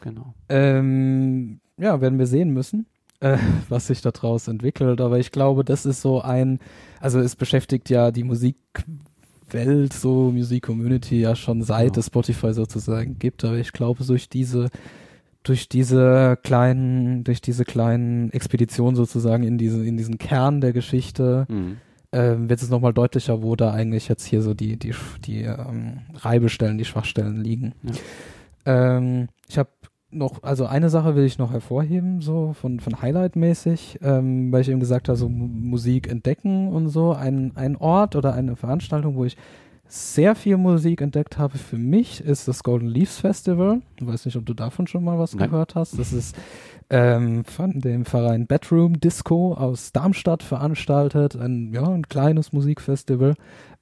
Genau. 0.00 0.34
Ähm, 0.48 1.60
ja, 1.78 2.00
werden 2.00 2.18
wir 2.18 2.26
sehen 2.26 2.50
müssen, 2.50 2.86
äh, 3.20 3.38
was 3.68 3.86
sich 3.88 4.00
daraus 4.02 4.48
entwickelt. 4.48 5.00
Aber 5.00 5.18
ich 5.18 5.32
glaube, 5.32 5.64
das 5.64 5.86
ist 5.86 6.02
so 6.02 6.20
ein, 6.22 6.58
also 7.00 7.20
es 7.20 7.36
beschäftigt 7.36 7.90
ja 7.90 8.10
die 8.10 8.24
Musikwelt, 8.24 9.92
so 9.92 10.30
Musik-Community 10.32 11.20
ja 11.20 11.34
schon 11.36 11.62
seit 11.62 11.88
Genau. 11.94 11.98
es 12.00 12.06
Spotify 12.06 12.52
sozusagen 12.52 13.18
gibt. 13.18 13.44
Aber 13.44 13.56
ich 13.58 13.72
glaube, 13.72 14.04
durch 14.04 14.28
diese 14.28 14.68
durch 15.42 15.68
diese 15.68 16.36
kleinen, 16.42 17.22
durch 17.22 17.40
diese 17.40 17.64
kleinen 17.64 18.32
Expeditionen 18.32 18.96
sozusagen 18.96 19.44
in 19.44 19.58
diese, 19.58 19.86
in 19.86 19.96
diesen 19.96 20.18
Kern 20.18 20.60
der 20.60 20.72
Geschichte, 20.72 21.46
Mhm. 21.48 21.76
ähm, 22.10 22.48
wird 22.50 22.60
es 22.60 22.68
nochmal 22.68 22.92
deutlicher, 22.92 23.44
wo 23.44 23.54
da 23.54 23.70
eigentlich 23.72 24.08
jetzt 24.08 24.24
hier 24.24 24.42
so 24.42 24.54
die, 24.54 24.76
die, 24.76 24.92
die 25.24 25.42
ähm, 25.42 25.98
Reibestellen, 26.16 26.78
die 26.78 26.84
Schwachstellen 26.84 27.44
liegen. 27.44 27.74
Ähm, 28.64 29.28
ich 29.48 29.56
habe 29.56 29.68
noch, 30.16 30.42
also 30.42 30.66
eine 30.66 30.90
Sache 30.90 31.14
will 31.14 31.24
ich 31.24 31.38
noch 31.38 31.52
hervorheben, 31.52 32.20
so 32.20 32.52
von, 32.52 32.80
von 32.80 33.00
Highlight-mäßig, 33.00 34.00
ähm, 34.02 34.50
weil 34.50 34.62
ich 34.62 34.68
eben 34.68 34.80
gesagt 34.80 35.08
habe, 35.08 35.16
so 35.16 35.28
Mu- 35.28 35.46
Musik 35.46 36.08
entdecken 36.10 36.68
und 36.68 36.88
so. 36.88 37.12
Ein, 37.12 37.52
ein 37.54 37.76
Ort 37.76 38.16
oder 38.16 38.34
eine 38.34 38.56
Veranstaltung, 38.56 39.16
wo 39.16 39.24
ich 39.24 39.36
sehr 39.88 40.34
viel 40.34 40.56
Musik 40.56 41.00
entdeckt 41.00 41.38
habe 41.38 41.58
für 41.58 41.78
mich, 41.78 42.20
ist 42.20 42.48
das 42.48 42.64
Golden 42.64 42.88
Leaves 42.88 43.20
Festival. 43.20 43.82
Ich 44.00 44.06
weiß 44.06 44.24
nicht, 44.24 44.36
ob 44.36 44.44
du 44.44 44.54
davon 44.54 44.88
schon 44.88 45.04
mal 45.04 45.18
was 45.18 45.34
Nein. 45.34 45.48
gehört 45.48 45.76
hast. 45.76 45.98
Das 45.98 46.12
ist 46.12 46.36
ähm, 46.90 47.44
von 47.44 47.78
dem 47.80 48.04
Verein 48.04 48.48
Bedroom 48.48 48.98
Disco 48.98 49.54
aus 49.54 49.92
Darmstadt 49.92 50.42
veranstaltet. 50.42 51.36
Ein, 51.36 51.72
ja, 51.72 51.86
ein 51.86 52.08
kleines 52.08 52.52
Musikfestival. 52.52 53.34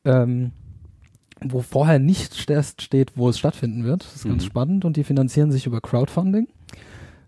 Ähm, 0.05 0.53
wo 1.53 1.61
vorher 1.62 1.99
nicht 1.99 2.49
erst 2.51 2.82
steht, 2.82 3.16
wo 3.16 3.28
es 3.28 3.38
stattfinden 3.38 3.84
wird. 3.84 4.05
Das 4.05 4.16
ist 4.16 4.24
ganz 4.24 4.42
Mhm. 4.45 4.47
spannend 4.47 4.84
und 4.84 4.97
die 4.97 5.05
finanzieren 5.05 5.51
sich 5.53 5.66
über 5.66 5.80
Crowdfunding. 5.80 6.49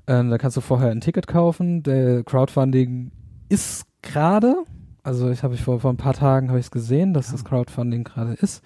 Ähm, 0.07 0.31
da 0.31 0.39
kannst 0.39 0.57
du 0.57 0.61
vorher 0.61 0.91
ein 0.91 1.01
Ticket 1.01 1.27
kaufen. 1.27 1.83
Der 1.83 2.23
Crowdfunding 2.25 3.11
ist 3.49 3.87
gerade, 4.03 4.55
also 5.03 5.31
ich 5.31 5.43
habe 5.43 5.55
ich 5.55 5.63
vor, 5.63 5.81
vor 5.81 5.91
ein 5.93 5.97
paar 5.97 6.15
Tagen 6.15 6.49
habe 6.49 6.59
ich 6.59 6.67
es 6.67 6.71
gesehen, 6.71 7.13
dass 7.15 7.31
das 7.33 7.45
Crowdfunding 7.45 8.05
gerade 8.05 8.35
ist. 8.35 8.63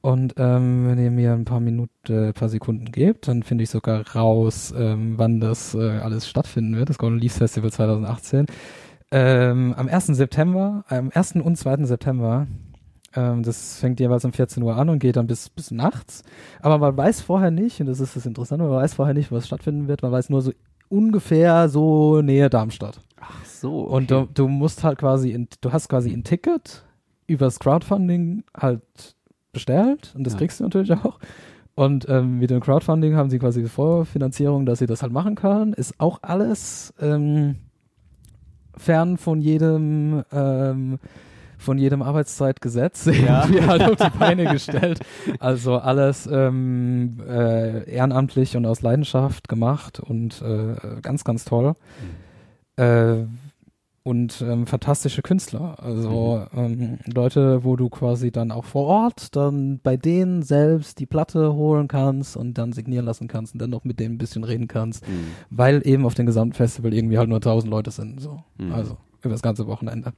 Und 0.00 0.34
ähm, 0.36 0.86
wenn 0.86 0.98
ihr 0.98 1.10
mir 1.10 1.32
ein 1.32 1.44
paar 1.44 1.58
Minuten, 1.60 1.90
äh, 2.12 2.32
paar 2.32 2.48
Sekunden 2.48 2.92
gebt, 2.92 3.26
dann 3.26 3.42
finde 3.42 3.64
ich 3.64 3.70
sogar 3.70 4.04
raus, 4.14 4.72
ähm, 4.76 5.14
wann 5.16 5.40
das 5.40 5.74
äh, 5.74 5.78
alles 5.98 6.28
stattfinden 6.28 6.76
wird, 6.76 6.88
das 6.88 6.98
Golden 6.98 7.18
Leaves 7.18 7.38
Festival 7.38 7.72
2018. 7.72 8.46
Ähm, 9.10 9.74
am 9.76 9.88
1. 9.88 10.06
September, 10.08 10.84
am 10.88 11.10
1. 11.12 11.36
und 11.42 11.56
2. 11.56 11.84
September 11.86 12.46
ähm, 13.14 13.42
das 13.42 13.78
fängt 13.78 14.00
jeweils 14.00 14.24
um 14.24 14.32
14 14.32 14.62
Uhr 14.62 14.76
an 14.76 14.88
und 14.88 14.98
geht 14.98 15.16
dann 15.16 15.26
bis, 15.26 15.48
bis 15.48 15.70
nachts. 15.70 16.22
Aber 16.60 16.78
man 16.78 16.96
weiß 16.96 17.20
vorher 17.22 17.50
nicht, 17.50 17.80
und 17.80 17.86
das 17.86 18.00
ist 18.00 18.16
das 18.16 18.26
Interessante, 18.26 18.64
man 18.64 18.74
weiß 18.74 18.94
vorher 18.94 19.14
nicht, 19.14 19.32
was 19.32 19.46
stattfinden 19.46 19.88
wird. 19.88 20.02
Man 20.02 20.12
weiß 20.12 20.30
nur 20.30 20.42
so 20.42 20.52
ungefähr 20.88 21.68
so 21.68 22.20
Nähe 22.22 22.48
Darmstadt. 22.50 23.00
Ach 23.20 23.44
so. 23.44 23.84
Okay. 23.84 23.92
Und 23.96 24.10
du, 24.10 24.28
du 24.32 24.48
musst 24.48 24.84
halt 24.84 24.98
quasi, 24.98 25.32
in, 25.32 25.48
du 25.60 25.72
hast 25.72 25.88
quasi 25.88 26.12
ein 26.12 26.24
Ticket 26.24 26.84
übers 27.26 27.58
Crowdfunding 27.58 28.44
halt 28.56 28.82
bestellt 29.52 30.14
und 30.16 30.24
das 30.24 30.34
Ja. 30.34 30.38
kriegst 30.38 30.60
du 30.60 30.64
natürlich 30.64 30.92
auch. 30.92 31.18
Und 31.74 32.08
ähm, 32.08 32.38
mit 32.38 32.50
dem 32.50 32.60
Crowdfunding 32.60 33.14
haben 33.16 33.30
sie 33.30 33.38
quasi 33.38 33.62
die 33.62 33.68
Vorfinanzierung, 33.68 34.66
dass 34.66 34.80
sie 34.80 34.86
das 34.86 35.02
halt 35.02 35.12
machen 35.12 35.34
können. 35.36 35.72
Ist 35.74 35.94
auch 35.98 36.18
alles 36.22 36.92
ähm, 37.00 37.56
fern 38.76 39.16
von 39.16 39.40
jedem 39.40 40.24
ähm, 40.32 40.98
von 41.58 41.76
jedem 41.78 42.02
Arbeitszeitgesetz 42.02 43.04
Ja. 43.26 43.44
irgendwie 43.44 43.66
halt 43.66 43.82
auf 43.82 43.96
die 43.96 44.18
Beine 44.18 44.44
gestellt. 44.52 45.00
Also 45.40 45.76
alles 45.78 46.28
ähm, 46.30 47.18
äh, 47.28 47.90
ehrenamtlich 47.90 48.56
und 48.56 48.64
aus 48.66 48.80
Leidenschaft 48.82 49.48
gemacht 49.48 50.00
und 50.00 50.40
äh, 50.42 51.00
ganz, 51.02 51.24
ganz 51.24 51.44
toll. 51.44 51.74
Äh, 52.76 53.24
und 54.04 54.40
ähm, 54.40 54.66
fantastische 54.66 55.20
Künstler. 55.20 55.76
Also 55.82 56.46
ähm, 56.56 56.98
Leute, 57.12 57.62
wo 57.64 57.76
du 57.76 57.90
quasi 57.90 58.30
dann 58.30 58.50
auch 58.52 58.64
vor 58.64 58.86
Ort 58.86 59.36
dann 59.36 59.80
bei 59.82 59.98
denen 59.98 60.42
selbst 60.42 60.98
die 60.98 61.04
Platte 61.04 61.52
holen 61.52 61.88
kannst 61.88 62.34
und 62.34 62.56
dann 62.56 62.72
signieren 62.72 63.04
lassen 63.04 63.28
kannst 63.28 63.52
und 63.52 63.60
dann 63.60 63.68
noch 63.68 63.84
mit 63.84 64.00
denen 64.00 64.14
ein 64.14 64.18
bisschen 64.18 64.44
reden 64.44 64.66
kannst, 64.66 65.06
Mhm. 65.06 65.26
weil 65.50 65.86
eben 65.86 66.06
auf 66.06 66.14
dem 66.14 66.24
gesamten 66.24 66.54
Festival 66.54 66.94
irgendwie 66.94 67.18
halt 67.18 67.28
nur 67.28 67.36
1000 67.40 67.70
Leute 67.70 67.90
sind. 67.90 68.18
So. 68.20 68.42
Mhm. 68.56 68.72
Also 68.72 68.96
über 69.20 69.32
das 69.34 69.42
ganze 69.42 69.66
Wochenende. 69.66 70.14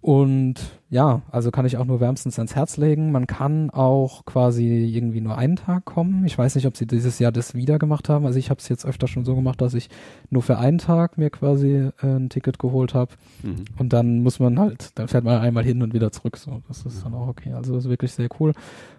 Und 0.00 0.54
ja, 0.90 1.22
also 1.30 1.50
kann 1.50 1.66
ich 1.66 1.76
auch 1.76 1.84
nur 1.84 1.98
wärmstens 2.00 2.38
ans 2.38 2.54
Herz 2.54 2.76
legen. 2.76 3.10
Man 3.10 3.26
kann 3.26 3.70
auch 3.70 4.24
quasi 4.24 4.84
irgendwie 4.84 5.20
nur 5.20 5.36
einen 5.36 5.56
Tag 5.56 5.84
kommen. 5.84 6.24
Ich 6.24 6.38
weiß 6.38 6.54
nicht, 6.54 6.66
ob 6.66 6.76
sie 6.76 6.86
dieses 6.86 7.18
Jahr 7.18 7.32
das 7.32 7.54
wieder 7.54 7.80
gemacht 7.80 8.08
haben. 8.08 8.24
Also 8.24 8.38
ich 8.38 8.48
habe 8.48 8.60
es 8.60 8.68
jetzt 8.68 8.86
öfter 8.86 9.08
schon 9.08 9.24
so 9.24 9.34
gemacht, 9.34 9.60
dass 9.60 9.74
ich 9.74 9.90
nur 10.30 10.42
für 10.42 10.58
einen 10.58 10.78
Tag 10.78 11.18
mir 11.18 11.30
quasi 11.30 11.90
äh, 12.00 12.06
ein 12.06 12.30
Ticket 12.30 12.60
geholt 12.60 12.94
habe. 12.94 13.12
Mhm. 13.42 13.64
Und 13.76 13.92
dann 13.92 14.22
muss 14.22 14.38
man 14.38 14.58
halt, 14.60 14.96
dann 14.98 15.08
fährt 15.08 15.24
man 15.24 15.40
einmal 15.40 15.64
hin 15.64 15.82
und 15.82 15.92
wieder 15.92 16.12
zurück. 16.12 16.36
So, 16.36 16.62
das 16.68 16.86
ist 16.86 17.04
dann 17.04 17.14
auch 17.14 17.26
okay. 17.26 17.52
Also 17.52 17.74
das 17.74 17.84
ist 17.84 17.90
wirklich 17.90 18.12
sehr 18.12 18.28
cool. 18.38 18.52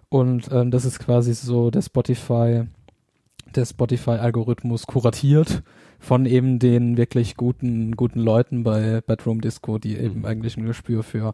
Und 0.09 0.49
ähm, 0.51 0.69
das 0.69 0.85
ist 0.85 0.99
quasi 0.99 1.33
so 1.33 1.71
der 1.71 1.81
Spotify, 1.81 2.65
der 3.55 3.65
Spotify-Algorithmus 3.65 4.85
kuratiert 4.87 5.63
von 5.99 6.25
eben 6.25 6.59
den 6.59 6.97
wirklich 6.97 7.35
guten, 7.35 7.95
guten 7.95 8.19
Leuten 8.19 8.63
bei 8.63 9.01
Bedroom 9.01 9.41
Disco, 9.41 9.77
die 9.77 9.97
eben 9.97 10.19
Mhm. 10.19 10.25
eigentlich 10.25 10.57
ein 10.57 10.65
Gespür 10.65 11.03
für 11.03 11.33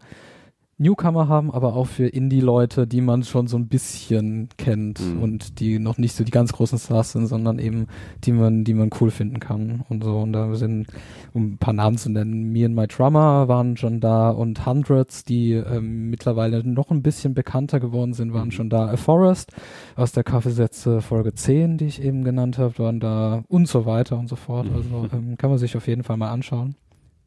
Newcomer 0.77 1.29
haben, 1.29 1.51
aber 1.51 1.73
auch 1.75 1.87
für 1.87 2.05
Indie-Leute, 2.07 2.85
die 2.85 2.99
man 2.99 3.23
schon 3.23 3.47
so 3.47 3.55
ein 3.57 3.69
bisschen 3.69 4.49
kennt 4.57 4.99
Mhm. 4.99 5.21
und 5.23 5.59
die 5.61 5.79
noch 5.79 5.97
nicht 5.97 6.13
so 6.15 6.25
die 6.25 6.31
ganz 6.31 6.51
großen 6.51 6.77
Stars 6.77 7.13
sind, 7.13 7.27
sondern 7.27 7.59
eben 7.59 7.87
die 8.25 8.33
man, 8.33 8.65
die 8.65 8.73
man 8.73 8.89
cool 8.99 9.09
finden 9.09 9.39
kann 9.39 9.85
und 9.87 10.03
so. 10.03 10.17
Und 10.19 10.33
da 10.33 10.53
sind, 10.55 10.87
um 11.33 11.53
ein 11.53 11.57
paar 11.59 11.73
Namen 11.73 11.97
zu 11.97 12.09
nennen, 12.11 12.51
Me 12.51 12.65
and 12.65 12.75
My 12.75 12.87
Drummer 12.87 13.47
waren 13.47 13.77
schon 13.77 14.01
da 14.01 14.29
und 14.31 14.65
Hundreds, 14.65 15.23
die 15.23 15.53
ähm, 15.53 16.09
mittlerweile 16.09 16.61
noch 16.67 16.91
ein 16.91 17.01
bisschen 17.01 17.33
bekannter 17.33 17.79
geworden 17.79 18.11
sind, 18.11 18.33
waren 18.33 18.47
Mhm. 18.47 18.51
schon 18.51 18.69
da. 18.69 18.87
A 18.89 18.97
Forest 18.97 19.53
aus 19.95 20.11
der 20.11 20.25
Kaffeesätze 20.25 20.99
Folge 21.01 21.33
10, 21.33 21.77
die 21.77 21.85
ich 21.85 22.01
eben 22.03 22.25
genannt 22.25 22.57
habe, 22.57 22.77
waren 22.79 22.99
da 22.99 23.43
und 23.47 23.69
so 23.69 23.85
weiter 23.85 24.17
und 24.19 24.27
so 24.27 24.35
fort. 24.35 24.69
Mhm. 24.69 24.75
Also 24.75 25.07
ähm, 25.13 25.37
kann 25.37 25.49
man 25.49 25.57
sich 25.59 25.77
auf 25.77 25.87
jeden 25.87 26.03
Fall 26.03 26.17
mal 26.17 26.31
anschauen. 26.31 26.75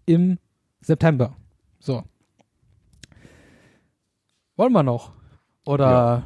Im 0.05 0.37
September. 0.83 1.35
So. 1.81 2.03
Wollen 4.59 4.73
wir 4.73 4.83
noch? 4.83 5.13
Oder 5.65 6.25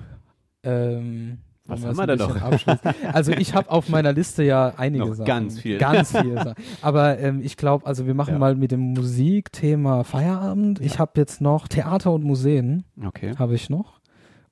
ähm, 0.64 1.38
Was 1.66 1.84
haben 1.84 1.96
wir 1.96 2.06
denn 2.06 2.20
abschließen? 2.20 2.80
Also 3.12 3.32
ich 3.32 3.54
habe 3.54 3.70
auf 3.70 3.88
meiner 3.88 4.12
Liste 4.12 4.42
ja 4.42 4.72
einige 4.78 5.04
Noch 5.06 5.14
Sachen. 5.14 5.26
ganz 5.26 5.60
viel. 5.60 5.78
Ganz 5.78 6.10
viele 6.16 6.34
Sachen. 6.42 6.54
Aber 6.80 7.18
ähm, 7.18 7.40
ich 7.42 7.56
glaube, 7.56 7.86
also 7.86 8.06
wir 8.06 8.14
machen 8.14 8.32
Ja. 8.34 8.38
mal 8.38 8.54
mit 8.56 8.72
dem 8.72 8.94
Musikthema 8.94 10.02
Feierabend. 10.04 10.80
Ich 10.80 10.98
habe 10.98 11.12
jetzt 11.16 11.40
noch 11.40 11.68
Theater 11.68 12.12
und 12.12 12.24
Museen, 12.24 12.84
Okay. 13.04 13.32
habe 13.38 13.54
ich 13.54 13.70
noch. 13.70 14.00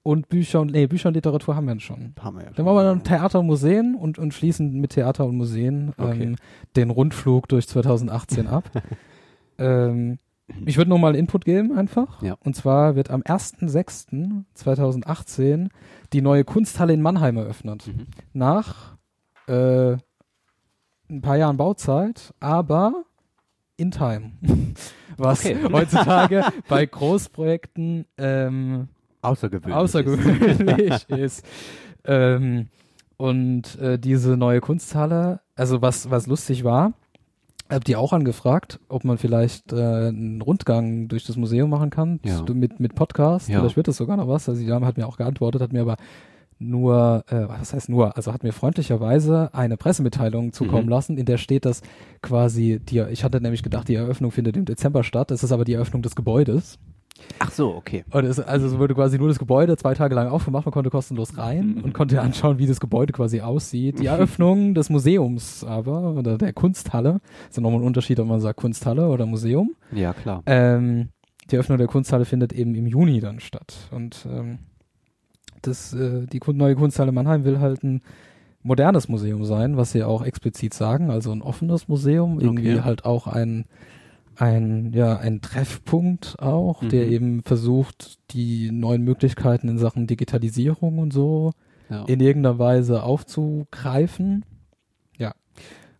Und 0.03 0.29
Bücher 0.31 0.61
und, 0.63 0.73
nee, 0.73 0.87
Bücher 0.87 1.09
und 1.09 1.15
Literatur 1.15 1.57
haben 1.57 1.67
wir 1.67 1.79
schon. 1.79 2.15
Haben 2.21 2.39
wir 2.39 2.45
ja 2.45 2.51
Dann 2.57 2.65
machen 2.65 2.77
wir 2.77 2.85
dann 2.85 3.03
Theater 3.05 3.41
und 3.41 3.47
Museen 3.47 3.95
und, 3.95 4.19
und 4.19 4.33
schließen 4.33 4.81
mit 4.81 4.93
Theater 4.93 5.27
und 5.27 5.37
Museen 5.37 5.93
Okay. 5.99 6.23
ähm, 6.23 6.37
den 6.77 6.91
Rundflug 6.91 7.49
durch 7.49 7.69
2018 7.69 8.47
ab. 8.47 8.65
ähm, 9.59 10.19
ich 10.67 10.77
würde 10.77 10.91
noch 10.91 10.99
mal 10.99 11.09
einen 11.09 11.19
Input 11.19 11.45
geben 11.45 11.77
einfach. 11.77 12.23
Ja. 12.23 12.37
Und 12.45 12.55
zwar 12.57 12.95
wird 12.97 13.11
am 13.11 13.23
1.6.2018 13.23 15.69
die 16.13 16.23
neue 16.23 16.45
Kunsthalle 16.45 16.93
in 16.93 17.03
Mannheim 17.03 17.37
eröffnet. 17.37 17.87
Mhm. 17.87 18.07
Nach 18.33 18.97
äh, 19.47 19.93
ein 21.09 21.23
paar 21.23 21.37
Jahren 21.37 21.57
Bauzeit, 21.57 22.35
aber 22.41 23.05
in 23.77 23.91
time. 23.91 24.33
Was 25.17 25.45
Okay. 25.45 25.57
heutzutage 25.73 26.45
bei 26.69 26.87
Großprojekten 26.87 28.07
ähm, 28.19 28.89
Außergewöhnlich. 29.23 29.77
außergewöhnlich 29.77 31.09
ist. 31.11 31.45
Ähm, 32.05 32.69
und 33.19 33.79
äh, 33.79 33.99
diese 33.99 34.37
neue 34.39 34.61
Kunsthalle, 34.61 35.41
also 35.55 35.83
was, 35.83 36.11
was 36.11 36.27
lustig 36.27 36.65
war, 36.65 36.95
hab 37.71 37.85
die 37.85 37.97
auch 37.97 38.13
angefragt, 38.13 38.81
ob 38.89 39.05
man 39.05 39.17
vielleicht 39.19 39.73
äh, 39.73 39.77
einen 40.09 40.41
Rundgang 40.43 41.09
durch 41.09 41.25
das 41.25 41.37
Museum 41.37 41.71
machen 41.71 41.91
kann, 41.91 42.21
Ja. 42.25 42.45
mit, 42.53 42.81
mit 42.81 42.95
Podcast, 42.95 43.49
Ja. 43.49 43.61
vielleicht 43.61 43.77
wird 43.77 43.89
das 43.89 43.97
sogar 43.97 44.17
noch 44.17 44.29
was. 44.29 44.49
Also 44.49 44.61
die 44.61 44.67
Dame 44.67 44.87
hat 44.87 44.97
mir 44.97 45.07
auch 45.07 45.17
geantwortet, 45.17 45.63
hat 45.63 45.73
mir 45.73 45.83
aber 45.83 45.97
nur, 46.59 47.25
äh, 47.29 47.49
was 47.49 47.73
heißt 47.73 47.89
nur, 47.89 48.17
also 48.17 48.33
hat 48.33 48.43
mir 48.43 48.53
freundlicherweise 48.53 49.49
eine 49.55 49.77
Pressemitteilung 49.79 50.53
zukommen 50.53 50.85
Mhm. 50.85 50.91
lassen, 50.91 51.17
in 51.17 51.25
der 51.25 51.39
steht, 51.39 51.65
dass 51.65 51.81
quasi 52.21 52.81
die, 52.81 52.99
ich 53.11 53.25
hatte 53.25 53.41
nämlich 53.41 53.63
gedacht, 53.63 53.89
die 53.89 53.95
Eröffnung 53.95 54.31
findet 54.31 54.57
im 54.57 54.67
Dezember 54.67 55.03
statt, 55.03 55.31
das 55.31 55.43
ist 55.43 55.53
aber 55.53 55.65
die 55.65 55.73
Eröffnung 55.73 56.03
des 56.03 56.15
Gebäudes. 56.17 56.79
Ach 57.39 57.51
so, 57.51 57.75
okay. 57.75 58.05
Und 58.11 58.25
es, 58.25 58.39
also 58.41 58.67
es 58.67 58.79
wurde 58.79 58.95
quasi 58.95 59.19
nur 59.19 59.29
das 59.29 59.39
Gebäude 59.39 59.77
zwei 59.77 59.95
Tage 59.95 60.15
lang 60.15 60.29
aufgemacht, 60.29 60.67
man 60.67 60.73
konnte 60.73 60.91
kostenlos 60.91 61.37
rein 61.39 61.77
Mhm. 61.77 61.85
und 61.85 61.93
konnte 61.95 62.21
anschauen, 62.21 62.59
wie 62.59 62.67
das 62.67 62.81
Gebäude 62.81 63.13
quasi 63.13 63.41
aussieht. 63.41 63.99
Die 63.99 64.07
Eröffnung 64.07 64.75
des 64.75 64.91
Museums 64.91 65.65
aber, 65.65 66.13
oder 66.15 66.39
der 66.39 66.53
Kunsthalle, 66.53 67.21
ist 67.49 67.57
ja 67.57 67.63
nochmal 67.63 67.81
ein 67.81 67.87
Unterschied, 67.87 68.19
ob 68.21 68.27
man 68.29 68.41
sagt 68.41 68.59
Kunsthalle 68.59 69.09
oder 69.09 69.27
Museum. 69.27 69.71
Ja, 69.93 70.13
klar. 70.13 70.43
Ähm, 70.47 71.09
die 71.51 71.57
Eröffnung 71.57 71.79
der 71.79 71.87
Kunsthalle 71.89 72.25
findet 72.25 72.53
eben 72.53 72.75
im 72.75 72.87
Juni 72.87 73.21
dann 73.21 73.41
statt. 73.41 73.75
Und 73.91 74.27
ähm, 74.31 74.59
das, 75.63 75.93
äh, 75.95 76.27
die 76.27 76.41
neue 76.53 76.75
Kunsthalle 76.75 77.13
Mannheim 77.13 77.45
will 77.45 77.59
halt 77.61 77.83
ein 77.83 78.03
modernes 78.63 79.09
Museum 79.09 79.45
sein, 79.45 79.77
was 79.77 79.93
sie 79.93 80.05
auch 80.05 80.23
explizit 80.25 80.75
sagen, 80.75 81.11
also 81.11 81.33
ein 81.33 81.43
offenes 81.43 81.89
Museum, 81.89 82.39
irgendwie 82.41 82.73
Okay. 82.75 82.83
halt 82.83 83.05
auch 83.05 83.27
ein 83.27 83.65
ein 84.37 84.93
ja 84.95 85.17
ein 85.19 85.41
Treffpunkt 85.41 86.37
auch, 86.41 86.83
der 86.85 87.07
Mhm. 87.07 87.13
eben 87.13 87.43
versucht, 87.43 88.19
die 88.33 88.71
neuen 88.71 89.03
Möglichkeiten 89.03 89.69
in 89.69 89.79
Sachen 89.79 90.07
Digitalisierung 90.07 90.99
und 90.99 91.13
so 91.13 91.53
Ja. 91.89 92.05
in 92.05 92.21
irgendeiner 92.21 92.59
Weise 92.59 93.03
aufzugreifen. 93.03 94.45
Ja. 95.19 95.35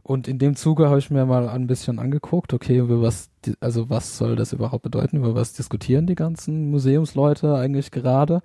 Und 0.03 0.27
in 0.29 0.39
dem 0.39 0.57
Zuge 0.57 0.89
habe 0.89 0.99
ich 0.99 1.11
mir 1.11 1.27
mal 1.27 1.49
ein 1.49 1.67
bisschen 1.67 1.99
angeguckt, 1.99 2.53
okay, 2.55 2.79
über 2.79 3.03
was, 3.03 3.31
also 3.61 3.91
was 3.91 4.17
soll 4.17 4.37
das 4.37 4.53
überhaupt 4.53 4.83
bedeuten? 4.83 5.19
Über 5.19 5.35
was 5.35 5.53
diskutieren 5.53 6.07
die 6.07 6.15
ganzen 6.15 6.71
Museumsleute 6.71 7.55
eigentlich 7.55 7.91
gerade? 7.91 8.41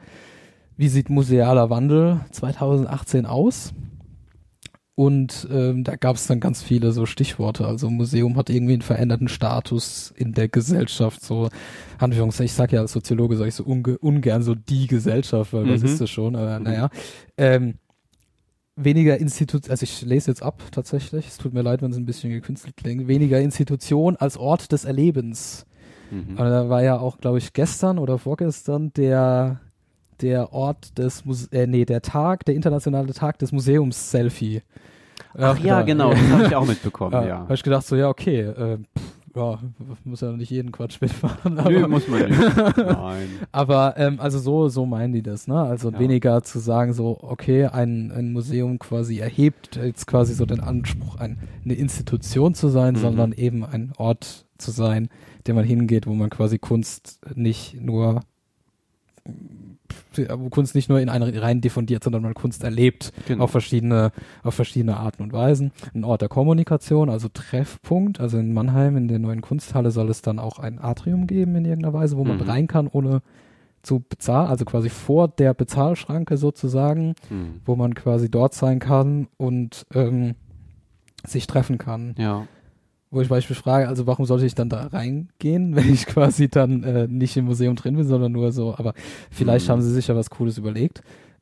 Wie 0.78 0.90
sieht 0.90 1.10
musealer 1.10 1.70
Wandel 1.70 2.20
2018 2.32 3.26
aus? 3.26 3.74
Und 4.98 5.46
ähm, 5.52 5.84
da 5.84 5.98
gab 5.98 6.16
es 6.16 6.26
dann 6.26 6.40
ganz 6.40 6.64
viele 6.64 6.94
so 6.94 7.06
Stichworte. 7.06 7.68
Also 7.68 7.90
Museum 7.90 8.38
hat 8.38 8.50
irgendwie 8.50 8.74
einen 8.74 8.82
veränderten 8.82 9.28
Status 9.28 10.14
in 10.16 10.32
der 10.34 10.48
Gesellschaft. 10.48 11.22
So 11.22 11.50
Anführungszeichen, 11.98 12.46
ich 12.46 12.54
sag 12.54 12.72
ja 12.72 12.80
als 12.80 12.94
Soziologe, 12.94 13.36
sage 13.36 13.50
ich 13.50 13.56
so 13.56 13.66
unge 13.66 13.98
ungern 13.98 14.42
so 14.42 14.56
die 14.56 14.88
Gesellschaft, 14.88 15.52
weil 15.52 15.68
was 15.68 15.82
Mhm. 15.82 15.86
ist 15.88 16.00
das 16.02 16.10
schon? 16.10 16.36
Aber 16.38 16.58
Mhm. 16.60 16.64
naja. 16.64 16.90
Ähm, 17.38 17.74
weniger 18.78 19.18
Institut, 19.18 19.70
also 19.70 19.84
ich 19.84 20.02
lese 20.02 20.32
jetzt 20.32 20.44
ab 20.44 20.62
tatsächlich, 20.72 21.28
es 21.28 21.38
tut 21.38 21.54
mir 21.54 21.62
leid, 21.62 21.82
wenn 21.82 21.92
es 21.92 21.98
ein 21.98 22.06
bisschen 22.06 22.30
gekünstelt 22.32 22.76
klingt, 22.78 23.08
weniger 23.08 23.40
Institution 23.42 24.16
als 24.18 24.38
Ort 24.38 24.72
des 24.72 24.86
Erlebens. 24.86 25.66
Mhm. 26.12 26.38
Aber 26.38 26.50
da 26.50 26.70
war 26.70 26.84
ja 26.84 27.00
auch, 27.00 27.18
glaube 27.18 27.38
ich, 27.38 27.52
gestern 27.54 27.98
oder 28.00 28.18
vorgestern 28.18 28.94
der 28.94 29.60
der 30.22 30.54
Ort 30.54 30.98
des 30.98 31.26
Muse 31.26 31.48
äh, 31.52 31.68
nee, 31.68 31.86
der 31.86 32.02
Tag, 32.02 32.46
der 32.46 32.56
internationale 32.56 33.14
Tag 33.14 33.40
des 33.40 33.52
Museums-Selfie. 33.52 34.62
Ach 35.38 35.60
ja, 35.60 35.82
genau, 35.82 36.12
das 36.12 36.30
habe 36.30 36.46
ich 36.46 36.56
auch 36.56 36.66
mitbekommen, 36.68 37.12
Ja, 37.14 37.26
ja. 37.28 37.40
Habe 37.40 37.54
ich 37.56 37.64
gedacht, 37.64 37.86
so, 37.86 37.96
ja, 37.96 38.08
okay, 38.10 38.40
äh, 38.42 38.78
pff, 38.78 39.36
ja, 39.36 39.60
muss 40.06 40.22
ja 40.22 40.32
nicht 40.32 40.50
jeden 40.50 40.72
Quatsch 40.72 41.02
mitmachen. 41.02 41.56
Nö, 41.56 41.80
Aber, 41.80 41.88
muss 41.90 42.08
man 42.08 42.30
nicht. 42.30 42.40
Nein. 42.78 43.28
aber 43.52 43.96
ähm, 43.98 44.22
also 44.22 44.40
so, 44.40 44.70
so 44.70 44.86
meinen 44.86 45.12
die 45.12 45.22
das, 45.24 45.48
ne? 45.48 45.62
Also 45.62 45.92
Ja. 45.92 46.00
weniger 46.00 46.42
zu 46.44 46.60
sagen, 46.60 46.94
so, 46.94 47.18
okay, 47.22 47.66
ein, 47.66 48.14
ein 48.14 48.32
Museum 48.32 48.80
quasi 48.80 49.20
erhebt 49.20 49.76
jetzt 49.76 50.08
quasi 50.08 50.34
so 50.34 50.46
den 50.46 50.62
Anspruch, 50.62 51.18
ein, 51.18 51.38
eine 51.66 51.74
Institution 51.74 52.54
zu 52.56 52.70
sein, 52.70 52.94
Mhm. 52.94 53.00
sondern 53.00 53.32
eben 53.34 53.66
ein 53.66 53.92
Ort 53.98 54.46
zu 54.58 54.72
sein, 54.72 55.10
der 55.48 55.54
man 55.54 55.66
hingeht, 55.66 56.08
wo 56.08 56.14
man 56.14 56.30
quasi 56.30 56.58
Kunst 56.58 57.20
nicht 57.36 57.82
nur 57.82 58.22
wo 60.18 60.50
Kunst 60.50 60.76
nicht 60.76 60.90
nur 60.90 61.00
in 61.00 61.10
eine 61.10 61.42
rein 61.42 61.62
diffundiert, 61.62 62.04
sondern 62.04 62.22
man 62.24 62.34
Kunst 62.34 62.64
erlebt 62.64 63.12
Genau. 63.28 63.44
auf 63.46 63.52
verschiedene, 63.52 64.12
auf 64.44 64.54
verschiedene 64.56 64.98
Arten 64.98 65.24
und 65.24 65.34
Weisen. 65.34 65.72
Ein 65.94 66.04
Ort 66.04 66.22
der 66.22 66.30
Kommunikation, 66.30 67.10
also 67.10 67.28
Treffpunkt. 67.34 68.20
Also 68.20 68.38
in 68.38 68.54
Mannheim 68.54 68.98
in 68.98 69.08
der 69.08 69.20
neuen 69.20 69.42
Kunsthalle 69.42 69.92
soll 69.92 70.10
es 70.10 70.22
dann 70.22 70.40
auch 70.40 70.60
ein 70.60 70.80
Atrium 70.80 71.28
geben 71.28 71.56
in 71.56 71.66
irgendeiner 71.66 71.94
Weise, 71.94 72.18
wo 72.18 72.24
man 72.24 72.38
Mhm. 72.38 72.44
rein 72.44 72.68
kann, 72.68 72.88
ohne 72.88 73.22
zu 73.84 74.00
bezahlen, 74.00 74.48
also 74.50 74.66
quasi 74.66 74.90
vor 74.90 75.28
der 75.28 75.54
Bezahlschranke 75.54 76.38
sozusagen, 76.38 77.14
Mhm. 77.30 77.62
wo 77.66 77.76
man 77.76 77.94
quasi 77.94 78.30
dort 78.32 78.54
sein 78.56 78.80
kann 78.80 79.28
und 79.38 79.86
ähm, 79.94 80.34
sich 81.26 81.46
treffen 81.48 81.78
kann. 81.78 82.16
Ja. 82.18 82.48
Wo 83.12 83.22
ich 83.22 83.30
beispielsweise 83.30 83.64
frage, 83.64 83.88
also 83.88 84.08
warum 84.08 84.26
sollte 84.26 84.46
ich 84.46 84.56
dann 84.56 84.70
da 84.70 84.88
reingehen, 84.88 85.76
wenn 85.76 85.94
ich 85.94 86.06
quasi 86.06 86.50
dann 86.50 86.84
äh, 86.84 87.08
nicht 87.08 87.38
im 87.38 87.46
Museum 87.46 87.76
drin 87.76 87.96
bin, 87.96 88.06
sondern 88.08 88.32
nur 88.32 88.52
so, 88.52 88.76
aber 88.76 88.94
vielleicht 89.32 89.68
Mhm. 89.68 89.72
haben 89.74 89.82
sie 89.82 89.92
sich 89.94 90.08
ja 90.08 90.16
was 90.16 90.30
Cooles 90.30 90.58
überlegt. 90.58 91.02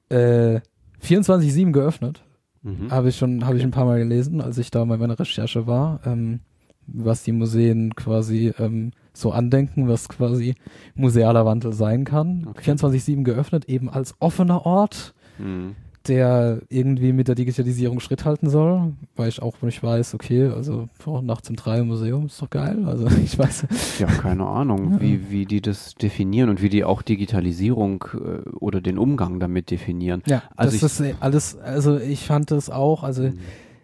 Äh, 0.09 0.59
24-7 1.01 1.72
geöffnet, 1.72 2.24
Mhm. 2.64 2.91
habe 2.91 3.09
ich 3.09 3.18
schon, 3.18 3.45
habe 3.45 3.57
ich 3.57 3.64
ein 3.64 3.72
paar 3.72 3.86
Mal 3.86 3.99
gelesen, 3.99 4.39
als 4.39 4.57
ich 4.57 4.72
da 4.72 4.84
bei 4.86 4.97
meiner 4.97 5.20
Recherche 5.20 5.68
war, 5.68 5.99
ähm, 6.05 6.39
was 6.88 7.24
die 7.24 7.32
Museen 7.32 7.95
quasi 7.95 8.53
ähm, 8.59 8.91
so 9.14 9.32
andenken, 9.32 9.88
was 9.88 10.09
quasi 10.09 10.55
musealer 10.95 11.45
Wandel 11.45 11.74
sein 11.74 12.03
kann. 12.03 12.45
Okay. 12.49 12.72
24-7 12.72 13.24
geöffnet, 13.24 13.66
eben 13.66 13.89
als 13.89 14.16
offener 14.20 14.66
Ort, 14.66 15.14
Mhm. 15.39 15.76
Der 16.08 16.62
irgendwie 16.70 17.14
mit 17.14 17.28
der 17.28 17.36
Digitalisierung 17.36 17.99
Schritt 17.99 18.26
halten 18.26 18.49
soll, 18.49 18.93
weil 19.16 19.30
ich 19.30 19.41
auch 19.41 19.62
nicht 19.62 19.82
weiß, 19.82 20.14
okay, 20.16 20.47
also 20.47 20.89
boah, 21.04 21.22
nachts 21.22 21.49
um 21.49 21.56
drei 21.56 21.80
im 21.80 21.88
Museum 21.88 22.26
ist 22.26 22.41
doch 22.41 22.49
geil, 22.49 22.84
also 22.86 23.08
ich 23.24 23.38
weiß. 23.39 23.66
Ja, 23.99 24.08
keine 24.08 24.45
Ahnung, 24.45 24.93
Ja. 24.93 25.01
wie, 25.01 25.30
wie 25.32 25.45
die 25.45 25.62
das 25.62 25.95
definieren 25.95 26.49
und 26.49 26.62
wie 26.62 26.70
die 26.70 26.84
auch 26.84 27.01
Digitalisierung 27.01 28.06
äh, 28.16 28.49
oder 28.60 28.82
den 28.82 28.97
Umgang 28.97 29.39
damit 29.39 29.72
definieren. 29.72 30.24
Ja, 30.26 30.43
Also 30.56 30.78
das 30.78 30.84
ist 30.93 30.99
äh, 30.99 31.16
alles, 31.20 31.58
also 31.58 31.97
ich 31.97 32.26
fand 32.26 32.51
das 32.51 32.70
auch, 32.70 33.04
also 33.04 33.24
Mhm. 33.24 33.39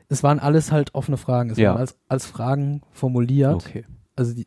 es 0.09 0.21
waren 0.23 0.39
alles 0.39 0.71
halt 0.71 0.95
offene 0.95 1.17
Fragen, 1.17 1.51
es 1.51 1.57
Ja. 1.57 1.71
waren 1.71 1.79
als, 1.79 1.95
als 2.09 2.25
Fragen 2.25 2.81
formuliert. 2.91 3.53
Okay. 3.55 3.85
also 4.15 4.33
die, 4.33 4.45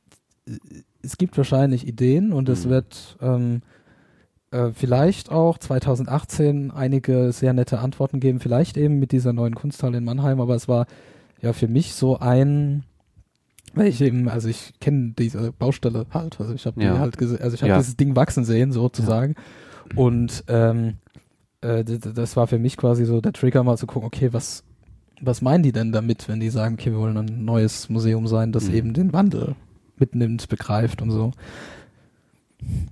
es 1.03 1.16
gibt 1.18 1.37
wahrscheinlich 1.37 1.87
Ideen 1.87 2.33
und 2.33 2.49
es 2.49 2.66
Mhm. 2.66 2.70
wird 2.70 3.16
ähm, 3.20 3.62
äh, 4.53 4.71
vielleicht 4.73 5.31
auch 5.31 5.59
2018 5.59 6.71
einige 6.71 7.33
sehr 7.33 7.53
nette 7.53 7.79
Antworten 7.81 8.21
geben, 8.21 8.39
vielleicht 8.41 8.77
eben 8.77 8.99
mit 8.99 9.13
dieser 9.13 9.33
neuen 9.33 9.55
Kunsthalle 9.55 9.99
in 9.99 10.05
Mannheim, 10.05 10.41
aber 10.41 10.55
es 10.55 10.69
war 10.69 10.87
ja 11.41 11.53
für 11.53 11.69
mich 11.69 11.95
so 11.95 12.19
ein, 12.21 12.85
weil 13.75 13.87
ich 13.89 14.01
eben, 14.01 14.29
also 14.29 14.49
ich 14.49 14.75
kenne 14.81 15.15
diese 15.19 15.53
Baustelle 15.53 16.07
halt, 16.13 16.41
also 16.41 16.55
ich 16.55 16.67
habe 16.67 16.79
die 16.81 16.87
Ja. 16.87 16.99
halt 16.99 17.17
gesehen, 17.19 17.41
also 17.43 17.55
ich 17.55 17.63
habe 17.63 17.71
Ja. 17.71 17.79
dieses 17.79 17.97
Ding 17.97 18.15
wachsen 18.15 18.45
sehen 18.45 18.73
sozusagen 18.73 19.35
und 19.97 20.45
ähm, 20.49 20.95
äh, 21.63 21.83
das 21.85 22.37
war 22.37 22.47
für 22.47 22.59
mich 22.59 22.77
quasi 22.77 23.05
so 23.05 23.21
der 23.21 23.33
Trigger 23.33 23.65
mal 23.65 23.77
zu 23.77 23.87
gucken, 23.87 24.07
okay, 24.07 24.33
was 24.33 24.65
was 25.25 25.41
meinen 25.41 25.63
die 25.63 25.71
denn 25.71 25.93
damit, 25.93 26.29
wenn 26.29 26.41
die 26.41 26.51
sagen, 26.51 26.75
okay, 26.75 26.91
wir 26.91 26.99
wollen 26.99 27.17
ein 27.17 27.45
neues 27.45 27.89
Museum 27.89 28.27
sein, 28.27 28.51
das 28.51 28.69
Mhm. 28.69 28.75
eben 28.75 28.93
den 28.95 29.13
Wandel 29.13 29.55
mitnimmt, 29.97 30.49
begreift 30.49 31.01
und 31.01 31.13
so. 31.13 31.31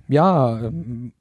Ja, 0.07 0.59
ähm, 0.67 1.11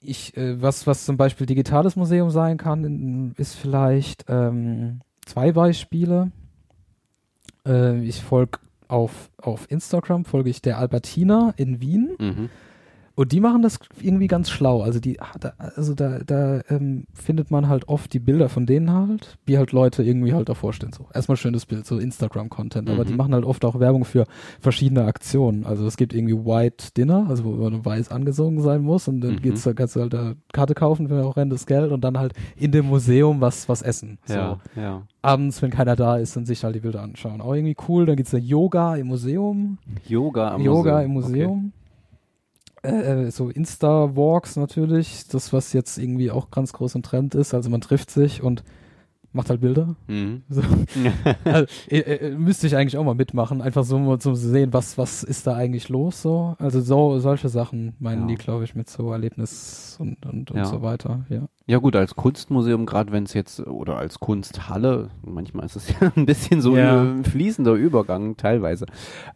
ich, 0.00 0.36
äh, 0.36 0.60
was, 0.60 0.86
was 0.86 1.04
zum 1.04 1.16
Beispiel 1.16 1.46
digitales 1.46 1.96
Museum 1.96 2.30
sein 2.30 2.56
kann, 2.56 3.34
ist 3.36 3.54
vielleicht 3.54 4.24
ähm, 4.28 5.00
zwei 5.24 5.52
Beispiele. 5.52 6.30
Äh, 7.66 8.02
ich 8.04 8.22
folge 8.22 8.58
auf, 8.86 9.30
auf 9.36 9.70
Instagram, 9.70 10.24
folge 10.24 10.50
ich 10.50 10.62
der 10.62 10.78
Albertina 10.78 11.52
in 11.56 11.80
Wien. 11.80 12.16
Mhm. 12.18 12.50
Und 13.18 13.32
die 13.32 13.40
machen 13.40 13.62
das 13.62 13.80
irgendwie 14.00 14.28
ganz 14.28 14.48
schlau. 14.48 14.80
Also 14.80 15.00
die, 15.00 15.18
da, 15.40 15.52
also 15.74 15.92
da, 15.94 16.20
da 16.24 16.60
ähm, 16.70 17.02
findet 17.12 17.50
man 17.50 17.68
halt 17.68 17.88
oft 17.88 18.12
die 18.12 18.20
Bilder 18.20 18.48
von 18.48 18.64
denen 18.64 18.92
halt, 18.92 19.38
wie 19.44 19.58
halt 19.58 19.72
Leute 19.72 20.04
irgendwie 20.04 20.34
halt 20.34 20.48
davor 20.48 20.72
stehen. 20.72 20.92
So 20.92 21.08
erstmal 21.12 21.36
schönes 21.36 21.66
Bild, 21.66 21.84
so 21.84 21.98
Instagram-Content. 21.98 22.88
Aber 22.88 23.02
Mhm. 23.02 23.08
die 23.08 23.14
machen 23.14 23.34
halt 23.34 23.44
oft 23.44 23.64
auch 23.64 23.80
Werbung 23.80 24.04
für 24.04 24.24
verschiedene 24.60 25.04
Aktionen. 25.04 25.66
Also 25.66 25.84
es 25.84 25.96
gibt 25.96 26.14
irgendwie 26.14 26.36
White 26.36 26.92
Dinner, 26.96 27.26
also 27.28 27.42
wo 27.44 27.50
man 27.50 27.84
weiß 27.84 28.12
angezogen 28.12 28.62
sein 28.62 28.82
muss 28.82 29.08
und 29.08 29.20
dann 29.20 29.32
Mhm. 29.34 29.42
geht's, 29.42 29.64
da 29.64 29.72
kannst 29.72 29.96
du 29.96 30.00
halt 30.02 30.12
da 30.14 30.34
Karte 30.52 30.74
kaufen 30.74 31.08
für 31.08 31.24
horrendes 31.24 31.66
Geld 31.66 31.90
und 31.90 32.02
dann 32.04 32.18
halt 32.18 32.34
in 32.56 32.70
dem 32.70 32.86
Museum 32.86 33.40
was, 33.40 33.68
was 33.68 33.82
essen. 33.82 34.18
So 34.26 34.34
Ja, 34.34 34.58
ja. 34.76 35.02
abends, 35.22 35.60
wenn 35.60 35.70
keiner 35.72 35.96
da 35.96 36.18
ist, 36.18 36.36
dann 36.36 36.46
sich 36.46 36.62
halt 36.62 36.76
die 36.76 36.80
Bilder 36.80 37.02
anschauen. 37.02 37.40
Auch 37.40 37.52
irgendwie 37.54 37.76
cool. 37.88 38.06
Dann 38.06 38.14
gibt's 38.14 38.30
da 38.30 38.38
Yoga 38.38 38.94
im 38.94 39.08
Museum. 39.08 39.78
Yoga 40.06 40.52
am 40.52 40.62
Yoga 40.62 41.02
im 41.02 41.16
Okay. 41.16 41.72
Äh, 42.82 43.30
so 43.30 43.50
Insta-Walks 43.50 44.56
natürlich, 44.56 45.26
das 45.28 45.52
was 45.52 45.72
jetzt 45.72 45.98
irgendwie 45.98 46.30
auch 46.30 46.50
ganz 46.50 46.72
groß 46.72 46.94
im 46.94 47.02
Trend 47.02 47.34
ist. 47.34 47.54
Also 47.54 47.70
man 47.70 47.80
trifft 47.80 48.10
sich 48.10 48.42
und 48.42 48.62
macht 49.32 49.50
halt 49.50 49.60
Bilder. 49.60 49.94
Mhm. 50.08 50.42
So. 50.48 50.62
also, 51.44 51.66
äh, 51.88 51.98
äh, 51.98 52.30
müsste 52.36 52.66
ich 52.66 52.76
eigentlich 52.76 52.96
auch 52.96 53.04
mal 53.04 53.14
mitmachen, 53.14 53.60
einfach 53.62 53.84
so 53.84 53.98
mal 53.98 54.18
zum 54.18 54.34
sehen, 54.34 54.72
was 54.72 54.96
was 54.98 55.22
ist 55.22 55.46
da 55.46 55.54
eigentlich 55.54 55.88
los 55.88 56.22
so. 56.22 56.56
Also 56.58 56.80
so 56.80 57.18
solche 57.18 57.48
Sachen 57.48 57.94
meinen 57.98 58.22
Ja. 58.22 58.26
die, 58.28 58.34
glaube 58.36 58.64
ich, 58.64 58.74
mit 58.74 58.88
so 58.88 59.12
Erlebnis 59.12 59.96
und 60.00 60.24
und, 60.26 60.50
und 60.50 60.56
Ja. 60.56 60.64
so 60.64 60.82
weiter. 60.82 61.24
Ja. 61.28 61.42
Ja 61.66 61.76
gut, 61.78 61.94
als 61.96 62.16
Kunstmuseum, 62.16 62.86
gerade 62.86 63.12
wenn 63.12 63.24
es 63.24 63.34
jetzt, 63.34 63.60
oder 63.66 63.98
als 63.98 64.20
Kunsthalle, 64.20 65.10
manchmal 65.22 65.66
ist 65.66 65.76
es 65.76 65.90
ja 65.90 66.10
ein 66.16 66.24
bisschen 66.24 66.62
so 66.62 66.74
Ja. 66.76 67.02
ein 67.02 67.24
fließender 67.24 67.74
Übergang 67.74 68.38
teilweise, 68.38 68.86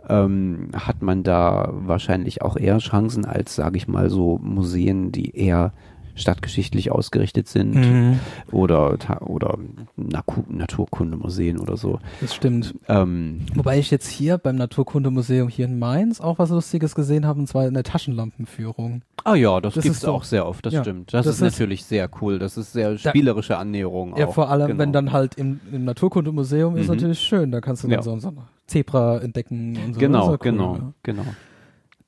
ähm, 0.08 0.70
hat 0.74 1.02
man 1.02 1.22
da 1.22 1.68
wahrscheinlich 1.72 2.40
auch 2.40 2.56
eher 2.56 2.78
Chancen 2.78 3.26
als, 3.26 3.54
sage 3.54 3.76
ich 3.76 3.86
mal, 3.86 4.08
so 4.08 4.38
Museen, 4.42 5.12
die 5.12 5.36
eher 5.36 5.74
stadtgeschichtlich 6.14 6.90
ausgerichtet 6.92 7.48
sind 7.48 7.74
Mhm. 7.74 8.18
oder, 8.50 8.96
oder 9.20 9.58
Naturkundemuseen 9.96 11.58
oder 11.58 11.76
so. 11.76 11.98
Das 12.20 12.34
stimmt. 12.34 12.74
Ähm, 12.88 13.40
Wobei 13.54 13.78
ich 13.78 13.90
jetzt 13.90 14.08
hier 14.08 14.38
beim 14.38 14.56
Naturkundemuseum 14.56 15.48
hier 15.48 15.64
in 15.66 15.78
Mainz 15.78 16.20
auch 16.20 16.38
was 16.38 16.50
Lustiges 16.50 16.94
gesehen 16.94 17.26
habe, 17.26 17.40
und 17.40 17.46
zwar 17.46 17.62
eine 17.64 17.82
Taschenlampenführung. 17.82 19.02
ah 19.24 19.34
ja, 19.34 19.60
das, 19.60 19.74
Das 19.74 19.84
ist 19.86 20.04
doch- 20.04 20.14
auch 20.14 20.24
sehr 20.24 20.46
oft, 20.46 20.66
das 20.66 20.74
ja, 20.74 20.82
stimmt. 20.82 21.14
Das, 21.14 21.24
das 21.26 21.36
ist, 21.36 21.42
ist- 21.42 21.52
natürlich 21.52 21.84
sehr 21.84 22.10
cool. 22.20 22.38
Das 22.38 22.56
ist 22.56 22.72
sehr 22.72 22.98
spielerische 22.98 23.56
Annäherung 23.56 24.16
Ja, 24.16 24.26
auch. 24.26 24.34
vor 24.34 24.50
allem, 24.50 24.66
Genau. 24.68 24.78
wenn 24.80 24.92
dann 24.92 25.12
halt 25.12 25.36
im, 25.36 25.60
im 25.72 25.84
Naturkundemuseum 25.84 26.76
ist 26.76 26.88
Mhm. 26.88 26.94
natürlich 26.94 27.20
schön, 27.20 27.50
da 27.52 27.60
kannst 27.60 27.84
du 27.84 27.88
dann 27.88 27.98
Ja. 27.98 28.02
so, 28.02 28.18
so 28.18 28.28
ein 28.28 28.38
Zebra 28.66 29.18
entdecken 29.18 29.76
und 29.84 29.94
so. 29.94 30.00
Genau, 30.00 30.18
Das 30.18 30.26
ist 30.26 30.44
ja 30.44 30.52
cool, 30.52 30.58
genau, 30.58 30.92
genau. 31.02 31.22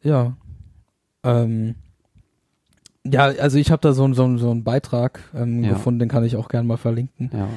Ja. 0.02 0.10
ja. 0.12 0.36
Ähm, 1.42 1.74
ja, 3.06 3.24
also 3.24 3.58
ich 3.58 3.70
habe 3.70 3.80
da 3.80 3.92
so, 3.92 4.12
so, 4.14 4.36
so 4.38 4.50
einen 4.50 4.64
Beitrag 4.64 5.20
ähm, 5.34 5.62
Ja. 5.64 5.70
gefunden, 5.74 6.00
den 6.00 6.08
kann 6.08 6.24
ich 6.24 6.36
auch 6.36 6.48
gerne 6.48 6.66
mal 6.66 6.76
verlinken. 6.78 7.30
Ja. 7.32 7.48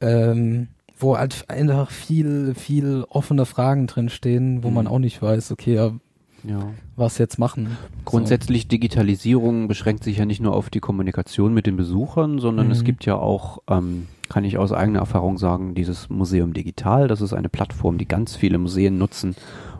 ähm, 0.00 0.68
wo 0.98 1.16
halt 1.18 1.44
einfach 1.48 1.90
viel, 1.90 2.54
viel 2.54 3.04
offene 3.08 3.44
Fragen 3.44 3.86
drin 3.88 4.08
stehen, 4.08 4.62
wo 4.62 4.68
Mhm. 4.68 4.74
man 4.74 4.86
auch 4.86 4.98
nicht 5.00 5.20
weiß, 5.20 5.50
okay, 5.52 5.74
ja, 5.74 5.90
Ja. 6.44 6.70
was 6.96 7.18
jetzt 7.18 7.38
machen. 7.38 7.76
Grundsätzlich 8.04 8.68
Digitalisierung 8.68 9.66
beschränkt 9.68 10.04
sich 10.04 10.18
ja 10.18 10.24
nicht 10.24 10.40
nur 10.40 10.54
auf 10.54 10.70
die 10.70 10.78
Kommunikation 10.80 11.52
mit 11.54 11.66
den 11.66 11.76
Besuchern, 11.76 12.38
sondern 12.38 12.66
Mhm. 12.66 12.72
es 12.72 12.84
gibt 12.84 13.04
ja 13.04 13.16
auch, 13.16 13.58
ähm, 13.68 14.06
kann 14.28 14.44
ich 14.44 14.58
aus 14.58 14.72
eigener 14.72 15.00
Erfahrung 15.00 15.38
sagen, 15.38 15.74
dieses 15.74 16.08
Museum 16.08 16.52
Digital. 16.52 17.06
Das 17.08 17.20
ist 17.20 17.32
eine 17.32 17.48
Plattform, 17.48 17.98
die 17.98 18.06
ganz 18.06 18.34
viele 18.36 18.58
Museen 18.58 18.96
nutzen, 18.98 19.34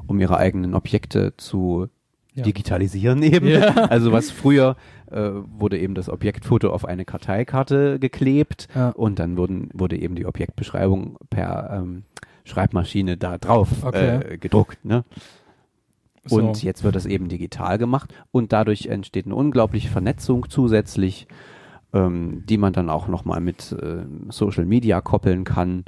um 0.08 0.20
ihre 0.20 0.36
eigenen 0.38 0.74
Objekte 0.74 1.34
zu 1.36 1.86
Ja. 2.34 2.42
digitalisieren 2.44 3.22
eben. 3.22 3.46
Ja. 3.46 3.68
Also 3.86 4.12
was 4.12 4.30
früher 4.30 4.76
äh, 5.10 5.30
wurde 5.58 5.78
eben 5.78 5.94
das 5.94 6.08
Objektfoto 6.08 6.70
auf 6.70 6.84
eine 6.84 7.04
Karteikarte 7.04 7.98
geklebt 7.98 8.68
Ja. 8.74 8.90
und 8.90 9.18
dann 9.18 9.36
wurden, 9.36 9.68
wurde 9.74 9.98
eben 9.98 10.14
die 10.14 10.24
Objektbeschreibung 10.26 11.18
per 11.30 11.70
ähm, 11.72 12.04
Schreibmaschine 12.44 13.16
da 13.16 13.38
drauf 13.38 13.68
Okay. 13.84 14.32
äh, 14.34 14.38
gedruckt. 14.38 14.84
Ne? 14.84 15.04
So. 16.24 16.36
Und 16.36 16.62
jetzt 16.62 16.84
wird 16.84 16.94
das 16.94 17.04
eben 17.06 17.28
digital 17.28 17.78
gemacht 17.78 18.14
und 18.30 18.52
dadurch 18.52 18.86
entsteht 18.86 19.26
eine 19.26 19.34
unglaubliche 19.34 19.88
Vernetzung 19.88 20.48
zusätzlich, 20.48 21.26
ähm, 21.92 22.44
die 22.48 22.58
man 22.58 22.72
dann 22.72 22.88
auch 22.90 23.08
nochmal 23.08 23.40
mit 23.40 23.74
ähm, 23.82 24.26
Social 24.30 24.64
Media 24.64 25.00
koppeln 25.00 25.44
kann. 25.44 25.84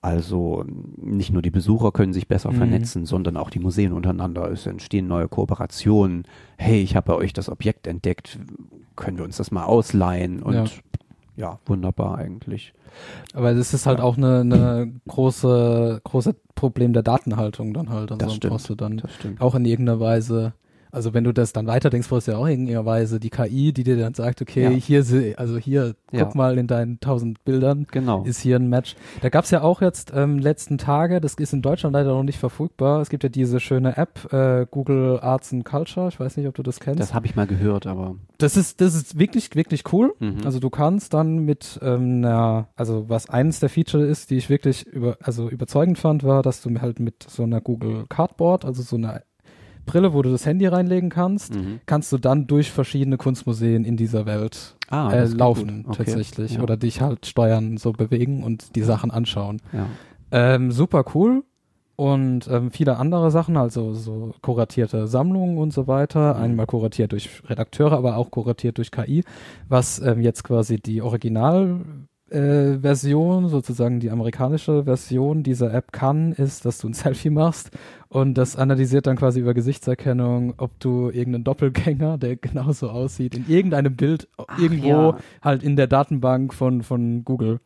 Also 0.00 0.64
nicht 0.96 1.32
nur 1.32 1.42
die 1.42 1.50
Besucher 1.50 1.90
können 1.90 2.12
sich 2.12 2.28
besser 2.28 2.52
Mhm. 2.52 2.56
vernetzen, 2.56 3.04
sondern 3.06 3.36
auch 3.36 3.50
die 3.50 3.58
Museen 3.58 3.92
untereinander. 3.92 4.48
Es 4.50 4.64
entstehen 4.66 5.08
neue 5.08 5.26
Kooperationen. 5.28 6.24
Hey, 6.56 6.80
ich 6.82 6.94
habe 6.94 7.06
bei 7.12 7.14
euch 7.14 7.32
das 7.32 7.48
Objekt 7.48 7.86
entdeckt. 7.88 8.38
Können 8.94 9.16
wir 9.18 9.24
uns 9.24 9.38
das 9.38 9.50
mal 9.50 9.64
ausleihen? 9.64 10.40
Und 10.42 10.54
Ja. 10.54 10.64
ja, 11.36 11.58
wunderbar 11.66 12.16
eigentlich. 12.18 12.72
Aber 13.34 13.54
das 13.54 13.74
ist 13.74 13.86
halt 13.86 14.00
auch 14.00 14.16
eine, 14.16 14.40
eine 14.40 14.92
große, 15.08 16.00
große 16.04 16.34
Problem 16.54 16.92
der 16.92 17.02
Datenhaltung 17.02 17.74
dann 17.74 17.90
halt. 17.90 18.12
Also 18.12 18.16
Das 18.24 18.34
stimmt. 18.36 18.80
dann 18.80 18.96
Das 18.98 19.12
stimmt. 19.14 19.40
auch 19.40 19.54
in 19.56 19.64
irgendeiner 19.64 19.98
Weise, 20.00 20.52
also 20.92 21.14
wenn 21.14 21.24
du 21.24 21.32
das 21.32 21.52
dann 21.52 21.66
weiterdenkst, 21.66 22.08
brauchst 22.08 22.28
du 22.28 22.32
ja 22.32 22.38
auch 22.38 22.46
in 22.46 22.66
irgendeiner 22.66 23.18
die 23.18 23.30
KI, 23.30 23.72
die 23.72 23.84
dir 23.84 23.96
dann 23.96 24.14
sagt, 24.14 24.42
okay, 24.42 24.64
Ja. 24.64 24.70
hier, 24.70 25.34
also 25.36 25.58
hier, 25.58 25.94
Ja. 26.12 26.24
guck 26.24 26.34
mal 26.34 26.58
in 26.58 26.66
deinen 26.66 27.00
tausend 27.00 27.44
Bildern, 27.44 27.86
Genau. 27.90 28.24
ist 28.24 28.40
hier 28.40 28.56
ein 28.56 28.68
Match. 28.68 28.96
Da 29.22 29.28
gab's 29.28 29.50
ja 29.50 29.62
auch 29.62 29.80
jetzt 29.82 30.12
ähm, 30.14 30.38
letzten 30.38 30.78
Tage, 30.78 31.20
das 31.20 31.34
ist 31.34 31.52
in 31.52 31.62
Deutschland 31.62 31.92
leider 31.94 32.10
noch 32.10 32.22
nicht 32.22 32.38
verfügbar, 32.38 33.00
es 33.00 33.08
gibt 33.10 33.22
ja 33.22 33.28
diese 33.28 33.60
schöne 33.60 33.96
App, 33.96 34.32
äh, 34.32 34.66
Google 34.70 35.18
Arts 35.20 35.52
and 35.52 35.64
Culture, 35.64 36.08
ich 36.08 36.18
weiß 36.18 36.36
nicht, 36.36 36.46
ob 36.48 36.54
du 36.54 36.62
das 36.62 36.80
kennst. 36.80 37.00
Das 37.00 37.14
habe 37.14 37.26
ich 37.26 37.36
mal 37.36 37.46
gehört, 37.46 37.86
aber 37.86 38.16
Das 38.38 38.56
ist, 38.56 38.80
das 38.80 38.94
ist 38.94 39.18
wirklich, 39.18 39.54
wirklich 39.54 39.82
cool. 39.92 40.14
Mhm. 40.20 40.38
Also 40.44 40.60
du 40.60 40.70
kannst 40.70 41.12
dann 41.14 41.38
mit 41.40 41.78
ähm, 41.82 42.24
einer, 42.24 42.68
also 42.76 43.08
was 43.08 43.28
eines 43.28 43.60
der 43.60 43.68
Feature 43.68 44.04
ist, 44.04 44.30
die 44.30 44.36
ich 44.36 44.48
wirklich 44.48 44.86
über, 44.86 45.16
also 45.22 45.48
überzeugend 45.48 45.98
fand, 45.98 46.24
war, 46.24 46.42
dass 46.42 46.62
du 46.62 46.70
halt 46.80 47.00
mit 47.00 47.24
so 47.28 47.42
einer 47.42 47.60
Google 47.60 48.04
Cardboard, 48.08 48.64
also 48.64 48.82
so 48.82 48.96
einer 48.96 49.22
Brille, 49.88 50.12
wo 50.14 50.22
du 50.22 50.30
das 50.30 50.46
Handy 50.46 50.66
reinlegen 50.66 51.10
kannst, 51.10 51.54
Mhm. 51.54 51.80
kannst 51.86 52.12
du 52.12 52.18
dann 52.18 52.46
durch 52.46 52.70
verschiedene 52.70 53.16
Kunstmuseen 53.16 53.84
in 53.84 53.96
dieser 53.96 54.24
Welt 54.26 54.76
ah, 54.90 55.10
äh, 55.12 55.24
laufen. 55.26 55.84
Okay. 55.88 56.04
tatsächlich 56.04 56.54
Ja. 56.54 56.62
oder 56.62 56.76
dich 56.76 57.00
halt 57.00 57.26
steuern, 57.26 57.76
so 57.76 57.92
bewegen 57.92 58.42
und 58.44 58.76
die 58.76 58.82
Sachen 58.82 59.10
anschauen. 59.10 59.60
Ja. 59.72 59.86
Ähm, 60.30 60.70
super 60.70 61.04
cool. 61.14 61.42
Und 61.96 62.46
ähm, 62.48 62.70
viele 62.70 62.96
andere 62.98 63.32
Sachen, 63.32 63.56
also 63.56 63.92
so 63.92 64.32
kuratierte 64.40 65.08
Sammlungen 65.08 65.58
und 65.58 65.72
so 65.72 65.88
weiter, 65.88 66.34
Mhm. 66.34 66.42
einmal 66.42 66.66
kuratiert 66.66 67.10
durch 67.10 67.42
Redakteure, 67.48 67.92
aber 67.94 68.16
auch 68.16 68.30
kuratiert 68.30 68.78
durch 68.78 68.92
KI, 68.92 69.24
was 69.68 69.98
ähm, 70.00 70.20
jetzt 70.20 70.44
quasi 70.44 70.80
die 70.80 71.02
Originalversion, 71.02 72.08
äh, 72.30 72.78
Version, 72.78 73.48
sozusagen 73.48 74.00
die 74.00 74.10
amerikanische 74.10 74.84
Version 74.84 75.42
dieser 75.42 75.72
App 75.72 75.92
kann, 75.92 76.32
ist, 76.32 76.64
dass 76.64 76.78
du 76.78 76.88
ein 76.88 76.92
Selfie 76.94 77.30
machst 77.30 77.70
und 78.08 78.34
das 78.34 78.56
analysiert 78.56 79.06
dann 79.06 79.16
quasi 79.16 79.40
über 79.40 79.54
Gesichtserkennung, 79.54 80.54
ob 80.56 80.78
du 80.80 81.10
irgendeinen 81.10 81.44
Doppelgänger, 81.44 82.18
der 82.18 82.36
genauso 82.40 82.90
aussieht, 82.90 83.34
in 83.34 83.48
irgendeinem 83.48 83.96
Bild 83.96 84.28
irgendwo 84.58 84.88
ja. 84.88 85.18
halt 85.42 85.62
in 85.62 85.76
der 85.76 85.86
Datenbank 85.86 86.54
von, 86.54 86.82
von 86.82 87.24
Google 87.24 87.60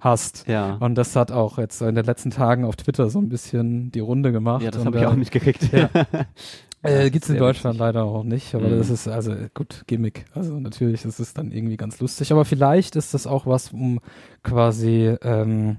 hast. 0.00 0.46
Ja. 0.46 0.74
Und 0.80 0.96
das 0.96 1.16
hat 1.16 1.32
auch 1.32 1.58
jetzt 1.58 1.80
in 1.80 1.94
den 1.94 2.04
letzten 2.04 2.30
Tagen 2.30 2.64
auf 2.64 2.76
Twitter 2.76 3.08
so 3.08 3.18
ein 3.20 3.28
bisschen 3.28 3.90
die 3.90 4.00
Runde 4.00 4.32
gemacht. 4.32 4.62
Ja, 4.62 4.70
das 4.70 4.84
habe 4.84 4.98
ich 4.98 5.02
äh, 5.02 5.06
auch 5.06 5.16
mitgekriegt. 5.16 5.72
Ja. 5.72 5.88
Äh, 6.84 7.04
Ja, 7.04 7.08
gibt's 7.08 7.28
in 7.28 7.36
Deutschland 7.38 7.74
witzig. 7.76 7.86
leider 7.86 8.04
auch 8.04 8.24
nicht, 8.24 8.54
aber 8.54 8.68
Mhm. 8.68 8.78
das 8.78 8.90
ist 8.90 9.08
also 9.08 9.34
gut 9.54 9.84
Gimmick. 9.86 10.24
Also 10.34 10.58
natürlich 10.60 11.04
ist 11.04 11.18
es 11.18 11.34
dann 11.34 11.50
irgendwie 11.52 11.76
ganz 11.76 11.98
lustig, 12.00 12.30
aber 12.32 12.44
vielleicht 12.44 12.94
ist 12.96 13.14
das 13.14 13.26
auch 13.26 13.46
was, 13.46 13.72
um 13.72 14.00
quasi 14.42 15.16
ähm, 15.22 15.76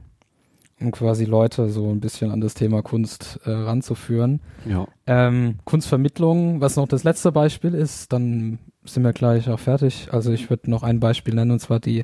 um 0.82 0.92
quasi 0.92 1.24
Leute 1.24 1.70
so 1.70 1.90
ein 1.90 2.02
bisschen 2.02 2.32
an 2.32 2.42
das 2.42 2.54
Thema 2.54 2.82
Kunst 2.82 3.40
äh, 3.46 3.50
ranzuführen. 3.52 4.42
Ja. 4.66 4.86
Ähm, 5.08 5.56
Kunstvermittlung, 5.64 6.60
was 6.60 6.76
noch 6.76 6.88
das 6.88 7.06
letzte 7.06 7.32
Beispiel 7.32 7.74
ist, 7.74 8.12
dann 8.12 8.60
sind 8.84 9.04
wir 9.04 9.14
gleich 9.14 9.50
auch 9.50 9.60
fertig. 9.60 10.10
Also 10.12 10.34
ich 10.34 10.50
würde 10.50 10.70
noch 10.70 10.84
ein 10.84 11.00
Beispiel 11.00 11.34
nennen 11.34 11.52
und 11.52 11.60
zwar 11.60 11.80
die, 11.80 12.04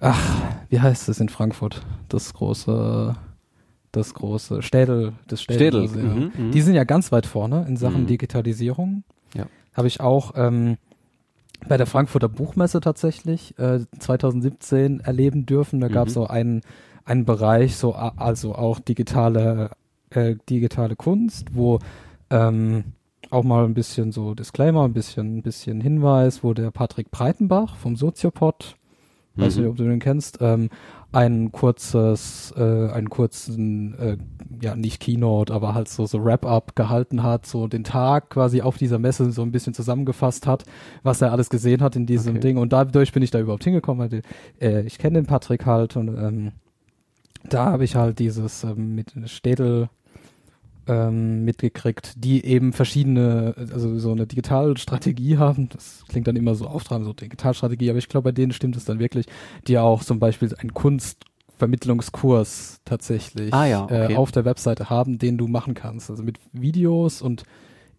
ach, 0.00 0.20
wie 0.68 0.78
heißt 0.80 1.08
es 1.08 1.18
in 1.18 1.28
Frankfurt? 1.28 1.82
Das 2.08 2.32
große, 2.32 3.16
das 3.92 4.14
große 4.14 4.62
Städel, 4.62 5.12
das 5.26 5.42
Städel. 5.42 5.88
Städel. 5.88 6.08
Mhm, 6.10 6.32
mhm. 6.36 6.50
Die 6.52 6.60
sind 6.62 6.74
ja 6.74 6.84
ganz 6.84 7.10
weit 7.12 7.26
vorne 7.26 7.64
in 7.68 7.76
Sachen 7.76 8.02
Mhm. 8.02 8.06
Digitalisierung. 8.06 9.02
Ja. 9.34 9.46
Habe 9.74 9.88
ich 9.88 10.00
auch 10.00 10.32
ähm, 10.36 10.76
bei 11.68 11.76
der 11.76 11.86
Frankfurter 11.86 12.28
Buchmesse 12.28 12.80
tatsächlich 12.80 13.58
äh, 13.58 13.80
2017 13.98 15.00
erleben 15.00 15.46
dürfen. 15.46 15.80
Da 15.80 15.88
Mhm. 15.88 15.92
gab 15.92 16.08
es 16.08 16.14
so 16.14 16.26
einen, 16.26 16.62
einen 17.04 17.24
Bereich, 17.24 17.76
so 17.76 17.94
also 17.94 18.54
auch 18.54 18.78
digitale, 18.80 19.70
äh, 20.10 20.36
digitale 20.48 20.96
Kunst, 20.96 21.48
wo 21.54 21.78
ähm, 22.30 22.84
auch 23.30 23.44
mal 23.44 23.64
ein 23.64 23.74
bisschen 23.74 24.12
so 24.12 24.34
Disclaimer, 24.34 24.84
ein 24.84 24.92
bisschen, 24.92 25.38
ein 25.38 25.42
bisschen 25.42 25.80
Hinweis, 25.80 26.42
wo 26.42 26.54
der 26.54 26.70
Patrick 26.70 27.10
Breitenbach 27.10 27.76
vom 27.76 27.96
Soziopod, 27.96 28.76
weiß 29.36 29.56
Mhm. 29.56 29.62
nicht, 29.62 29.70
ob 29.70 29.76
du 29.76 29.84
den 29.84 29.98
kennst, 30.00 30.38
ähm, 30.40 30.68
ein 31.12 31.50
kurzes, 31.50 32.54
äh, 32.56 32.90
einen 32.90 33.10
kurzen, 33.10 33.98
äh, 33.98 34.16
ja 34.62 34.76
nicht 34.76 35.00
Keynote, 35.00 35.52
aber 35.52 35.74
halt 35.74 35.88
so 35.88 36.06
so 36.06 36.24
Wrap-up 36.24 36.76
gehalten 36.76 37.22
hat, 37.22 37.46
so 37.46 37.66
den 37.66 37.82
Tag 37.84 38.30
quasi 38.30 38.62
auf 38.62 38.78
dieser 38.78 38.98
Messe 38.98 39.32
so 39.32 39.42
ein 39.42 39.50
bisschen 39.52 39.74
zusammengefasst 39.74 40.46
hat, 40.46 40.64
was 41.02 41.20
er 41.20 41.32
alles 41.32 41.50
gesehen 41.50 41.82
hat 41.82 41.96
in 41.96 42.06
diesem 42.06 42.36
Okay. 42.36 42.40
Ding 42.40 42.56
und 42.58 42.72
dadurch 42.72 43.12
bin 43.12 43.22
ich 43.22 43.30
da 43.30 43.40
überhaupt 43.40 43.64
hingekommen. 43.64 44.10
Weil, 44.10 44.22
äh, 44.60 44.82
ich 44.82 44.98
kenne 44.98 45.20
den 45.20 45.26
Patrick 45.26 45.66
halt 45.66 45.96
und 45.96 46.08
ähm, 46.08 46.52
da 47.48 47.66
habe 47.66 47.84
ich 47.84 47.96
halt 47.96 48.18
dieses 48.18 48.64
ähm, 48.64 48.94
mit 48.94 49.12
Städel 49.26 49.88
ähm, 50.90 51.44
mitgekriegt, 51.44 52.14
die 52.16 52.44
eben 52.44 52.72
verschiedene, 52.72 53.54
also 53.56 53.96
so 53.98 54.10
eine 54.12 54.26
Digitalstrategie 54.26 55.38
haben. 55.44 55.68
Das 55.68 56.04
klingt 56.08 56.26
dann 56.26 56.34
immer 56.36 56.54
so 56.56 56.66
auftragend, 56.66 57.06
so 57.06 57.12
Digitalstrategie, 57.12 57.90
aber 57.90 57.98
ich 58.00 58.08
glaube, 58.08 58.24
bei 58.24 58.32
denen 58.32 58.52
stimmt 58.52 58.76
es 58.76 58.84
dann 58.86 58.98
wirklich, 58.98 59.26
die 59.68 59.78
auch 59.78 60.02
zum 60.02 60.18
Beispiel 60.18 60.52
einen 60.58 60.74
Kunstvermittlungskurs 61.60 62.80
tatsächlich 62.84 63.52
Ah 63.54 63.66
ja, 63.66 63.84
okay. 63.84 64.12
äh, 64.12 64.16
auf 64.16 64.32
der 64.32 64.44
Webseite 64.44 64.90
haben, 64.90 65.18
den 65.18 65.38
du 65.38 65.46
machen 65.46 65.74
kannst. 65.74 66.10
Also 66.10 66.22
mit 66.22 66.38
Videos 66.52 67.22
und 67.22 67.44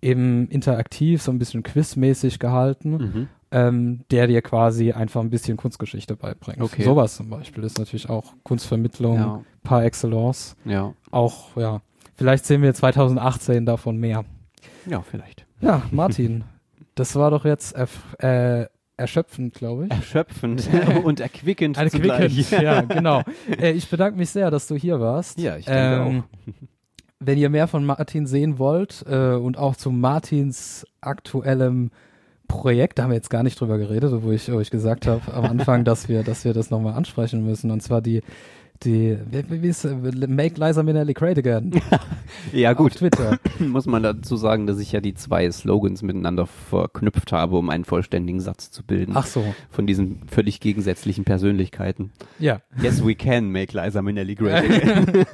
eben 0.01 0.47
interaktiv, 0.49 1.21
so 1.21 1.31
ein 1.31 1.39
bisschen 1.39 1.63
quizmäßig 1.63 2.39
gehalten, 2.39 2.91
Mhm. 2.97 3.27
ähm, 3.51 3.99
der 4.09 4.27
dir 4.27 4.41
quasi 4.41 4.91
einfach 4.93 5.21
ein 5.21 5.29
bisschen 5.29 5.57
Kunstgeschichte 5.57 6.15
beibringt. 6.15 6.61
Okay. 6.61 6.83
Sowas 6.83 7.15
zum 7.17 7.29
Beispiel 7.29 7.63
ist 7.63 7.77
natürlich 7.77 8.09
auch 8.09 8.33
Kunstvermittlung 8.43 9.15
Ja. 9.15 9.41
par 9.63 9.83
excellence. 9.85 10.55
Ja. 10.65 10.93
Auch, 11.11 11.55
ja, 11.55 11.81
vielleicht 12.21 12.45
sehen 12.45 12.61
wir 12.61 12.73
2018 12.73 13.65
davon 13.65 13.97
mehr. 13.97 14.25
Ja, 14.85 15.01
vielleicht. 15.01 15.45
Ja, 15.59 15.81
Martin, 15.91 16.43
das 16.95 17.15
war 17.15 17.31
doch 17.31 17.45
jetzt 17.45 17.75
äh, 17.75 18.67
erschöpfend, 18.97 19.55
glaube 19.55 19.85
ich. 19.85 19.91
Erschöpfend 19.91 20.69
und 21.03 21.19
erquickend 21.19 21.77
Erquickend, 21.77 22.51
ja, 22.61 22.81
genau. 22.81 23.23
Äh, 23.59 23.71
ich 23.71 23.89
bedanke 23.89 24.17
mich 24.17 24.29
sehr, 24.29 24.51
dass 24.51 24.67
du 24.67 24.75
hier 24.75 24.99
warst. 24.99 25.39
Ja, 25.39 25.57
ich 25.57 25.65
denke 25.65 26.09
Ähm, 26.09 26.23
Wenn 27.19 27.37
ihr 27.37 27.49
mehr 27.49 27.67
von 27.67 27.85
Martin 27.85 28.27
sehen 28.27 28.59
wollt 28.59 29.03
äh, 29.09 29.33
und 29.33 29.57
auch 29.57 29.75
zu 29.75 29.89
Martins 29.91 30.85
aktuellem 31.01 31.89
Projekt, 32.47 32.99
da 32.99 33.03
haben 33.03 33.11
wir 33.11 33.15
jetzt 33.15 33.29
gar 33.29 33.43
nicht 33.43 33.59
drüber 33.59 33.77
geredet, 33.77 34.11
wo 34.21 34.31
ich 34.31 34.51
euch 34.51 34.69
gesagt 34.69 35.07
habe 35.07 35.33
am 35.33 35.45
Anfang, 35.45 35.85
dass 35.85 36.09
wir, 36.09 36.21
dass 36.23 36.45
wir 36.45 36.53
das 36.53 36.69
nochmal 36.69 36.93
ansprechen 36.93 37.43
müssen. 37.45 37.71
Und 37.71 37.81
zwar 37.81 38.01
die, 38.01 38.21
die, 38.83 39.17
wie, 39.29 39.61
wie 39.61 39.67
ist, 39.67 39.85
Make 39.85 40.59
Liza 40.59 40.83
Minnelli 40.83 41.13
Great 41.13 41.37
Again 41.37 41.71
Ja, 42.53 42.71
auf 42.71 42.77
gut. 42.77 42.95
Twitter. 42.95 43.37
Muss 43.59 43.85
man 43.85 44.03
dazu 44.03 44.35
sagen, 44.37 44.67
dass 44.67 44.79
ich 44.79 44.91
ja 44.91 45.01
die 45.01 45.13
zwei 45.13 45.49
Slogans 45.51 46.01
miteinander 46.01 46.45
verknüpft 46.47 47.31
habe, 47.31 47.57
um 47.57 47.69
einen 47.69 47.85
vollständigen 47.85 48.39
Satz 48.39 48.71
zu 48.71 48.83
bilden. 48.83 49.13
Ach 49.15 49.25
so, 49.25 49.43
Von 49.69 49.87
diesen 49.87 50.21
völlig 50.27 50.59
gegensätzlichen 50.59 51.23
Persönlichkeiten. 51.23 52.11
ja. 52.39 52.61
Yes, 52.81 53.05
we 53.05 53.15
can 53.15 53.51
make 53.51 53.77
Liza 53.77 54.01
Minnelli 54.01 54.35
great 54.35 54.63
again. 54.65 55.25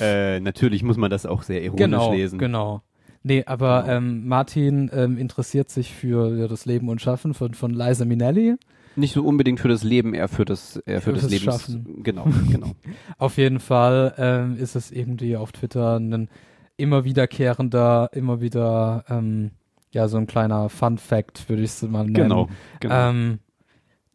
äh, 0.00 0.40
natürlich 0.40 0.82
muss 0.82 0.96
man 0.96 1.10
das 1.10 1.26
auch 1.26 1.42
sehr 1.42 1.62
ironisch 1.62 1.80
Genau, 1.84 2.12
lesen. 2.12 2.38
genau. 2.38 2.82
Nee, 3.22 3.42
aber 3.46 3.82
Genau. 3.84 3.96
ähm, 3.96 4.28
Martin 4.28 4.90
ähm, 4.92 5.16
interessiert 5.18 5.70
sich 5.70 5.94
für 5.94 6.36
ja, 6.36 6.46
das 6.46 6.66
Leben 6.66 6.88
und 6.90 7.00
Schaffen 7.00 7.32
von, 7.34 7.54
von 7.54 7.72
Liza 7.72 8.04
Minnelli. 8.04 8.56
Nicht 8.96 9.14
so 9.14 9.24
unbedingt 9.24 9.60
für 9.60 9.68
das 9.68 9.82
Leben, 9.82 10.14
eher 10.14 10.28
für 10.28 10.44
das, 10.44 10.76
eher 10.76 11.00
für, 11.00 11.14
Für 11.14 11.20
das, 11.20 11.30
das. 11.30 11.40
Schaffen. 11.40 12.02
Genau, 12.02 12.26
genau. 12.50 12.72
Auf 13.18 13.36
jeden 13.36 13.60
Fall 13.60 14.14
ähm, 14.18 14.56
ist 14.56 14.76
es 14.76 14.90
irgendwie 14.90 15.36
auf 15.36 15.52
Twitter 15.52 15.98
ein 15.98 16.28
immer 16.76 17.04
wiederkehrender, 17.04 18.10
immer 18.12 18.40
wieder, 18.40 19.04
ähm, 19.08 19.52
ja, 19.92 20.08
so 20.08 20.16
ein 20.16 20.26
kleiner 20.26 20.68
Fun-Fact, 20.68 21.48
würde 21.48 21.62
ich 21.62 21.70
es 21.70 21.82
mal 21.82 22.02
nennen. 22.04 22.14
genau, 22.14 22.48
genau. 22.80 23.10
Ähm, 23.10 23.38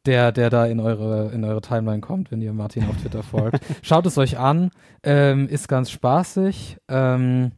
der, 0.05 0.31
der 0.31 0.49
da 0.49 0.65
in 0.65 0.79
eure, 0.79 1.31
in 1.31 1.43
eure 1.43 1.61
Timeline 1.61 2.01
kommt, 2.01 2.31
wenn 2.31 2.41
ihr 2.41 2.53
Martin 2.53 2.85
auf 2.85 2.97
Twitter 2.97 3.21
folgt. 3.21 3.59
Schaut 3.81 4.05
es 4.05 4.17
euch 4.17 4.37
an, 4.37 4.71
ähm, 5.03 5.47
ist 5.47 5.67
ganz 5.67 5.91
spaßig. 5.91 6.77
Ähm, 6.87 7.51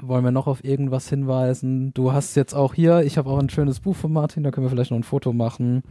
wollen 0.00 0.24
wir 0.24 0.30
noch 0.30 0.46
auf 0.46 0.64
irgendwas 0.64 1.08
hinweisen? 1.08 1.94
Du 1.94 2.12
hast 2.12 2.34
jetzt 2.34 2.54
auch 2.54 2.74
hier, 2.74 3.02
ich 3.02 3.16
habe 3.16 3.30
auch 3.30 3.38
ein 3.38 3.48
schönes 3.48 3.80
Buch 3.80 3.96
von 3.96 4.12
Martin, 4.12 4.42
da 4.42 4.50
können 4.50 4.66
wir 4.66 4.70
vielleicht 4.70 4.90
noch 4.90 4.98
ein 4.98 5.04
Foto 5.04 5.32
machen, 5.32 5.82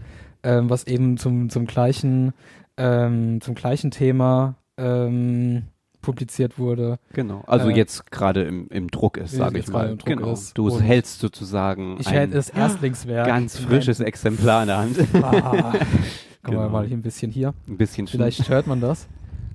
ähm, 0.44 0.70
was 0.70 0.86
eben 0.86 1.18
zum, 1.18 1.49
zum 1.49 1.65
gleichen, 1.65 2.34
ähm, 2.78 3.41
zum 3.41 3.56
gleichen 3.56 3.91
Thema 3.91 4.56
ähm, 4.78 5.64
publiziert 6.02 6.60
wurde. 6.60 6.99
Genau. 7.14 7.44
Also 7.48 7.70
äh, 7.70 7.76
jetzt 7.76 8.11
gerade 8.11 8.44
im, 8.44 8.68
im 8.70 8.90
Druck 8.91 9.18
ist, 9.18 9.32
sage 9.32 9.60
ich 9.60 9.68
mal. 9.70 9.90
im 9.91 9.98
Druck 9.98 10.07
genau. 10.07 10.34
ist. 10.34 10.57
Du 10.57 10.80
hältst 10.80 11.20
sozusagen 11.20 11.98
Ich 11.99 12.07
ein 12.07 12.14
hätte 12.14 12.38
es 12.38 12.49
Erstlingswerk. 12.49 13.26
ganz 13.28 13.57
frisches 13.57 13.99
Exemplar 14.02 14.64
in 14.64 14.68
der 14.68 14.78
Hand. 14.80 14.98
Ah. 15.22 15.74
Gucken 16.44 16.57
wir 16.57 16.65
Genau. 16.65 16.70
mal 16.70 16.86
hier 16.86 16.98
ein 16.98 17.02
bisschen 17.02 17.32
hier. 17.32 17.53
Ein 17.70 17.78
bisschen 17.78 18.06
Vielleicht 18.07 18.49
hört 18.49 18.68
man 18.68 18.82
das. 18.82 19.07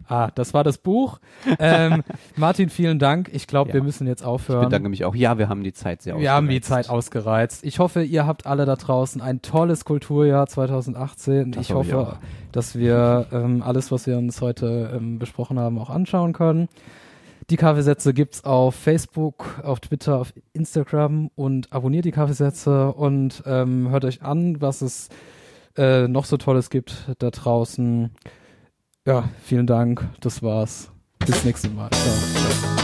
Ah, 0.09 0.30
das 0.35 0.55
war 0.55 0.64
das 0.64 0.78
Buch. 0.78 1.18
Ähm, 1.59 2.02
Martin, 2.36 2.70
vielen 2.70 2.98
Dank. 2.98 3.28
Ich 3.32 3.47
glaube, 3.47 3.68
Ja. 3.70 3.74
wir 3.74 3.82
müssen 3.82 4.06
jetzt 4.06 4.22
Ich 4.22 4.26
aufhören. 4.26 4.64
bedanke 4.64 4.89
mich 4.89 5.05
auch. 5.05 5.14
Ja, 5.14 5.36
wir 5.39 5.48
haben 5.51 5.62
die 5.62 5.72
Zeit 5.74 6.01
sehr 6.02 6.18
wir 6.18 6.32
haben 6.32 6.48
die 6.48 6.56
ausgereizt. 6.60 6.86
Zeit 6.86 6.90
ausgereizt. 6.90 7.64
Ich 7.64 7.78
hoffe, 7.78 8.02
ihr 8.02 8.26
habt 8.26 8.47
alle 8.47 8.64
da 8.64 8.76
draußen 8.76 9.20
ein 9.20 9.43
tolles 9.43 9.85
Kulturjahr 9.85 10.47
2018. 10.47 11.52
Das 11.52 11.62
ich 11.66 11.74
hoffe 11.74 12.16
ich 12.20 12.52
dass 12.52 12.76
wir 12.78 13.26
ähm, 13.32 13.62
alles, 13.62 13.93
was 13.93 14.06
wir 14.06 14.16
uns 14.16 14.40
heute 14.40 14.90
ähm, 14.97 15.18
besprochen 15.18 15.59
haben, 15.59 15.78
auch 15.78 15.90
anschauen 15.90 16.32
können. 16.32 16.68
Die 17.51 17.56
Kaffeesätze 17.56 18.12
gibt's 18.14 18.44
auf 18.44 18.74
Facebook, 18.74 19.60
auf 19.62 19.80
Twitter, 19.80 20.16
auf 20.18 20.32
Instagram 20.52 21.30
und 21.35 21.72
abonniert 21.72 22.05
die 22.05 22.10
Kaffeesätze 22.12 22.93
und 22.93 23.43
ähm, 23.47 23.89
hört 23.90 24.05
euch 24.05 24.22
an, 24.22 24.60
was 24.60 24.82
es 24.82 25.09
äh, 25.76 26.09
noch 26.09 26.24
so 26.26 26.36
Tolles 26.36 26.68
gibt 26.70 27.06
da 27.18 27.30
draußen. 27.30 28.10
Ja, 29.09 29.24
vielen 29.43 29.66
Dank. 29.66 30.06
Das 30.20 30.43
war's. 30.43 30.90
Bis 31.20 31.43
nächstes 31.43 31.72
Mal. 31.72 31.89
Ciao. 31.89 32.77